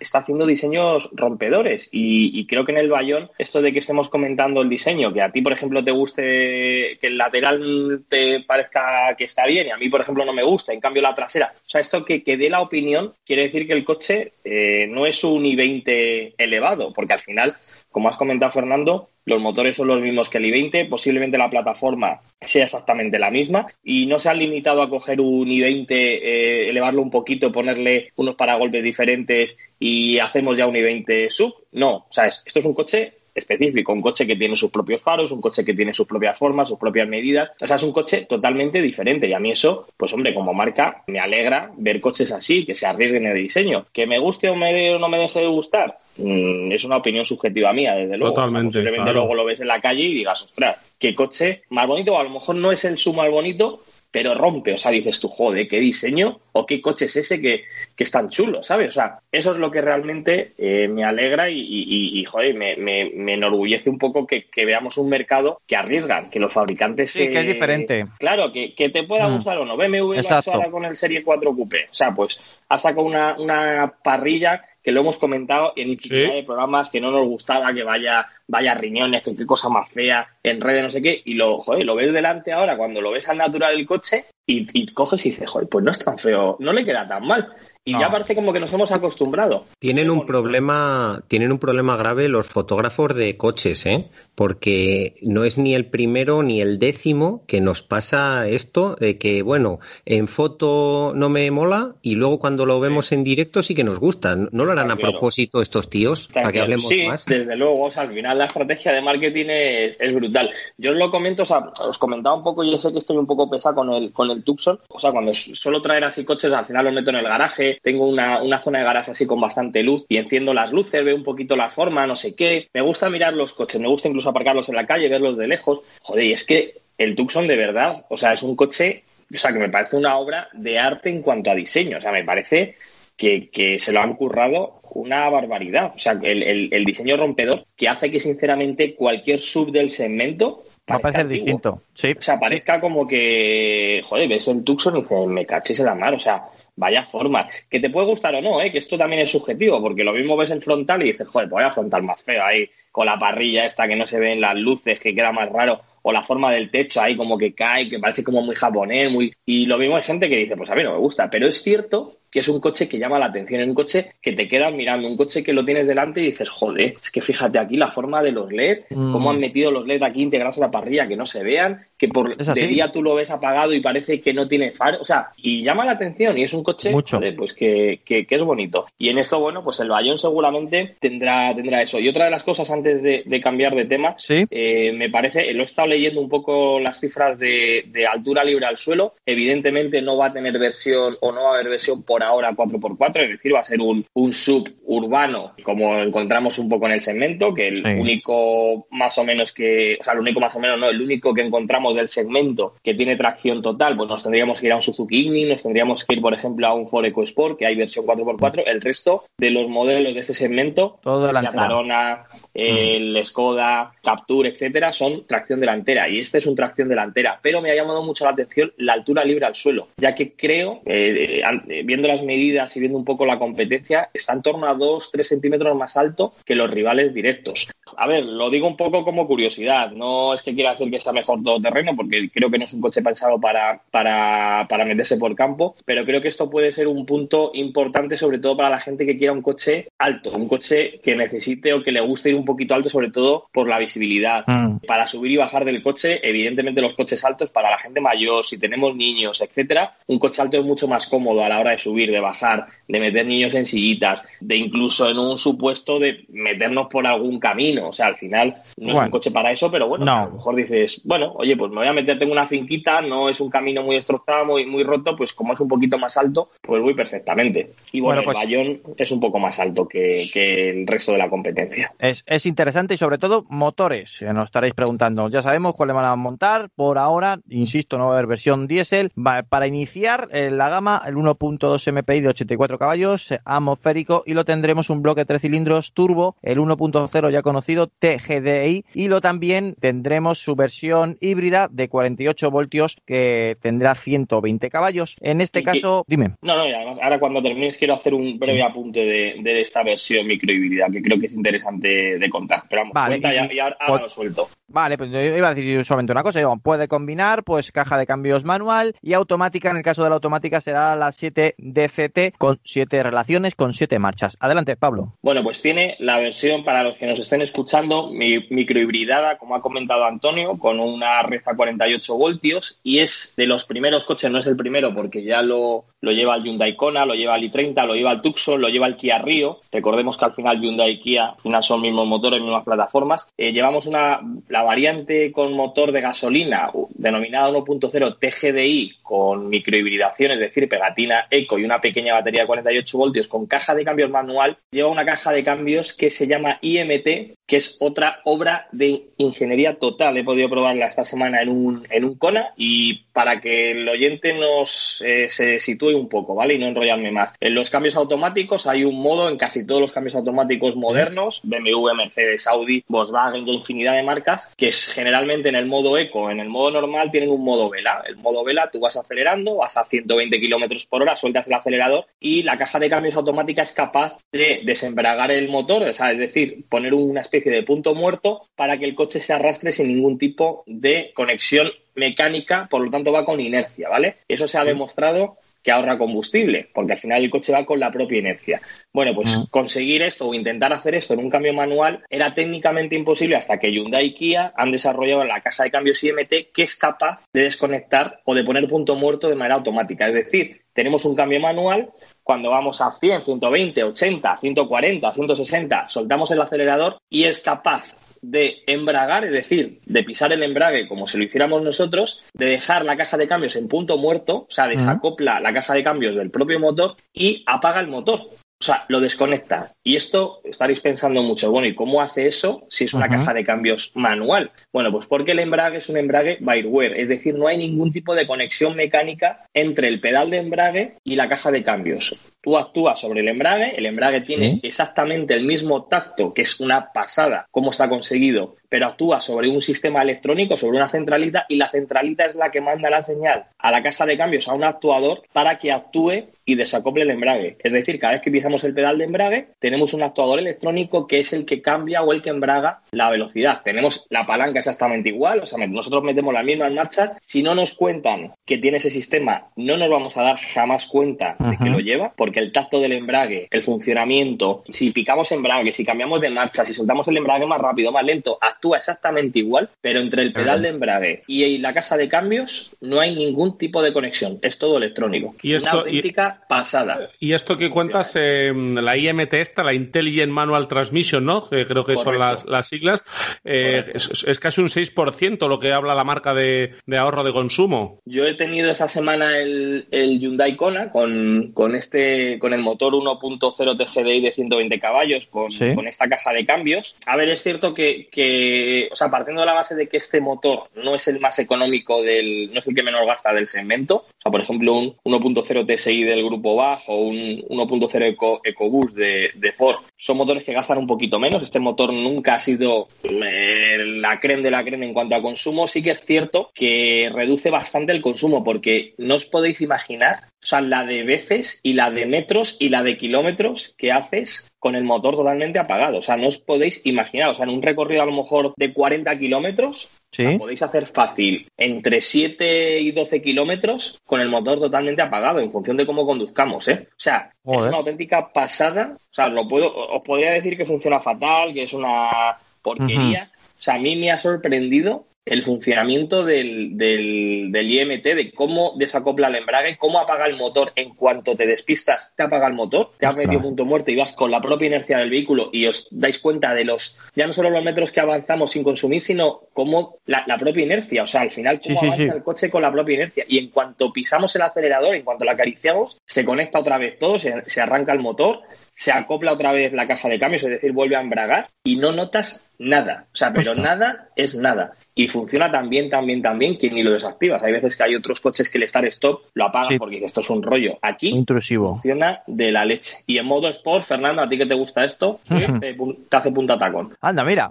está 0.00 0.18
haciendo 0.18 0.46
diseños 0.46 1.10
rompedores 1.12 1.88
y, 1.92 2.46
creo 2.46 2.64
que 2.64 2.72
en 2.72 2.78
el 2.78 2.90
Bayón 2.90 3.30
esto 3.38 3.62
de 3.62 3.72
que 3.72 3.78
estemos 3.78 4.08
comentando 4.08 4.62
el 4.62 4.68
diseño, 4.68 5.12
que 5.12 5.22
a 5.22 5.30
ti, 5.30 5.40
por 5.42 5.52
ejemplo, 5.52 5.84
te 5.84 5.90
guste, 5.92 6.98
que 7.00 7.06
el 7.06 7.18
lateral 7.18 8.04
te 8.08 8.40
parezca 8.40 9.14
que 9.16 9.24
está 9.24 9.46
bien 9.46 9.68
y 9.68 9.70
a 9.70 9.76
mí, 9.76 9.88
por 9.88 10.00
ejemplo, 10.00 10.24
no 10.24 10.32
me 10.32 10.42
gusta, 10.42 10.72
en 10.72 10.80
cambio 10.80 11.02
la 11.02 11.14
trasera. 11.14 11.54
O 11.54 11.68
sea, 11.68 11.80
esto 11.80 12.04
que, 12.04 12.22
que 12.22 12.36
dé 12.36 12.50
la 12.50 12.60
opinión 12.60 13.12
quiere 13.24 13.42
decir 13.42 13.66
que 13.66 13.74
el 13.74 13.84
coche 13.84 14.32
eh, 14.44 14.86
no 14.90 15.06
es 15.06 15.22
un 15.24 15.44
i20 15.44 16.34
elevado, 16.38 16.92
porque 16.92 17.14
al 17.14 17.20
final 17.20 17.56
como 17.94 18.08
has 18.08 18.16
comentado, 18.16 18.50
Fernando, 18.50 19.10
los 19.26 19.40
motores 19.40 19.76
son 19.76 19.88
los 19.88 20.00
mismos 20.00 20.28
que 20.28 20.38
el 20.38 20.44
i20, 20.44 20.88
posiblemente 20.88 21.38
la 21.38 21.50
plataforma 21.50 22.20
sea 22.40 22.64
exactamente 22.64 23.18
la 23.18 23.30
misma 23.30 23.66
y 23.82 24.06
no 24.06 24.18
se 24.18 24.28
han 24.28 24.38
limitado 24.38 24.82
a 24.82 24.90
coger 24.90 25.20
un 25.20 25.48
i20, 25.48 25.86
eh, 25.90 26.68
elevarlo 26.68 27.02
un 27.02 27.10
poquito, 27.10 27.52
ponerle 27.52 28.12
unos 28.16 28.36
paragolpes 28.36 28.82
diferentes 28.82 29.56
y 29.78 30.18
hacemos 30.18 30.56
ya 30.56 30.66
un 30.66 30.74
i20 30.74 31.30
sub. 31.30 31.54
No, 31.72 31.96
o 31.96 32.06
sea, 32.10 32.26
esto 32.26 32.58
es 32.58 32.64
un 32.64 32.74
coche 32.74 33.23
específico, 33.34 33.92
un 33.92 34.02
coche 34.02 34.26
que 34.26 34.36
tiene 34.36 34.56
sus 34.56 34.70
propios 34.70 35.02
faros, 35.02 35.32
un 35.32 35.40
coche 35.40 35.64
que 35.64 35.74
tiene 35.74 35.92
sus 35.92 36.06
propias 36.06 36.38
formas, 36.38 36.68
sus 36.68 36.78
propias 36.78 37.08
medidas. 37.08 37.50
O 37.60 37.66
sea, 37.66 37.76
es 37.76 37.82
un 37.82 37.92
coche 37.92 38.26
totalmente 38.28 38.80
diferente 38.80 39.26
y 39.26 39.32
a 39.32 39.40
mí 39.40 39.50
eso, 39.50 39.86
pues 39.96 40.12
hombre, 40.12 40.34
como 40.34 40.54
marca, 40.54 41.02
me 41.06 41.20
alegra 41.20 41.70
ver 41.76 42.00
coches 42.00 42.30
así, 42.30 42.64
que 42.64 42.74
se 42.74 42.86
arriesguen 42.86 43.26
en 43.26 43.36
el 43.36 43.42
diseño. 43.42 43.86
Que 43.92 44.06
me 44.06 44.18
guste 44.18 44.48
o, 44.48 44.56
me, 44.56 44.94
o 44.94 44.98
no 44.98 45.08
me 45.08 45.18
deje 45.18 45.40
de 45.40 45.46
gustar, 45.46 45.98
mm, 46.16 46.72
es 46.72 46.84
una 46.84 46.96
opinión 46.96 47.26
subjetiva 47.26 47.72
mía, 47.72 47.94
desde 47.94 48.16
luego. 48.18 48.34
Totalmente. 48.34 48.82
luego 48.82 49.34
lo 49.34 49.44
ves 49.44 49.60
en 49.60 49.68
la 49.68 49.80
calle 49.80 50.02
y 50.02 50.14
digas, 50.14 50.42
ostras, 50.42 50.78
qué 50.98 51.14
coche 51.14 51.62
más 51.70 51.86
bonito, 51.86 52.14
o 52.14 52.18
a 52.18 52.24
lo 52.24 52.30
mejor 52.30 52.56
no 52.56 52.72
es 52.72 52.84
el 52.84 52.96
su 52.96 53.12
más 53.12 53.30
bonito, 53.30 53.80
pero 54.14 54.32
rompe, 54.32 54.72
o 54.72 54.78
sea, 54.78 54.92
dices 54.92 55.18
tú, 55.18 55.26
joder, 55.26 55.66
qué 55.66 55.80
diseño 55.80 56.38
o 56.52 56.64
qué 56.64 56.80
coche 56.80 57.06
es 57.06 57.16
ese 57.16 57.40
que, 57.40 57.64
que 57.96 58.04
es 58.04 58.12
tan 58.12 58.30
chulo, 58.30 58.62
¿sabes? 58.62 58.90
O 58.90 58.92
sea, 58.92 59.18
eso 59.32 59.50
es 59.50 59.56
lo 59.56 59.72
que 59.72 59.80
realmente 59.80 60.52
eh, 60.56 60.86
me 60.86 61.02
alegra 61.02 61.50
y, 61.50 61.58
y, 61.58 62.24
joder, 62.24 62.54
me, 62.54 62.76
me, 62.76 63.32
enorgullece 63.32 63.90
un 63.90 63.98
poco 63.98 64.24
que, 64.24 64.46
veamos 64.64 64.98
un 64.98 65.08
mercado 65.08 65.60
que 65.66 65.74
arriesgan, 65.74 66.30
que 66.30 66.38
los 66.38 66.52
fabricantes... 66.52 67.10
Sí, 67.10 67.28
que 67.28 67.40
es 67.40 67.46
diferente. 67.46 68.06
Claro, 68.20 68.52
que, 68.52 68.72
te 68.76 69.02
pueda 69.02 69.26
mm. 69.26 69.34
gustar 69.34 69.58
o 69.58 69.64
no. 69.64 69.76
BMW 69.76 70.14
lo 70.14 70.52
ahora 70.52 70.70
con 70.70 70.84
el 70.84 70.96
Serie 70.96 71.24
4 71.24 71.52
Coupé. 71.52 71.86
O 71.90 71.94
sea, 71.94 72.14
pues 72.14 72.38
ha 72.68 72.78
sacado 72.78 73.04
una, 73.04 73.34
una 73.36 73.94
parrilla 74.00 74.62
que 74.80 74.92
lo 74.92 75.00
hemos 75.00 75.18
comentado 75.18 75.72
en 75.74 75.88
infinidad 75.88 76.34
de 76.34 76.44
programas 76.44 76.88
que 76.88 77.00
no 77.00 77.10
nos 77.10 77.26
gustaba 77.26 77.74
que 77.74 77.82
vaya 77.82 78.28
vaya 78.46 78.74
riñones, 78.74 79.22
que 79.22 79.36
qué 79.36 79.46
cosa 79.46 79.68
más 79.68 79.88
fea, 79.90 80.26
en 80.42 80.60
redes, 80.60 80.82
no 80.82 80.90
sé 80.90 81.02
qué, 81.02 81.22
y 81.24 81.34
lo, 81.34 81.58
joder, 81.58 81.84
lo 81.84 81.94
ves 81.94 82.12
delante 82.12 82.52
ahora, 82.52 82.76
cuando 82.76 83.00
lo 83.00 83.10
ves 83.10 83.28
al 83.28 83.38
natural 83.38 83.76
del 83.76 83.86
coche, 83.86 84.24
y, 84.46 84.66
y 84.72 84.86
coges 84.88 85.24
y 85.24 85.30
dices, 85.30 85.48
joder, 85.48 85.68
pues 85.68 85.84
no 85.84 85.90
es 85.90 85.98
tan 85.98 86.18
feo, 86.18 86.56
no 86.60 86.72
le 86.72 86.84
queda 86.84 87.08
tan 87.08 87.26
mal. 87.26 87.54
Y 87.86 87.92
ya 87.92 88.10
parece 88.10 88.34
como 88.34 88.54
que 88.54 88.60
nos 88.60 88.72
hemos 88.72 88.90
acostumbrado. 88.92 89.66
Tienen 89.78 90.08
un 90.08 90.24
problema, 90.24 91.22
tienen 91.28 91.52
un 91.52 91.58
problema 91.58 91.98
grave 91.98 92.30
los 92.30 92.46
fotógrafos 92.46 93.14
de 93.14 93.36
coches, 93.36 93.84
¿eh? 93.84 94.08
Porque 94.34 95.12
no 95.20 95.44
es 95.44 95.58
ni 95.58 95.74
el 95.74 95.84
primero 95.84 96.42
ni 96.42 96.62
el 96.62 96.78
décimo 96.78 97.44
que 97.46 97.60
nos 97.60 97.82
pasa 97.82 98.48
esto 98.48 98.96
de 98.98 99.18
que, 99.18 99.42
bueno, 99.42 99.80
en 100.06 100.28
foto 100.28 101.12
no 101.14 101.28
me 101.28 101.50
mola 101.50 101.96
y 102.00 102.14
luego 102.14 102.38
cuando 102.38 102.64
lo 102.64 102.80
vemos 102.80 103.12
en 103.12 103.22
directo 103.22 103.62
sí 103.62 103.74
que 103.74 103.84
nos 103.84 104.00
gusta. 104.00 104.34
¿No 104.34 104.64
lo 104.64 104.72
harán 104.72 104.90
a 104.90 104.96
propósito 104.96 105.60
estos 105.60 105.90
tíos? 105.90 106.28
para 106.32 106.52
que 106.52 106.60
hablemos 106.60 106.88
sí, 106.88 107.06
más. 107.06 107.26
desde 107.26 107.54
luego. 107.54 107.82
O 107.82 107.90
sea, 107.90 108.04
al 108.04 108.14
final 108.14 108.33
la 108.34 108.46
estrategia 108.46 108.92
de 108.92 109.00
marketing 109.00 109.46
es, 109.48 110.14
brutal. 110.14 110.50
Yo 110.76 110.92
os 110.92 110.96
lo 110.96 111.10
comento, 111.10 111.42
o 111.42 111.46
sea, 111.46 111.70
os 111.80 111.98
comentaba 111.98 112.36
un 112.36 112.42
poco, 112.42 112.62
yo 112.64 112.78
sé 112.78 112.92
que 112.92 112.98
estoy 112.98 113.16
un 113.16 113.26
poco 113.26 113.48
pesado 113.48 113.76
con 113.76 113.92
el, 113.92 114.12
con 114.12 114.30
el 114.30 114.42
Tucson. 114.42 114.78
O 114.88 114.98
sea, 114.98 115.12
cuando 115.12 115.32
suelo 115.32 115.80
traer 115.82 116.04
así 116.04 116.24
coches, 116.24 116.52
al 116.52 116.66
final 116.66 116.86
los 116.86 116.94
meto 116.94 117.10
en 117.10 117.16
el 117.16 117.24
garaje 117.24 117.78
tengo 117.82 118.06
una, 118.06 118.58
zona 118.58 118.78
de 118.78 118.84
garaje 118.84 119.10
así 119.10 119.26
con 119.26 119.40
bastante 119.40 119.82
luz 119.82 120.04
y 120.08 120.16
enciendo 120.16 120.54
las 120.54 120.72
luces, 120.72 121.04
veo 121.04 121.16
un 121.16 121.24
poquito 121.24 121.56
la 121.56 121.70
forma, 121.70 122.06
no 122.06 122.16
sé 122.16 122.34
qué. 122.34 122.68
Me 122.72 122.80
gusta 122.80 123.10
mirar 123.10 123.34
los 123.34 123.52
coches, 123.52 123.80
me 123.80 123.88
gusta 123.88 124.08
incluso 124.08 124.30
aparcarlos 124.30 124.68
en 124.68 124.76
la 124.76 124.86
calle, 124.86 125.08
verlos 125.08 125.36
de 125.36 125.48
lejos. 125.48 125.82
Joder, 126.02 126.24
y 126.24 126.32
es 126.32 126.44
que 126.44 126.74
el 126.98 127.14
Tucson 127.14 127.46
de 127.46 127.56
verdad, 127.56 128.06
o 128.08 128.16
sea, 128.16 128.32
es 128.32 128.42
un 128.42 128.56
coche, 128.56 129.04
o 129.32 129.38
sea, 129.38 129.52
que 129.52 129.58
me 129.58 129.68
parece 129.68 129.96
una 129.96 130.16
obra 130.16 130.48
de 130.52 130.78
arte 130.78 131.10
en 131.10 131.22
cuanto 131.22 131.50
a 131.50 131.54
diseño. 131.54 131.98
O 131.98 132.00
sea, 132.00 132.12
me 132.12 132.24
parece 132.24 132.76
que, 133.16 133.76
se 133.78 133.92
lo 133.92 134.00
han 134.00 134.14
currado 134.14 134.80
una 134.90 135.28
barbaridad. 135.28 135.92
O 135.94 135.98
sea, 135.98 136.18
el, 136.22 136.84
diseño 136.84 137.16
rompedor 137.16 137.66
que 137.76 137.88
hace 137.88 138.10
que, 138.10 138.20
sinceramente, 138.20 138.94
cualquier 138.94 139.40
sub 139.40 139.70
del 139.70 139.90
segmento 139.90 140.62
Va 140.90 140.96
a 140.96 140.98
parecer 140.98 141.28
distinto. 141.28 141.82
Sí. 141.94 142.14
O 142.18 142.22
sea, 142.22 142.38
parezca 142.38 142.80
como 142.80 143.06
que, 143.06 144.02
joder, 144.06 144.28
ves 144.28 144.48
el 144.48 144.62
Tucson 144.62 144.98
y 144.98 145.00
dices, 145.00 145.26
me 145.26 145.46
caches 145.46 145.80
en 145.80 145.86
la 145.86 145.94
mar. 145.94 146.14
O 146.14 146.18
sea, 146.18 146.44
vaya 146.76 147.04
forma. 147.04 147.48
Que 147.68 147.80
te 147.80 147.90
puede 147.90 148.06
gustar 148.06 148.34
o 148.34 148.42
no, 148.42 148.60
¿eh? 148.60 148.70
que 148.70 148.78
esto 148.78 148.98
también 148.98 149.22
es 149.22 149.30
subjetivo, 149.30 149.80
porque 149.80 150.04
lo 150.04 150.12
mismo 150.12 150.36
ves 150.36 150.50
el 150.50 150.62
frontal 150.62 151.02
y 151.02 151.12
dices, 151.12 151.28
joder, 151.28 151.48
pues 151.48 151.62
vaya 151.62 151.72
frontal 151.72 152.02
más 152.02 152.22
feo 152.22 152.44
ahí, 152.44 152.68
con 152.90 153.06
la 153.06 153.18
parrilla 153.18 153.64
esta 153.64 153.88
que 153.88 153.96
no 153.96 154.06
se 154.06 154.18
ven 154.18 154.40
las 154.40 154.56
luces, 154.56 155.00
que 155.00 155.14
queda 155.14 155.32
más 155.32 155.50
raro, 155.50 155.80
o 156.02 156.12
la 156.12 156.22
forma 156.22 156.52
del 156.52 156.70
techo 156.70 157.00
ahí 157.00 157.16
como 157.16 157.38
que 157.38 157.54
cae, 157.54 157.88
que 157.88 157.98
parece 157.98 158.22
como 158.22 158.42
muy 158.42 158.54
japonés, 158.54 159.10
muy... 159.10 159.32
Y 159.46 159.66
lo 159.66 159.78
mismo 159.78 159.96
hay 159.96 160.02
gente 160.02 160.28
que 160.28 160.36
dice, 160.36 160.56
pues 160.56 160.70
a 160.70 160.74
mí 160.74 160.82
no 160.82 160.92
me 160.92 160.98
gusta, 160.98 161.30
pero 161.30 161.46
es 161.46 161.62
cierto 161.62 162.18
que 162.34 162.40
es 162.40 162.48
un 162.48 162.58
coche 162.58 162.88
que 162.88 162.98
llama 162.98 163.20
la 163.20 163.26
atención, 163.26 163.60
es 163.60 163.68
un 163.68 163.74
coche 163.74 164.14
que 164.20 164.32
te 164.32 164.48
quedas 164.48 164.74
mirando, 164.74 165.06
un 165.06 165.16
coche 165.16 165.44
que 165.44 165.52
lo 165.52 165.64
tienes 165.64 165.86
delante 165.86 166.20
y 166.20 166.24
dices, 166.24 166.48
joder, 166.48 166.96
es 167.00 167.12
que 167.12 167.20
fíjate 167.20 167.60
aquí 167.60 167.76
la 167.76 167.92
forma 167.92 168.24
de 168.24 168.32
los 168.32 168.52
LED, 168.52 168.86
cómo 168.88 169.30
han 169.30 169.36
mm. 169.36 169.40
metido 169.40 169.70
los 169.70 169.86
LED 169.86 170.02
aquí 170.02 170.20
integrados 170.20 170.56
en 170.56 170.62
la 170.62 170.70
parrilla, 170.72 171.06
que 171.06 171.16
no 171.16 171.26
se 171.26 171.44
vean, 171.44 171.86
que 171.96 172.08
por 172.08 172.36
de 172.36 172.66
día 172.66 172.90
tú 172.90 173.04
lo 173.04 173.14
ves 173.14 173.30
apagado 173.30 173.72
y 173.72 173.78
parece 173.78 174.20
que 174.20 174.34
no 174.34 174.48
tiene 174.48 174.72
faro, 174.72 174.98
o 175.00 175.04
sea, 175.04 175.28
y 175.36 175.62
llama 175.62 175.84
la 175.84 175.92
atención 175.92 176.36
y 176.36 176.42
es 176.42 176.52
un 176.52 176.64
coche 176.64 176.90
pues 177.36 177.54
que, 177.54 178.00
que, 178.04 178.26
es 178.28 178.42
bonito. 178.42 178.86
Y 178.98 179.10
en 179.10 179.18
esto, 179.18 179.38
bueno, 179.38 179.62
pues 179.62 179.78
el 179.78 179.90
Bayón 179.90 180.18
seguramente 180.18 180.96
tendrá, 180.98 181.54
tendrá 181.54 181.82
eso. 181.82 182.00
Y 182.00 182.08
otra 182.08 182.24
de 182.24 182.32
las 182.32 182.42
cosas 182.42 182.68
antes 182.68 183.00
de, 183.04 183.40
cambiar 183.40 183.76
de 183.76 183.84
tema, 183.84 184.16
eh, 184.28 184.92
me 184.92 185.08
parece, 185.08 185.52
lo 185.52 185.62
he 185.62 185.64
estado 185.64 185.86
leyendo 185.86 186.20
un 186.20 186.28
poco 186.28 186.80
las 186.80 186.98
cifras 186.98 187.38
de, 187.38 187.84
de 187.86 188.08
altura 188.08 188.42
libre 188.42 188.66
al 188.66 188.76
suelo, 188.76 189.14
evidentemente 189.24 190.02
no 190.02 190.16
va 190.16 190.26
a 190.26 190.32
tener 190.32 190.58
versión 190.58 191.16
o 191.20 191.30
no 191.30 191.44
va 191.44 191.50
a 191.50 191.54
haber 191.54 191.68
versión 191.68 192.02
por 192.02 192.23
ahora 192.24 192.52
4x4, 192.52 193.22
es 193.22 193.30
decir, 193.30 193.54
va 193.54 193.60
a 193.60 193.64
ser 193.64 193.80
un, 193.80 194.04
un 194.14 194.32
suburbano, 194.32 195.52
como 195.62 195.98
encontramos 195.98 196.58
un 196.58 196.68
poco 196.68 196.86
en 196.86 196.92
el 196.92 197.00
segmento, 197.00 197.54
que 197.54 197.68
el 197.68 198.00
único 198.00 198.86
más 198.90 199.16
o 199.18 199.24
menos 199.24 199.52
que, 199.52 199.98
o 200.00 200.04
sea, 200.04 200.14
el 200.14 200.20
único 200.20 200.40
más 200.40 200.54
o 200.54 200.60
menos 200.60 200.78
no, 200.78 200.88
el 200.88 201.00
único 201.00 201.32
que 201.34 201.42
encontramos 201.42 201.94
del 201.94 202.08
segmento 202.08 202.74
que 202.82 202.94
tiene 202.94 203.16
tracción 203.16 203.62
total, 203.62 203.96
pues 203.96 204.08
nos 204.08 204.22
tendríamos 204.22 204.60
que 204.60 204.66
ir 204.66 204.72
a 204.72 204.76
un 204.76 204.82
Suzuki 204.82 205.26
Igni, 205.26 205.44
nos 205.44 205.62
tendríamos 205.62 206.04
que 206.04 206.14
ir, 206.14 206.20
por 206.20 206.34
ejemplo, 206.34 206.66
a 206.66 206.74
un 206.74 206.88
Ford 206.88 207.04
EcoSport, 207.04 207.58
que 207.58 207.66
hay 207.66 207.76
versión 207.76 208.06
4x4, 208.06 208.62
el 208.66 208.80
resto 208.80 209.24
de 209.38 209.50
los 209.50 209.68
modelos 209.68 210.14
de 210.14 210.20
este 210.20 210.34
segmento, 210.34 210.98
Todo 211.02 211.32
la 211.32 212.26
el 212.54 213.24
Skoda, 213.24 213.92
Capture, 214.02 214.48
etcétera, 214.48 214.92
son 214.92 215.26
tracción 215.26 215.60
delantera 215.60 216.08
y 216.08 216.20
este 216.20 216.38
es 216.38 216.46
un 216.46 216.54
tracción 216.54 216.88
delantera, 216.88 217.38
pero 217.42 217.60
me 217.60 217.70
ha 217.70 217.74
llamado 217.74 218.02
mucho 218.02 218.24
la 218.24 218.30
atención 218.30 218.72
la 218.78 218.92
altura 218.92 219.24
libre 219.24 219.46
al 219.46 219.54
suelo, 219.54 219.88
ya 219.96 220.14
que 220.14 220.32
creo, 220.32 220.82
eh, 220.86 221.42
eh, 221.68 221.82
viendo 221.84 222.08
las 222.14 222.24
medidas 222.24 222.76
y 222.76 222.80
viendo 222.80 222.98
un 222.98 223.04
poco 223.04 223.26
la 223.26 223.38
competencia, 223.38 224.10
está 224.12 224.32
en 224.32 224.42
torno 224.42 224.66
a 224.66 224.74
2-3 224.74 225.22
centímetros 225.22 225.76
más 225.76 225.96
alto 225.96 226.34
que 226.44 226.54
los 226.54 226.70
rivales 226.70 227.12
directos. 227.12 227.68
A 227.96 228.06
ver, 228.06 228.24
lo 228.24 228.50
digo 228.50 228.66
un 228.66 228.76
poco 228.76 229.04
como 229.04 229.26
curiosidad, 229.26 229.90
no 229.92 230.34
es 230.34 230.42
que 230.42 230.54
quiera 230.54 230.72
decir 230.72 230.90
que 230.90 230.96
está 230.96 231.12
mejor 231.12 231.42
todo 231.42 231.60
terreno, 231.60 231.94
porque 231.94 232.30
creo 232.30 232.50
que 232.50 232.58
no 232.58 232.64
es 232.64 232.72
un 232.72 232.80
coche 232.80 233.02
pensado 233.02 233.38
para, 233.38 233.82
para, 233.90 234.66
para 234.68 234.84
meterse 234.84 235.16
por 235.16 235.34
campo, 235.34 235.76
pero 235.84 236.04
creo 236.04 236.20
que 236.20 236.28
esto 236.28 236.50
puede 236.50 236.72
ser 236.72 236.88
un 236.88 237.04
punto 237.06 237.50
importante, 237.54 238.16
sobre 238.16 238.38
todo 238.38 238.56
para 238.56 238.70
la 238.70 238.80
gente 238.80 239.06
que 239.06 239.18
quiera 239.18 239.32
un 239.32 239.42
coche 239.42 239.88
alto, 239.98 240.32
un 240.32 240.48
coche 240.48 241.00
que 241.02 241.14
necesite 241.14 241.72
o 241.72 241.82
que 241.82 241.92
le 241.92 242.00
guste 242.00 242.30
ir 242.30 242.36
un 242.36 242.44
poquito 242.44 242.74
alto, 242.74 242.88
sobre 242.88 243.10
todo 243.10 243.48
por 243.52 243.68
la 243.68 243.78
visibilidad. 243.78 244.44
Mm. 244.46 244.78
Para 244.86 245.06
subir 245.06 245.32
y 245.32 245.36
bajar 245.36 245.64
del 245.64 245.82
coche, 245.82 246.26
evidentemente 246.26 246.80
los 246.80 246.94
coches 246.94 247.24
altos 247.24 247.50
para 247.50 247.70
la 247.70 247.78
gente 247.78 248.00
mayor, 248.00 248.46
si 248.46 248.58
tenemos 248.58 248.96
niños, 248.96 249.40
etcétera, 249.40 249.96
un 250.06 250.18
coche 250.18 250.42
alto 250.42 250.58
es 250.58 250.64
mucho 250.64 250.88
más 250.88 251.06
cómodo 251.06 251.44
a 251.44 251.48
la 251.48 251.60
hora 251.60 251.72
de 251.72 251.78
subir, 251.78 252.03
de 252.10 252.20
bajar, 252.20 252.66
de 252.88 253.00
meter 253.00 253.26
niños 253.26 253.54
en 253.54 253.66
sillitas, 253.66 254.24
de 254.40 254.56
incluso 254.56 255.08
en 255.08 255.18
un 255.18 255.38
supuesto 255.38 255.98
de 255.98 256.24
meternos 256.28 256.88
por 256.88 257.06
algún 257.06 257.38
camino. 257.38 257.88
O 257.88 257.92
sea, 257.92 258.06
al 258.06 258.16
final 258.16 258.56
no 258.76 259.00
es 259.00 259.04
un 259.06 259.10
coche 259.10 259.30
para 259.30 259.50
eso, 259.50 259.70
pero 259.70 259.88
bueno, 259.88 260.10
a 260.10 260.24
lo 260.26 260.32
mejor 260.32 260.56
dices, 260.56 261.00
bueno, 261.04 261.32
oye, 261.36 261.56
pues 261.56 261.70
me 261.70 261.78
voy 261.78 261.86
a 261.86 261.92
meter, 261.92 262.18
tengo 262.18 262.32
una 262.32 262.46
finquita, 262.46 263.00
no 263.00 263.28
es 263.28 263.40
un 263.40 263.50
camino 263.50 263.82
muy 263.82 263.96
destrozado, 263.96 264.44
muy, 264.44 264.66
muy 264.66 264.84
roto, 264.84 265.16
pues 265.16 265.32
como 265.32 265.52
es 265.52 265.60
un 265.60 265.68
poquito 265.68 265.98
más 265.98 266.16
alto, 266.16 266.50
pues 266.60 266.82
voy 266.82 266.94
perfectamente. 266.94 267.72
Y 267.92 268.00
bueno, 268.00 268.20
el 268.20 268.24
pues 268.24 268.36
Bayón 268.36 268.80
es 268.96 269.10
un 269.10 269.20
poco 269.20 269.38
más 269.38 269.58
alto 269.58 269.86
que, 269.86 270.70
el 270.70 270.86
resto 270.86 271.12
de 271.12 271.18
la 271.18 271.28
competencia. 271.28 271.92
Es, 271.98 272.24
es 272.26 272.46
interesante 272.46 272.94
y 272.94 272.96
sobre 272.96 273.18
todo 273.18 273.44
motores, 273.48 274.22
nos 274.22 274.44
estaréis 274.44 274.74
preguntando. 274.74 275.28
Ya 275.28 275.42
sabemos 275.42 275.74
cuáles 275.74 275.94
van 275.94 276.04
a 276.04 276.16
montar. 276.16 276.70
Por 276.74 276.98
ahora, 276.98 277.40
insisto, 277.48 277.98
no 277.98 278.06
va 278.06 278.12
a 278.12 278.14
haber 278.14 278.26
versión 278.26 278.66
diésel. 278.66 279.10
Para 279.48 279.66
iniciar 279.66 280.28
eh, 280.32 280.50
la 280.50 280.68
gama, 280.68 281.02
el 281.06 281.16
1.2 281.16 281.83
MPI 281.92 282.20
de 282.20 282.28
84 282.28 282.78
caballos, 282.78 283.32
eh, 283.32 283.40
atmosférico, 283.44 284.22
y 284.26 284.34
lo 284.34 284.44
tendremos 284.44 284.90
un 284.90 285.02
bloque 285.02 285.22
de 285.22 285.26
tres 285.26 285.42
cilindros 285.42 285.92
turbo, 285.92 286.36
el 286.42 286.58
1.0 286.58 287.30
ya 287.30 287.42
conocido 287.42 287.86
TGDI, 287.86 288.84
y 288.94 289.08
lo 289.08 289.20
también 289.20 289.76
tendremos 289.80 290.38
su 290.38 290.56
versión 290.56 291.16
híbrida 291.20 291.68
de 291.70 291.88
48 291.88 292.50
voltios 292.50 292.96
que 293.06 293.56
tendrá 293.60 293.94
120 293.94 294.70
caballos. 294.70 295.16
En 295.20 295.40
este 295.40 295.62
caso, 295.62 296.04
dime. 296.06 296.34
No, 296.42 296.56
no, 296.56 296.64
ahora 297.02 297.18
cuando 297.18 297.42
termines 297.42 297.76
quiero 297.76 297.94
hacer 297.94 298.14
un 298.14 298.38
breve 298.38 298.62
apunte 298.62 299.00
de, 299.00 299.60
esta 299.60 299.82
versión 299.82 300.26
microhíbrida 300.26 300.88
que 300.90 301.00
creo 301.00 301.18
que 301.18 301.26
es 301.26 301.32
interesante 301.32 302.18
de 302.18 302.30
contar. 302.30 302.64
Pero 302.68 302.82
vamos, 302.82 302.94
vale, 302.94 303.20
cuenta 303.20 303.54
y, 303.54 303.58
ahora, 303.58 303.76
lo 303.88 304.08
suelto. 304.08 304.48
Vale, 304.68 304.98
pues 304.98 305.10
yo 305.10 305.20
iba 305.20 305.48
a 305.48 305.54
decir 305.54 305.84
solamente 305.84 306.12
una 306.12 306.22
cosa. 306.22 306.40
puede 306.62 306.88
combinar 306.88 307.44
pues 307.44 307.70
caja 307.72 307.96
de 307.96 308.06
cambios 308.06 308.44
manual 308.44 308.94
y 309.02 309.12
automática. 309.12 309.70
En 309.70 309.76
el 309.76 309.82
caso 309.82 310.02
de 310.02 310.08
la 310.08 310.16
automática 310.16 310.60
será 310.60 310.96
la 310.96 311.12
7 311.12 311.54
DCT 311.74 312.36
con 312.38 312.58
7 312.64 313.02
relaciones, 313.02 313.54
con 313.54 313.72
7 313.72 313.98
marchas. 313.98 314.36
Adelante, 314.40 314.76
Pablo. 314.76 315.14
Bueno, 315.22 315.42
pues 315.42 315.60
tiene 315.60 315.96
la 315.98 316.18
versión 316.18 316.64
para 316.64 316.82
los 316.82 316.96
que 316.96 317.06
nos 317.06 317.18
estén 317.18 317.42
escuchando, 317.42 318.10
microhibridada, 318.10 319.38
como 319.38 319.54
ha 319.54 319.60
comentado 319.60 320.04
Antonio, 320.04 320.56
con 320.58 320.80
una 320.80 321.22
reza 321.22 321.54
48 321.54 322.16
voltios 322.16 322.78
y 322.82 323.00
es 323.00 323.34
de 323.36 323.46
los 323.46 323.64
primeros 323.64 324.04
coches, 324.04 324.30
no 324.30 324.38
es 324.38 324.46
el 324.46 324.56
primero 324.56 324.94
porque 324.94 325.22
ya 325.22 325.42
lo, 325.42 325.84
lo 326.00 326.12
lleva 326.12 326.36
el 326.36 326.44
Hyundai 326.44 326.76
Kona, 326.76 327.04
lo 327.04 327.14
lleva 327.14 327.36
el 327.36 327.50
i30, 327.50 327.86
lo 327.86 327.94
lleva 327.94 328.12
el 328.12 328.20
Tucson, 328.20 328.60
lo 328.60 328.68
lleva 328.68 328.86
el 328.86 328.96
Kia 328.96 329.18
Rio. 329.18 329.60
Recordemos 329.72 330.16
que 330.16 330.24
al 330.24 330.34
final 330.34 330.60
Hyundai 330.60 330.92
y 330.92 331.00
Kia 331.00 331.26
al 331.30 331.40
final 331.40 331.64
son 331.64 331.80
mismos 331.80 332.06
motores, 332.06 332.40
mismas 332.40 332.64
plataformas. 332.64 333.26
Eh, 333.36 333.52
llevamos 333.52 333.86
una 333.86 334.20
la 334.48 334.62
variante 334.62 335.32
con 335.32 335.52
motor 335.54 335.92
de 335.92 336.00
gasolina 336.00 336.70
denominada 336.90 337.50
1.0 337.50 338.18
TGDI 338.18 338.98
con 339.02 339.48
microhibridación, 339.48 340.32
es 340.32 340.38
decir, 340.38 340.68
pegatina 340.68 341.26
eco 341.30 341.58
y 341.58 341.63
una 341.64 341.80
pequeña 341.80 342.14
batería 342.14 342.42
de 342.42 342.46
48 342.46 342.98
voltios 342.98 343.28
con 343.28 343.46
caja 343.46 343.74
de 343.74 343.84
cambios 343.84 344.10
manual, 344.10 344.56
lleva 344.70 344.88
una 344.88 345.04
caja 345.04 345.32
de 345.32 345.44
cambios 345.44 345.92
que 345.92 346.10
se 346.10 346.26
llama 346.26 346.58
IMT 346.60 347.34
que 347.46 347.56
es 347.56 347.76
otra 347.80 348.20
obra 348.24 348.68
de 348.72 349.10
ingeniería 349.18 349.74
total. 349.78 350.16
He 350.16 350.24
podido 350.24 350.48
probarla 350.48 350.86
esta 350.86 351.04
semana 351.04 351.42
en 351.42 351.50
un, 351.50 351.86
en 351.90 352.04
un 352.04 352.16
Kona 352.16 352.52
y 352.56 353.04
para 353.12 353.40
que 353.40 353.72
el 353.72 353.88
oyente 353.88 354.32
nos 354.32 355.02
eh, 355.04 355.28
se 355.28 355.60
sitúe 355.60 355.96
un 355.96 356.08
poco, 356.08 356.34
¿vale? 356.34 356.54
Y 356.54 356.58
no 356.58 356.66
enrollarme 356.66 357.10
más. 357.10 357.34
En 357.40 357.54
los 357.54 357.70
cambios 357.70 357.96
automáticos 357.96 358.66
hay 358.66 358.84
un 358.84 359.00
modo 359.00 359.28
en 359.28 359.36
casi 359.36 359.66
todos 359.66 359.80
los 359.80 359.92
cambios 359.92 360.14
automáticos 360.14 360.74
modernos, 360.74 361.40
BMW, 361.44 361.94
Mercedes, 361.94 362.46
Audi, 362.46 362.82
Volkswagen 362.88 363.46
infinidad 363.46 363.94
de 363.94 364.02
marcas, 364.02 364.52
que 364.56 364.68
es 364.68 364.88
generalmente 364.88 365.48
en 365.48 365.56
el 365.56 365.66
modo 365.66 365.98
eco, 365.98 366.30
en 366.30 366.40
el 366.40 366.48
modo 366.48 366.72
normal 366.72 367.10
tienen 367.10 367.30
un 367.30 367.44
modo 367.44 367.68
vela. 367.68 368.02
El 368.06 368.16
modo 368.16 368.42
vela 368.42 368.70
tú 368.70 368.80
vas 368.80 368.96
acelerando, 368.96 369.56
vas 369.56 369.76
a 369.76 369.84
120 369.84 370.40
kilómetros 370.40 370.86
por 370.86 371.02
hora, 371.02 371.16
sueltas 371.16 371.46
el 371.46 371.53
acelerador 371.54 372.06
y 372.20 372.42
la 372.42 372.58
caja 372.58 372.78
de 372.78 372.90
cambios 372.90 373.16
automática 373.16 373.62
es 373.62 373.72
capaz 373.72 374.16
de 374.32 374.62
desembragar 374.64 375.30
el 375.30 375.48
motor, 375.48 375.82
o 375.82 375.92
sea, 375.92 376.12
es 376.12 376.18
decir, 376.18 376.64
poner 376.68 376.94
una 376.94 377.20
especie 377.20 377.52
de 377.52 377.62
punto 377.62 377.94
muerto 377.94 378.48
para 378.54 378.76
que 378.78 378.84
el 378.84 378.94
coche 378.94 379.20
se 379.20 379.32
arrastre 379.32 379.72
sin 379.72 379.88
ningún 379.88 380.18
tipo 380.18 380.64
de 380.66 381.12
conexión 381.14 381.70
mecánica, 381.94 382.66
por 382.70 382.82
lo 382.82 382.90
tanto 382.90 383.12
va 383.12 383.24
con 383.24 383.40
inercia, 383.40 383.88
¿vale? 383.88 384.16
Eso 384.28 384.46
se 384.46 384.58
ha 384.58 384.64
demostrado 384.64 385.38
que 385.64 385.72
ahorra 385.72 385.96
combustible, 385.96 386.68
porque 386.74 386.92
al 386.92 386.98
final 386.98 387.24
el 387.24 387.30
coche 387.30 387.52
va 387.52 387.64
con 387.64 387.80
la 387.80 387.90
propia 387.90 388.18
inercia. 388.18 388.60
Bueno, 388.92 389.14
pues 389.14 389.34
conseguir 389.50 390.02
esto 390.02 390.28
o 390.28 390.34
intentar 390.34 390.72
hacer 390.74 390.94
esto 390.94 391.14
en 391.14 391.20
un 391.20 391.30
cambio 391.30 391.54
manual 391.54 392.04
era 392.10 392.34
técnicamente 392.34 392.94
imposible 392.94 393.34
hasta 393.34 393.58
que 393.58 393.72
Hyundai 393.72 394.06
y 394.06 394.14
Kia 394.14 394.52
han 394.56 394.70
desarrollado 394.70 395.24
la 395.24 395.40
caja 395.40 395.64
de 395.64 395.70
cambios 395.70 396.04
IMT 396.04 396.52
que 396.52 396.62
es 396.62 396.76
capaz 396.76 397.24
de 397.32 397.44
desconectar 397.44 398.20
o 398.24 398.34
de 398.34 398.44
poner 398.44 398.68
punto 398.68 398.94
muerto 398.94 399.28
de 399.28 399.36
manera 399.36 399.54
automática. 399.54 400.06
Es 400.06 400.14
decir, 400.14 400.63
tenemos 400.74 401.04
un 401.06 401.14
cambio 401.14 401.40
manual, 401.40 401.90
cuando 402.22 402.50
vamos 402.50 402.80
a 402.80 402.92
100, 402.92 403.24
120, 403.24 403.84
80, 403.84 404.36
140, 404.36 405.12
160, 405.12 405.88
soltamos 405.88 406.30
el 406.30 406.40
acelerador 406.40 406.98
y 407.08 407.24
es 407.24 407.40
capaz 407.40 407.84
de 408.20 408.62
embragar, 408.66 409.24
es 409.24 409.32
decir, 409.32 409.80
de 409.84 410.02
pisar 410.02 410.32
el 410.32 410.42
embrague 410.42 410.88
como 410.88 411.06
si 411.06 411.18
lo 411.18 411.24
hiciéramos 411.24 411.62
nosotros, 411.62 412.22
de 412.32 412.46
dejar 412.46 412.84
la 412.84 412.96
caja 412.96 413.16
de 413.16 413.28
cambios 413.28 413.54
en 413.56 413.68
punto 413.68 413.98
muerto, 413.98 414.46
o 414.48 414.50
sea, 414.50 414.66
desacopla 414.66 415.40
la 415.40 415.52
caja 415.52 415.74
de 415.74 415.84
cambios 415.84 416.16
del 416.16 416.30
propio 416.30 416.58
motor 416.58 416.96
y 417.12 417.42
apaga 417.46 417.80
el 417.80 417.88
motor. 417.88 418.22
O 418.64 418.66
sea, 418.66 418.86
lo 418.88 418.98
desconecta. 418.98 419.74
Y 419.82 419.94
esto 419.94 420.40
estaréis 420.42 420.80
pensando 420.80 421.22
mucho, 421.22 421.50
bueno, 421.50 421.68
¿y 421.68 421.74
cómo 421.74 422.00
hace 422.00 422.26
eso 422.26 422.66
si 422.70 422.84
es 422.84 422.94
una 422.94 423.10
caja 423.10 423.34
de 423.34 423.44
cambios 423.44 423.92
manual? 423.94 424.52
Bueno, 424.72 424.90
pues 424.90 425.04
porque 425.04 425.32
el 425.32 425.40
embrague 425.40 425.76
es 425.76 425.90
un 425.90 425.98
embrague 425.98 426.38
by 426.40 426.62
wire, 426.62 426.98
es 426.98 427.08
decir, 427.08 427.34
no 427.34 427.46
hay 427.46 427.58
ningún 427.58 427.92
tipo 427.92 428.14
de 428.14 428.26
conexión 428.26 428.74
mecánica 428.74 429.46
entre 429.52 429.88
el 429.88 430.00
pedal 430.00 430.30
de 430.30 430.38
embrague 430.38 430.94
y 431.04 431.14
la 431.14 431.28
caja 431.28 431.50
de 431.50 431.62
cambios. 431.62 432.33
Tú 432.44 432.58
actúas 432.58 433.00
sobre 433.00 433.20
el 433.20 433.28
embrague, 433.28 433.72
el 433.74 433.86
embrague 433.86 434.20
tiene 434.20 434.60
exactamente 434.62 435.32
el 435.32 435.46
mismo 435.46 435.84
tacto, 435.84 436.34
que 436.34 436.42
es 436.42 436.60
una 436.60 436.92
pasada, 436.92 437.48
cómo 437.50 437.70
está 437.70 437.88
conseguido, 437.88 438.56
pero 438.68 438.86
actúa 438.86 439.20
sobre 439.22 439.48
un 439.48 439.62
sistema 439.62 440.02
electrónico, 440.02 440.54
sobre 440.56 440.76
una 440.76 440.88
centralita, 440.88 441.46
y 441.48 441.56
la 441.56 441.70
centralita 441.70 442.26
es 442.26 442.34
la 442.34 442.50
que 442.50 442.60
manda 442.60 442.90
la 442.90 443.00
señal 443.00 443.46
a 443.56 443.70
la 443.70 443.82
caja 443.82 444.04
de 444.04 444.18
cambios, 444.18 444.46
a 444.46 444.52
un 444.52 444.64
actuador, 444.64 445.22
para 445.32 445.58
que 445.58 445.72
actúe 445.72 446.24
y 446.44 446.54
desacople 446.54 447.04
el 447.04 447.12
embrague. 447.12 447.56
Es 447.62 447.72
decir, 447.72 447.98
cada 447.98 448.12
vez 448.12 448.20
que 448.20 448.30
pisamos 448.30 448.62
el 448.64 448.74
pedal 448.74 448.98
de 448.98 449.04
embrague, 449.04 449.48
tenemos 449.58 449.94
un 449.94 450.02
actuador 450.02 450.38
electrónico 450.38 451.06
que 451.06 451.20
es 451.20 451.32
el 451.32 451.46
que 451.46 451.62
cambia 451.62 452.02
o 452.02 452.12
el 452.12 452.20
que 452.20 452.28
embraga 452.28 452.82
la 452.90 453.08
velocidad. 453.08 453.62
Tenemos 453.64 454.04
la 454.10 454.26
palanca 454.26 454.58
exactamente 454.58 455.08
igual, 455.08 455.40
o 455.40 455.46
sea, 455.46 455.66
nosotros 455.66 456.04
metemos 456.04 456.34
las 456.34 456.44
mismas 456.44 456.72
marchas. 456.72 457.12
Si 457.22 457.42
no 457.42 457.54
nos 457.54 457.72
cuentan 457.72 458.34
que 458.44 458.58
tiene 458.58 458.76
ese 458.76 458.90
sistema, 458.90 459.46
no 459.56 459.78
nos 459.78 459.88
vamos 459.88 460.16
a 460.18 460.22
dar 460.22 460.36
jamás 460.36 460.86
cuenta 460.86 461.36
de 461.38 461.56
que 461.56 461.70
lo 461.70 461.78
lleva, 461.78 462.12
porque 462.14 462.33
el 462.40 462.52
tacto 462.52 462.80
del 462.80 462.92
embrague, 462.92 463.48
el 463.50 463.62
funcionamiento, 463.62 464.64
si 464.68 464.90
picamos 464.90 465.30
embrague, 465.32 465.72
si 465.72 465.84
cambiamos 465.84 466.20
de 466.20 466.30
marcha, 466.30 466.64
si 466.64 466.74
soltamos 466.74 467.06
el 467.08 467.16
embrague 467.16 467.46
más 467.46 467.60
rápido, 467.60 467.92
más 467.92 468.04
lento, 468.04 468.38
actúa 468.40 468.78
exactamente 468.78 469.38
igual, 469.38 469.68
pero 469.80 470.00
entre 470.00 470.22
el 470.22 470.32
pedal 470.32 470.62
de 470.62 470.68
embrague 470.68 471.22
y 471.26 471.58
la 471.58 471.72
caja 471.72 471.96
de 471.96 472.08
cambios 472.08 472.76
no 472.80 473.00
hay 473.00 473.14
ningún 473.14 473.58
tipo 473.58 473.82
de 473.82 473.92
conexión, 473.92 474.38
es 474.42 474.58
todo 474.58 474.78
electrónico. 474.78 475.34
Y 475.42 475.54
Una 475.54 475.70
auténtica 475.72 476.42
pasada. 476.48 477.10
Y 477.20 477.32
esto 477.32 477.56
que 477.56 477.70
cuentas, 477.70 478.12
eh, 478.16 478.52
la 478.54 478.96
IMT 478.96 479.34
esta, 479.34 479.64
la 479.64 479.74
Intelligent 479.74 480.32
Manual 480.32 480.68
Transmission, 480.68 481.24
¿no? 481.24 481.48
Que 481.48 481.66
creo 481.66 481.84
que 481.84 481.96
son 481.96 482.18
las, 482.18 482.44
las 482.46 482.68
siglas, 482.68 483.04
eh, 483.44 483.92
es, 483.94 484.38
casi 484.38 484.60
un 484.60 484.68
6% 484.68 485.48
lo 485.48 485.58
que 485.58 485.72
habla 485.72 485.94
la 485.94 486.04
marca 486.04 486.34
de, 486.34 486.74
ahorro 486.96 487.24
de 487.24 487.32
consumo. 487.32 488.00
Yo 488.04 488.24
he 488.26 488.34
tenido 488.34 488.70
esa 488.70 488.88
semana 488.88 489.38
el, 489.38 489.86
el 489.90 490.18
Hyundai 490.18 490.56
Kona 490.56 490.90
con, 490.90 491.52
con, 491.52 491.74
este, 491.74 492.23
con 492.38 492.52
el 492.52 492.60
motor 492.60 492.92
1.0 492.94 493.76
TGDI 493.76 494.20
de 494.20 494.32
120 494.32 494.80
caballos, 494.80 495.26
con, 495.26 495.48
con, 495.74 495.88
esta 495.88 496.08
caja 496.08 496.32
de 496.32 496.46
cambios. 496.46 496.96
A 497.06 497.16
ver, 497.16 497.28
es 497.28 497.42
cierto 497.42 497.74
que, 497.74 498.08
que, 498.10 498.88
o 498.92 498.96
sea, 498.96 499.10
partiendo 499.10 499.42
de 499.42 499.46
la 499.46 499.52
base 499.52 499.74
de 499.74 499.88
que 499.88 499.96
este 499.96 500.20
motor 500.20 500.68
no 500.74 500.94
es 500.94 501.08
el 501.08 501.20
más 501.20 501.38
económico 501.38 502.02
del, 502.02 502.52
no 502.52 502.58
es 502.58 502.66
el 502.66 502.74
que 502.74 502.82
menos 502.82 503.06
gasta 503.06 503.32
del 503.32 503.46
segmento, 503.46 503.96
o 503.96 504.22
sea, 504.22 504.32
por 504.32 504.40
ejemplo, 504.40 504.74
un 504.74 504.96
1.0 505.04 505.74
TSI 505.74 506.04
del 506.04 506.24
grupo 506.24 506.56
BAJ 506.56 506.88
o 506.88 506.96
un 506.96 507.42
1.0 507.42 508.02
Eco, 508.04 508.40
EcoBoost 508.44 508.94
de, 508.94 509.30
de 509.34 509.52
Ford 509.52 509.76
son 510.04 510.18
motores 510.18 510.44
que 510.44 510.52
gastan 510.52 510.76
un 510.76 510.86
poquito 510.86 511.18
menos. 511.18 511.42
Este 511.42 511.60
motor 511.60 511.90
nunca 511.90 512.34
ha 512.34 512.38
sido 512.38 512.88
eh, 513.04 513.78
la 513.86 514.20
creen 514.20 514.42
de 514.42 514.50
la 514.50 514.62
creen 514.62 514.82
en 514.82 514.92
cuanto 514.92 515.14
a 515.14 515.22
consumo. 515.22 515.66
Sí 515.66 515.82
que 515.82 515.92
es 515.92 516.04
cierto 516.04 516.50
que 516.54 517.10
reduce 517.10 517.48
bastante 517.48 517.92
el 517.92 518.02
consumo 518.02 518.44
porque 518.44 518.92
no 518.98 519.14
os 519.14 519.24
podéis 519.24 519.62
imaginar, 519.62 520.24
o 520.42 520.46
sea, 520.46 520.60
la 520.60 520.84
de 520.84 521.04
veces 521.04 521.58
y 521.62 521.72
la 521.72 521.90
de 521.90 522.04
metros 522.04 522.58
y 522.60 522.68
la 522.68 522.82
de 522.82 522.98
kilómetros 522.98 523.74
que 523.78 523.92
haces 523.92 524.52
con 524.64 524.76
el 524.76 524.84
motor 524.84 525.14
totalmente 525.14 525.58
apagado. 525.58 525.98
O 525.98 526.02
sea, 526.02 526.16
no 526.16 526.28
os 526.28 526.38
podéis 526.38 526.80
imaginar, 526.86 527.28
o 527.28 527.34
sea, 527.34 527.44
en 527.44 527.52
un 527.52 527.60
recorrido 527.60 528.00
a 528.00 528.06
lo 528.06 528.12
mejor 528.12 528.54
de 528.56 528.72
40 528.72 529.18
kilómetros, 529.18 529.90
podéis 530.38 530.62
hacer 530.62 530.86
fácil 530.86 531.46
entre 531.54 532.00
7 532.00 532.80
y 532.80 532.90
12 532.92 533.20
kilómetros 533.20 533.98
con 534.06 534.22
el 534.22 534.30
motor 534.30 534.58
totalmente 534.60 535.02
apagado 535.02 535.40
en 535.40 535.52
función 535.52 535.76
de 535.76 535.84
cómo 535.84 536.06
conduzcamos, 536.06 536.66
¿eh? 536.68 536.88
O 536.92 536.96
sea, 536.96 537.30
es 537.44 537.66
una 537.66 537.76
auténtica 537.76 538.32
pasada. 538.32 538.96
O 538.96 539.14
sea, 539.14 539.28
lo 539.28 539.46
puedo, 539.46 539.70
os 539.70 540.00
podría 540.02 540.30
decir 540.30 540.56
que 540.56 540.64
funciona 540.64 540.98
fatal, 540.98 541.52
que 541.52 541.64
es 541.64 541.72
una 541.74 542.34
porquería. 542.62 543.30
O 543.36 543.62
sea, 543.62 543.74
a 543.74 543.78
mí 543.78 543.96
me 543.96 544.12
ha 544.12 544.16
sorprendido 544.16 545.04
el 545.24 545.42
funcionamiento 545.42 546.24
del, 546.24 546.76
del, 546.76 547.48
del, 547.50 547.70
IMT, 547.70 548.04
de 548.04 548.32
cómo 548.32 548.74
desacopla 548.76 549.28
el 549.28 549.36
embrague, 549.36 549.78
cómo 549.78 549.98
apaga 549.98 550.26
el 550.26 550.36
motor. 550.36 550.72
En 550.76 550.94
cuanto 550.94 551.34
te 551.34 551.46
despistas, 551.46 552.14
te 552.14 552.24
apaga 552.24 552.46
el 552.46 552.52
motor, 552.52 552.92
te 552.98 553.06
has 553.06 553.16
metido 553.16 553.40
punto 553.40 553.64
muerto 553.64 553.90
y 553.90 553.96
vas 553.96 554.12
con 554.12 554.30
la 554.30 554.42
propia 554.42 554.66
inercia 554.66 554.98
del 554.98 555.10
vehículo 555.10 555.48
y 555.52 555.66
os 555.66 555.88
dais 555.90 556.18
cuenta 556.18 556.52
de 556.52 556.64
los, 556.64 556.98
ya 557.14 557.26
no 557.26 557.32
solo 557.32 557.48
los 557.48 557.64
metros 557.64 557.90
que 557.90 558.00
avanzamos 558.00 558.50
sin 558.50 558.62
consumir, 558.62 559.00
sino 559.00 559.40
cómo 559.52 559.96
la, 560.06 560.24
propia 560.38 560.64
inercia, 560.64 561.02
o 561.02 561.06
sea, 561.06 561.22
al 561.22 561.30
final 561.30 561.58
cómo 561.62 561.80
avanza 561.80 562.14
el 562.14 562.22
coche 562.22 562.50
con 562.50 562.62
la 562.62 562.72
propia 562.72 562.94
inercia. 562.94 563.24
Y 563.26 563.38
en 563.38 563.48
cuanto 563.48 563.92
pisamos 563.92 564.34
el 564.36 564.42
acelerador, 564.42 564.94
en 564.94 565.02
cuanto 565.02 565.24
la 565.24 565.32
acariciamos, 565.32 566.00
se 566.04 566.24
conecta 566.24 566.58
otra 566.58 566.76
vez 566.76 566.98
todo, 566.98 567.18
se, 567.18 567.48
se 567.48 567.60
arranca 567.62 567.92
el 567.92 568.00
motor, 568.00 568.42
se 568.74 568.92
acopla 568.92 569.32
otra 569.32 569.52
vez 569.52 569.72
la 569.72 569.86
caja 569.86 570.08
de 570.08 570.18
cambios, 570.18 570.42
es 570.42 570.50
decir, 570.50 570.72
vuelve 570.72 570.96
a 570.96 571.00
embragar 571.00 571.46
y 571.62 571.76
no 571.76 571.92
notas 571.92 572.50
nada. 572.58 573.06
O 573.12 573.16
sea, 573.16 573.32
pero 573.32 573.54
nada 573.54 574.08
es 574.16 574.34
nada. 574.34 574.74
Y 574.96 575.08
funciona 575.08 575.50
también, 575.50 575.90
también, 575.90 576.22
también 576.22 576.56
que 576.56 576.70
ni 576.70 576.82
lo 576.82 576.92
desactivas. 576.92 577.42
Hay 577.42 577.52
veces 577.52 577.76
que 577.76 577.82
hay 577.82 577.96
otros 577.96 578.20
coches 578.20 578.48
que 578.48 578.58
el 578.58 578.68
start 578.68 578.86
stop 578.86 579.22
lo 579.34 579.46
apagan 579.46 579.76
porque 579.78 580.04
esto 580.04 580.20
es 580.20 580.30
un 580.30 580.42
rollo. 580.42 580.78
Aquí 580.82 581.08
intrusivo. 581.08 581.74
funciona 581.74 582.22
de 582.28 582.52
la 582.52 582.64
leche. 582.64 582.98
Y 583.06 583.18
en 583.18 583.26
modo 583.26 583.48
sport, 583.48 583.84
Fernando, 583.84 584.22
a 584.22 584.28
ti 584.28 584.38
que 584.38 584.46
te 584.46 584.54
gusta 584.54 584.84
esto, 584.84 585.18
te, 585.28 585.76
hace 586.16 586.30
punta 586.30 586.58
tacón. 586.58 586.94
Anda, 587.00 587.24
mira. 587.24 587.50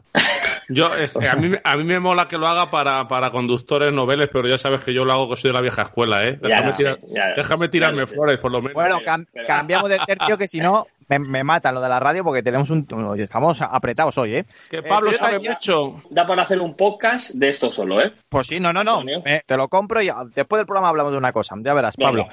Yo, 0.70 0.86
a, 0.86 1.36
mí, 1.36 1.52
a 1.62 1.76
mí 1.76 1.84
me 1.84 2.00
mola 2.00 2.30
que 2.30 2.38
lo 2.38 2.48
haga 2.48 2.72
para, 2.72 3.08
para 3.10 3.32
conductores 3.32 3.92
noveles, 3.92 4.30
pero 4.32 4.48
ya 4.48 4.58
sabes 4.58 4.82
que 4.82 4.94
yo 4.94 5.04
lo 5.04 5.12
hago 5.12 5.30
que 5.30 5.36
soy 5.36 5.50
de 5.50 5.54
la 5.56 5.62
vieja 5.62 5.82
escuela, 5.82 6.26
¿eh? 6.26 6.40
Déjame, 7.36 7.68
tirarme 7.68 8.08
flores, 8.08 8.38
por 8.38 8.52
lo 8.52 8.62
menos. 8.62 8.74
Bueno, 8.74 9.00
cambiamos 9.46 9.90
de 9.90 10.00
tercio 10.06 10.38
que 10.38 10.48
si 10.48 10.62
no 10.62 10.88
me, 11.08 11.44
mata 11.44 11.72
lo 11.72 11.82
de 11.82 11.90
la 11.90 12.00
radio 12.00 12.24
porque 12.24 12.44
tenemos 12.44 12.70
un. 12.70 12.88
Estamos 13.18 13.62
apretados 13.62 14.18
hoy, 14.18 14.36
¿eh? 14.36 14.46
Que 14.70 14.84
Pablo 14.84 15.12
eh, 15.12 15.16
sabe 15.16 15.40
mucho. 15.40 16.02
Da 16.10 16.26
para 16.26 16.44
hacer 16.44 16.60
un 16.60 16.76
podcast 16.76 17.32
de 17.32 17.50
esto 17.50 17.72
solo, 17.72 18.02
¿eh? 18.02 18.14
Pues 18.30 18.48
sí, 18.48 18.60
no, 18.60 18.74
no, 18.74 18.84
no. 18.84 19.04
te 19.46 19.58
lo 19.58 19.68
compro 19.70 20.02
y 20.02 20.10
después 20.36 20.60
del 20.60 20.66
programa 20.66 20.90
hablamos 20.90 21.12
de 21.12 21.18
una 21.18 21.34
cosa. 21.34 21.56
Ya 21.60 21.74
verás, 21.74 21.96
Pablo. 21.98 22.28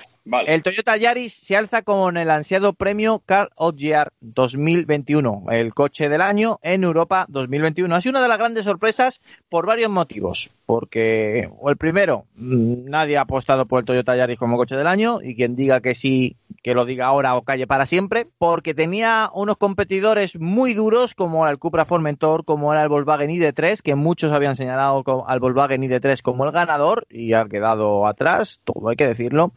El 0.47 0.63
Toyota 0.63 0.97
Yaris 0.97 1.33
se 1.33 1.57
alza 1.57 1.83
con 1.83 2.17
el 2.17 2.31
ansiado 2.31 2.73
premio 2.73 3.23
Car 3.25 3.51
of 3.57 3.77
Year 3.77 4.13
2021, 4.21 5.45
el 5.51 5.75
coche 5.75 6.09
del 6.09 6.21
año 6.21 6.59
en 6.63 6.85
Europa 6.85 7.27
2021. 7.29 7.95
Ha 7.95 8.01
sido 8.01 8.13
una 8.13 8.23
de 8.23 8.29
las 8.29 8.39
grandes 8.39 8.65
sorpresas 8.65 9.21
por 9.49 9.67
varios 9.67 9.91
motivos. 9.91 10.51
Porque 10.71 11.51
o 11.59 11.69
el 11.69 11.77
primero, 11.77 12.27
nadie 12.37 13.19
ha 13.19 13.23
apostado 13.23 13.67
por 13.67 13.81
el 13.81 13.85
Toyota 13.85 14.15
Yaris 14.15 14.39
como 14.39 14.57
coche 14.57 14.77
del 14.77 14.87
año 14.87 15.19
y 15.21 15.35
quien 15.35 15.57
diga 15.57 15.81
que 15.81 15.97
sí, 15.97 16.37
que 16.63 16.75
lo 16.75 16.85
diga 16.85 17.07
ahora 17.07 17.35
o 17.35 17.43
calle 17.43 17.67
para 17.67 17.87
siempre, 17.87 18.29
porque 18.39 18.73
tenía 18.73 19.31
unos 19.35 19.57
competidores 19.57 20.39
muy 20.39 20.75
duros 20.75 21.17
como 21.17 21.49
el 21.49 21.59
Cupra 21.59 21.87
Formentor, 21.87 22.45
como 22.45 22.73
era 22.73 22.85
el 22.85 22.89
Volkswagen 22.89 23.31
ID3, 23.31 23.83
que 23.83 23.97
muchos 23.97 24.31
habían 24.31 24.55
señalado 24.55 25.03
al 25.27 25.41
Volkswagen 25.41 25.83
ID3 25.83 26.23
como 26.23 26.45
el 26.45 26.53
ganador 26.53 27.05
y 27.11 27.33
ha 27.33 27.47
quedado 27.47 28.07
atrás, 28.07 28.61
todo 28.63 28.91
hay 28.91 28.97
que 28.97 29.09
decirlo, 29.09 29.53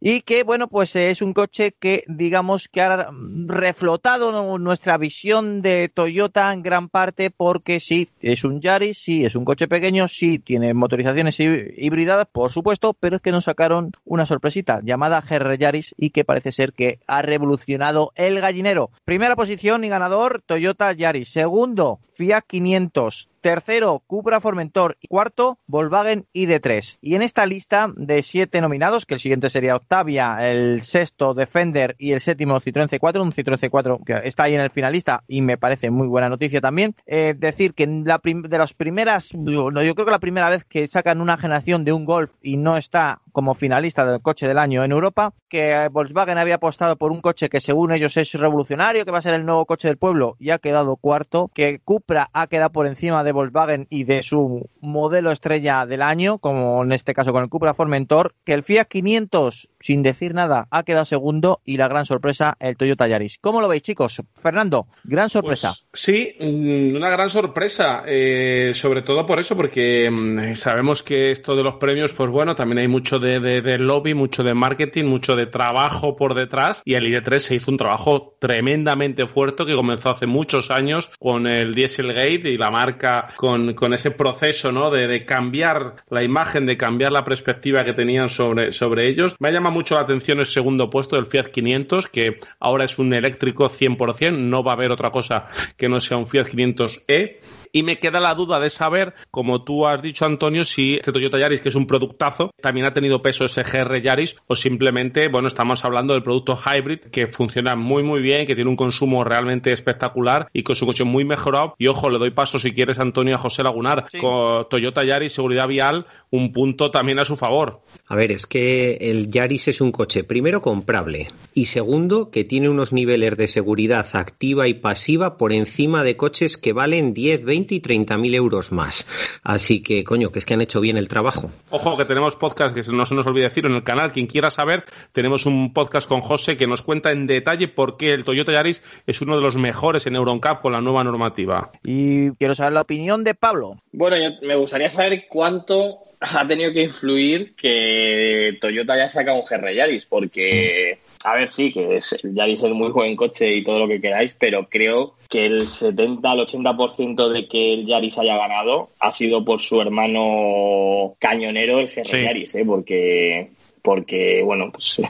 y 0.00 0.22
que 0.22 0.42
bueno, 0.42 0.66
pues 0.66 0.96
es 0.96 1.22
un 1.22 1.32
coche 1.32 1.76
que 1.78 2.02
digamos 2.08 2.66
que 2.66 2.80
ha 2.80 3.08
reflotado 3.46 4.58
nuestra 4.58 4.98
visión 4.98 5.62
de 5.62 5.88
Toyota 5.88 6.52
en 6.52 6.62
gran 6.62 6.88
parte 6.88 7.30
porque 7.30 7.78
sí, 7.78 8.08
es 8.20 8.42
un 8.42 8.60
Yaris, 8.60 8.98
sí, 8.98 9.24
es 9.24 9.36
un 9.36 9.44
coche 9.44 9.68
pequeño, 9.68 10.08
sí, 10.08 10.39
tiene 10.40 10.74
motorizaciones 10.74 11.38
híbridas, 11.40 12.26
por 12.30 12.50
supuesto, 12.50 12.94
pero 12.98 13.16
es 13.16 13.22
que 13.22 13.32
nos 13.32 13.44
sacaron 13.44 13.92
una 14.04 14.26
sorpresita 14.26 14.80
llamada 14.82 15.20
GR 15.20 15.56
Yaris 15.56 15.94
y 15.96 16.10
que 16.10 16.24
parece 16.24 16.52
ser 16.52 16.72
que 16.72 16.98
ha 17.06 17.22
revolucionado 17.22 18.12
el 18.14 18.40
gallinero. 18.40 18.90
Primera 19.04 19.36
posición 19.36 19.84
y 19.84 19.88
ganador 19.88 20.42
Toyota 20.44 20.92
Yaris. 20.92 21.32
Segundo, 21.32 22.00
Fiat 22.14 22.42
500. 22.46 23.29
Tercero, 23.40 24.02
Cupra 24.06 24.40
Formentor. 24.40 24.96
Y 25.00 25.08
cuarto, 25.08 25.58
Volkswagen 25.66 26.26
ID3. 26.34 26.98
Y 27.00 27.14
en 27.14 27.22
esta 27.22 27.46
lista 27.46 27.92
de 27.96 28.22
siete 28.22 28.60
nominados, 28.60 29.06
que 29.06 29.14
el 29.14 29.20
siguiente 29.20 29.50
sería 29.50 29.76
Octavia, 29.76 30.38
el 30.48 30.82
sexto 30.82 31.34
Defender 31.34 31.96
y 31.98 32.12
el 32.12 32.20
séptimo 32.20 32.60
Citroën 32.60 32.88
C4, 32.88 33.20
un 33.20 33.32
Citroën 33.32 33.58
C4 33.58 34.04
que 34.04 34.28
está 34.28 34.44
ahí 34.44 34.54
en 34.54 34.60
el 34.60 34.70
finalista 34.70 35.24
y 35.26 35.42
me 35.42 35.58
parece 35.58 35.90
muy 35.90 36.06
buena 36.06 36.28
noticia 36.28 36.60
también. 36.60 36.94
Eh, 37.06 37.34
decir 37.36 37.74
que 37.74 37.86
de 37.86 38.58
las 38.58 38.74
primeras, 38.74 39.30
yo 39.30 39.70
creo 39.72 39.94
que 39.94 40.10
la 40.10 40.18
primera 40.18 40.50
vez 40.50 40.64
que 40.64 40.86
sacan 40.86 41.20
una 41.20 41.36
generación 41.36 41.84
de 41.84 41.92
un 41.92 42.04
Golf 42.04 42.30
y 42.42 42.56
no 42.56 42.76
está 42.76 43.20
como 43.32 43.54
finalista 43.54 44.04
del 44.04 44.20
coche 44.20 44.46
del 44.46 44.58
año 44.58 44.84
en 44.84 44.92
Europa, 44.92 45.32
que 45.48 45.88
Volkswagen 45.90 46.38
había 46.38 46.56
apostado 46.56 46.96
por 46.96 47.12
un 47.12 47.20
coche 47.20 47.48
que 47.48 47.60
según 47.60 47.92
ellos 47.92 48.16
es 48.16 48.32
revolucionario, 48.34 49.04
que 49.04 49.10
va 49.10 49.18
a 49.18 49.22
ser 49.22 49.34
el 49.34 49.46
nuevo 49.46 49.66
coche 49.66 49.88
del 49.88 49.96
pueblo 49.96 50.36
y 50.38 50.50
ha 50.50 50.58
quedado 50.58 50.96
cuarto, 50.96 51.50
que 51.54 51.80
Cupra 51.84 52.30
ha 52.32 52.46
quedado 52.46 52.70
por 52.70 52.86
encima 52.86 53.24
de 53.24 53.32
Volkswagen 53.32 53.86
y 53.90 54.04
de 54.04 54.22
su 54.22 54.68
modelo 54.80 55.32
estrella 55.32 55.86
del 55.86 56.02
año, 56.02 56.38
como 56.38 56.82
en 56.82 56.92
este 56.92 57.14
caso 57.14 57.32
con 57.32 57.42
el 57.42 57.48
Cupra 57.48 57.74
Formentor, 57.74 58.34
que 58.44 58.52
el 58.52 58.62
Fiat 58.62 58.88
500, 58.88 59.69
sin 59.80 60.02
decir 60.02 60.34
nada, 60.34 60.68
ha 60.70 60.82
quedado 60.82 61.04
segundo 61.04 61.60
y 61.64 61.76
la 61.76 61.88
gran 61.88 62.06
sorpresa, 62.06 62.56
el 62.60 62.76
Toyota 62.76 63.08
Yaris. 63.08 63.38
¿Cómo 63.40 63.60
lo 63.60 63.68
veis, 63.68 63.82
chicos? 63.82 64.22
Fernando, 64.34 64.86
gran 65.04 65.30
sorpresa. 65.30 65.72
Pues, 65.90 66.02
sí, 66.02 66.34
mm, 66.38 66.96
una 66.96 67.10
gran 67.10 67.30
sorpresa, 67.30 68.02
eh, 68.06 68.72
sobre 68.74 69.02
todo 69.02 69.26
por 69.26 69.40
eso, 69.40 69.56
porque 69.56 70.10
mm, 70.10 70.54
sabemos 70.54 71.02
que 71.02 71.30
esto 71.30 71.56
de 71.56 71.62
los 71.62 71.76
premios, 71.76 72.12
pues 72.12 72.30
bueno, 72.30 72.54
también 72.54 72.78
hay 72.78 72.88
mucho 72.88 73.18
de, 73.18 73.40
de, 73.40 73.78
lobby, 73.78 74.14
mucho 74.14 74.42
de 74.42 74.54
marketing, 74.54 75.06
mucho 75.06 75.34
de 75.34 75.46
trabajo 75.46 76.16
por 76.16 76.34
detrás 76.34 76.82
y 76.84 76.94
el 76.94 77.06
ID3 77.06 77.38
se 77.38 77.54
hizo 77.54 77.70
un 77.70 77.78
trabajo 77.78 78.36
tremendamente 78.38 79.26
fuerte 79.26 79.64
que 79.64 79.74
comenzó 79.74 80.10
hace 80.10 80.26
muchos 80.26 80.70
años 80.70 81.10
con 81.18 81.46
el 81.46 81.74
Dieselgate 81.74 82.50
y 82.50 82.58
la 82.58 82.70
marca 82.70 83.28
con, 83.36 83.74
con 83.74 83.94
ese 83.94 84.10
proceso 84.10 84.72
¿no? 84.72 84.90
de, 84.90 85.08
de, 85.08 85.24
cambiar 85.24 85.96
la 86.10 86.22
imagen, 86.22 86.66
de 86.66 86.76
cambiar 86.76 87.12
la 87.12 87.24
perspectiva 87.24 87.84
que 87.84 87.92
tenían 87.92 88.28
sobre, 88.28 88.72
sobre 88.72 89.06
ellos. 89.08 89.36
Me 89.38 89.52
llama 89.70 89.74
mucho 89.74 89.94
la 89.94 90.00
atención 90.00 90.40
el 90.40 90.46
segundo 90.46 90.90
puesto 90.90 91.16
del 91.16 91.26
Fiat 91.26 91.52
500, 91.52 92.08
que 92.08 92.40
ahora 92.58 92.84
es 92.84 92.98
un 92.98 93.14
eléctrico 93.14 93.68
100%, 93.68 94.36
no 94.36 94.64
va 94.64 94.72
a 94.72 94.74
haber 94.74 94.90
otra 94.90 95.10
cosa 95.10 95.46
que 95.76 95.88
no 95.88 96.00
sea 96.00 96.16
un 96.16 96.26
Fiat 96.26 96.48
500e 96.48 97.38
y 97.72 97.82
me 97.82 97.98
queda 97.98 98.20
la 98.20 98.34
duda 98.34 98.58
de 98.58 98.70
saber, 98.70 99.14
como 99.30 99.62
tú 99.62 99.86
has 99.86 100.02
dicho, 100.02 100.24
Antonio, 100.24 100.64
si 100.64 100.94
este 100.94 101.12
Toyota 101.12 101.38
Yaris, 101.38 101.60
que 101.60 101.68
es 101.68 101.74
un 101.74 101.86
productazo, 101.86 102.52
también 102.60 102.86
ha 102.86 102.94
tenido 102.94 103.22
peso 103.22 103.44
ese 103.44 103.62
GR 103.62 104.00
Yaris 104.00 104.36
o 104.46 104.56
simplemente, 104.56 105.28
bueno, 105.28 105.48
estamos 105.48 105.84
hablando 105.84 106.14
del 106.14 106.22
producto 106.22 106.58
hybrid 106.58 107.00
que 107.12 107.28
funciona 107.28 107.76
muy, 107.76 108.02
muy 108.02 108.20
bien, 108.20 108.46
que 108.46 108.54
tiene 108.54 108.70
un 108.70 108.76
consumo 108.76 109.22
realmente 109.24 109.72
espectacular 109.72 110.48
y 110.52 110.62
con 110.62 110.74
su 110.74 110.86
coche 110.86 111.04
muy 111.04 111.24
mejorado. 111.24 111.74
Y 111.78 111.86
ojo, 111.86 112.10
le 112.10 112.18
doy 112.18 112.30
paso 112.30 112.58
si 112.58 112.72
quieres, 112.72 112.98
Antonio, 112.98 113.36
a 113.36 113.38
José 113.38 113.62
Lagunar. 113.62 114.06
Con 114.20 114.68
Toyota 114.68 115.04
Yaris, 115.04 115.32
seguridad 115.32 115.68
vial, 115.68 116.06
un 116.30 116.52
punto 116.52 116.90
también 116.90 117.18
a 117.18 117.24
su 117.24 117.36
favor. 117.36 117.82
A 118.10 118.16
ver, 118.16 118.32
es 118.32 118.44
que 118.44 118.98
el 119.02 119.30
Yaris 119.30 119.68
es 119.68 119.80
un 119.80 119.92
coche, 119.92 120.24
primero, 120.24 120.62
comprable 120.62 121.28
y 121.54 121.66
segundo, 121.66 122.32
que 122.32 122.42
tiene 122.42 122.68
unos 122.68 122.92
niveles 122.92 123.36
de 123.36 123.46
seguridad 123.46 124.04
activa 124.14 124.66
y 124.66 124.74
pasiva 124.74 125.36
por 125.36 125.52
encima 125.52 126.02
de 126.02 126.16
coches 126.16 126.56
que 126.56 126.72
valen 126.72 127.14
10, 127.14 127.44
20 127.44 127.76
y 127.76 127.78
30 127.78 128.18
mil 128.18 128.34
euros 128.34 128.72
más. 128.72 129.06
Así 129.44 129.80
que, 129.84 130.02
coño, 130.02 130.32
que 130.32 130.40
es 130.40 130.44
que 130.44 130.54
han 130.54 130.60
hecho 130.60 130.80
bien 130.80 130.96
el 130.96 131.06
trabajo. 131.06 131.52
Ojo, 131.70 131.96
que 131.96 132.04
tenemos 132.04 132.34
podcast, 132.34 132.74
que 132.74 132.82
no 132.90 133.06
se 133.06 133.14
nos 133.14 133.28
olvide 133.28 133.44
decir 133.44 133.64
en 133.66 133.74
el 133.74 133.84
canal, 133.84 134.10
quien 134.10 134.26
quiera 134.26 134.50
saber, 134.50 134.86
tenemos 135.12 135.46
un 135.46 135.72
podcast 135.72 136.08
con 136.08 136.20
José 136.20 136.56
que 136.56 136.66
nos 136.66 136.82
cuenta 136.82 137.12
en 137.12 137.28
detalle 137.28 137.68
por 137.68 137.96
qué 137.96 138.12
el 138.12 138.24
Toyota 138.24 138.50
Yaris 138.50 138.82
es 139.06 139.22
uno 139.22 139.36
de 139.36 139.42
los 139.42 139.54
mejores 139.54 140.04
en 140.08 140.16
EuronCap 140.16 140.62
con 140.62 140.72
la 140.72 140.80
nueva 140.80 141.04
normativa. 141.04 141.70
Y 141.84 142.32
quiero 142.32 142.56
saber 142.56 142.72
la 142.72 142.80
opinión 142.80 143.22
de 143.22 143.36
Pablo. 143.36 143.80
Bueno, 143.92 144.16
me 144.42 144.56
gustaría 144.56 144.90
saber 144.90 145.26
cuánto 145.28 146.09
ha 146.20 146.46
tenido 146.46 146.72
que 146.72 146.82
influir 146.82 147.54
que 147.56 148.58
Toyota 148.60 148.92
haya 148.92 149.08
sacado 149.08 149.38
un 149.38 149.46
GR 149.46 149.74
Yaris, 149.74 150.04
porque 150.04 150.98
a 151.24 151.34
ver, 151.34 151.50
sí, 151.50 151.72
que 151.72 151.96
es, 151.96 152.12
el 152.22 152.34
Yaris 152.34 152.62
es 152.62 152.70
muy 152.70 152.90
buen 152.90 153.16
coche 153.16 153.54
y 153.54 153.64
todo 153.64 153.78
lo 153.78 153.88
que 153.88 154.00
queráis, 154.00 154.34
pero 154.38 154.68
creo 154.68 155.14
que 155.28 155.46
el 155.46 155.68
70 155.68 156.30
al 156.30 156.40
80% 156.40 157.28
de 157.28 157.48
que 157.48 157.74
el 157.74 157.86
Yaris 157.86 158.18
haya 158.18 158.36
ganado 158.36 158.90
ha 159.00 159.12
sido 159.12 159.44
por 159.44 159.60
su 159.60 159.80
hermano 159.80 161.14
cañonero, 161.18 161.78
el 161.78 161.88
GR 161.88 162.22
Yaris, 162.22 162.54
¿eh? 162.54 162.64
porque, 162.66 163.50
porque, 163.80 164.42
bueno, 164.42 164.70
pues 164.72 165.00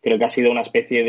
creo 0.00 0.18
que 0.18 0.24
ha 0.24 0.30
sido 0.30 0.50
una 0.50 0.62
especie 0.62 1.02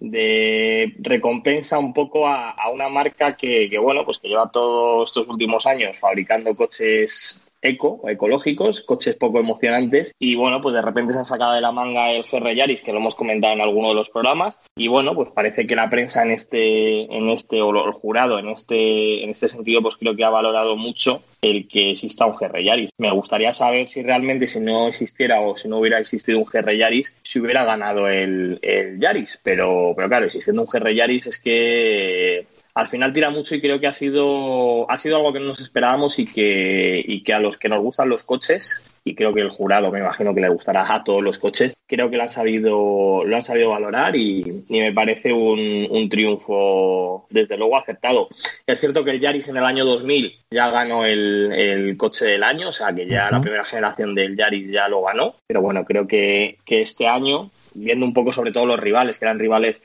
de, 0.00 0.94
recompensa 1.00 1.78
un 1.78 1.92
poco 1.92 2.26
a, 2.26 2.54
una 2.72 2.88
marca 2.88 3.34
que, 3.34 3.68
que, 3.68 3.78
bueno, 3.78 4.06
pues 4.06 4.18
que 4.18 4.28
lleva 4.28 4.50
todos 4.50 5.10
estos 5.10 5.28
últimos 5.28 5.66
años 5.66 5.98
fabricando 5.98 6.54
coches 6.54 7.40
eco, 7.62 8.02
ecológicos, 8.08 8.82
coches 8.82 9.16
poco 9.16 9.38
emocionantes. 9.38 10.14
Y 10.18 10.34
bueno, 10.34 10.60
pues 10.60 10.74
de 10.74 10.82
repente 10.82 11.12
se 11.12 11.20
han 11.20 11.26
sacado 11.26 11.54
de 11.54 11.60
la 11.60 11.72
manga 11.72 12.12
el 12.12 12.24
GR 12.24 12.54
Yaris, 12.54 12.82
que 12.82 12.92
lo 12.92 12.98
hemos 12.98 13.14
comentado 13.14 13.54
en 13.54 13.60
alguno 13.60 13.88
de 13.88 13.94
los 13.94 14.10
programas. 14.10 14.58
Y 14.76 14.88
bueno, 14.88 15.14
pues 15.14 15.30
parece 15.34 15.66
que 15.66 15.76
la 15.76 15.90
prensa 15.90 16.22
en 16.22 16.30
este, 16.30 17.02
en 17.14 17.28
este, 17.30 17.60
o 17.60 17.70
el 17.70 17.92
jurado 17.92 18.38
en 18.38 18.48
este, 18.48 19.24
en 19.24 19.30
este 19.30 19.48
sentido, 19.48 19.82
pues 19.82 19.96
creo 19.96 20.16
que 20.16 20.24
ha 20.24 20.30
valorado 20.30 20.76
mucho 20.76 21.22
el 21.42 21.68
que 21.68 21.92
exista 21.92 22.26
un 22.26 22.34
GR 22.34 22.62
Yaris. 22.62 22.90
Me 22.98 23.10
gustaría 23.10 23.52
saber 23.52 23.88
si 23.88 24.02
realmente 24.02 24.46
si 24.46 24.60
no 24.60 24.88
existiera 24.88 25.40
o 25.40 25.56
si 25.56 25.68
no 25.68 25.78
hubiera 25.78 25.98
existido 25.98 26.38
un 26.38 26.44
GR 26.44 26.76
Yaris, 26.76 27.16
si 27.22 27.40
hubiera 27.40 27.64
ganado 27.64 28.08
el, 28.08 28.58
el 28.62 28.98
Yaris, 28.98 29.40
pero, 29.42 29.92
pero 29.96 30.08
claro, 30.08 30.26
existiendo 30.26 30.62
un 30.62 30.68
GR 30.68 30.94
Yaris 30.94 31.26
es 31.26 31.38
que 31.38 32.46
al 32.74 32.88
final 32.88 33.12
tira 33.12 33.30
mucho 33.30 33.54
y 33.54 33.60
creo 33.60 33.80
que 33.80 33.86
ha 33.86 33.92
sido, 33.92 34.90
ha 34.90 34.96
sido 34.96 35.16
algo 35.16 35.32
que 35.32 35.40
no 35.40 35.46
nos 35.46 35.60
esperábamos 35.60 36.18
y 36.18 36.26
que, 36.26 37.02
y 37.04 37.22
que 37.22 37.32
a 37.32 37.40
los 37.40 37.56
que 37.56 37.68
nos 37.68 37.82
gustan 37.82 38.08
los 38.08 38.22
coches, 38.22 38.80
y 39.04 39.14
creo 39.14 39.32
que 39.32 39.40
el 39.40 39.48
jurado 39.48 39.90
me 39.90 40.00
imagino 40.00 40.34
que 40.34 40.40
le 40.40 40.48
gustará 40.48 40.92
a 40.94 41.02
todos 41.02 41.22
los 41.22 41.38
coches, 41.38 41.74
creo 41.86 42.10
que 42.10 42.16
lo 42.16 42.22
han 42.22 42.28
sabido, 42.28 43.24
lo 43.24 43.36
han 43.36 43.44
sabido 43.44 43.70
valorar 43.70 44.14
y, 44.14 44.64
me 44.68 44.92
parece 44.92 45.32
un, 45.32 45.86
un, 45.90 46.08
triunfo 46.08 47.26
desde 47.30 47.56
luego 47.56 47.76
aceptado. 47.76 48.28
Es 48.66 48.80
cierto 48.80 49.04
que 49.04 49.12
el 49.12 49.20
Yaris 49.20 49.48
en 49.48 49.56
el 49.56 49.64
año 49.64 49.84
2000 49.84 50.38
ya 50.50 50.70
ganó 50.70 51.04
el, 51.04 51.52
el 51.52 51.96
coche 51.96 52.26
del 52.26 52.42
año, 52.42 52.68
o 52.68 52.72
sea 52.72 52.92
que 52.94 53.06
ya 53.06 53.30
la 53.30 53.40
primera 53.40 53.64
generación 53.64 54.14
del 54.14 54.36
Yaris 54.36 54.70
ya 54.70 54.88
lo 54.88 55.02
ganó, 55.02 55.34
pero 55.46 55.60
bueno, 55.62 55.84
creo 55.84 56.06
que, 56.06 56.58
que 56.64 56.82
este 56.82 57.08
año 57.08 57.50
viendo 57.74 58.04
un 58.04 58.12
poco 58.12 58.32
sobre 58.32 58.52
todo 58.52 58.66
los 58.66 58.80
rivales, 58.80 59.18
que 59.18 59.24
eran 59.24 59.38
rivales 59.38 59.82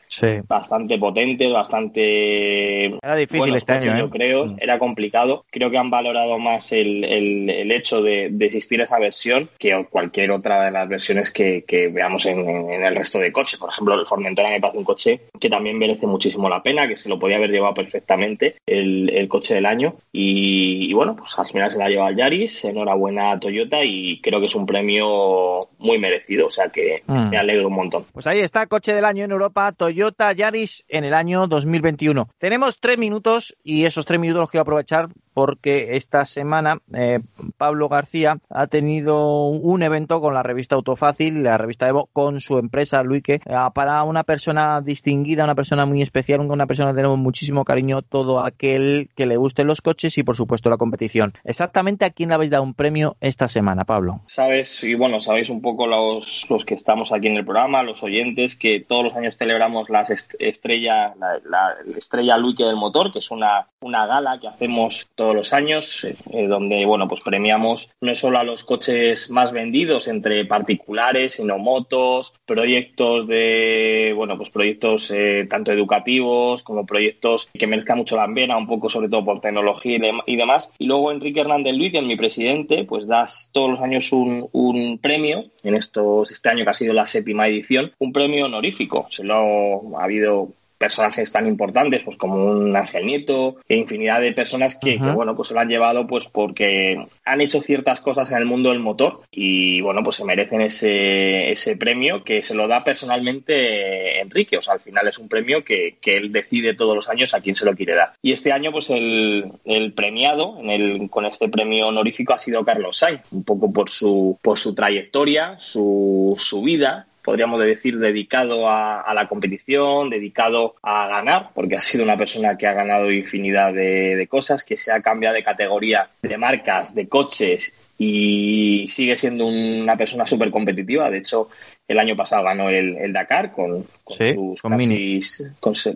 bastante 0.48 0.98
potentes, 0.98 1.52
bastante... 1.52 2.86
Era 2.86 3.16
difícil 3.16 3.56
este 3.56 3.74
año, 3.74 3.98
Yo 3.98 4.06
¿eh? 4.06 4.10
creo, 4.12 4.46
mm. 4.48 4.58
era 4.60 4.80
complicado. 4.80 5.46
Creo 5.50 5.70
que 5.70 5.78
han 5.78 5.90
valorado 5.90 6.38
más 6.40 6.72
el, 6.72 7.04
el, 7.04 7.72
hecho 7.72 8.02
de, 8.02 8.26
existir 8.40 8.82
esa 8.82 9.00
versión 9.00 9.50
que 9.58 9.86
cualquier 9.90 10.32
otra 10.32 10.66
de 10.66 10.72
las 10.72 10.88
versiones 10.88 11.32
que, 11.32 11.64
que 11.68 11.88
veamos 11.88 12.26
en, 12.26 12.70
el 12.70 12.96
resto 12.96 13.20
de 13.20 13.32
coches. 13.32 13.60
Por 13.60 13.70
ejemplo, 13.70 14.00
el 14.00 14.06
Formentora 14.06 14.50
me 14.50 14.62
parece 14.62 14.78
un 14.78 14.84
coche 14.84 15.22
que 15.40 15.50
también 15.50 15.78
merece 15.78 16.08
muchísimo 16.08 16.50
la 16.50 16.64
pena, 16.64 16.88
que 16.88 16.96
se 16.96 17.10
lo 17.10 17.20
podía 17.20 17.38
haber 17.38 17.52
llevado 17.52 17.74
perfectamente 17.74 18.56
el, 18.66 19.10
el 19.10 19.28
coche 19.28 19.56
del 19.56 19.66
año. 19.66 19.96
Y, 20.12 20.94
bueno, 20.94 21.16
pues 21.16 21.38
al 21.38 21.48
final 21.48 21.72
se 21.72 21.78
la 21.78 21.86
ha 21.86 21.90
llevado 21.90 22.10
el 22.10 22.18
Yaris, 22.18 22.66
enhorabuena 22.66 23.32
a 23.32 23.40
Toyota 23.40 23.84
y 23.84 24.20
creo 24.22 24.40
que 24.40 24.48
es 24.48 24.56
un 24.56 24.66
premio 24.66 25.70
muy 25.80 25.98
merecido. 25.98 26.48
O 26.48 26.52
sea 26.52 26.70
que 26.70 27.04
mm. 27.06 27.30
me 27.30 27.38
alegro 27.38 27.70
montón. 27.76 28.06
Pues 28.12 28.28
ahí 28.28 28.40
está, 28.40 28.68
coche 28.68 28.94
del 28.94 29.06
año 29.06 29.26
en 29.26 29.32
Europa, 29.32 29.72
Toyota 29.72 30.32
Yaris 30.34 30.86
en 30.88 31.04
el 31.04 31.14
año 31.14 31.48
2021. 31.48 32.30
Tenemos 32.38 32.80
tres 32.80 32.98
minutos 32.98 33.56
y 33.64 33.86
esos 33.86 34.06
tres 34.06 34.20
minutos 34.20 34.42
los 34.42 34.50
quiero 34.50 34.64
aprovechar 34.64 35.10
porque 35.36 35.98
esta 35.98 36.24
semana 36.24 36.78
eh, 36.94 37.20
Pablo 37.58 37.90
García 37.90 38.38
ha 38.50 38.68
tenido 38.68 39.48
un 39.48 39.84
evento 39.84 40.22
con 40.22 40.34
la 40.34 40.44
revista 40.44 40.76
Autofácil, 40.76 41.44
la 41.44 41.58
revista 41.58 41.90
Evo, 41.90 42.10
con 42.14 42.40
su 42.40 42.58
empresa 42.58 43.04
Luike, 43.04 43.42
eh, 43.46 43.56
para 43.74 44.02
una 44.04 44.24
persona 44.24 44.80
distinguida, 44.80 45.44
una 45.44 45.54
persona 45.54 45.86
muy 45.86 46.02
especial, 46.02 46.40
una 46.40 46.68
persona 46.68 46.92
que 46.92 46.96
tenemos 46.96 47.18
muchísimo 47.18 47.66
cariño, 47.66 48.02
todo 48.02 48.40
aquel 48.40 49.10
que 49.14 49.26
le 49.26 49.36
gusten 49.36 49.68
los 49.68 49.82
coches 49.82 50.18
y 50.18 50.24
por 50.24 50.38
supuesto 50.38 50.70
la 50.70 50.78
competición. 50.78 51.34
Exactamente 51.44 52.06
a 52.06 52.12
quién 52.12 52.30
le 52.30 52.36
habéis 52.36 52.52
dado 52.52 52.64
un 52.64 52.74
premio 52.74 53.18
esta 53.20 53.50
semana, 53.50 53.84
Pablo. 53.84 54.22
Sabes, 54.28 54.86
y 54.86 54.96
bueno, 54.96 55.20
sabéis 55.20 55.50
un 55.50 55.62
poco 55.62 55.86
los, 55.86 56.50
los 56.50 56.64
que 56.64 56.76
estamos 56.76 57.12
aquí 57.12 57.28
en 57.28 57.36
el 57.36 57.44
programa, 57.44 57.84
los 57.84 58.04
oyentes, 58.04 58.56
que 58.56 58.80
todos 58.80 59.04
los 59.04 59.16
años 59.18 59.36
celebramos 59.36 59.90
la 59.90 60.08
estrella, 60.40 61.14
la, 61.18 61.76
estrella 61.98 62.38
Luike 62.38 62.64
del 62.64 62.78
motor, 62.78 63.12
que 63.12 63.20
es 63.20 63.32
una, 63.32 63.68
una 63.82 64.06
gala 64.06 64.40
que 64.40 64.48
hacemos 64.48 65.10
todos 65.16 65.25
los 65.34 65.54
años, 65.54 66.04
eh, 66.04 66.16
eh, 66.32 66.48
donde 66.48 66.86
bueno, 66.86 67.08
pues 67.08 67.22
premiamos 67.22 67.90
no 68.02 68.14
solo 68.16 68.40
a 68.40 68.44
los 68.44 68.64
coches 68.64 69.30
más 69.30 69.52
vendidos 69.52 70.08
entre 70.08 70.46
particulares, 70.46 71.36
sino 71.36 71.58
motos, 71.58 72.34
proyectos 72.46 73.28
de 73.28 74.14
bueno, 74.16 74.38
pues 74.38 74.50
proyectos 74.50 75.12
eh, 75.12 75.48
tanto 75.50 75.72
educativos 75.72 76.64
como 76.64 76.86
proyectos 76.86 77.48
que 77.54 77.68
merezcan 77.68 78.00
mucho 78.00 78.18
la 78.18 78.32
pena, 78.34 78.58
un 78.58 78.68
poco 78.68 78.90
sobre 78.90 79.10
todo 79.10 79.26
por 79.26 79.42
tecnología 79.42 79.98
y, 80.26 80.36
demás. 80.36 80.70
Y 80.78 80.86
luego 80.86 81.12
Enrique 81.12 81.42
Hernández 81.42 81.76
Luis, 81.76 81.92
que 81.92 82.00
es 82.00 82.04
mi 82.04 82.16
presidente, 82.16 82.84
pues 82.84 83.08
das 83.08 83.50
todos 83.52 83.72
los 83.72 83.82
años 83.82 84.12
un, 84.12 84.48
un 84.52 85.00
premio, 85.00 85.46
en 85.64 85.76
estos, 85.76 86.32
este 86.32 86.50
año 86.50 86.64
que 86.64 86.70
ha 86.70 86.74
sido 86.74 86.94
la 86.94 87.06
séptima 87.06 87.48
edición, 87.48 87.92
un 88.00 88.12
premio 88.12 88.46
honorífico. 88.46 89.08
Se 89.10 89.24
lo 89.24 89.98
ha 89.98 90.04
habido 90.04 90.50
personajes 90.86 91.32
tan 91.32 91.48
importantes 91.48 92.04
pues 92.06 92.16
como 92.16 92.36
un 92.36 92.76
Ángel 92.76 93.08
Nieto 93.08 93.56
e 93.68 93.76
infinidad 93.76 94.22
de 94.22 94.34
personas 94.34 94.76
que, 94.76 94.98
bueno 94.98 95.36
pues 95.36 95.48
se 95.48 95.56
lo 95.56 95.62
han 95.62 95.68
llevado 95.68 96.06
pues 96.06 96.26
porque 96.26 97.04
han 97.26 97.42
hecho 97.42 97.60
ciertas 97.60 98.02
cosas 98.02 98.30
en 98.30 98.38
el 98.38 98.46
mundo 98.46 98.70
del 98.70 98.82
motor 98.82 99.22
y 99.32 99.82
bueno 99.82 100.04
pues 100.04 100.18
se 100.18 100.26
merecen 100.26 100.62
ese, 100.62 101.50
ese 101.50 101.76
premio 101.76 102.24
que 102.24 102.44
se 102.44 102.54
lo 102.54 102.68
da 102.68 102.84
personalmente 102.84 104.22
Enrique. 104.22 104.58
O 104.58 104.62
sea 104.62 104.76
al 104.76 104.80
final 104.80 105.08
es 105.08 105.18
un 105.18 105.28
premio 105.28 105.64
que, 105.64 105.98
que 106.00 106.18
él 106.18 106.32
decide 106.32 106.76
todos 106.76 106.96
los 106.96 107.10
años 107.10 107.34
a 107.34 107.42
quién 107.42 107.56
se 107.56 107.66
lo 107.66 107.74
quiere 107.74 107.96
dar. 107.96 108.14
Y 108.22 108.32
este 108.32 108.52
año 108.52 108.72
pues 108.72 108.92
el, 108.92 109.46
el 109.66 109.92
premiado 109.94 110.60
en 110.60 110.70
el, 110.70 111.10
con 111.10 111.26
este 111.26 111.50
premio 111.50 111.88
honorífico 111.88 112.34
ha 112.34 112.38
sido 112.38 112.64
Carlos 112.64 112.98
Sainz 112.98 113.22
un 113.32 113.44
poco 113.44 113.74
por 113.74 113.90
su 113.90 114.38
por 114.40 114.60
su 114.60 114.76
trayectoria 114.76 115.56
su, 115.60 116.36
su 116.38 116.62
vida 116.62 117.08
podríamos 117.26 117.60
decir, 117.60 117.98
dedicado 117.98 118.70
a, 118.70 119.12
la 119.16 119.28
competición, 119.28 120.12
dedicado 120.12 120.76
a 120.84 121.08
ganar, 121.08 121.50
porque 121.56 121.76
ha 121.76 121.82
sido 121.82 122.04
una 122.04 122.16
persona 122.16 122.56
que 122.56 122.68
ha 122.68 122.74
ganado 122.74 123.12
infinidad 123.12 123.74
de, 123.74 124.28
cosas, 124.30 124.64
que 124.64 124.78
se 124.78 124.92
ha 124.92 125.02
cambiado 125.02 125.34
de 125.34 125.44
categoría 125.44 126.08
de 126.22 126.38
marcas, 126.38 126.94
de 126.94 127.08
coches 127.08 127.74
y 127.98 128.86
sigue 128.90 129.18
siendo 129.18 129.48
una 129.48 129.98
persona 129.98 130.28
súper 130.28 130.52
competitiva. 130.52 131.10
De 131.10 131.18
hecho, 131.18 131.50
el 131.88 131.98
año 131.98 132.16
pasado 132.16 132.44
ganó 132.44 132.70
el, 132.70 133.12
Dakar 133.12 133.52
con, 133.52 133.86
sus 134.06 134.62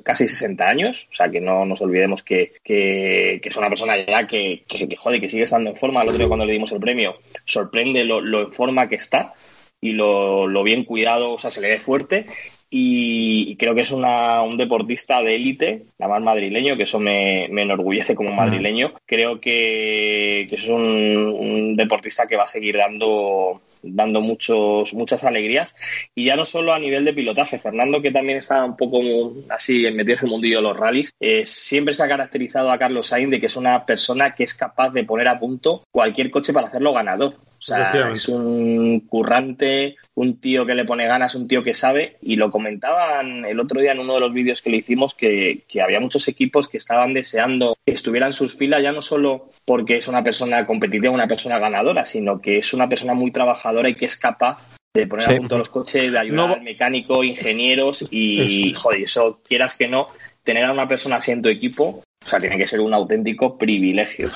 casi, 0.03 0.27
60 0.27 0.67
años. 0.67 1.07
O 1.11 1.15
sea, 1.15 1.29
que 1.29 1.41
no 1.41 1.63
nos 1.63 1.79
olvidemos 1.81 2.23
que, 2.23 2.53
es 2.65 3.57
una 3.57 3.69
persona 3.69 4.03
ya 4.03 4.25
que, 4.25 4.63
que, 4.67 4.95
jode, 4.95 5.21
que 5.21 5.29
sigue 5.29 5.43
estando 5.43 5.69
en 5.69 5.75
forma. 5.75 6.01
El 6.01 6.07
otro 6.07 6.17
día 6.17 6.27
cuando 6.27 6.45
le 6.47 6.53
dimos 6.53 6.71
el 6.71 6.79
premio, 6.79 7.17
sorprende 7.45 8.03
lo, 8.03 8.19
lo 8.19 8.41
en 8.41 8.51
forma 8.51 8.87
que 8.87 8.95
está 8.95 9.35
y 9.81 9.91
lo, 9.91 10.47
lo 10.47 10.63
bien 10.63 10.83
cuidado, 10.83 11.33
o 11.33 11.39
sea, 11.39 11.51
se 11.51 11.61
le 11.61 11.69
ve 11.69 11.79
fuerte 11.79 12.25
y, 12.71 13.55
creo 13.55 13.73
que 13.73 13.81
es 13.81 13.91
una, 13.91 14.43
un 14.43 14.55
deportista 14.57 15.23
de 15.23 15.35
élite, 15.35 15.85
la 15.97 16.07
más 16.07 16.21
madrileño, 16.21 16.77
que 16.77 16.83
eso 16.83 16.99
me, 16.99 17.47
me 17.49 17.63
enorgullece 17.63 18.13
como 18.13 18.31
madrileño. 18.31 18.93
Creo 19.07 19.39
que, 19.41 20.45
que 20.47 20.55
es 20.55 20.67
un, 20.67 20.83
un, 20.83 21.75
deportista 21.75 22.27
que 22.27 22.37
va 22.37 22.43
a 22.43 22.47
seguir 22.47 22.77
dando 22.77 23.61
dando 23.81 24.21
muchos, 24.21 24.93
muchas 24.93 25.23
alegrías. 25.23 25.73
Y 26.13 26.25
ya 26.25 26.35
no 26.35 26.45
solo 26.45 26.73
a 26.73 26.79
nivel 26.79 27.05
de 27.05 27.13
pilotaje, 27.13 27.57
Fernando, 27.57 28.01
que 28.01 28.11
también 28.11 28.37
está 28.37 28.63
un 28.63 28.75
poco 28.75 29.33
así 29.49 29.89
metido 29.91 30.17
en 30.17 30.25
el 30.25 30.29
mundillo 30.29 30.57
de 30.57 30.63
los 30.63 30.77
rallies, 30.77 31.11
eh, 31.19 31.45
siempre 31.45 31.93
se 31.93 32.03
ha 32.03 32.07
caracterizado 32.07 32.71
a 32.71 32.77
Carlos 32.77 33.07
Sainz 33.07 33.31
de 33.31 33.39
que 33.39 33.45
es 33.47 33.55
una 33.55 33.85
persona 33.85 34.35
que 34.35 34.43
es 34.43 34.53
capaz 34.53 34.91
de 34.91 35.05
poner 35.05 35.27
a 35.29 35.39
punto 35.39 35.83
cualquier 35.91 36.29
coche 36.29 36.53
para 36.53 36.67
hacerlo 36.67 36.93
ganador. 36.93 37.35
O 37.59 37.61
sea, 37.61 38.09
es 38.11 38.29
un 38.29 39.01
currante, 39.01 39.97
un 40.15 40.39
tío 40.39 40.65
que 40.65 40.75
le 40.75 40.85
pone 40.85 41.07
ganas, 41.07 41.35
un 41.35 41.47
tío 41.47 41.61
que 41.61 41.73
sabe. 41.73 42.17
Y 42.21 42.37
lo 42.37 42.51
comentaban 42.51 43.43
el 43.43 43.59
otro 43.59 43.81
día 43.81 43.91
en 43.91 43.99
uno 43.99 44.13
de 44.13 44.21
los 44.21 44.33
vídeos 44.33 44.61
que 44.61 44.69
le 44.69 44.77
hicimos 44.77 45.13
que, 45.13 45.65
que 45.67 45.81
había 45.81 45.99
muchos 45.99 46.27
equipos 46.29 46.69
que 46.69 46.77
estaban 46.77 47.13
deseando 47.13 47.77
que 47.85 47.91
estuviera 47.91 48.27
en 48.27 48.33
sus 48.33 48.55
filas, 48.55 48.81
ya 48.81 48.93
no 48.93 49.01
solo 49.01 49.49
porque 49.65 49.97
es 49.97 50.07
una 50.07 50.23
persona 50.23 50.65
competitiva, 50.65 51.13
una 51.13 51.27
persona 51.27 51.59
ganadora, 51.59 52.05
sino 52.05 52.41
que 52.41 52.57
es 52.59 52.73
una 52.73 52.87
persona 52.87 53.13
muy 53.13 53.31
trabajadora 53.31 53.89
y 53.89 53.95
que 53.95 54.05
es 54.05 54.15
capaz 54.15 54.69
de 54.93 55.05
poner 55.05 55.29
a 55.29 55.37
punto 55.37 55.57
los 55.57 55.69
coches, 55.69 56.11
de 56.11 56.17
ayudar 56.17 56.51
al 56.51 56.61
mecánico, 56.61 57.23
ingenieros 57.23 58.07
y, 58.09 58.73
joder, 58.73 59.01
eso 59.01 59.41
quieras 59.47 59.75
que 59.75 59.87
no, 59.87 60.07
tener 60.43 60.65
a 60.65 60.71
una 60.71 60.87
persona 60.87 61.17
así 61.17 61.31
en 61.31 61.41
tu 61.41 61.49
equipo, 61.49 62.03
o 62.25 62.29
sea, 62.29 62.39
tiene 62.39 62.57
que 62.57 62.67
ser 62.67 62.79
un 62.79 62.93
auténtico 62.93 63.57
privilegio. 63.57 64.29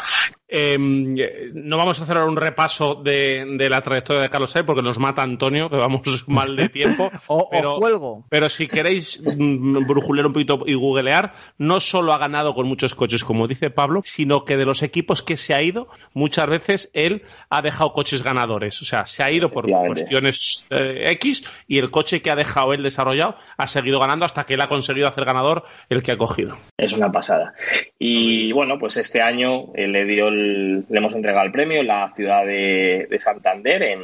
Em, 0.56 1.16
no 1.56 1.78
vamos 1.78 2.00
a 2.00 2.04
hacer 2.04 2.16
ahora 2.16 2.30
un 2.30 2.38
repaso 2.38 2.94
de, 2.94 3.58
la 3.68 3.82
trayectoria 3.82 4.22
de 4.22 4.30
Carlos 4.30 4.52
Sainz 4.52 4.68
porque 4.68 4.84
nos 4.84 5.00
mata 5.00 5.24
Antonio, 5.24 5.68
que 5.68 5.78
vamos 5.78 6.04
mal 6.28 6.56
de 6.56 6.70
tiempo. 6.70 7.10
o, 7.28 7.50
pero, 7.50 8.24
pero 8.30 8.50
si 8.50 8.68
queréis 8.68 9.24
mm, 9.26 9.88
brujulear 9.88 10.28
un 10.28 10.34
poquito 10.34 10.64
y 10.68 10.76
googlear, 10.76 11.34
no 11.58 11.80
solo 11.80 12.14
ha 12.14 12.20
ganado 12.20 12.54
con 12.54 12.68
muchos 12.68 12.94
coches, 12.94 13.24
como 13.24 13.48
dice 13.48 13.72
Pablo, 13.72 14.02
sino 14.06 14.46
que 14.46 14.56
de 14.56 14.66
los 14.66 14.84
equipos 14.84 15.24
que 15.24 15.38
se 15.38 15.56
ha 15.56 15.62
ido, 15.64 15.88
muchas 16.14 16.48
veces 16.48 16.92
él 16.94 17.24
ha 17.50 17.64
dejado 17.64 17.94
coches 17.94 18.22
ganadores. 18.22 18.80
O 18.84 18.86
sea, 18.86 19.08
se 19.08 19.24
ha 19.24 19.32
ido 19.32 19.50
por 19.50 19.68
cuestiones 19.68 20.68
eh, 20.70 21.10
X 21.14 21.46
y 21.68 21.80
el 21.80 21.90
coche 21.90 22.22
que 22.22 22.30
ha 22.30 22.36
dejado 22.36 22.74
él 22.74 22.84
desarrollado 22.84 23.38
ha 23.58 23.66
seguido 23.66 24.00
ganando 24.00 24.24
hasta 24.24 24.44
que 24.44 24.54
él 24.54 24.62
ha 24.62 24.70
conseguido 24.70 25.08
hacer 25.08 25.26
ganador 25.26 25.64
el 25.90 26.04
que 26.04 26.12
ha 26.12 26.18
cogido. 26.18 26.58
Es 26.78 26.94
una 26.94 27.12
pasada. 27.12 27.56
Y 27.98 28.52
bueno, 28.52 28.78
pues 28.78 28.98
este 28.98 29.20
año 29.20 29.74
eh, 29.74 29.88
le 29.88 30.06
dio 30.06 30.28
el 30.28 30.43
le 30.44 30.98
hemos 30.98 31.14
entregado 31.14 31.46
el 31.46 31.52
premio 31.52 31.82
en 31.82 31.88
la 31.88 32.12
ciudad 32.14 32.46
de, 32.46 33.08
Santander, 33.20 33.84
en, 33.84 34.00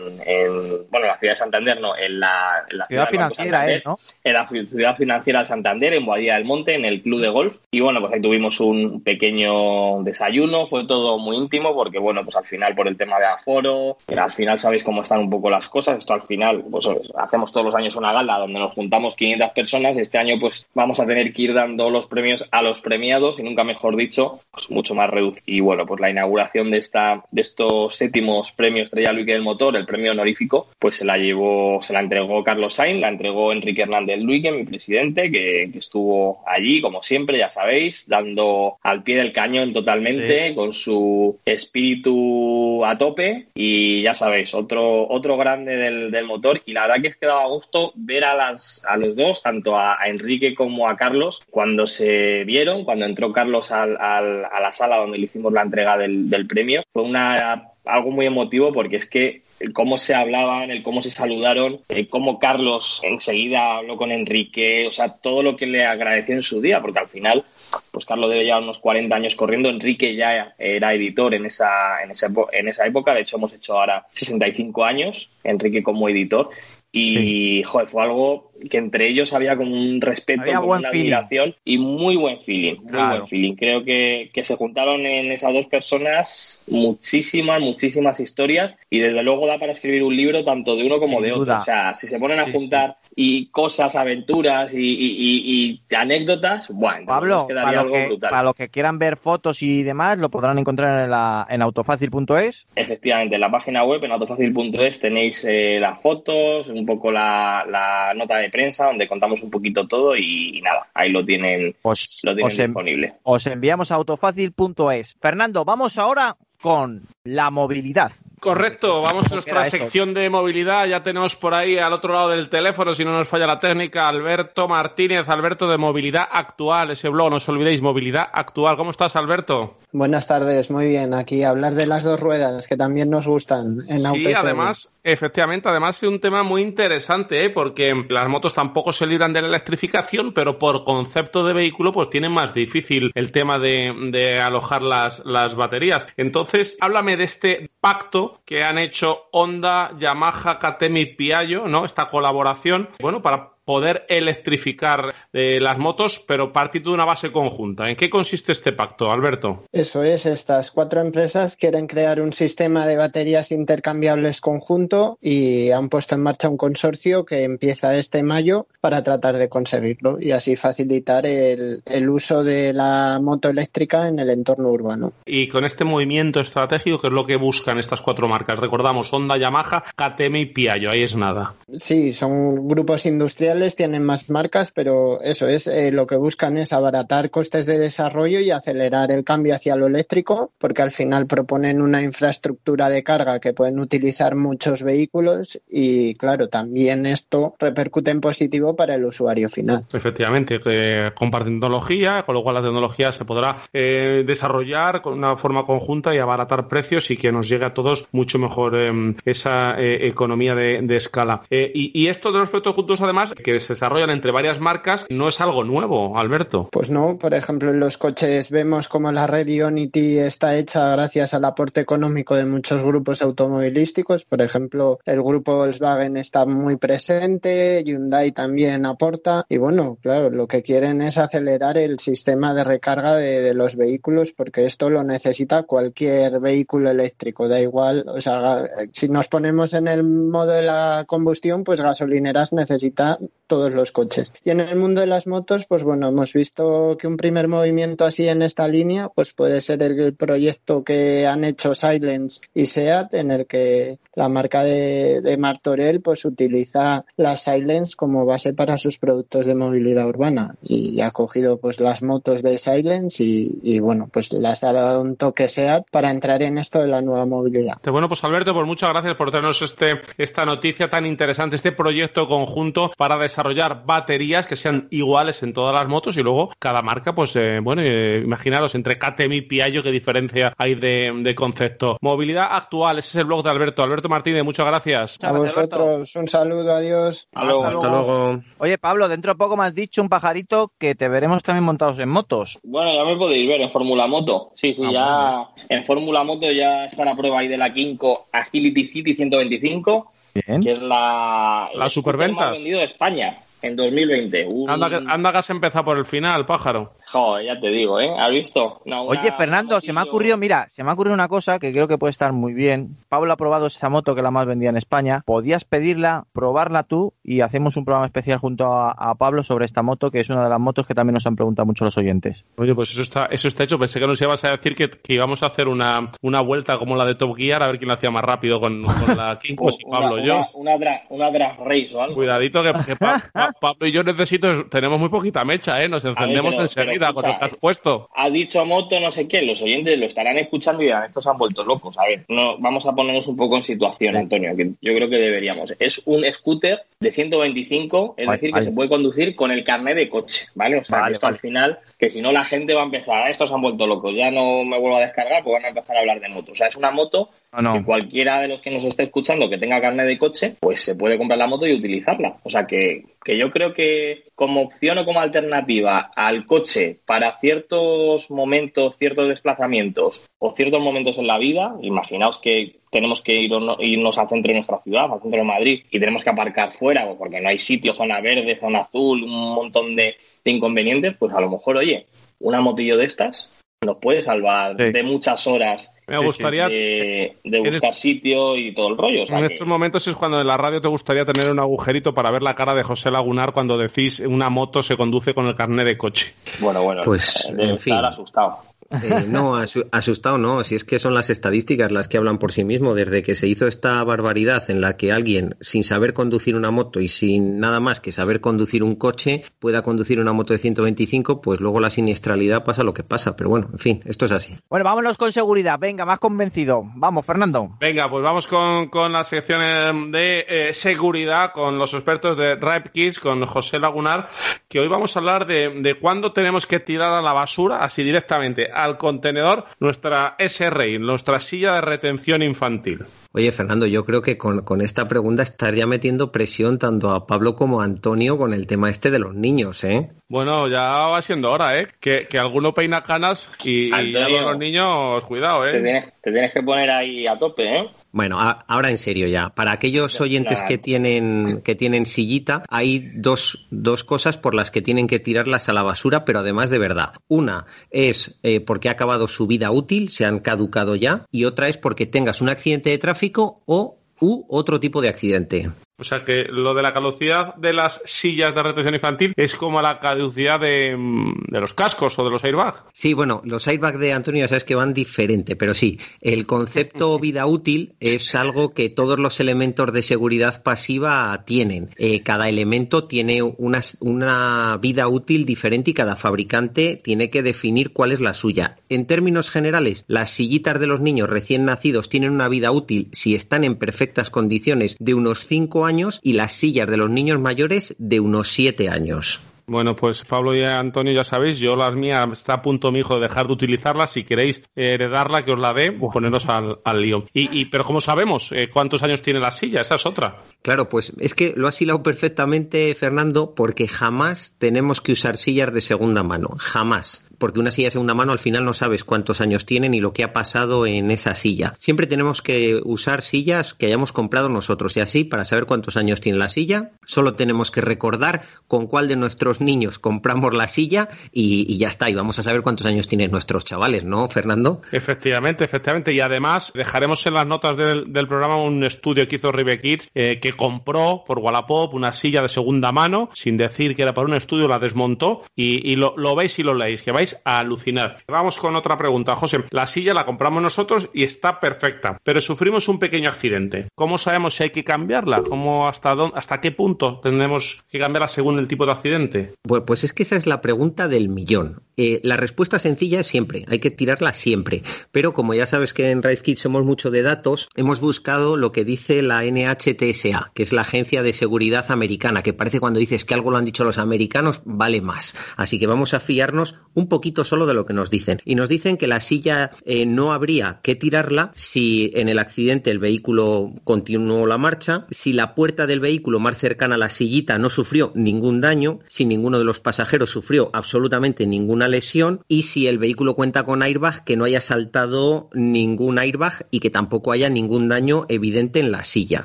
bueno, 0.89 1.07
la 1.07 1.17
ciudad 1.17 1.33
de 1.33 1.35
Santander 1.35 1.81
no, 1.81 1.97
en 1.97 2.19
la, 2.19 2.65
ciudad, 2.87 3.09
financiera, 3.09 3.65
¿no? 3.85 3.97
En 4.23 4.33
la 4.33 4.47
ciudad 4.47 4.95
financiera 4.95 5.39
de 5.39 5.45
Santander, 5.45 5.93
en 5.93 6.05
Boadilla 6.05 6.35
del 6.35 6.45
Monte, 6.45 6.75
en 6.75 6.85
el 6.85 7.01
club 7.01 7.21
de 7.21 7.29
golf. 7.29 7.57
Y 7.71 7.81
bueno, 7.81 7.99
pues 8.01 8.13
ahí 8.13 8.21
tuvimos 8.21 8.59
un 8.59 9.01
pequeño 9.01 10.03
desayuno, 10.03 10.67
fue 10.67 10.85
todo 10.85 11.17
muy 11.17 11.35
íntimo 11.35 11.73
porque 11.73 11.99
bueno, 11.99 12.23
pues 12.23 12.35
al 12.35 12.45
final 12.45 12.75
por 12.75 12.87
el 12.87 12.97
tema 12.97 13.19
de 13.19 13.25
aforo, 13.25 13.97
al 14.15 14.33
final 14.33 14.59
sabéis 14.59 14.83
cómo 14.83 15.01
están 15.01 15.19
un 15.19 15.29
poco 15.29 15.49
las 15.49 15.67
cosas, 15.67 15.97
esto 15.99 16.13
al 16.13 16.23
final, 16.23 16.63
pues 16.69 16.87
hacemos 17.15 17.51
todos 17.51 17.65
los 17.65 17.75
años 17.75 17.95
una 17.95 18.13
gala 18.13 18.37
donde 18.37 18.59
nos 18.59 18.73
juntamos 18.73 19.15
500 19.15 19.49
personas, 19.51 19.97
este 19.97 20.17
año 20.17 20.35
pues 20.39 20.67
vamos 20.73 20.99
a 20.99 21.05
tener 21.05 21.33
que 21.33 21.41
ir 21.43 21.53
dando 21.53 21.89
los 21.89 22.07
premios 22.07 22.47
a 22.51 22.61
los 22.61 22.81
premiados 22.81 23.39
y 23.39 23.43
nunca 23.43 23.63
mejor 23.63 23.95
dicho, 23.95 24.39
pues 24.51 24.69
mucho 24.69 24.95
más 24.95 25.09
reducido. 25.09 25.43
Y 25.45 25.59
bueno, 25.61 25.85
pues 25.85 25.99
la 25.99 26.09
inauguración 26.09 26.28
inauguración 26.29 26.69
de, 26.69 26.77
esta, 26.77 27.23
de 27.31 27.41
estos 27.41 27.95
séptimos 27.95 28.51
premios 28.51 28.85
Estrella 28.85 29.13
Luque 29.13 29.33
del 29.33 29.41
Motor, 29.41 29.75
el 29.75 29.85
premio 29.85 30.11
honorífico, 30.11 30.67
pues 30.77 30.97
se 30.97 31.05
la 31.05 31.17
llevó, 31.17 31.81
se 31.81 31.93
la 31.93 31.99
entregó 31.99 32.43
Carlos 32.43 32.75
Sainz, 32.75 33.01
la 33.01 33.09
entregó 33.09 33.51
Enrique 33.51 33.81
Hernández 33.81 34.19
Luque, 34.19 34.51
mi 34.51 34.63
presidente, 34.63 35.31
que, 35.31 35.63
estuvo 35.79 36.43
allí, 36.45 36.81
como 36.81 37.01
siempre, 37.03 37.37
ya 37.37 37.49
sabéis, 37.49 38.07
dando 38.07 38.77
al 38.83 39.03
pie 39.03 39.17
del 39.17 39.33
cañón 39.33 39.73
totalmente, 39.73 40.53
con 40.55 40.73
su 40.73 41.39
espíritu 41.45 42.83
a 42.85 42.97
tope, 42.97 43.47
y 43.55 44.01
ya 44.01 44.13
sabéis, 44.13 44.53
otro, 44.53 45.07
otro 45.07 45.37
grande 45.37 45.75
del, 45.75 46.11
del 46.11 46.25
motor, 46.25 46.61
y 46.65 46.73
la 46.73 46.81
verdad 46.81 47.01
que 47.01 47.07
es 47.07 47.15
que 47.15 47.25
daba 47.25 47.47
gusto 47.47 47.93
ver 47.95 48.23
a, 48.23 48.35
las, 48.35 48.83
a 48.87 48.97
los 48.97 49.15
dos, 49.15 49.41
tanto 49.41 49.77
a, 49.77 49.97
Enrique 50.05 50.55
como 50.55 50.87
a 50.89 50.95
Carlos, 50.95 51.41
cuando 51.49 51.85
se 51.85 52.43
vieron, 52.43 52.83
cuando 52.83 53.05
entró 53.05 53.31
Carlos 53.31 53.71
al, 53.71 53.97
al, 53.99 54.45
a 54.45 54.59
la 54.59 54.71
sala 54.71 54.97
donde 54.97 55.17
le 55.17 55.25
hicimos 55.25 55.53
la 55.53 55.61
entrega 55.61 55.97
del, 55.97 56.08
del, 56.09 56.47
premio. 56.47 56.83
Fue 56.93 57.03
una, 57.03 57.71
algo 57.85 58.11
muy 58.11 58.25
emotivo 58.25 58.71
porque 58.73 58.97
es 58.97 59.05
que 59.05 59.43
el 59.59 59.73
cómo 59.73 59.97
se 59.97 60.15
hablaban, 60.15 60.71
el 60.71 60.83
cómo 60.83 61.01
se 61.01 61.09
saludaron, 61.09 61.81
el 61.89 62.07
cómo 62.07 62.39
Carlos 62.39 63.01
enseguida 63.03 63.77
habló 63.77 63.97
con 63.97 64.11
Enrique, 64.11 64.87
o 64.87 64.91
sea, 64.91 65.09
todo 65.09 65.43
lo 65.43 65.55
que 65.55 65.67
le 65.67 65.85
agradeció 65.85 66.35
en 66.35 66.43
su 66.43 66.61
día, 66.61 66.81
porque 66.81 66.99
al 66.99 67.07
final, 67.07 67.43
pues 67.91 68.05
Carlos 68.05 68.29
debe 68.29 68.45
ya 68.45 68.59
unos 68.59 68.79
40 68.79 69.13
años 69.13 69.35
corriendo, 69.35 69.69
Enrique 69.69 70.15
ya 70.15 70.55
era 70.57 70.93
editor 70.93 71.33
en 71.33 71.45
esa, 71.45 72.01
en 72.03 72.11
esa, 72.11 72.31
en 72.53 72.67
esa 72.69 72.85
época, 72.85 73.13
de 73.13 73.21
hecho 73.21 73.37
hemos 73.37 73.51
hecho 73.53 73.77
ahora 73.77 74.05
65 74.11 74.85
años, 74.85 75.29
Enrique 75.43 75.83
como 75.83 76.07
editor, 76.07 76.51
y, 76.91 77.61
joder, 77.63 77.87
fue 77.87 78.01
algo 78.01 78.48
que 78.69 78.77
entre 78.77 79.07
ellos 79.07 79.33
había 79.33 79.55
como 79.55 79.73
un 79.75 80.01
respeto, 80.01 80.41
Había 80.41 80.55
como 80.59 80.71
una 80.73 80.89
feeling. 80.89 81.13
admiración 81.13 81.55
y 81.65 81.77
muy 81.77 82.15
buen 82.15 82.41
feeling, 82.41 82.75
muy 82.81 82.91
Claro. 82.91 83.15
buen 83.17 83.27
feeling. 83.27 83.55
Creo 83.55 83.83
que, 83.83 84.29
que 84.33 84.43
se 84.43 84.55
juntaron 84.55 85.05
en 85.05 85.31
esas 85.31 85.53
dos 85.53 85.65
personas 85.67 86.63
muchísimas, 86.67 87.61
muchísimas 87.61 88.19
historias 88.19 88.77
y 88.89 88.99
desde 88.99 89.23
luego 89.23 89.47
da 89.47 89.57
para 89.59 89.71
escribir 89.71 90.03
un 90.03 90.15
libro 90.15 90.43
tanto 90.43 90.75
de 90.75 90.83
uno 90.85 90.99
como 90.99 91.17
Sin 91.17 91.25
de 91.25 91.31
otro. 91.33 91.57
O 91.57 91.61
sea, 91.61 91.93
si 91.93 92.07
se 92.07 92.19
ponen 92.19 92.39
a 92.39 92.45
Sí, 92.45 92.51
juntar 92.51 92.97
y 93.15 93.47
cosas, 93.47 93.95
aventuras 93.95 94.73
y, 94.73 94.79
y- 94.79 95.15
y- 95.17 95.81
y 95.89 95.95
anécdotas, 95.95 96.67
bueno, 96.69 97.05
Pablo, 97.05 97.45
quedaría 97.47 97.63
para, 97.69 97.81
algo 97.81 97.93
que, 97.93 98.05
brutal. 98.07 98.29
para 98.29 98.43
los 98.43 98.53
que 98.55 98.69
quieran 98.69 98.97
ver 98.97 99.17
fotos 99.17 99.61
y 99.61 99.83
demás, 99.83 100.17
lo 100.17 100.29
podrán 100.29 100.57
encontrar 100.57 101.03
en, 101.03 101.11
la, 101.11 101.45
en 101.49 101.61
autofácil.es. 101.61 102.67
Efectivamente, 102.75 103.35
en 103.35 103.41
la 103.41 103.51
página 103.51 103.83
web, 103.83 104.03
en 104.05 104.11
autofacil.es, 104.11 104.99
tenéis 104.99 105.43
eh, 105.47 105.77
las 105.81 105.99
fotos, 106.01 106.69
un 106.69 106.85
poco 106.85 107.11
la, 107.11 107.65
la 107.69 108.13
nota 108.15 108.37
de 108.37 108.48
prensa, 108.49 108.85
donde 108.85 109.07
contamos 109.07 109.41
un 109.41 109.49
poquito 109.49 109.87
todo 109.87 110.15
y, 110.15 110.57
y 110.57 110.61
nada, 110.61 110.87
ahí 110.93 111.09
lo 111.11 111.23
tienen, 111.23 111.75
Pues 111.81 112.19
lo 112.23 112.33
tienen 112.35 112.45
os, 112.53 112.59
en- 112.59 112.67
disponible. 112.67 113.13
os 113.23 113.47
enviamos 113.47 113.91
a 113.91 113.95
autofácil.es. 113.95 115.15
Fernando, 115.21 115.65
vamos 115.65 115.97
ahora 115.97 116.35
con 116.61 117.03
la 117.23 117.49
movilidad. 117.51 118.11
Correcto, 118.39 119.01
vamos 119.01 119.25
a 119.25 119.29
¿Cómo 119.29 119.35
nuestra 119.35 119.65
sección 119.69 120.13
de 120.13 120.29
movilidad. 120.29 120.87
Ya 120.87 121.03
tenemos 121.03 121.35
por 121.35 121.53
ahí 121.53 121.77
al 121.77 121.93
otro 121.93 122.13
lado 122.13 122.29
del 122.29 122.49
teléfono, 122.49 122.93
si 122.93 123.03
no 123.03 123.11
nos 123.11 123.27
falla 123.27 123.47
la 123.47 123.59
técnica, 123.59 124.07
Alberto 124.07 124.67
Martínez, 124.67 125.27
Alberto 125.29 125.67
de 125.67 125.77
Movilidad 125.77 126.27
Actual, 126.31 126.91
ese 126.91 127.09
blog, 127.09 127.29
no 127.29 127.35
os 127.37 127.49
olvidéis, 127.49 127.81
Movilidad 127.81 128.27
Actual. 128.31 128.77
¿Cómo 128.77 128.91
estás, 128.91 129.15
Alberto? 129.15 129.77
Buenas 129.91 130.27
tardes, 130.27 130.71
muy 130.71 130.87
bien. 130.87 131.13
Aquí 131.13 131.43
hablar 131.43 131.73
de 131.73 131.85
las 131.85 132.03
dos 132.03 132.19
ruedas 132.19 132.67
que 132.67 132.77
también 132.77 133.09
nos 133.09 133.27
gustan 133.27 133.79
en 133.87 134.05
Auto 134.05 134.19
Sí, 134.19 134.33
además, 134.33 134.93
efectivamente, 135.03 135.67
además 135.67 136.01
es 136.01 136.09
un 136.09 136.19
tema 136.19 136.43
muy 136.43 136.61
interesante, 136.61 137.43
¿eh? 137.43 137.49
porque 137.49 138.05
las 138.09 138.29
motos 138.29 138.53
tampoco 138.53 138.93
se 138.93 139.05
libran 139.05 139.33
de 139.33 139.41
la 139.41 139.47
electrificación, 139.47 140.33
pero 140.33 140.59
por 140.59 140.83
concepto 140.83 141.45
de 141.45 141.53
vehículo, 141.53 141.91
pues 141.91 142.09
tienen 142.09 142.31
más 142.31 142.53
difícil 142.53 143.11
el 143.15 143.31
tema 143.31 143.59
de, 143.59 143.93
de 144.11 144.39
alojar 144.39 144.81
las, 144.81 145.23
las 145.25 145.55
baterías. 145.55 146.07
Entonces, 146.17 146.77
háblame 146.79 147.17
de 147.17 147.23
este 147.23 147.69
pacto 147.81 148.28
que 148.45 148.63
han 148.63 148.77
hecho 148.77 149.27
Honda, 149.31 149.91
Yamaha, 149.97 150.59
KTM 150.59 150.97
y 150.97 151.05
Piaggio, 151.05 151.67
¿no? 151.67 151.85
Esta 151.85 152.07
colaboración, 152.07 152.89
bueno, 152.99 153.21
para 153.21 153.53
poder 153.69 154.03
electrificar 154.09 155.13
eh, 155.31 155.59
las 155.61 155.77
motos, 155.77 156.25
pero 156.27 156.51
partiendo 156.51 156.89
de 156.89 156.95
una 156.95 157.05
base 157.05 157.31
conjunta. 157.31 157.87
¿En 157.87 157.95
qué 157.95 158.09
consiste 158.09 158.51
este 158.51 158.71
pacto, 158.71 159.11
Alberto? 159.11 159.63
Eso 159.71 160.01
es, 160.01 160.25
estas 160.25 160.71
cuatro 160.71 161.01
empresas 161.01 161.55
quieren 161.55 161.85
crear 161.85 162.19
un 162.19 162.33
sistema 162.33 162.87
de 162.87 162.97
baterías 162.97 163.51
intercambiables 163.51 164.41
conjunto 164.41 165.19
y 165.21 165.69
han 165.69 165.87
puesto 165.87 166.15
en 166.15 166.23
marcha 166.23 166.49
un 166.49 166.57
consorcio 166.57 167.25
que 167.25 167.43
empieza 167.43 167.95
este 167.95 168.23
mayo 168.23 168.65
para 168.81 169.03
tratar 169.03 169.37
de 169.37 169.49
conseguirlo 169.49 170.19
y 170.19 170.31
así 170.31 170.55
facilitar 170.55 171.27
el, 171.27 171.83
el 171.85 172.09
uso 172.09 172.43
de 172.43 172.73
la 172.73 173.19
moto 173.21 173.49
eléctrica 173.49 174.07
en 174.07 174.17
el 174.17 174.31
entorno 174.31 174.69
urbano. 174.69 175.13
Y 175.27 175.47
con 175.47 175.63
este 175.63 175.85
movimiento 175.85 176.39
estratégico, 176.39 176.99
que 176.99 177.05
es 177.05 177.13
lo 177.13 177.27
que 177.27 177.35
buscan 177.35 177.77
estas 177.77 178.01
cuatro 178.01 178.27
marcas? 178.27 178.57
Recordamos, 178.57 179.13
Honda, 179.13 179.37
Yamaha, 179.37 179.83
KTM 179.95 180.35
y 180.37 180.45
Piaggio, 180.47 180.89
ahí 180.89 181.03
es 181.03 181.15
nada. 181.15 181.53
Sí, 181.77 182.11
son 182.13 182.67
grupos 182.67 183.05
industriales, 183.05 183.58
tienen 183.75 184.03
más 184.03 184.29
marcas, 184.29 184.71
pero 184.71 185.21
eso 185.21 185.47
es, 185.47 185.67
eh, 185.67 185.91
lo 185.91 186.07
que 186.07 186.15
buscan 186.15 186.57
es 186.57 186.73
abaratar 186.73 187.29
costes 187.29 187.65
de 187.65 187.77
desarrollo 187.77 188.39
y 188.39 188.51
acelerar 188.51 189.11
el 189.11 189.23
cambio 189.23 189.55
hacia 189.55 189.75
lo 189.75 189.87
eléctrico, 189.87 190.51
porque 190.57 190.81
al 190.81 190.91
final 190.91 191.27
proponen 191.27 191.81
una 191.81 192.01
infraestructura 192.01 192.89
de 192.89 193.03
carga 193.03 193.39
que 193.39 193.53
pueden 193.53 193.79
utilizar 193.79 194.35
muchos 194.35 194.83
vehículos 194.83 195.59
y 195.69 196.15
claro, 196.15 196.47
también 196.49 197.05
esto 197.05 197.55
repercute 197.59 198.11
en 198.11 198.21
positivo 198.21 198.75
para 198.75 198.95
el 198.95 199.05
usuario 199.05 199.49
final. 199.49 199.85
Efectivamente, 199.91 200.59
que 200.59 201.11
comparten 201.15 201.59
tecnología, 201.59 202.23
con 202.25 202.35
lo 202.35 202.43
cual 202.43 202.55
la 202.55 202.61
tecnología 202.61 203.11
se 203.11 203.25
podrá 203.25 203.57
eh, 203.73 204.23
desarrollar 204.25 205.01
con 205.01 205.13
una 205.13 205.35
forma 205.37 205.63
conjunta 205.63 206.13
y 206.13 206.19
abaratar 206.19 206.67
precios 206.67 207.11
y 207.11 207.17
que 207.17 207.31
nos 207.31 207.49
llegue 207.49 207.65
a 207.65 207.73
todos 207.73 208.07
mucho 208.11 208.39
mejor 208.39 208.75
eh, 208.75 209.15
esa 209.25 209.79
eh, 209.79 210.07
economía 210.07 210.55
de, 210.55 210.95
escala. 210.95 211.41
Eh, 211.49 211.71
y, 211.73 211.91
y 211.99 212.07
esto 212.07 212.31
de 212.31 212.39
los 212.39 212.49
proyectos 212.49 212.75
juntos, 212.75 213.01
además, 213.01 213.33
que 213.33 213.48
se 213.59 213.73
desarrollan 213.73 214.09
entre 214.09 214.31
varias 214.31 214.59
marcas, 214.59 215.05
no 215.09 215.29
es 215.29 215.41
algo 215.41 215.63
nuevo, 215.63 216.17
Alberto. 216.17 216.69
Pues 216.71 216.89
no, 216.89 217.17
por 217.17 217.33
ejemplo, 217.33 217.71
en 217.71 217.79
los 217.79 217.97
coches 217.97 218.49
vemos 218.49 218.87
como 218.87 219.11
la 219.11 219.27
red 219.27 219.47
Ionity 219.47 220.19
está 220.19 220.55
hecha 220.57 220.89
gracias 220.89 221.33
al 221.33 221.45
aporte 221.45 221.81
económico 221.81 222.35
de 222.35 222.45
muchos 222.45 222.83
grupos 222.83 223.21
automovilísticos. 223.21 224.25
Por 224.25 224.41
ejemplo, 224.41 224.99
el 225.05 225.21
grupo 225.21 225.55
Volkswagen 225.55 226.17
está 226.17 226.45
muy 226.45 226.77
presente, 226.77 227.83
Hyundai 227.83 228.31
también 228.31 228.85
aporta. 228.85 229.45
Y 229.49 229.57
bueno, 229.57 229.97
claro, 230.01 230.29
lo 230.29 230.47
que 230.47 230.61
quieren 230.61 231.01
es 231.01 231.17
acelerar 231.17 231.77
el 231.77 231.99
sistema 231.99 232.53
de 232.53 232.63
recarga 232.63 233.15
de, 233.15 233.41
de 233.41 233.53
los 233.53 233.75
vehículos 233.75 234.31
porque 234.31 234.65
esto 234.65 234.89
lo 234.89 235.03
necesita 235.03 235.63
cualquier 235.63 236.39
vehículo 236.39 236.89
eléctrico. 236.89 237.47
Da 237.47 237.59
igual, 237.59 238.05
o 238.07 238.21
sea, 238.21 238.65
si 238.91 239.09
nos 239.09 239.27
ponemos 239.27 239.73
en 239.73 239.87
el 239.87 240.03
modo 240.03 240.51
de 240.51 240.63
la 240.63 241.05
combustión, 241.07 241.63
pues 241.63 241.81
gasolineras 241.81 242.53
necesita 242.53 243.17
todos 243.49 243.73
los 243.73 243.91
coches. 243.91 244.31
Y 244.45 244.51
en 244.51 244.61
el 244.61 244.77
mundo 244.77 245.01
de 245.01 245.07
las 245.07 245.27
motos, 245.27 245.65
pues 245.65 245.83
bueno, 245.83 246.07
hemos 246.07 246.31
visto 246.33 246.95
que 246.97 247.07
un 247.07 247.17
primer 247.17 247.47
movimiento 247.47 248.05
así 248.05 248.27
en 248.27 248.43
esta 248.43 248.67
línea, 248.67 249.09
pues 249.09 249.33
puede 249.33 249.59
ser 249.59 249.81
el, 249.81 250.13
proyecto 250.13 250.83
que 250.83 251.25
han 251.25 251.43
hecho 251.43 251.73
Silence 251.73 252.41
y 252.53 252.67
Seat, 252.67 253.15
en 253.15 253.31
el 253.31 253.47
que 253.47 253.99
la 254.13 254.29
marca 254.29 254.63
de, 254.63 255.35
Martorell 255.39 256.01
pues 256.01 256.25
utiliza 256.25 257.05
las 257.17 257.43
Silence 257.43 257.95
como 257.95 258.25
base 258.25 258.53
para 258.53 258.77
sus 258.77 258.99
productos 258.99 259.47
de 259.47 259.55
movilidad 259.55 260.07
urbana 260.07 260.55
y 260.61 261.01
ha 261.01 261.09
cogido 261.11 261.57
pues 261.57 261.79
las 261.79 262.03
motos 262.03 262.43
de 262.43 262.57
Silence 262.57 263.23
y, 263.23 263.57
y 263.63 263.79
bueno, 263.79 264.09
pues 264.11 264.31
las 264.33 264.63
ha 264.63 264.73
dado 264.73 265.01
un 265.01 265.15
toque 265.15 265.47
Seat 265.47 265.85
para 265.89 266.11
entrar 266.11 266.43
en 266.43 266.59
esto 266.59 266.81
de 266.81 266.87
la 266.87 267.01
nueva 267.01 267.25
movilidad. 267.25 267.77
Bueno, 267.83 268.07
pues 268.07 268.23
Alberto, 268.23 268.53
pues 268.53 268.67
muchas 268.67 268.91
gracias 268.91 269.15
por 269.15 269.31
traernos 269.31 269.61
este, 269.63 270.01
esta 270.17 270.45
noticia 270.45 270.89
tan 270.89 271.07
interesante, 271.07 271.55
este 271.55 271.71
proyecto 271.71 272.27
conjunto 272.27 272.91
para 272.95 273.17
desarrollar 273.19 273.85
baterías 273.85 274.47
que 274.47 274.55
sean 274.55 274.87
iguales 274.91 275.43
en 275.43 275.53
todas 275.53 275.73
las 275.75 275.87
motos 275.87 276.17
y 276.17 276.23
luego 276.23 276.51
cada 276.59 276.81
marca, 276.81 277.13
pues 277.13 277.35
eh, 277.35 277.59
bueno, 277.61 277.81
eh, 277.83 278.21
imaginaros 278.23 278.75
entre 278.75 278.97
KTM 278.97 279.33
y 279.33 279.41
Piaggio 279.41 279.83
qué 279.83 279.91
diferencia 279.91 280.53
hay 280.57 280.75
de, 280.75 281.11
de 281.21 281.35
concepto. 281.35 281.97
Movilidad 282.01 282.47
actual, 282.51 282.99
ese 282.99 283.09
es 283.09 283.15
el 283.15 283.25
blog 283.25 283.43
de 283.43 283.49
Alberto. 283.49 283.83
Alberto 283.83 284.09
Martínez, 284.09 284.43
muchas 284.43 284.65
gracias. 284.65 285.17
A 285.23 285.31
vosotros, 285.31 286.15
un 286.15 286.27
saludo, 286.27 286.73
adiós. 286.75 287.27
Hasta 287.33 287.45
luego. 287.45 287.65
Hasta 287.65 287.87
luego. 287.89 288.41
Oye, 288.57 288.77
Pablo, 288.77 289.07
dentro 289.07 289.33
de 289.33 289.37
poco 289.37 289.55
me 289.57 289.65
has 289.65 289.75
dicho 289.75 290.01
un 290.01 290.09
pajarito 290.09 290.71
que 290.77 290.95
te 290.95 291.07
veremos 291.07 291.43
también 291.43 291.63
montados 291.63 291.99
en 291.99 292.09
motos. 292.09 292.59
Bueno, 292.63 292.93
ya 292.93 293.03
me 293.05 293.15
podéis 293.17 293.47
ver 293.47 293.61
en 293.61 293.71
Fórmula 293.71 294.07
Moto. 294.07 294.51
Sí, 294.55 294.73
sí, 294.73 294.83
Ah, 294.85 295.49
ya 295.69 295.75
en 295.75 295.85
Fórmula 295.85 296.23
Moto 296.23 296.51
ya 296.51 296.85
está 296.85 297.05
la 297.05 297.15
prueba 297.15 297.39
ahí 297.39 297.47
de 297.47 297.57
la 297.57 297.71
Kinko 297.73 298.27
Agility 298.31 298.85
City 298.87 299.13
125, 299.15 300.11
Bien. 300.47 300.61
que 300.63 300.71
es 300.71 300.81
la, 300.81 301.67
scooter 301.73 301.89
superventas. 301.91 302.49
más 302.49 302.51
vendido 302.53 302.79
de 302.79 302.85
España 302.85 303.37
en 303.61 303.75
2020. 303.75 304.45
Un- 304.47 304.69
Anda, 304.69 304.89
que- 304.89 304.95
anda 305.07 305.31
que 305.31 305.37
has 305.39 305.49
empezado 305.49 305.85
por 305.85 305.97
el 305.97 306.05
final, 306.05 306.45
pájaro. 306.45 306.93
Joder, 307.11 307.45
ya 307.45 307.59
te 307.59 307.69
digo, 307.69 307.99
¿eh? 307.99 308.09
¿Has 308.17 308.29
visto? 308.31 308.81
Una- 308.85 309.01
una- 309.01 309.19
Oye, 309.19 309.31
Fernando, 309.35 309.75
una 309.75 309.81
se 309.81 309.93
me 309.93 309.99
ha 309.99 310.03
ocurrido, 310.03 310.37
mira, 310.37 310.65
se 310.69 310.83
me 310.83 310.91
ha 310.91 310.93
ocurrido 310.93 311.13
una 311.13 311.27
cosa 311.27 311.57
que 311.59 311.71
creo 311.71 311.87
que 311.87 311.97
puede 311.97 312.11
estar 312.11 312.33
muy 312.33 312.53
bien. 312.53 312.97
Pablo 313.09 313.33
ha 313.33 313.37
probado 313.37 313.65
esa 313.67 313.89
moto 313.89 314.13
que 314.13 314.19
es 314.21 314.23
la 314.23 314.31
más 314.31 314.45
vendida 314.45 314.69
en 314.69 314.77
España. 314.77 315.23
Podías 315.25 315.63
pedirla, 315.65 316.25
probarla 316.33 316.83
tú 316.83 317.13
y 317.23 317.41
hacemos 317.41 317.77
un 317.77 317.85
programa 317.85 318.05
especial 318.05 318.37
junto 318.37 318.65
a, 318.73 318.91
a 318.91 319.15
Pablo 319.15 319.41
sobre 319.43 319.65
esta 319.65 319.81
moto, 319.81 320.11
que 320.11 320.19
es 320.19 320.29
una 320.29 320.43
de 320.43 320.49
las 320.49 320.59
motos 320.59 320.85
que 320.85 320.93
también 320.93 321.13
nos 321.15 321.25
han 321.25 321.35
preguntado 321.35 321.65
mucho 321.65 321.83
los 321.85 321.97
oyentes. 321.97 322.45
Oye, 322.57 322.75
pues 322.75 322.91
eso 322.91 323.01
está, 323.01 323.25
eso 323.25 323.47
está 323.47 323.63
hecho. 323.63 323.79
Pensé 323.79 323.99
que 323.99 324.07
nos 324.07 324.21
ibas 324.21 324.43
a 324.43 324.51
decir 324.51 324.75
que, 324.75 324.89
que 324.89 325.13
íbamos 325.13 325.41
a 325.41 325.47
hacer 325.47 325.67
una, 325.67 326.11
una 326.21 326.41
vuelta 326.41 326.77
como 326.77 326.95
la 326.95 327.05
de 327.05 327.15
Top 327.15 327.35
Gear, 327.35 327.63
a 327.63 327.67
ver 327.67 327.77
quién 327.79 327.87
lo 327.87 327.95
hacía 327.95 328.11
más 328.11 328.23
rápido 328.23 328.59
con, 328.59 328.83
con 328.83 329.17
la 329.17 329.39
King, 329.41 329.55
pues, 329.55 329.77
y 329.79 329.89
Pablo 329.89 330.19
y 330.19 330.23
yo. 330.27 330.35
Una, 330.53 330.75
una, 330.75 330.77
dra- 330.77 331.01
una 331.09 331.31
drag 331.31 331.57
race 331.59 331.95
o 331.95 332.01
algo. 332.01 332.15
Cuidadito 332.15 332.61
que, 332.61 332.73
que 332.85 332.95
Pa- 332.95 333.21
Pa- 333.33 333.51
Pablo 333.59 333.87
y 333.87 333.91
yo 333.91 334.03
necesito, 334.03 334.65
tenemos 334.67 334.99
muy 334.99 335.09
poquita 335.09 335.43
mecha, 335.43 335.81
¿eh? 335.83 335.89
Nos 335.89 336.05
encendemos 336.05 336.55
enseguida 336.55 336.98
pero 336.99 337.13
con 337.13 337.23
lo 337.23 337.29
escucha, 337.29 337.39
que 337.39 337.45
has 337.45 337.59
puesto. 337.59 338.09
ha 338.15 338.29
dicho 338.29 338.63
moto, 338.65 338.99
no 338.99 339.11
sé 339.11 339.27
qué, 339.27 339.41
los 339.41 339.61
oyentes 339.61 339.97
lo 339.97 340.05
estarán 340.05 340.37
escuchando 340.37 340.81
y 340.81 340.85
dirán, 340.85 341.05
estos 341.05 341.25
han 341.27 341.37
vuelto 341.37 341.63
locos. 341.63 341.97
A 341.97 342.03
ver, 342.03 342.25
no, 342.27 342.57
vamos 342.59 342.85
a 342.85 342.93
ponernos 342.93 343.27
un 343.27 343.37
poco 343.37 343.57
en 343.57 343.63
situación, 343.63 344.15
Antonio, 344.15 344.55
que 344.55 344.71
yo 344.81 344.93
creo 344.93 345.09
que 345.09 345.17
deberíamos. 345.17 345.73
Es 345.79 346.01
un 346.05 346.23
scooter 346.31 346.83
de 347.01 347.11
125, 347.13 348.15
es 348.17 348.29
decir, 348.29 348.51
que 348.53 348.61
se 348.61 348.71
puede 348.73 348.89
conducir 348.89 349.33
con 349.33 349.51
el 349.51 349.63
carnet 349.63 349.95
de 349.95 350.09
coche, 350.09 350.47
¿vale? 350.53 350.79
O 350.79 350.83
sea, 350.83 350.97
Vale, 350.97 351.07
que 351.07 351.13
esto 351.13 351.25
vale. 351.27 351.35
al 351.35 351.39
final, 351.39 351.79
que 351.97 352.09
si 352.09 352.19
no 352.19 352.33
la 352.33 352.43
gente 352.43 352.73
va 352.75 352.81
a 352.81 352.85
empezar, 352.85 353.23
"Ah, 353.23 353.29
estos 353.29 353.49
han 353.53 353.61
vuelto 353.61 353.87
locos, 353.87 354.13
ya 354.13 354.29
no 354.29 354.65
me 354.65 354.77
vuelvo 354.77 354.97
a 354.97 355.01
descargar, 355.01 355.41
pues 355.41 355.53
van 355.53 355.63
a 355.63 355.69
empezar 355.69 355.95
a 355.95 356.01
hablar 356.01 356.19
de 356.19 356.27
moto. 356.27 356.51
O 356.51 356.55
sea, 356.55 356.67
es 356.67 356.75
una 356.75 356.91
moto 356.91 357.29
No, 357.53 357.61
no. 357.61 357.73
que 357.75 357.83
cualquiera 357.85 358.41
de 358.41 358.49
los 358.49 358.61
que 358.61 358.69
nos 358.69 358.83
esté 358.83 359.03
escuchando 359.03 359.49
que 359.49 359.57
tenga 359.57 359.79
carnet 359.79 360.07
de 360.07 360.17
coche, 360.17 360.55
pues 360.59 360.81
se 360.81 360.95
puede 360.95 361.17
comprar 361.17 361.37
la 361.39 361.47
moto 361.47 361.65
y 361.65 361.73
utilizarla. 361.73 362.35
O 362.43 362.49
sea 362.49 362.67
que, 362.67 363.05
que 363.23 363.37
yo 363.37 363.49
creo 363.49 363.73
que 363.73 364.25
como 364.35 364.61
opción 364.61 364.97
o 364.97 365.05
como 365.05 365.21
alternativa 365.21 366.11
al 366.17 366.45
coche 366.45 366.99
para 367.05 367.31
ciertos 367.39 368.29
momentos, 368.29 368.97
ciertos 368.97 369.29
desplazamientos 369.29 370.21
o 370.37 370.51
ciertos 370.51 370.81
momentos 370.81 371.17
en 371.17 371.27
la 371.27 371.37
vida, 371.37 371.75
imaginaos 371.81 372.39
que 372.39 372.78
tenemos 372.89 373.21
que 373.21 373.39
irnos 373.39 374.17
al 374.17 374.29
centro 374.29 374.49
de 374.49 374.55
nuestra 374.55 374.79
ciudad, 374.81 375.11
al 375.11 375.21
centro 375.21 375.39
de 375.39 375.45
Madrid, 375.45 375.83
y 375.91 375.99
tenemos 375.99 376.23
que 376.23 376.29
aparcar 376.29 376.71
fuera 376.71 377.07
porque 377.17 377.39
no 377.39 377.49
hay 377.49 377.59
sitio, 377.59 377.93
zona 377.93 378.19
verde, 378.21 378.57
zona 378.57 378.79
azul, 378.79 379.23
un 379.23 379.53
montón 379.55 379.95
de, 379.95 380.15
inconvenientes, 380.45 381.15
pues 381.17 381.31
a 381.33 381.41
lo 381.41 381.49
mejor, 381.49 381.77
oye, 381.77 382.07
una 382.39 382.59
motillo 382.59 382.97
de 382.97 383.05
estas 383.05 383.55
nos 383.85 383.97
puede 383.97 384.23
salvar 384.23 384.75
de 384.75 385.03
muchas 385.03 385.47
horas 385.47 385.93
me 386.09 386.17
gustaría 386.17 386.67
de, 386.67 387.35
buscar 387.43 387.93
sitio 387.93 388.57
y 388.57 388.73
todo 388.73 388.89
el 388.89 388.97
rollo. 388.97 389.25
en 389.29 389.45
estos 389.45 389.67
momentos 389.67 390.07
es 390.07 390.15
cuando 390.15 390.41
en 390.41 390.47
la 390.47 390.57
radio 390.57 390.81
te 390.81 390.87
gustaría 390.87 391.25
tener 391.25 391.51
un 391.51 391.59
agujerito 391.59 392.13
para 392.13 392.31
ver 392.31 392.41
la 392.41 392.55
cara 392.55 392.73
de 392.73 392.83
José 392.83 393.11
Lagunar 393.11 393.53
cuando 393.53 393.77
decís 393.77 394.19
una 394.19 394.49
moto 394.49 394.81
se 394.81 394.97
conduce 394.97 395.33
con 395.33 395.45
el 395.47 395.55
carnet 395.55 395.85
de 395.85 395.97
coche. 395.97 396.33
Bueno, 396.59 396.83
bueno, 396.83 397.03
pues 397.05 397.45
en 397.49 397.59
estar 397.59 398.03
asustado. 398.05 398.57
Eh, 398.91 399.25
no, 399.27 399.55
asustado 399.91 400.37
no, 400.37 400.63
si 400.63 400.75
es 400.75 400.83
que 400.83 400.99
son 400.99 401.13
las 401.13 401.29
estadísticas 401.29 401.91
las 401.91 402.07
que 402.07 402.17
hablan 402.17 402.39
por 402.39 402.51
sí 402.51 402.63
mismo. 402.63 402.95
Desde 402.95 403.23
que 403.23 403.35
se 403.35 403.47
hizo 403.47 403.67
esta 403.67 404.03
barbaridad 404.03 404.69
en 404.69 404.81
la 404.81 404.97
que 404.97 405.11
alguien, 405.11 405.55
sin 405.61 405.83
saber 405.83 406.13
conducir 406.13 406.55
una 406.55 406.71
moto 406.71 406.99
y 406.99 407.07
sin 407.07 407.59
nada 407.59 407.79
más 407.79 407.99
que 407.99 408.11
saber 408.11 408.41
conducir 408.41 408.83
un 408.83 408.95
coche, 408.95 409.43
pueda 409.59 409.81
conducir 409.81 410.19
una 410.19 410.33
moto 410.33 410.53
de 410.53 410.59
125, 410.59 411.41
pues 411.41 411.59
luego 411.59 411.79
la 411.79 411.89
siniestralidad 411.89 412.63
pasa 412.63 412.83
lo 412.83 412.93
que 412.93 413.03
pasa. 413.03 413.35
Pero 413.35 413.49
bueno, 413.49 413.67
en 413.71 413.79
fin, 413.79 414.01
esto 414.05 414.25
es 414.25 414.31
así. 414.31 414.57
Bueno, 414.69 414.85
vámonos 414.85 415.17
con 415.17 415.31
seguridad. 415.31 415.77
Venga, 415.79 416.05
más 416.05 416.19
convencido. 416.19 416.83
Vamos, 416.95 417.25
Fernando. 417.25 417.77
Venga, 417.79 418.09
pues 418.09 418.23
vamos 418.23 418.47
con, 418.47 418.89
con 418.89 419.11
las 419.11 419.27
secciones 419.27 420.11
de 420.11 420.45
eh, 420.47 420.73
seguridad 420.73 421.51
con 421.51 421.77
los 421.77 421.93
expertos 421.93 422.37
de 422.37 422.55
Ripe 422.55 422.91
Kids, 422.91 423.19
con 423.19 423.45
José 423.45 423.79
Lagunar, 423.79 424.29
que 424.67 424.79
hoy 424.79 424.87
vamos 424.87 425.15
a 425.15 425.19
hablar 425.19 425.45
de, 425.45 425.69
de 425.69 425.99
cuándo 425.99 426.31
tenemos 426.31 426.65
que 426.65 426.79
tirar 426.79 427.11
a 427.11 427.21
la 427.21 427.33
basura, 427.33 427.77
así 427.77 428.03
directamente 428.03 428.69
al 428.83 428.97
contenedor 428.97 429.65
nuestra 429.79 430.35
SRI, 430.39 430.99
nuestra 430.99 431.39
silla 431.39 431.75
de 431.75 431.81
retención 431.81 432.41
infantil. 432.41 433.05
Oye, 433.31 433.51
Fernando, 433.51 433.85
yo 433.85 434.05
creo 434.05 434.21
que 434.21 434.37
con, 434.37 434.81
esta 434.81 435.07
pregunta 435.07 435.43
estás 435.43 435.75
ya 435.75 435.85
metiendo 435.85 436.31
presión 436.31 436.79
tanto 436.79 437.11
a 437.11 437.27
Pablo 437.27 437.55
como 437.55 437.81
a 437.81 437.85
Antonio 437.85 438.37
con 438.37 438.53
el 438.53 438.65
tema 438.65 438.89
este 438.89 439.11
de 439.11 439.19
los 439.19 439.35
niños, 439.35 439.83
¿eh? 439.83 440.09
Bueno, 440.27 440.67
ya 440.67 441.07
va 441.07 441.21
siendo 441.21 441.51
hora, 441.51 441.79
¿eh? 441.79 441.87
Que, 441.99 442.27
alguno 442.39 442.73
peina 442.73 443.03
canas 443.03 443.51
y, 443.63 443.89
los 443.89 444.57
niños, 444.57 445.23
cuidado, 445.25 445.67
¿eh? 445.67 445.73
Te 445.73 445.81
tienes, 445.81 446.13
te 446.21 446.31
tienes 446.31 446.53
que 446.53 446.63
poner 446.63 446.89
ahí 446.89 447.27
a 447.27 447.37
tope, 447.37 447.77
¿eh? 447.77 447.87
Bueno, 448.11 448.39
ahora 448.39 448.89
en 448.89 448.97
serio 448.97 449.27
ya. 449.27 449.49
Para 449.49 449.71
aquellos 449.71 450.19
oyentes 450.19 450.63
que 450.63 450.77
tienen, 450.77 451.61
que 451.63 451.75
tienen 451.75 452.05
sillita, 452.05 452.63
hay 452.67 453.11
dos, 453.15 453.67
dos 453.69 454.03
cosas 454.03 454.37
por 454.37 454.55
las 454.55 454.71
que 454.71 454.81
tienen 454.81 455.07
que 455.07 455.19
tirarlas 455.19 455.69
a 455.69 455.73
la 455.73 455.83
basura, 455.83 456.25
pero 456.25 456.39
además 456.39 456.69
de 456.71 456.79
verdad. 456.79 457.13
Una 457.27 457.65
es 457.91 458.39
eh, 458.41 458.61
porque 458.61 458.89
ha 458.89 458.93
acabado 458.93 459.27
su 459.27 459.45
vida 459.45 459.69
útil, 459.71 460.09
se 460.09 460.25
han 460.25 460.39
caducado 460.39 460.95
ya, 460.95 461.25
y 461.31 461.45
otra 461.45 461.67
es 461.67 461.77
porque 461.77 462.07
tengas 462.07 462.41
un 462.41 462.49
accidente 462.49 462.89
de 462.89 462.97
tráfico 462.97 463.61
o 463.65 463.99
u 464.19 464.45
otro 464.49 464.79
tipo 464.79 465.01
de 465.01 465.09
accidente. 465.09 465.69
O 465.99 466.03
sea 466.05 466.23
que 466.23 466.45
lo 466.45 466.73
de 466.73 466.81
la 466.81 466.93
caducidad 466.93 467.55
de 467.55 467.73
las 467.73 468.01
sillas 468.05 468.55
de 468.55 468.63
retención 468.63 468.95
infantil 468.95 469.33
es 469.35 469.55
como 469.55 469.81
la 469.81 469.99
caducidad 469.99 470.59
de, 470.59 470.95
mm, 470.97 471.33
los 471.49 471.73
cascos 471.73 472.17
o 472.17 472.23
de 472.23 472.29
los 472.29 472.43
airbags. 472.43 472.83
Sí, 472.93 473.13
bueno, 473.13 473.41
los 473.43 473.67
airbags 473.67 473.99
de 473.99 474.13
Antonio 474.13 474.41
ya 474.41 474.47
sabes 474.47 474.63
que 474.63 474.75
van 474.75 474.93
diferente, 474.93 475.57
pero 475.57 475.73
sí, 475.73 475.99
el 476.21 476.45
concepto 476.45 477.19
vida 477.19 477.45
útil 477.45 477.95
es 477.99 478.33
algo 478.33 478.73
que 478.73 478.89
todos 478.89 479.19
los 479.19 479.41
elementos 479.41 479.91
de 479.91 480.01
seguridad 480.01 480.63
pasiva 480.63 481.43
tienen. 481.45 481.89
Eh, 481.97 482.23
cada 482.23 482.47
elemento 482.47 483.05
tiene 483.05 483.41
una, 483.41 483.81
una 483.99 484.77
vida 484.81 485.07
útil 485.09 485.45
diferente 485.45 485.91
y 485.91 485.93
cada 485.93 486.15
fabricante 486.15 486.97
tiene 487.01 487.29
que 487.29 487.43
definir 487.43 487.91
cuál 487.91 488.13
es 488.13 488.21
la 488.21 488.33
suya. 488.33 488.75
En 488.87 489.05
términos 489.05 489.49
generales, 489.49 490.05
las 490.07 490.29
sillitas 490.29 490.79
de 490.79 490.87
los 490.87 491.01
niños 491.01 491.29
recién 491.29 491.65
nacidos 491.65 492.07
tienen 492.07 492.31
una 492.31 492.47
vida 492.47 492.71
útil 492.71 493.09
si 493.11 493.35
están 493.35 493.65
en 493.65 493.75
perfectas 493.75 494.29
condiciones 494.29 494.95
de 494.99 495.13
unos 495.13 495.45
5 495.45 495.85
años 495.85 495.88
años 495.89 496.21
y 496.23 496.33
las 496.33 496.53
sillas 496.53 496.89
de 496.89 496.95
los 496.95 497.09
niños 497.09 497.41
mayores 497.41 497.95
de 497.99 498.21
unos 498.21 498.47
siete 498.47 498.87
años. 498.87 499.41
Bueno, 499.69 499.95
pues 499.95 500.25
Pablo 500.25 500.55
y 500.55 500.63
Antonio 500.63 501.13
ya 501.13 501.23
sabéis, 501.23 501.59
yo 501.59 501.75
las 501.75 501.93
mías 501.93 502.27
está 502.31 502.55
a 502.55 502.61
punto 502.63 502.91
mi 502.91 502.99
hijo 502.99 503.15
de 503.15 503.21
dejar 503.27 503.45
de 503.45 503.53
utilizarlas. 503.53 504.11
Si 504.11 504.23
queréis 504.23 504.63
heredarla, 504.75 505.43
que 505.43 505.51
os 505.51 505.59
la 505.59 505.75
dé, 505.75 505.91
poneros 505.91 506.47
al, 506.49 507.01
lío. 507.01 507.25
Y, 507.33 507.65
pero 507.65 507.83
¿cómo 507.83 508.01
sabemos 508.01 508.51
eh, 508.51 508.69
cuántos 508.73 509.03
años 509.03 509.21
tiene 509.21 509.39
la 509.39 509.51
silla? 509.51 509.81
Esa 509.81 509.95
es 509.95 510.07
otra. 510.07 510.39
Claro, 510.63 510.89
pues 510.89 511.13
es 511.19 511.35
que 511.35 511.53
lo 511.55 511.67
has 511.67 511.79
hilado 511.79 512.01
perfectamente, 512.01 512.95
Fernando, 512.95 513.53
porque 513.53 513.87
jamás 513.87 514.55
tenemos 514.57 515.01
que 515.01 515.11
usar 515.11 515.37
sillas 515.37 515.71
de 515.71 515.81
segunda 515.81 516.23
mano. 516.23 516.55
Jamás 516.57 517.28
porque 517.39 517.59
una 517.59 517.71
silla 517.71 517.87
de 517.87 517.91
segunda 517.91 518.13
mano 518.13 518.31
al 518.31 518.39
final 518.39 518.65
no 518.65 518.73
sabes 518.73 519.03
cuántos 519.03 519.41
años 519.41 519.65
tiene 519.65 519.89
ni 519.89 519.99
lo 519.99 520.13
que 520.13 520.23
ha 520.23 520.33
pasado 520.33 520.85
en 520.85 521.09
esa 521.09 521.33
silla. 521.35 521.73
Siempre 521.79 522.05
tenemos 522.05 522.41
que 522.41 522.79
usar 522.83 523.21
sillas 523.21 523.73
que 523.73 523.87
hayamos 523.87 524.11
comprado 524.11 524.49
nosotros 524.49 524.95
y 524.97 524.99
así 524.99 525.23
para 525.23 525.45
saber 525.45 525.65
cuántos 525.65 525.97
años 525.97 526.21
tiene 526.21 526.37
la 526.37 526.49
silla, 526.49 526.91
solo 527.05 527.33
tenemos 527.33 527.71
que 527.71 527.81
recordar 527.81 528.43
con 528.67 528.87
cuál 528.87 529.07
de 529.07 529.15
nuestros 529.15 529.61
niños 529.61 529.99
compramos 529.99 530.53
la 530.53 530.67
silla 530.67 531.07
y, 531.31 531.77
ya 531.77 531.87
está, 531.87 532.09
y 532.09 532.15
vamos 532.15 532.37
a 532.39 532.43
saber 532.43 532.61
cuántos 532.61 532.85
años 532.85 533.07
tienen 533.07 533.31
nuestros 533.31 533.65
chavales, 533.65 534.03
¿no, 534.03 534.27
Fernando? 534.29 534.81
Efectivamente, 534.91 535.63
efectivamente, 535.63 536.13
y 536.13 536.19
además 536.19 536.71
dejaremos 536.75 537.25
en 537.25 537.33
las 537.33 537.47
notas 537.47 537.77
del, 537.77 538.27
programa 538.27 538.61
un 538.61 538.83
estudio 538.83 539.27
que 539.27 539.37
hizo 539.37 539.51
Ribe 539.51 539.81
Kids 539.81 540.09
eh, 540.13 540.39
que 540.39 540.53
compró 540.53 541.23
por 541.25 541.39
Wallapop 541.39 541.93
una 541.93 542.13
silla 542.13 542.41
de 542.41 542.49
segunda 542.49 542.91
mano, 542.91 543.29
sin 543.33 543.57
decir 543.57 543.95
que 543.95 544.03
era 544.03 544.13
para 544.13 544.27
un 544.27 544.33
estudio, 544.33 544.67
la 544.67 544.77
desmontó 544.77 545.41
y, 545.55 545.95
lo, 545.95 546.13
lo 546.17 546.35
veis 546.35 546.59
y 546.59 546.63
lo 546.63 546.73
leéis, 546.73 547.01
que 547.01 547.11
vais 547.11 547.28
a 547.45 547.59
alucinar. 547.59 548.23
Vamos 548.27 548.57
con 548.57 548.75
otra 548.75 548.97
pregunta, 548.97 549.35
José. 549.35 549.63
La 549.71 549.85
silla 549.85 550.13
la 550.13 550.25
compramos 550.25 550.61
nosotros 550.61 551.09
y 551.13 551.23
está 551.23 551.59
perfecta, 551.59 552.17
pero 552.23 552.41
sufrimos 552.41 552.87
un 552.87 552.99
pequeño 552.99 553.29
accidente. 553.29 553.87
¿Cómo 553.95 554.17
sabemos 554.17 554.55
si 554.55 554.63
hay 554.63 554.69
que 554.69 554.83
cambiarla? 554.83 555.43
¿Cómo 555.47 555.87
hasta 555.87 556.15
dónde, 556.15 556.37
hasta 556.37 556.61
qué 556.61 556.71
punto 556.71 557.19
tendremos 557.21 557.83
que 557.89 557.99
cambiarla 557.99 558.27
según 558.27 558.59
el 558.59 558.67
tipo 558.67 558.85
de 558.85 558.91
accidente? 558.91 559.53
Pues 559.63 560.03
es 560.03 560.13
que 560.13 560.23
esa 560.23 560.35
es 560.35 560.45
la 560.45 560.61
pregunta 560.61 561.07
del 561.07 561.29
millón. 561.29 561.81
Eh, 561.97 562.21
la 562.23 562.37
respuesta 562.37 562.79
sencilla 562.79 563.19
es 563.21 563.27
siempre, 563.27 563.65
hay 563.67 563.79
que 563.79 563.91
tirarla 563.91 564.33
siempre. 564.33 564.83
Pero 565.11 565.33
como 565.33 565.53
ya 565.53 565.67
sabes 565.67 565.93
que 565.93 566.11
en 566.11 566.23
RideKit 566.23 566.57
somos 566.57 566.83
mucho 566.85 567.11
de 567.11 567.21
datos, 567.21 567.69
hemos 567.75 567.99
buscado 567.99 568.57
lo 568.57 568.71
que 568.71 568.85
dice 568.85 569.21
la 569.21 569.43
NHTSA, 569.43 570.51
que 570.53 570.63
es 570.63 570.71
la 570.71 570.81
Agencia 570.81 571.23
de 571.23 571.33
Seguridad 571.33 571.91
Americana, 571.91 572.43
que 572.43 572.53
parece 572.53 572.79
cuando 572.79 572.99
dices 572.99 573.25
que 573.25 573.33
algo 573.33 573.51
lo 573.51 573.57
han 573.57 573.65
dicho 573.65 573.83
los 573.83 573.97
americanos, 573.97 574.61
vale 574.65 575.01
más. 575.01 575.35
Así 575.57 575.79
que 575.79 575.87
vamos 575.87 576.13
a 576.13 576.19
fiarnos 576.19 576.75
un 576.93 577.07
poquito 577.19 577.43
solo 577.43 577.67
de 577.67 577.73
lo 577.73 577.83
que 577.83 577.91
nos 577.91 578.09
dicen. 578.09 578.39
Y 578.45 578.55
nos 578.55 578.69
dicen 578.69 578.95
que 578.95 579.05
la 579.05 579.19
silla 579.19 579.71
eh, 579.83 580.05
no 580.05 580.31
habría 580.31 580.79
que 580.81 580.95
tirarla 580.95 581.51
si 581.53 582.11
en 582.13 582.29
el 582.29 582.39
accidente 582.39 582.91
el 582.91 582.99
vehículo 582.99 583.73
continuó 583.83 584.47
la 584.47 584.57
marcha, 584.57 585.05
si 585.11 585.33
la 585.33 585.53
puerta 585.53 585.85
del 585.85 585.99
vehículo 585.99 586.39
más 586.39 586.57
cercana 586.57 586.95
a 586.95 586.97
la 586.97 587.09
sillita 587.09 587.57
no 587.57 587.69
sufrió 587.69 588.13
ningún 588.15 588.61
daño, 588.61 588.99
si 589.07 589.25
ninguno 589.25 589.59
de 589.59 589.65
los 589.65 589.81
pasajeros 589.81 590.29
sufrió 590.29 590.69
absolutamente 590.71 591.45
ninguna 591.45 591.89
lesión 591.89 592.39
y 592.47 592.63
si 592.63 592.87
el 592.87 592.99
vehículo 592.99 593.35
cuenta 593.35 593.63
con 593.63 593.83
airbag 593.83 594.23
que 594.23 594.37
no 594.37 594.45
haya 594.45 594.61
saltado 594.61 595.49
ningún 595.53 596.19
airbag 596.19 596.67
y 596.71 596.79
que 596.79 596.89
tampoco 596.89 597.33
haya 597.33 597.49
ningún 597.49 597.89
daño 597.89 598.27
evidente 598.29 598.79
en 598.79 598.93
la 598.93 599.03
silla. 599.03 599.43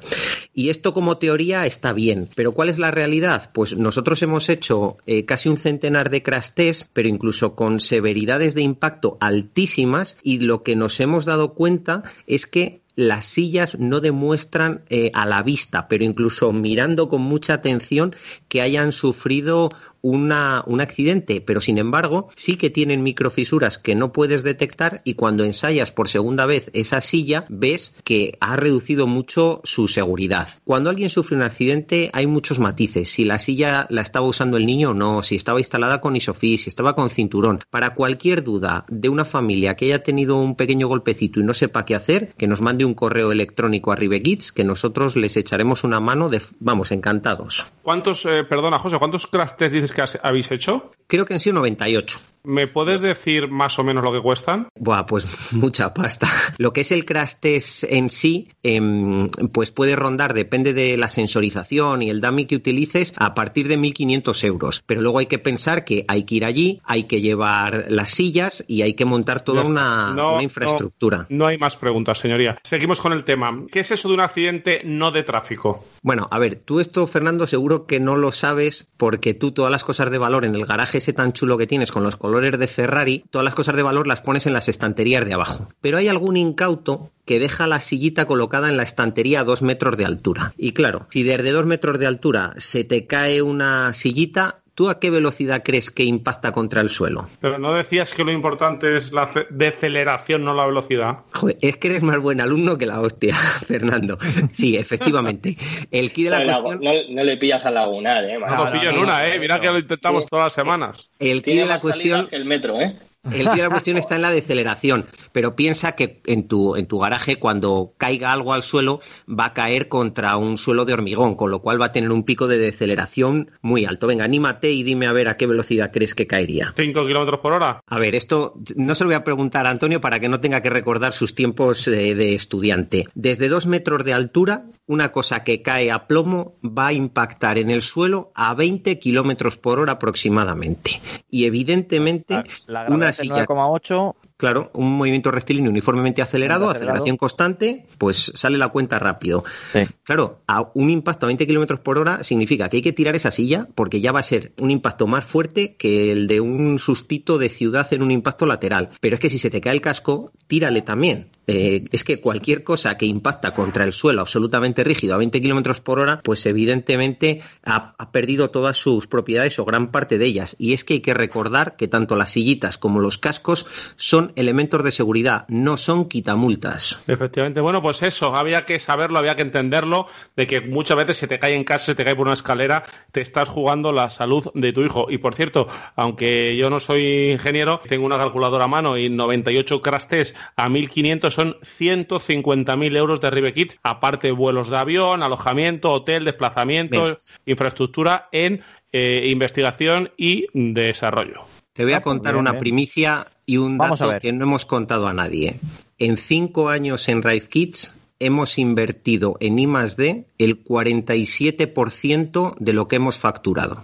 Y 0.54 0.68
esto 0.68 0.92
como 0.92 1.18
teoría 1.18 1.66
está 1.66 1.92
bien, 1.92 2.28
pero 2.36 2.52
¿cuál 2.52 2.68
es 2.68 2.78
la 2.78 2.92
realidad? 2.92 3.50
Pues 3.52 3.76
nosotros 3.76 4.22
hemos 4.22 4.48
hecho 4.48 4.98
eh, 5.06 5.24
casi 5.24 5.48
un 5.48 5.56
centenar 5.56 6.08
de 6.10 6.22
crash 6.22 6.50
tests, 6.54 6.88
pero 6.92 7.08
incluso 7.08 7.56
con 7.56 7.63
severidades 7.80 8.54
de 8.54 8.62
impacto 8.62 9.16
altísimas 9.20 10.16
y 10.22 10.40
lo 10.40 10.62
que 10.62 10.76
nos 10.76 11.00
hemos 11.00 11.24
dado 11.24 11.54
cuenta 11.54 12.02
es 12.26 12.46
que 12.46 12.82
las 12.96 13.26
sillas 13.26 13.76
no 13.78 14.00
demuestran 14.00 14.84
eh, 14.88 15.10
a 15.14 15.26
la 15.26 15.42
vista, 15.42 15.88
pero 15.88 16.04
incluso 16.04 16.52
mirando 16.52 17.08
con 17.08 17.22
mucha 17.22 17.54
atención 17.54 18.14
que 18.48 18.62
hayan 18.62 18.92
sufrido 18.92 19.70
una, 20.04 20.62
un 20.66 20.82
accidente, 20.82 21.40
pero 21.40 21.62
sin 21.62 21.78
embargo 21.78 22.28
sí 22.36 22.56
que 22.56 22.68
tienen 22.68 23.02
microfisuras 23.02 23.78
que 23.78 23.94
no 23.94 24.12
puedes 24.12 24.44
detectar 24.44 25.00
y 25.04 25.14
cuando 25.14 25.44
ensayas 25.44 25.92
por 25.92 26.10
segunda 26.10 26.44
vez 26.44 26.70
esa 26.74 27.00
silla 27.00 27.46
ves 27.48 27.94
que 28.04 28.36
ha 28.40 28.54
reducido 28.56 29.06
mucho 29.06 29.62
su 29.64 29.88
seguridad. 29.88 30.48
Cuando 30.64 30.90
alguien 30.90 31.08
sufre 31.08 31.36
un 31.36 31.42
accidente 31.42 32.10
hay 32.12 32.26
muchos 32.26 32.58
matices, 32.58 33.10
si 33.10 33.24
la 33.24 33.38
silla 33.38 33.86
la 33.88 34.02
estaba 34.02 34.26
usando 34.26 34.58
el 34.58 34.66
niño 34.66 34.90
o 34.90 34.94
no, 34.94 35.22
si 35.22 35.36
estaba 35.36 35.58
instalada 35.58 36.02
con 36.02 36.16
isofix, 36.16 36.64
si 36.64 36.68
estaba 36.68 36.94
con 36.94 37.08
cinturón. 37.08 37.60
Para 37.70 37.94
cualquier 37.94 38.44
duda 38.44 38.84
de 38.88 39.08
una 39.08 39.24
familia 39.24 39.74
que 39.74 39.86
haya 39.86 40.02
tenido 40.02 40.36
un 40.36 40.54
pequeño 40.54 40.86
golpecito 40.86 41.40
y 41.40 41.44
no 41.44 41.54
sepa 41.54 41.86
qué 41.86 41.94
hacer, 41.94 42.34
que 42.36 42.46
nos 42.46 42.60
mande 42.60 42.84
un 42.84 42.92
correo 42.92 43.32
electrónico 43.32 43.90
a 43.90 43.96
Ribekids 43.96 44.52
que 44.52 44.64
nosotros 44.64 45.16
les 45.16 45.38
echaremos 45.38 45.82
una 45.82 45.98
mano 45.98 46.28
de, 46.28 46.42
vamos, 46.60 46.92
encantados. 46.92 47.66
¿Cuántos, 47.82 48.26
eh, 48.26 48.44
perdona 48.44 48.78
José, 48.78 48.98
cuántos 48.98 49.26
crash 49.26 49.54
dices 49.58 49.93
que 49.94 50.02
habéis 50.22 50.50
hecho? 50.50 50.90
Creo 51.06 51.24
que 51.24 51.34
han 51.34 51.40
sido 51.40 51.54
98. 51.54 52.18
¿Me 52.46 52.66
puedes 52.66 53.00
decir 53.00 53.48
más 53.48 53.78
o 53.78 53.84
menos 53.84 54.04
lo 54.04 54.12
que 54.12 54.20
cuestan? 54.20 54.68
Buah, 54.78 55.06
pues 55.06 55.26
mucha 55.52 55.94
pasta. 55.94 56.28
Lo 56.58 56.74
que 56.74 56.82
es 56.82 56.92
el 56.92 57.06
crash 57.06 57.36
test 57.40 57.84
en 57.84 58.10
sí, 58.10 58.50
em, 58.62 59.28
pues 59.50 59.70
puede 59.70 59.96
rondar, 59.96 60.34
depende 60.34 60.74
de 60.74 60.98
la 60.98 61.08
sensorización 61.08 62.02
y 62.02 62.10
el 62.10 62.20
dummy 62.20 62.44
que 62.44 62.56
utilices, 62.56 63.14
a 63.16 63.34
partir 63.34 63.66
de 63.66 63.78
1.500 63.78 64.44
euros. 64.44 64.82
Pero 64.84 65.00
luego 65.00 65.20
hay 65.20 65.26
que 65.26 65.38
pensar 65.38 65.86
que 65.86 66.04
hay 66.06 66.24
que 66.24 66.34
ir 66.34 66.44
allí, 66.44 66.82
hay 66.84 67.04
que 67.04 67.22
llevar 67.22 67.86
las 67.88 68.10
sillas 68.10 68.62
y 68.68 68.82
hay 68.82 68.92
que 68.92 69.06
montar 69.06 69.42
toda 69.42 69.62
una, 69.62 70.12
No, 70.12 70.34
una 70.34 70.42
infraestructura. 70.42 71.26
No, 71.30 71.38
no 71.38 71.46
hay 71.46 71.56
más 71.56 71.76
preguntas, 71.76 72.18
señoría. 72.18 72.58
Seguimos 72.62 73.00
con 73.00 73.14
el 73.14 73.24
tema. 73.24 73.64
¿Qué 73.72 73.80
es 73.80 73.90
eso 73.90 74.08
de 74.08 74.14
un 74.14 74.20
accidente 74.20 74.82
no 74.84 75.12
de 75.12 75.22
tráfico? 75.22 75.82
Bueno, 76.02 76.28
a 76.30 76.38
ver, 76.38 76.56
tú 76.56 76.80
esto, 76.80 77.06
Fernando, 77.06 77.46
seguro 77.46 77.86
que 77.86 78.00
no 78.00 78.16
lo 78.16 78.32
sabes 78.32 78.86
porque 78.98 79.32
tú 79.32 79.52
todas 79.52 79.72
las 79.72 79.83
cosas 79.84 80.10
de 80.10 80.18
valor 80.18 80.44
en 80.44 80.54
el 80.54 80.66
garaje 80.66 80.98
ese 80.98 81.12
tan 81.12 81.32
chulo 81.32 81.58
que 81.58 81.66
tienes 81.66 81.92
con 81.92 82.02
los 82.02 82.16
colores 82.16 82.58
de 82.58 82.66
Ferrari, 82.66 83.24
todas 83.30 83.44
las 83.44 83.54
cosas 83.54 83.76
de 83.76 83.82
valor 83.82 84.06
las 84.06 84.22
pones 84.22 84.46
en 84.46 84.52
las 84.52 84.68
estanterías 84.68 85.24
de 85.24 85.34
abajo. 85.34 85.68
Pero 85.80 85.98
hay 85.98 86.08
algún 86.08 86.36
incauto 86.36 87.10
que 87.24 87.38
deja 87.38 87.66
la 87.66 87.80
sillita 87.80 88.26
colocada 88.26 88.68
en 88.68 88.76
la 88.76 88.82
estantería 88.82 89.40
a 89.40 89.44
dos 89.44 89.62
metros 89.62 89.96
de 89.96 90.04
altura. 90.04 90.52
Y 90.56 90.72
claro, 90.72 91.06
si 91.10 91.22
desde 91.22 91.52
dos 91.52 91.66
metros 91.66 91.98
de 91.98 92.06
altura 92.06 92.54
se 92.58 92.84
te 92.84 93.06
cae 93.06 93.42
una 93.42 93.94
sillita, 93.94 94.63
¿tú 94.74 94.88
a 94.88 94.98
qué 94.98 95.10
velocidad 95.10 95.62
crees 95.64 95.90
que 95.90 96.04
impacta 96.04 96.52
contra 96.52 96.80
el 96.80 96.88
suelo? 96.88 97.28
Pero 97.40 97.58
no 97.58 97.72
decías 97.72 98.14
que 98.14 98.24
lo 98.24 98.32
importante 98.32 98.96
es 98.96 99.12
la 99.12 99.32
ce- 99.32 99.46
deceleración, 99.50 100.44
no 100.44 100.54
la 100.54 100.66
velocidad. 100.66 101.18
Joder, 101.32 101.56
es 101.60 101.76
que 101.76 101.88
eres 101.88 102.02
más 102.02 102.20
buen 102.20 102.40
alumno 102.40 102.76
que 102.78 102.86
la 102.86 103.00
hostia, 103.00 103.34
Fernando. 103.66 104.18
Sí, 104.52 104.76
efectivamente. 104.76 105.56
El 105.90 106.12
key 106.12 106.24
de 106.24 106.30
la 106.30 106.44
No, 106.44 106.52
no, 106.52 106.62
cuestión... 106.62 106.94
no- 107.08 107.14
no 107.16 107.24
le 107.24 107.36
pillas 107.36 107.64
al 107.66 107.74
lagunar, 107.74 108.24
eh. 108.24 108.38
No, 108.38 108.64
lo 108.64 108.70
pillo 108.72 108.90
en 108.90 108.98
una, 108.98 109.26
¿eh? 109.28 109.38
Mira 109.38 109.60
que 109.60 109.68
lo 109.70 109.78
intentamos 109.78 110.26
todas 110.26 110.46
las 110.46 110.52
semanas. 110.52 111.10
El 111.18 111.42
key 111.42 111.52
Tiene 111.54 111.60
de 111.62 111.66
la 111.68 111.74
más 111.74 111.82
cuestión 111.82 112.26
que 112.26 112.36
el 112.36 112.44
metro, 112.44 112.80
eh. 112.80 112.94
El 113.24 113.48
key 113.48 113.56
de 113.56 113.62
la 113.62 113.70
cuestión 113.70 113.96
está 113.96 114.16
en 114.16 114.22
la 114.22 114.30
deceleración, 114.30 115.06
pero 115.32 115.56
piensa 115.56 115.92
que 115.92 116.20
en 116.26 116.46
tu, 116.48 116.76
en 116.76 116.86
tu 116.86 116.98
garaje 116.98 117.36
cuando 117.36 117.94
caiga 117.96 118.32
algo 118.32 118.52
al 118.52 118.62
suelo 118.62 119.00
va 119.28 119.46
a 119.46 119.54
caer 119.54 119.88
contra 119.88 120.36
un 120.36 120.58
suelo 120.58 120.84
de 120.84 120.92
hormigón, 120.92 121.34
con 121.34 121.50
lo 121.50 121.60
cual 121.60 121.80
va 121.80 121.86
a 121.86 121.92
tener 121.92 122.10
un 122.10 122.24
pico 122.24 122.46
de 122.46 122.58
deceleración 122.58 123.50
muy 123.62 123.84
alto. 123.84 124.06
Venga, 124.06 124.24
anímate 124.24 124.70
y 124.72 124.82
dime 124.82 125.06
a 125.06 125.12
ver 125.12 125.28
a 125.28 125.36
qué 125.36 125.46
velocidad 125.46 125.90
crees 125.92 126.14
que 126.14 126.26
caería. 126.26 126.72
5 126.76 127.06
kilómetros 127.06 127.40
por 127.40 127.52
hora. 127.52 127.80
A 127.86 127.98
ver, 127.98 128.14
esto 128.14 128.54
no 128.76 128.94
se 128.94 129.04
lo 129.04 129.08
voy 129.08 129.16
a 129.16 129.24
preguntar 129.24 129.66
a 129.66 129.70
Antonio 129.70 130.00
para 130.00 130.20
que 130.20 130.28
no 130.28 130.40
tenga 130.40 130.60
que 130.60 130.70
recordar 130.70 131.12
sus 131.12 131.34
tiempos 131.34 131.84
de 131.84 132.34
estudiante. 132.34 133.06
Desde 133.14 133.48
dos 133.48 133.66
metros 133.66 134.04
de 134.04 134.12
altura, 134.12 134.66
una 134.86 135.12
cosa 135.12 135.44
que 135.44 135.62
cae 135.62 135.90
a 135.90 136.06
plomo 136.06 136.56
va 136.62 136.88
a 136.88 136.92
impactar 136.92 137.58
en 137.58 137.70
el 137.70 137.82
suelo 137.82 138.32
a 138.34 138.54
20 138.54 138.98
kilómetros 138.98 139.56
por 139.56 139.78
hora 139.78 139.92
aproximadamente. 139.92 141.00
Y 141.30 141.44
evidentemente, 141.46 142.44
La 142.66 142.86
una 142.88 143.12
es 143.22 143.28
silla 143.28 143.46
9,8 143.46 144.14
Claro, 144.36 144.72
un 144.74 144.96
movimiento 144.96 145.30
rectilíneo 145.30 145.70
uniformemente 145.70 146.20
acelerado, 146.20 146.68
Acelerado. 146.68 146.96
aceleración 146.96 147.16
constante, 147.16 147.86
pues 147.98 148.32
sale 148.34 148.58
la 148.58 148.68
cuenta 148.68 148.98
rápido. 148.98 149.44
Sí. 149.72 149.86
Claro, 150.02 150.40
a 150.48 150.70
un 150.74 150.90
impacto 150.90 151.26
a 151.26 151.28
20 151.28 151.46
kilómetros 151.46 151.78
por 151.78 151.98
hora 151.98 152.24
significa 152.24 152.68
que 152.68 152.78
hay 152.78 152.82
que 152.82 152.92
tirar 152.92 153.14
esa 153.14 153.30
silla 153.30 153.68
porque 153.76 154.00
ya 154.00 154.10
va 154.10 154.18
a 154.18 154.24
ser 154.24 154.52
un 154.60 154.72
impacto 154.72 155.06
más 155.06 155.24
fuerte 155.24 155.76
que 155.76 156.10
el 156.10 156.26
de 156.26 156.40
un 156.40 156.80
sustito 156.80 157.38
de 157.38 157.48
ciudad 157.48 157.86
en 157.92 158.02
un 158.02 158.10
impacto 158.10 158.44
lateral. 158.44 158.90
Pero 159.00 159.14
es 159.14 159.20
que 159.20 159.30
si 159.30 159.38
se 159.38 159.50
te 159.50 159.60
cae 159.60 159.74
el 159.74 159.80
casco, 159.80 160.32
tírale 160.48 160.82
también. 160.82 161.28
Eh, 161.46 161.84
es 161.92 162.04
que 162.04 162.20
cualquier 162.20 162.64
cosa 162.64 162.96
que 162.96 163.06
impacta 163.06 163.52
contra 163.52 163.84
el 163.84 163.92
suelo 163.92 164.22
absolutamente 164.22 164.82
rígido 164.82 165.14
a 165.14 165.18
20 165.18 165.40
kilómetros 165.42 165.80
por 165.80 166.00
hora, 166.00 166.20
pues 166.24 166.44
evidentemente 166.46 167.42
ha, 167.64 167.94
ha 167.98 168.10
perdido 168.10 168.50
todas 168.50 168.78
sus 168.78 169.06
propiedades 169.06 169.58
o 169.58 169.64
gran 169.64 169.92
parte 169.92 170.18
de 170.18 170.24
ellas. 170.26 170.56
Y 170.58 170.72
es 170.72 170.84
que 170.84 170.94
hay 170.94 171.00
que 171.00 171.14
recordar 171.14 171.76
que 171.76 171.86
tanto 171.86 172.16
las 172.16 172.30
sillitas 172.32 172.78
como 172.78 172.98
los 172.98 173.18
cascos 173.18 173.66
son 173.96 174.23
elementos 174.36 174.82
de 174.82 174.92
seguridad, 174.92 175.44
no 175.48 175.76
son 175.76 176.08
quitamultas. 176.08 177.02
Efectivamente, 177.06 177.60
bueno, 177.60 177.82
pues 177.82 178.02
eso, 178.02 178.34
había 178.34 178.64
que 178.64 178.78
saberlo, 178.78 179.18
había 179.18 179.36
que 179.36 179.42
entenderlo, 179.42 180.06
de 180.36 180.46
que 180.46 180.60
muchas 180.60 180.96
veces 180.96 181.16
se 181.16 181.28
te 181.28 181.38
cae 181.38 181.54
en 181.54 181.64
casa, 181.64 181.86
se 181.86 181.94
te 181.94 182.04
cae 182.04 182.16
por 182.16 182.26
una 182.26 182.34
escalera, 182.34 182.84
te 183.12 183.20
estás 183.20 183.48
jugando 183.48 183.92
la 183.92 184.10
salud 184.10 184.50
de 184.54 184.72
tu 184.72 184.82
hijo. 184.82 185.06
Y 185.10 185.18
por 185.18 185.34
cierto, 185.34 185.66
aunque 185.96 186.56
yo 186.56 186.70
no 186.70 186.80
soy 186.80 187.32
ingeniero, 187.32 187.80
tengo 187.88 188.06
una 188.06 188.18
calculadora 188.18 188.64
a 188.64 188.68
mano 188.68 188.96
y 188.96 189.10
98 189.10 189.82
crash 189.82 190.06
test 190.06 190.36
a 190.56 190.68
1500 190.68 191.34
son 191.34 191.56
150.000 191.60 192.96
euros 192.96 193.20
de 193.20 193.30
Rive 193.30 193.54
Kit, 193.54 193.72
aparte 193.82 194.30
vuelos 194.32 194.70
de 194.70 194.76
avión, 194.76 195.22
alojamiento, 195.22 195.92
hotel, 195.92 196.24
desplazamiento, 196.24 197.04
Bien. 197.04 197.16
infraestructura 197.46 198.28
en 198.32 198.62
eh, 198.92 199.26
investigación 199.28 200.12
y 200.16 200.46
desarrollo. 200.52 201.42
Te 201.74 201.82
voy 201.82 201.92
a 201.92 201.96
Ah, 201.96 202.00
pues 202.02 202.14
contar 202.14 202.34
bien, 202.34 202.46
una 202.46 202.58
primicia 202.58 203.26
y 203.46 203.56
un 203.56 203.78
Vamos 203.78 203.98
dato 203.98 204.20
que 204.20 204.32
no 204.32 204.44
hemos 204.44 204.64
contado 204.64 205.08
a 205.08 205.12
nadie. 205.12 205.58
En 205.98 206.16
cinco 206.16 206.68
años 206.68 207.08
en 207.08 207.20
Rive 207.22 207.48
Kids 207.48 207.98
hemos 208.20 208.58
invertido 208.58 209.36
en 209.40 209.58
I 209.58 209.66
D 209.96 210.26
el 210.38 210.62
47% 210.64 212.54
de 212.58 212.72
lo 212.72 212.86
que 212.86 212.96
hemos 212.96 213.18
facturado. 213.18 213.82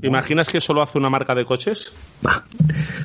¿Te 0.00 0.08
imaginas 0.08 0.48
que 0.50 0.58
eso 0.58 0.74
lo 0.74 0.82
hace 0.82 0.98
una 0.98 1.08
marca 1.08 1.34
de 1.34 1.46
coches? 1.46 1.94
Bah, 2.20 2.44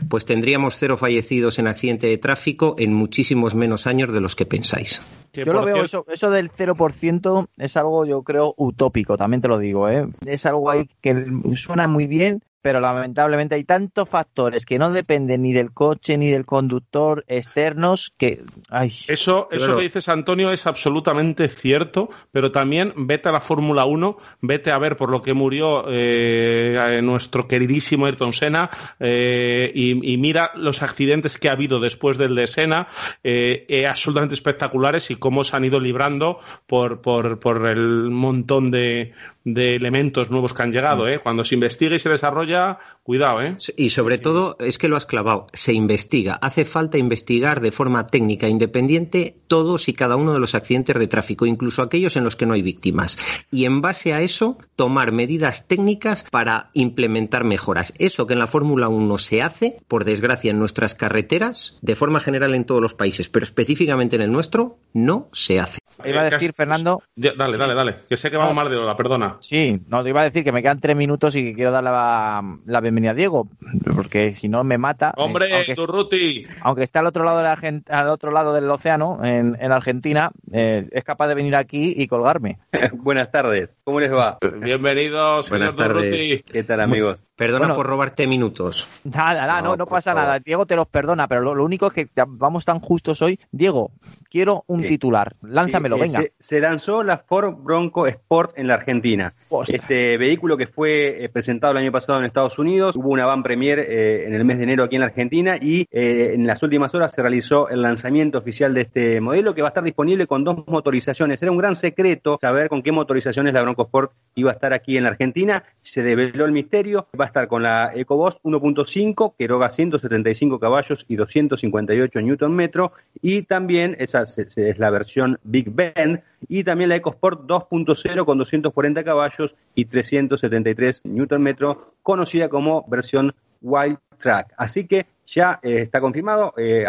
pues 0.10 0.26
tendríamos 0.26 0.76
cero 0.76 0.98
fallecidos 0.98 1.60
en 1.60 1.68
accidente 1.68 2.08
de 2.08 2.18
tráfico 2.18 2.76
en 2.80 2.94
muchísimos 2.94 3.56
menos 3.56 3.88
años 3.88 4.12
de 4.12 4.20
los 4.22 4.36
que 4.36 4.46
pensáis. 4.46 5.02
Yo 5.34 5.54
lo 5.54 5.64
veo, 5.64 5.84
eso, 5.84 6.04
eso 6.12 6.32
del 6.32 6.52
0% 6.52 7.48
es 7.58 7.78
algo, 7.78 8.06
yo 8.06 8.24
creo, 8.24 8.54
utópico, 8.58 9.18
también 9.18 9.42
te 9.42 9.48
lo 9.48 9.60
digo, 9.60 9.88
¿eh? 9.88 10.08
Es 10.26 10.46
algo 10.46 10.70
ahí 10.70 10.90
que 11.00 11.26
suena 11.56 11.88
muy 11.88 12.08
bien, 12.08 12.42
pero 12.66 12.80
lamentablemente 12.80 13.54
hay 13.54 13.64
tantos 13.64 14.10
factores 14.10 14.66
que 14.66 14.80
no 14.80 14.92
dependen 14.92 15.44
ni 15.44 15.54
del 15.54 15.72
coche 15.72 16.18
ni 16.18 16.32
del 16.32 16.48
conductor 16.48 17.24
externos 17.28 18.12
que... 18.18 18.42
Ay, 18.72 18.92
Eso, 19.08 19.50
eso 19.52 19.78
que 19.78 19.84
dices, 19.84 20.10
Antonio, 20.10 20.52
es 20.52 20.66
absolutamente 20.66 21.48
cierto, 21.48 22.10
pero 22.32 22.52
también 22.52 22.92
vete 22.98 23.30
a 23.30 23.34
la 23.34 23.40
Fórmula 23.40 23.86
1, 23.86 24.18
vete 24.42 24.72
a 24.72 24.80
ver 24.80 24.98
por 24.98 25.12
lo 25.12 25.22
que 25.22 25.36
murió 25.36 25.86
eh, 25.90 27.02
nuestro 27.04 27.48
queridísimo 27.48 28.08
Ayrton 28.08 28.34
Senna 28.34 28.72
eh, 29.00 29.72
y, 29.76 30.14
y 30.14 30.18
mira 30.18 30.50
los 30.56 30.82
accidentes 30.82 31.38
que 31.38 31.50
ha 31.50 31.52
habido 31.52 31.80
después 31.80 32.18
del 32.18 32.34
de 32.34 32.48
Senna, 32.48 32.88
eh, 33.24 33.86
absolutamente 33.88 34.34
espectaculares 34.34 35.12
y 35.12 35.18
cómo 35.18 35.44
se 35.44 35.56
han 35.56 35.66
ido 35.66 35.80
librando 35.80 36.40
por, 36.66 37.00
por, 37.02 37.40
por 37.40 37.68
el 37.68 38.10
montón 38.10 38.72
de, 38.72 39.14
de 39.46 39.76
elementos 39.76 40.30
nuevos 40.32 40.54
que 40.54 40.64
han 40.64 40.74
llegado. 40.74 41.08
¿eh? 41.08 41.20
Cuando 41.20 41.46
se 41.46 41.56
investiga 41.56 41.96
y 41.96 42.00
se 42.00 42.10
desarrolla, 42.10 42.80
cuidado. 43.06 43.42
¿eh? 43.44 43.56
Y 43.78 43.92
sobre 43.92 44.18
todo, 44.18 44.58
es 44.60 44.78
que 44.80 44.88
lo 44.90 44.98
has 44.98 45.06
clavado, 45.06 45.46
se 45.54 45.74
investiga. 45.74 46.34
Hace 46.42 46.66
falta 46.66 46.98
investigar 46.98 47.62
de 47.62 47.72
forma 47.72 48.08
técnica 48.08 48.50
independiente 48.50 49.38
todos 49.48 49.88
y 49.88 49.94
cada 49.94 50.16
uno 50.16 50.34
de 50.34 50.40
los 50.40 50.56
accidentes 50.56 50.98
de 50.98 51.08
tráfico, 51.08 51.46
incluso 51.46 51.84
aquellos 51.84 52.16
en 52.18 52.24
los 52.24 52.36
que 52.36 52.48
no 52.48 52.54
hay 52.56 52.64
víctimas. 52.64 53.18
Y 53.52 53.66
en 53.66 53.80
base 53.82 54.14
a 54.14 54.22
eso, 54.22 54.58
tomar 54.76 55.12
medidas 55.12 55.68
técnicas 55.68 56.26
para 56.32 56.72
implementar 56.74 57.44
mejoras. 57.44 57.94
Eso 58.00 58.26
que 58.26 58.34
en 58.34 58.40
la 58.40 58.48
Fórmula 58.48 58.90
1 58.90 59.18
se 59.20 59.44
hace, 59.44 59.78
por 59.88 60.04
desgracia, 60.04 60.50
en 60.50 60.58
nuestras 60.60 60.96
carreteras, 60.96 61.78
de 61.84 61.96
forma 61.96 62.20
general 62.20 62.56
en 62.56 62.66
todos 62.66 62.82
los 62.82 62.96
países, 62.96 63.30
pero 63.30 63.44
específicamente 63.44 64.16
en 64.16 64.24
el 64.24 64.32
nuestro, 64.32 64.80
no 64.94 65.30
se 65.32 65.60
hace. 65.60 65.78
iba 66.04 66.22
a 66.22 66.28
Eh, 66.28 66.32
decir, 66.32 66.54
Fernando... 66.54 67.04
Dale, 67.16 67.56
dale, 67.58 67.74
dale, 67.76 67.96
que 68.10 68.18
sé 68.18 68.32
que 68.32 68.38
vamos 68.38 68.52
Ah. 68.52 68.56
mal 68.56 68.70
de 68.70 68.78
hora, 68.78 68.98
perdona. 68.98 69.38
Sí, 69.42 69.80
no, 69.88 70.04
te 70.04 70.10
iba 70.10 70.22
a 70.22 70.24
decir 70.26 70.44
que 70.44 70.52
me 70.52 70.62
quedan 70.64 70.80
tres 70.82 70.96
minutos 70.96 71.36
y 71.36 71.44
que 71.44 71.54
quiero 71.54 71.72
dar 71.72 71.84
la, 71.84 72.42
la 72.66 72.82
bienvenida 72.82 72.95
a 73.10 73.14
Diego, 73.14 73.48
porque 73.96 74.34
si 74.34 74.48
no 74.50 74.64
me 74.64 74.78
mata. 74.78 75.10
eh, 75.10 75.22
Hombre, 75.22 75.54
aunque, 75.54 75.74
Durruti. 75.76 76.46
aunque 76.62 76.84
está 76.84 77.00
al 77.00 77.08
otro 77.08 77.24
lado, 77.24 77.38
de 77.38 77.44
la 77.44 77.82
al 77.90 78.10
otro 78.10 78.32
lado 78.32 78.54
del 78.54 78.70
océano, 78.70 79.20
en, 79.24 79.58
en 79.60 79.72
Argentina, 79.72 80.32
eh, 80.52 80.88
es 80.92 81.04
capaz 81.04 81.28
de 81.28 81.36
venir 81.36 81.56
aquí 81.56 81.94
y 81.96 82.08
colgarme. 82.08 82.58
Buenas 82.94 83.32
tardes, 83.32 83.78
¿cómo 83.84 84.00
les 84.00 84.14
va? 84.14 84.38
Bienvenido, 84.62 85.44
señor 85.44 85.60
Buenas 85.60 85.76
tardes. 85.76 86.44
¿Qué 86.44 86.64
tal 86.64 86.82
amigos? 86.82 87.18
Perdona 87.36 87.60
Bueno. 87.66 87.76
por 87.76 87.88
robarte 87.88 88.28
minutos. 88.28 88.88
Nada, 89.04 89.46
nada, 89.46 89.62
no, 89.62 89.72
No, 89.72 89.78
no 89.78 89.86
por 89.86 89.96
pasa 89.98 90.12
favor. 90.14 90.24
nada. 90.28 90.40
Diego 90.40 90.66
te 90.66 90.76
los 90.78 90.88
perdona, 90.88 91.28
pero 91.28 91.42
lo, 91.42 91.54
lo 91.54 91.66
único 91.66 91.88
es 91.88 91.94
que 91.94 92.08
vamos 92.28 92.64
tan 92.64 92.80
justos 92.80 93.22
hoy. 93.22 93.38
Diego, 93.52 93.92
quiero 94.30 94.64
un 94.68 94.84
Sí. 94.84 94.88
titular. 94.90 95.36
Lánzamelo, 95.42 95.98
Eh, 95.98 96.00
venga. 96.02 96.20
Se, 96.22 96.34
se 96.40 96.60
lanzó 96.62 97.04
la 97.04 97.18
Ford 97.18 97.54
Bronco 97.58 98.08
Sport 98.08 98.58
en 98.58 98.68
la 98.68 98.76
Argentina. 98.76 99.34
Ostras. 99.50 99.82
Este 99.82 100.18
vehículo 100.18 100.56
que 100.56 100.68
fue 100.68 101.26
eh, 101.26 101.30
presentado 101.30 101.72
el 101.72 101.80
año 101.80 101.92
pasado 101.92 102.20
en 102.20 102.26
Estados 102.26 102.58
Unidos, 102.58 102.96
hubo 102.96 103.10
una 103.10 103.26
van 103.26 103.44
premier 103.44 103.80
eh, 103.80 104.26
en 104.28 104.34
el 104.34 104.46
mes 104.46 104.58
de 104.58 104.64
enero 104.64 104.84
aquí 104.86 104.96
en 104.96 105.02
la 105.02 105.08
Argentina 105.08 105.58
y 105.62 105.88
eh, 105.92 106.32
en 106.36 106.48
las 106.48 106.64
últimas 106.64 106.94
horas 106.96 107.12
se 107.12 107.22
realizó 107.22 107.68
el 107.70 107.82
lanzamiento 107.82 108.38
oficial 108.38 108.74
de 108.74 108.82
este 108.82 109.20
modelo 109.20 109.54
que 109.54 109.62
va 109.62 109.68
a 109.68 109.72
estar 109.72 109.84
disponible 109.84 110.26
con 110.26 110.44
dos 110.46 110.66
motorizaciones. 110.68 111.42
Era 111.42 111.52
un 111.52 111.58
gran 111.58 111.76
secreto 111.76 112.38
saber 112.40 112.70
con 112.70 112.82
qué 112.82 112.94
motorizaciones 112.94 113.54
la 113.54 113.62
Bronco 113.62 113.84
Sport 113.84 114.12
iba 114.36 114.52
a 114.52 114.54
estar 114.54 114.72
aquí 114.74 114.96
en 114.96 115.04
la 115.04 115.10
Argentina. 115.10 115.64
Se 115.82 116.02
develó 116.02 116.46
el 116.46 116.52
misterio. 116.54 117.08
Va 117.20 117.25
a 117.26 117.28
estar 117.28 117.48
con 117.48 117.64
la 117.64 117.92
EcoBoost 117.94 118.40
1.5 118.44 119.34
que 119.38 119.44
eroga 119.44 119.70
175 119.70 120.60
caballos 120.60 121.06
y 121.08 121.16
258 121.16 122.22
Newton 122.22 122.56
metro. 122.56 122.94
Y 123.22 123.44
también 123.44 123.96
esa 124.00 124.24
es 124.24 124.80
la 124.80 124.90
versión 124.90 125.40
Big 125.44 125.70
Bend 125.72 126.22
y 126.48 126.64
también 126.64 126.90
la 126.90 126.96
EcoSport 126.96 127.42
2.0 127.42 128.26
con 128.26 128.38
240 128.38 129.04
caballos 129.04 129.56
y 129.74 129.86
373 129.86 131.02
Newton 131.06 131.42
metro 131.42 131.94
conocida 132.04 132.50
como 132.50 132.86
versión 132.88 133.34
Wild 133.62 133.98
Track. 134.18 134.54
Así 134.58 134.86
que 134.86 135.06
ya 135.28 135.60
eh, 135.64 135.82
está 135.82 136.02
confirmado, 136.02 136.54
eh, 136.58 136.86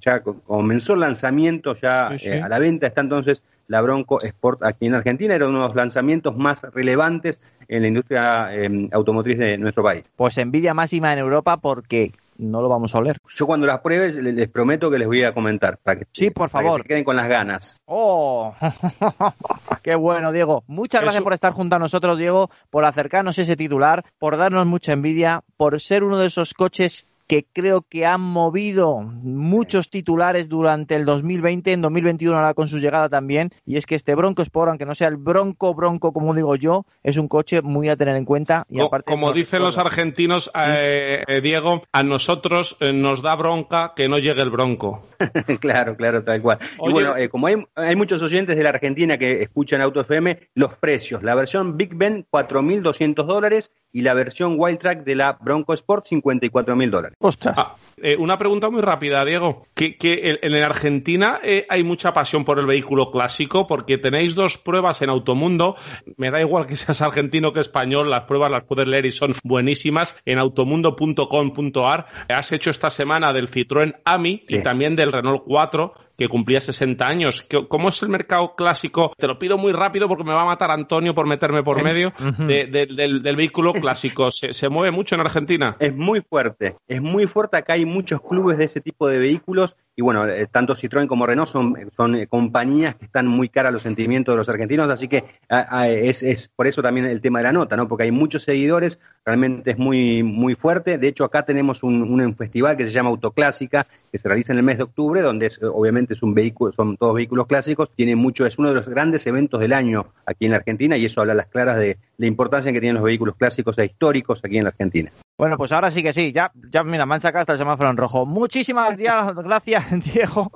ya 0.00 0.22
comenzó 0.22 0.94
el 0.94 1.00
lanzamiento, 1.00 1.74
ya 1.74 2.10
eh, 2.22 2.40
a 2.40 2.48
la 2.48 2.58
venta 2.58 2.86
está 2.86 3.00
entonces 3.00 3.42
la 3.66 3.80
Bronco 3.80 4.20
Sport 4.20 4.62
aquí 4.64 4.86
en 4.86 4.94
Argentina. 4.94 5.34
Era 5.34 5.48
uno 5.48 5.60
de 5.60 5.66
los 5.68 5.76
lanzamientos 5.76 6.36
más 6.36 6.62
relevantes 6.74 7.40
en 7.68 7.82
la 7.82 7.88
industria 7.88 8.54
em, 8.54 8.88
automotriz 8.92 9.38
de 9.38 9.58
nuestro 9.58 9.82
país. 9.82 10.04
Pues 10.16 10.38
envidia 10.38 10.74
máxima 10.74 11.12
en 11.12 11.20
Europa 11.20 11.56
porque 11.56 12.12
no 12.40 12.62
lo 12.62 12.68
vamos 12.68 12.94
a 12.94 12.98
oler. 12.98 13.18
Yo 13.34 13.46
cuando 13.46 13.66
las 13.66 13.80
pruebes 13.80 14.16
les, 14.16 14.48
prometo 14.48 14.90
que 14.90 14.98
les 14.98 15.06
voy 15.06 15.22
a 15.22 15.32
comentar. 15.32 15.78
Para 15.78 16.00
que, 16.00 16.06
sí, 16.12 16.30
por 16.30 16.50
favor. 16.50 16.82
se 16.82 16.88
queden 16.88 17.04
con 17.04 17.16
las 17.16 17.28
ganas. 17.28 17.76
¡Oh! 17.86 18.54
¡Qué 19.82 19.94
bueno, 19.94 20.32
Diego! 20.32 20.64
Muchas 20.66 21.02
gracias 21.02 21.22
por 21.22 21.34
estar 21.34 21.52
junto 21.52 21.76
a 21.76 21.78
nosotros, 21.78 22.18
Diego, 22.18 22.50
por 22.70 22.84
acercarnos 22.84 23.38
ese 23.38 23.56
titular, 23.56 24.04
por 24.18 24.36
darnos 24.36 24.66
mucha 24.66 24.92
envidia, 24.92 25.42
por 25.56 25.80
ser 25.80 26.04
uno 26.04 26.18
de 26.18 26.26
esos 26.26 26.54
coches 26.54 27.10
que 27.30 27.46
creo 27.52 27.82
que 27.88 28.06
han 28.06 28.22
movido 28.22 28.98
muchos 29.02 29.88
titulares 29.88 30.48
durante 30.48 30.96
el 30.96 31.04
2020, 31.04 31.70
en 31.70 31.80
2021 31.80 32.36
ahora 32.36 32.54
con 32.54 32.66
su 32.66 32.80
llegada 32.80 33.08
también, 33.08 33.50
y 33.64 33.76
es 33.76 33.86
que 33.86 33.94
este 33.94 34.16
Bronco 34.16 34.42
Sport, 34.42 34.70
aunque 34.70 34.84
no 34.84 34.96
sea 34.96 35.06
el 35.06 35.16
Bronco 35.16 35.72
Bronco 35.72 36.12
como 36.12 36.34
digo 36.34 36.56
yo, 36.56 36.84
es 37.04 37.18
un 37.18 37.28
coche 37.28 37.62
muy 37.62 37.88
a 37.88 37.94
tener 37.94 38.16
en 38.16 38.24
cuenta. 38.24 38.66
Y 38.68 38.80
aparte, 38.80 39.08
como 39.08 39.32
dicen 39.32 39.62
los 39.62 39.78
argentinos, 39.78 40.50
eh, 40.56 41.22
eh, 41.24 41.40
Diego, 41.40 41.84
a 41.92 42.02
nosotros 42.02 42.76
eh, 42.80 42.92
nos 42.92 43.22
da 43.22 43.36
bronca 43.36 43.92
que 43.94 44.08
no 44.08 44.18
llegue 44.18 44.42
el 44.42 44.50
Bronco. 44.50 45.04
claro, 45.60 45.96
claro, 45.96 46.24
tal 46.24 46.42
cual. 46.42 46.58
y 46.84 46.90
bueno, 46.90 47.14
como 47.30 47.46
hay, 47.46 47.64
hay, 47.76 47.94
muchos 47.94 48.20
oyentes 48.22 48.56
de 48.56 48.64
la 48.64 48.70
Argentina 48.70 49.18
que 49.18 49.42
escuchan 49.42 49.80
Auto 49.82 50.00
FM, 50.00 50.50
los 50.56 50.74
precios, 50.74 51.22
la 51.22 51.36
versión 51.36 51.76
Big 51.76 51.94
Ben 51.94 52.26
4.200 52.28 53.24
dólares 53.24 53.70
y 53.92 54.02
la 54.02 54.14
versión 54.14 54.54
Wild 54.56 54.78
Track 54.78 55.04
de 55.04 55.14
la 55.14 55.38
Bronco 55.40 55.72
Sport 55.74 56.06
54 56.06 56.76
mil 56.76 56.90
dólares. 56.90 57.16
Ostras. 57.20 57.54
Ah, 57.58 57.76
eh, 58.02 58.16
una 58.16 58.38
pregunta 58.38 58.70
muy 58.70 58.80
rápida, 58.80 59.24
Diego. 59.24 59.66
Que, 59.74 59.96
que 59.96 60.38
en, 60.40 60.54
Argentina 60.54 61.40
eh, 61.42 61.66
hay 61.68 61.84
mucha 61.84 62.12
pasión 62.12 62.44
por 62.44 62.58
el 62.58 62.66
vehículo 62.66 63.10
clásico 63.10 63.66
porque 63.66 63.98
tenéis 63.98 64.34
dos 64.34 64.58
pruebas 64.58 65.02
en 65.02 65.10
Automundo. 65.10 65.76
Me 66.16 66.30
da 66.30 66.40
igual 66.40 66.66
que 66.66 66.76
seas 66.76 67.02
argentino 67.02 67.52
que 67.52 67.60
español, 67.60 68.10
las 68.10 68.24
pruebas 68.24 68.50
las 68.50 68.64
puedes 68.64 68.86
leer 68.86 69.06
y 69.06 69.10
son 69.10 69.34
buenísimas 69.42 70.16
en 70.24 70.38
automundo.com.ar. 70.38 72.06
Has 72.28 72.52
hecho 72.52 72.70
esta 72.70 72.90
semana 72.90 73.32
del 73.32 73.50
Citroën 73.50 73.96
AMI 74.04 74.44
y 74.48 74.58
también 74.60 74.96
del 74.96 75.12
Renault 75.12 75.42
4 75.46 75.94
que 76.20 76.28
cumplía 76.28 76.60
60 76.60 77.06
años. 77.06 77.46
¿Cómo 77.68 77.88
es 77.88 78.02
el 78.02 78.10
mercado 78.10 78.54
clásico? 78.54 79.14
Te 79.16 79.26
lo 79.26 79.38
pido 79.38 79.56
muy 79.56 79.72
rápido 79.72 80.06
porque 80.06 80.22
me 80.22 80.34
va 80.34 80.42
a 80.42 80.44
matar 80.44 80.70
Antonio 80.70 81.14
por 81.14 81.26
meterme 81.26 81.62
por 81.62 81.82
medio 81.82 82.12
del, 82.46 83.36
vehículo 83.36 83.72
clásico. 83.72 84.30
¿Se, 84.30 84.68
mueve 84.68 84.90
mucho 84.90 85.14
en 85.14 85.22
Argentina? 85.22 85.76
Es 85.78 85.96
muy 85.96 86.20
fuerte, 86.20 86.76
es 86.86 87.00
muy 87.00 87.26
fuerte. 87.26 87.56
Acá 87.56 87.72
hay 87.72 87.86
muchos 87.86 88.20
clubes 88.20 88.58
de 88.58 88.64
ese 88.64 88.82
tipo 88.82 89.08
de 89.08 89.18
vehículos 89.18 89.76
y 90.00 90.02
bueno, 90.02 90.26
eh, 90.26 90.46
tanto 90.50 90.74
Citroën 90.74 91.06
como 91.06 91.26
Renault 91.26 91.50
son, 91.50 91.76
son 91.94 92.14
eh, 92.14 92.26
compañías 92.26 92.94
que 92.94 93.04
están 93.04 93.26
muy 93.26 93.50
caras 93.50 93.68
a 93.68 93.72
los 93.72 93.82
sentimientos 93.82 94.32
de 94.32 94.38
los 94.38 94.48
argentinos, 94.48 94.88
así 94.88 95.08
que 95.08 95.24
es, 95.50 96.22
es, 96.22 96.48
por 96.48 96.66
eso 96.66 96.80
también 96.80 97.04
el 97.04 97.20
tema 97.20 97.40
de 97.40 97.42
la 97.42 97.52
nota, 97.52 97.76
¿no? 97.76 97.86
Porque 97.86 98.04
hay 98.04 98.10
muchos 98.10 98.44
seguidores, 98.44 98.98
realmente 99.26 99.72
es 99.72 99.76
muy, 99.78 100.22
muy 100.22 100.54
fuerte. 100.54 100.96
De 100.96 101.06
hecho, 101.06 101.24
acá 101.24 101.44
tenemos 101.44 101.82
un, 101.82 102.00
un 102.02 102.34
festival 102.34 102.78
que 102.78 102.86
se 102.86 102.92
llama 102.92 103.10
Autoclásica, 103.10 103.86
que 104.10 104.16
se 104.16 104.26
realiza 104.26 104.54
en 104.54 104.60
el 104.60 104.64
mes 104.64 104.78
de 104.78 104.84
octubre, 104.84 105.20
donde 105.20 105.44
es, 105.44 105.60
obviamente 105.62 106.14
es 106.14 106.22
un 106.22 106.32
vehículo, 106.32 106.72
son 106.72 106.96
todos 106.96 107.14
vehículos 107.14 107.46
clásicos, 107.46 107.90
tiene 107.94 108.16
mucho, 108.16 108.46
es 108.46 108.58
uno 108.58 108.70
de 108.70 108.76
los 108.76 108.88
grandes 108.88 109.26
eventos 109.26 109.60
del 109.60 109.74
año 109.74 110.06
aquí 110.24 110.46
en 110.46 110.52
la 110.52 110.56
Argentina 110.56 110.96
y 110.96 111.04
eso 111.04 111.20
habla 111.20 111.34
a 111.34 111.36
las 111.36 111.48
claras 111.48 111.76
de 111.76 111.98
la 112.16 112.26
importancia 112.26 112.72
que 112.72 112.80
tienen 112.80 112.94
los 112.94 113.04
vehículos 113.04 113.36
clásicos 113.36 113.76
e 113.76 113.84
históricos 113.84 114.40
aquí 114.42 114.56
en 114.56 114.64
la 114.64 114.70
Argentina. 114.70 115.10
Bueno, 115.40 115.56
pues 115.56 115.72
ahora 115.72 115.90
sí 115.90 116.02
que 116.02 116.12
sí, 116.12 116.32
ya, 116.32 116.52
ya 116.70 116.84
mira, 116.84 117.06
me 117.06 117.14
han 117.14 117.22
sacado 117.22 117.40
hasta 117.40 117.54
el 117.54 117.58
semáforo 117.58 117.88
en 117.88 117.96
rojo. 117.96 118.26
Muchísimas 118.26 118.94
gracias, 118.98 119.86
Diego, 120.12 120.52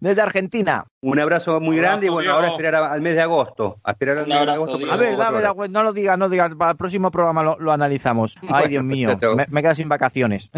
desde 0.00 0.20
Argentina. 0.20 0.84
Un 1.00 1.20
abrazo 1.20 1.60
muy 1.60 1.76
grande 1.76 2.06
y 2.06 2.08
bueno, 2.08 2.32
ahora 2.32 2.48
esperar 2.48 2.74
al 2.74 3.00
mes 3.02 3.14
de 3.14 3.22
agosto. 3.22 3.78
A 3.84 3.92
esperar 3.92 4.18
al 4.18 4.26
mes 4.26 4.44
de 4.44 4.50
agosto. 4.50 4.78
A 4.90 4.96
ver, 4.96 5.16
dame, 5.16 5.68
no 5.68 5.84
lo 5.84 5.92
digas, 5.92 6.18
no 6.18 6.24
lo 6.24 6.28
digas, 6.28 6.50
para 6.58 6.72
el 6.72 6.76
próximo 6.76 7.12
programa 7.12 7.56
lo, 7.56 7.70
analizamos. 7.70 8.36
Ay, 8.50 8.66
Dios 8.66 8.82
mío, 8.82 9.16
me, 9.36 9.46
me 9.48 9.62
quedo 9.62 9.76
sin 9.76 9.88
vacaciones. 9.88 10.50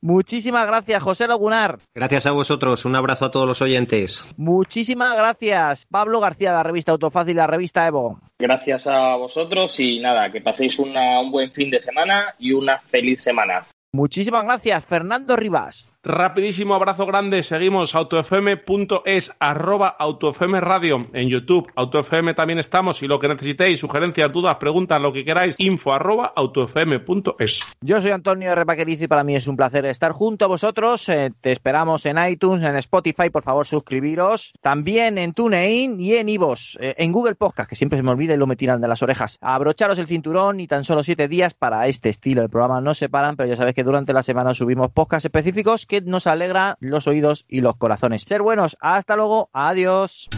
Muchísimas 0.00 0.66
gracias, 0.66 1.02
José 1.02 1.26
Lagunar. 1.26 1.78
Gracias 1.94 2.26
a 2.26 2.32
vosotros, 2.32 2.84
un 2.84 2.96
abrazo 2.96 3.26
a 3.26 3.30
todos 3.30 3.46
los 3.46 3.62
oyentes. 3.62 4.24
Muchísimas 4.36 5.16
gracias, 5.16 5.86
Pablo 5.86 6.20
García, 6.20 6.50
de 6.50 6.56
la 6.56 6.62
revista 6.62 6.92
Autofácil, 6.92 7.36
la 7.36 7.46
revista 7.46 7.86
Evo. 7.86 8.20
Gracias 8.38 8.86
a 8.86 9.16
vosotros 9.16 9.78
y 9.80 10.00
nada, 10.00 10.30
que 10.30 10.40
paséis 10.40 10.78
un 10.78 10.94
buen 11.30 11.52
fin 11.52 11.70
de 11.70 11.80
semana 11.80 12.34
y 12.38 12.52
una 12.52 12.78
feliz 12.78 13.22
semana. 13.22 13.66
Muchísimas 13.92 14.44
gracias, 14.44 14.84
Fernando 14.84 15.36
Rivas. 15.36 15.91
Rapidísimo 16.04 16.74
abrazo 16.74 17.06
grande. 17.06 17.44
Seguimos 17.44 17.94
autofm.es, 17.94 19.32
arroba 19.38 19.86
autofm 19.86 20.58
radio 20.58 21.06
en 21.12 21.28
YouTube. 21.28 21.70
Autofm 21.76 22.34
también 22.34 22.58
estamos. 22.58 23.04
Y 23.04 23.06
lo 23.06 23.20
que 23.20 23.28
necesitéis, 23.28 23.78
sugerencias, 23.78 24.32
dudas, 24.32 24.56
preguntas, 24.56 25.00
lo 25.00 25.12
que 25.12 25.24
queráis, 25.24 25.54
info 25.58 25.92
arroba 25.92 26.32
autofm.es. 26.34 27.60
Yo 27.82 28.02
soy 28.02 28.10
Antonio 28.10 28.52
Repaqueriz 28.52 29.00
y 29.00 29.06
para 29.06 29.22
mí 29.22 29.36
es 29.36 29.46
un 29.46 29.56
placer 29.56 29.86
estar 29.86 30.10
junto 30.10 30.44
a 30.44 30.48
vosotros. 30.48 31.08
Eh, 31.08 31.30
te 31.40 31.52
esperamos 31.52 32.04
en 32.06 32.18
iTunes, 32.18 32.64
en 32.64 32.74
Spotify. 32.78 33.30
Por 33.30 33.44
favor, 33.44 33.64
suscribiros. 33.64 34.54
También 34.60 35.18
en 35.18 35.32
TuneIn 35.34 36.00
y 36.00 36.16
en 36.16 36.28
Ivos, 36.28 36.78
eh, 36.80 36.96
en 36.98 37.12
Google 37.12 37.36
Podcast, 37.36 37.68
que 37.68 37.76
siempre 37.76 37.96
se 37.96 38.02
me 38.02 38.10
olvida 38.10 38.34
y 38.34 38.38
lo 38.38 38.48
me 38.48 38.56
tiran 38.56 38.80
de 38.80 38.88
las 38.88 39.04
orejas. 39.04 39.38
Abrocharos 39.40 40.00
el 40.00 40.08
cinturón 40.08 40.58
y 40.58 40.66
tan 40.66 40.82
solo 40.82 41.04
siete 41.04 41.28
días 41.28 41.54
para 41.54 41.86
este 41.86 42.08
estilo 42.08 42.42
de 42.42 42.48
programa 42.48 42.80
no 42.80 42.92
se 42.92 43.08
paran, 43.08 43.36
pero 43.36 43.48
ya 43.48 43.54
sabéis 43.54 43.76
que 43.76 43.84
durante 43.84 44.12
la 44.12 44.24
semana 44.24 44.52
subimos 44.52 44.90
podcasts 44.90 45.26
específicos 45.26 45.86
que 45.92 46.00
nos 46.00 46.26
alegra 46.26 46.78
los 46.80 47.06
oídos 47.06 47.44
y 47.48 47.60
los 47.60 47.76
corazones. 47.76 48.22
Ser 48.22 48.40
buenos, 48.40 48.78
hasta 48.80 49.14
luego, 49.14 49.50
adiós. 49.52 50.30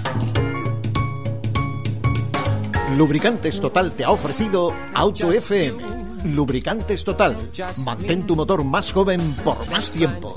Lubricantes 2.97 3.61
Total 3.61 3.93
te 3.93 4.03
ha 4.03 4.11
ofrecido 4.11 4.73
Auto 4.95 5.31
FM. 5.31 5.79
Lubricantes 6.25 7.05
Total. 7.05 7.37
Mantén 7.85 8.27
tu 8.27 8.35
motor 8.35 8.65
más 8.65 8.91
joven 8.93 9.21
por 9.45 9.71
más 9.71 9.93
tiempo. 9.93 10.37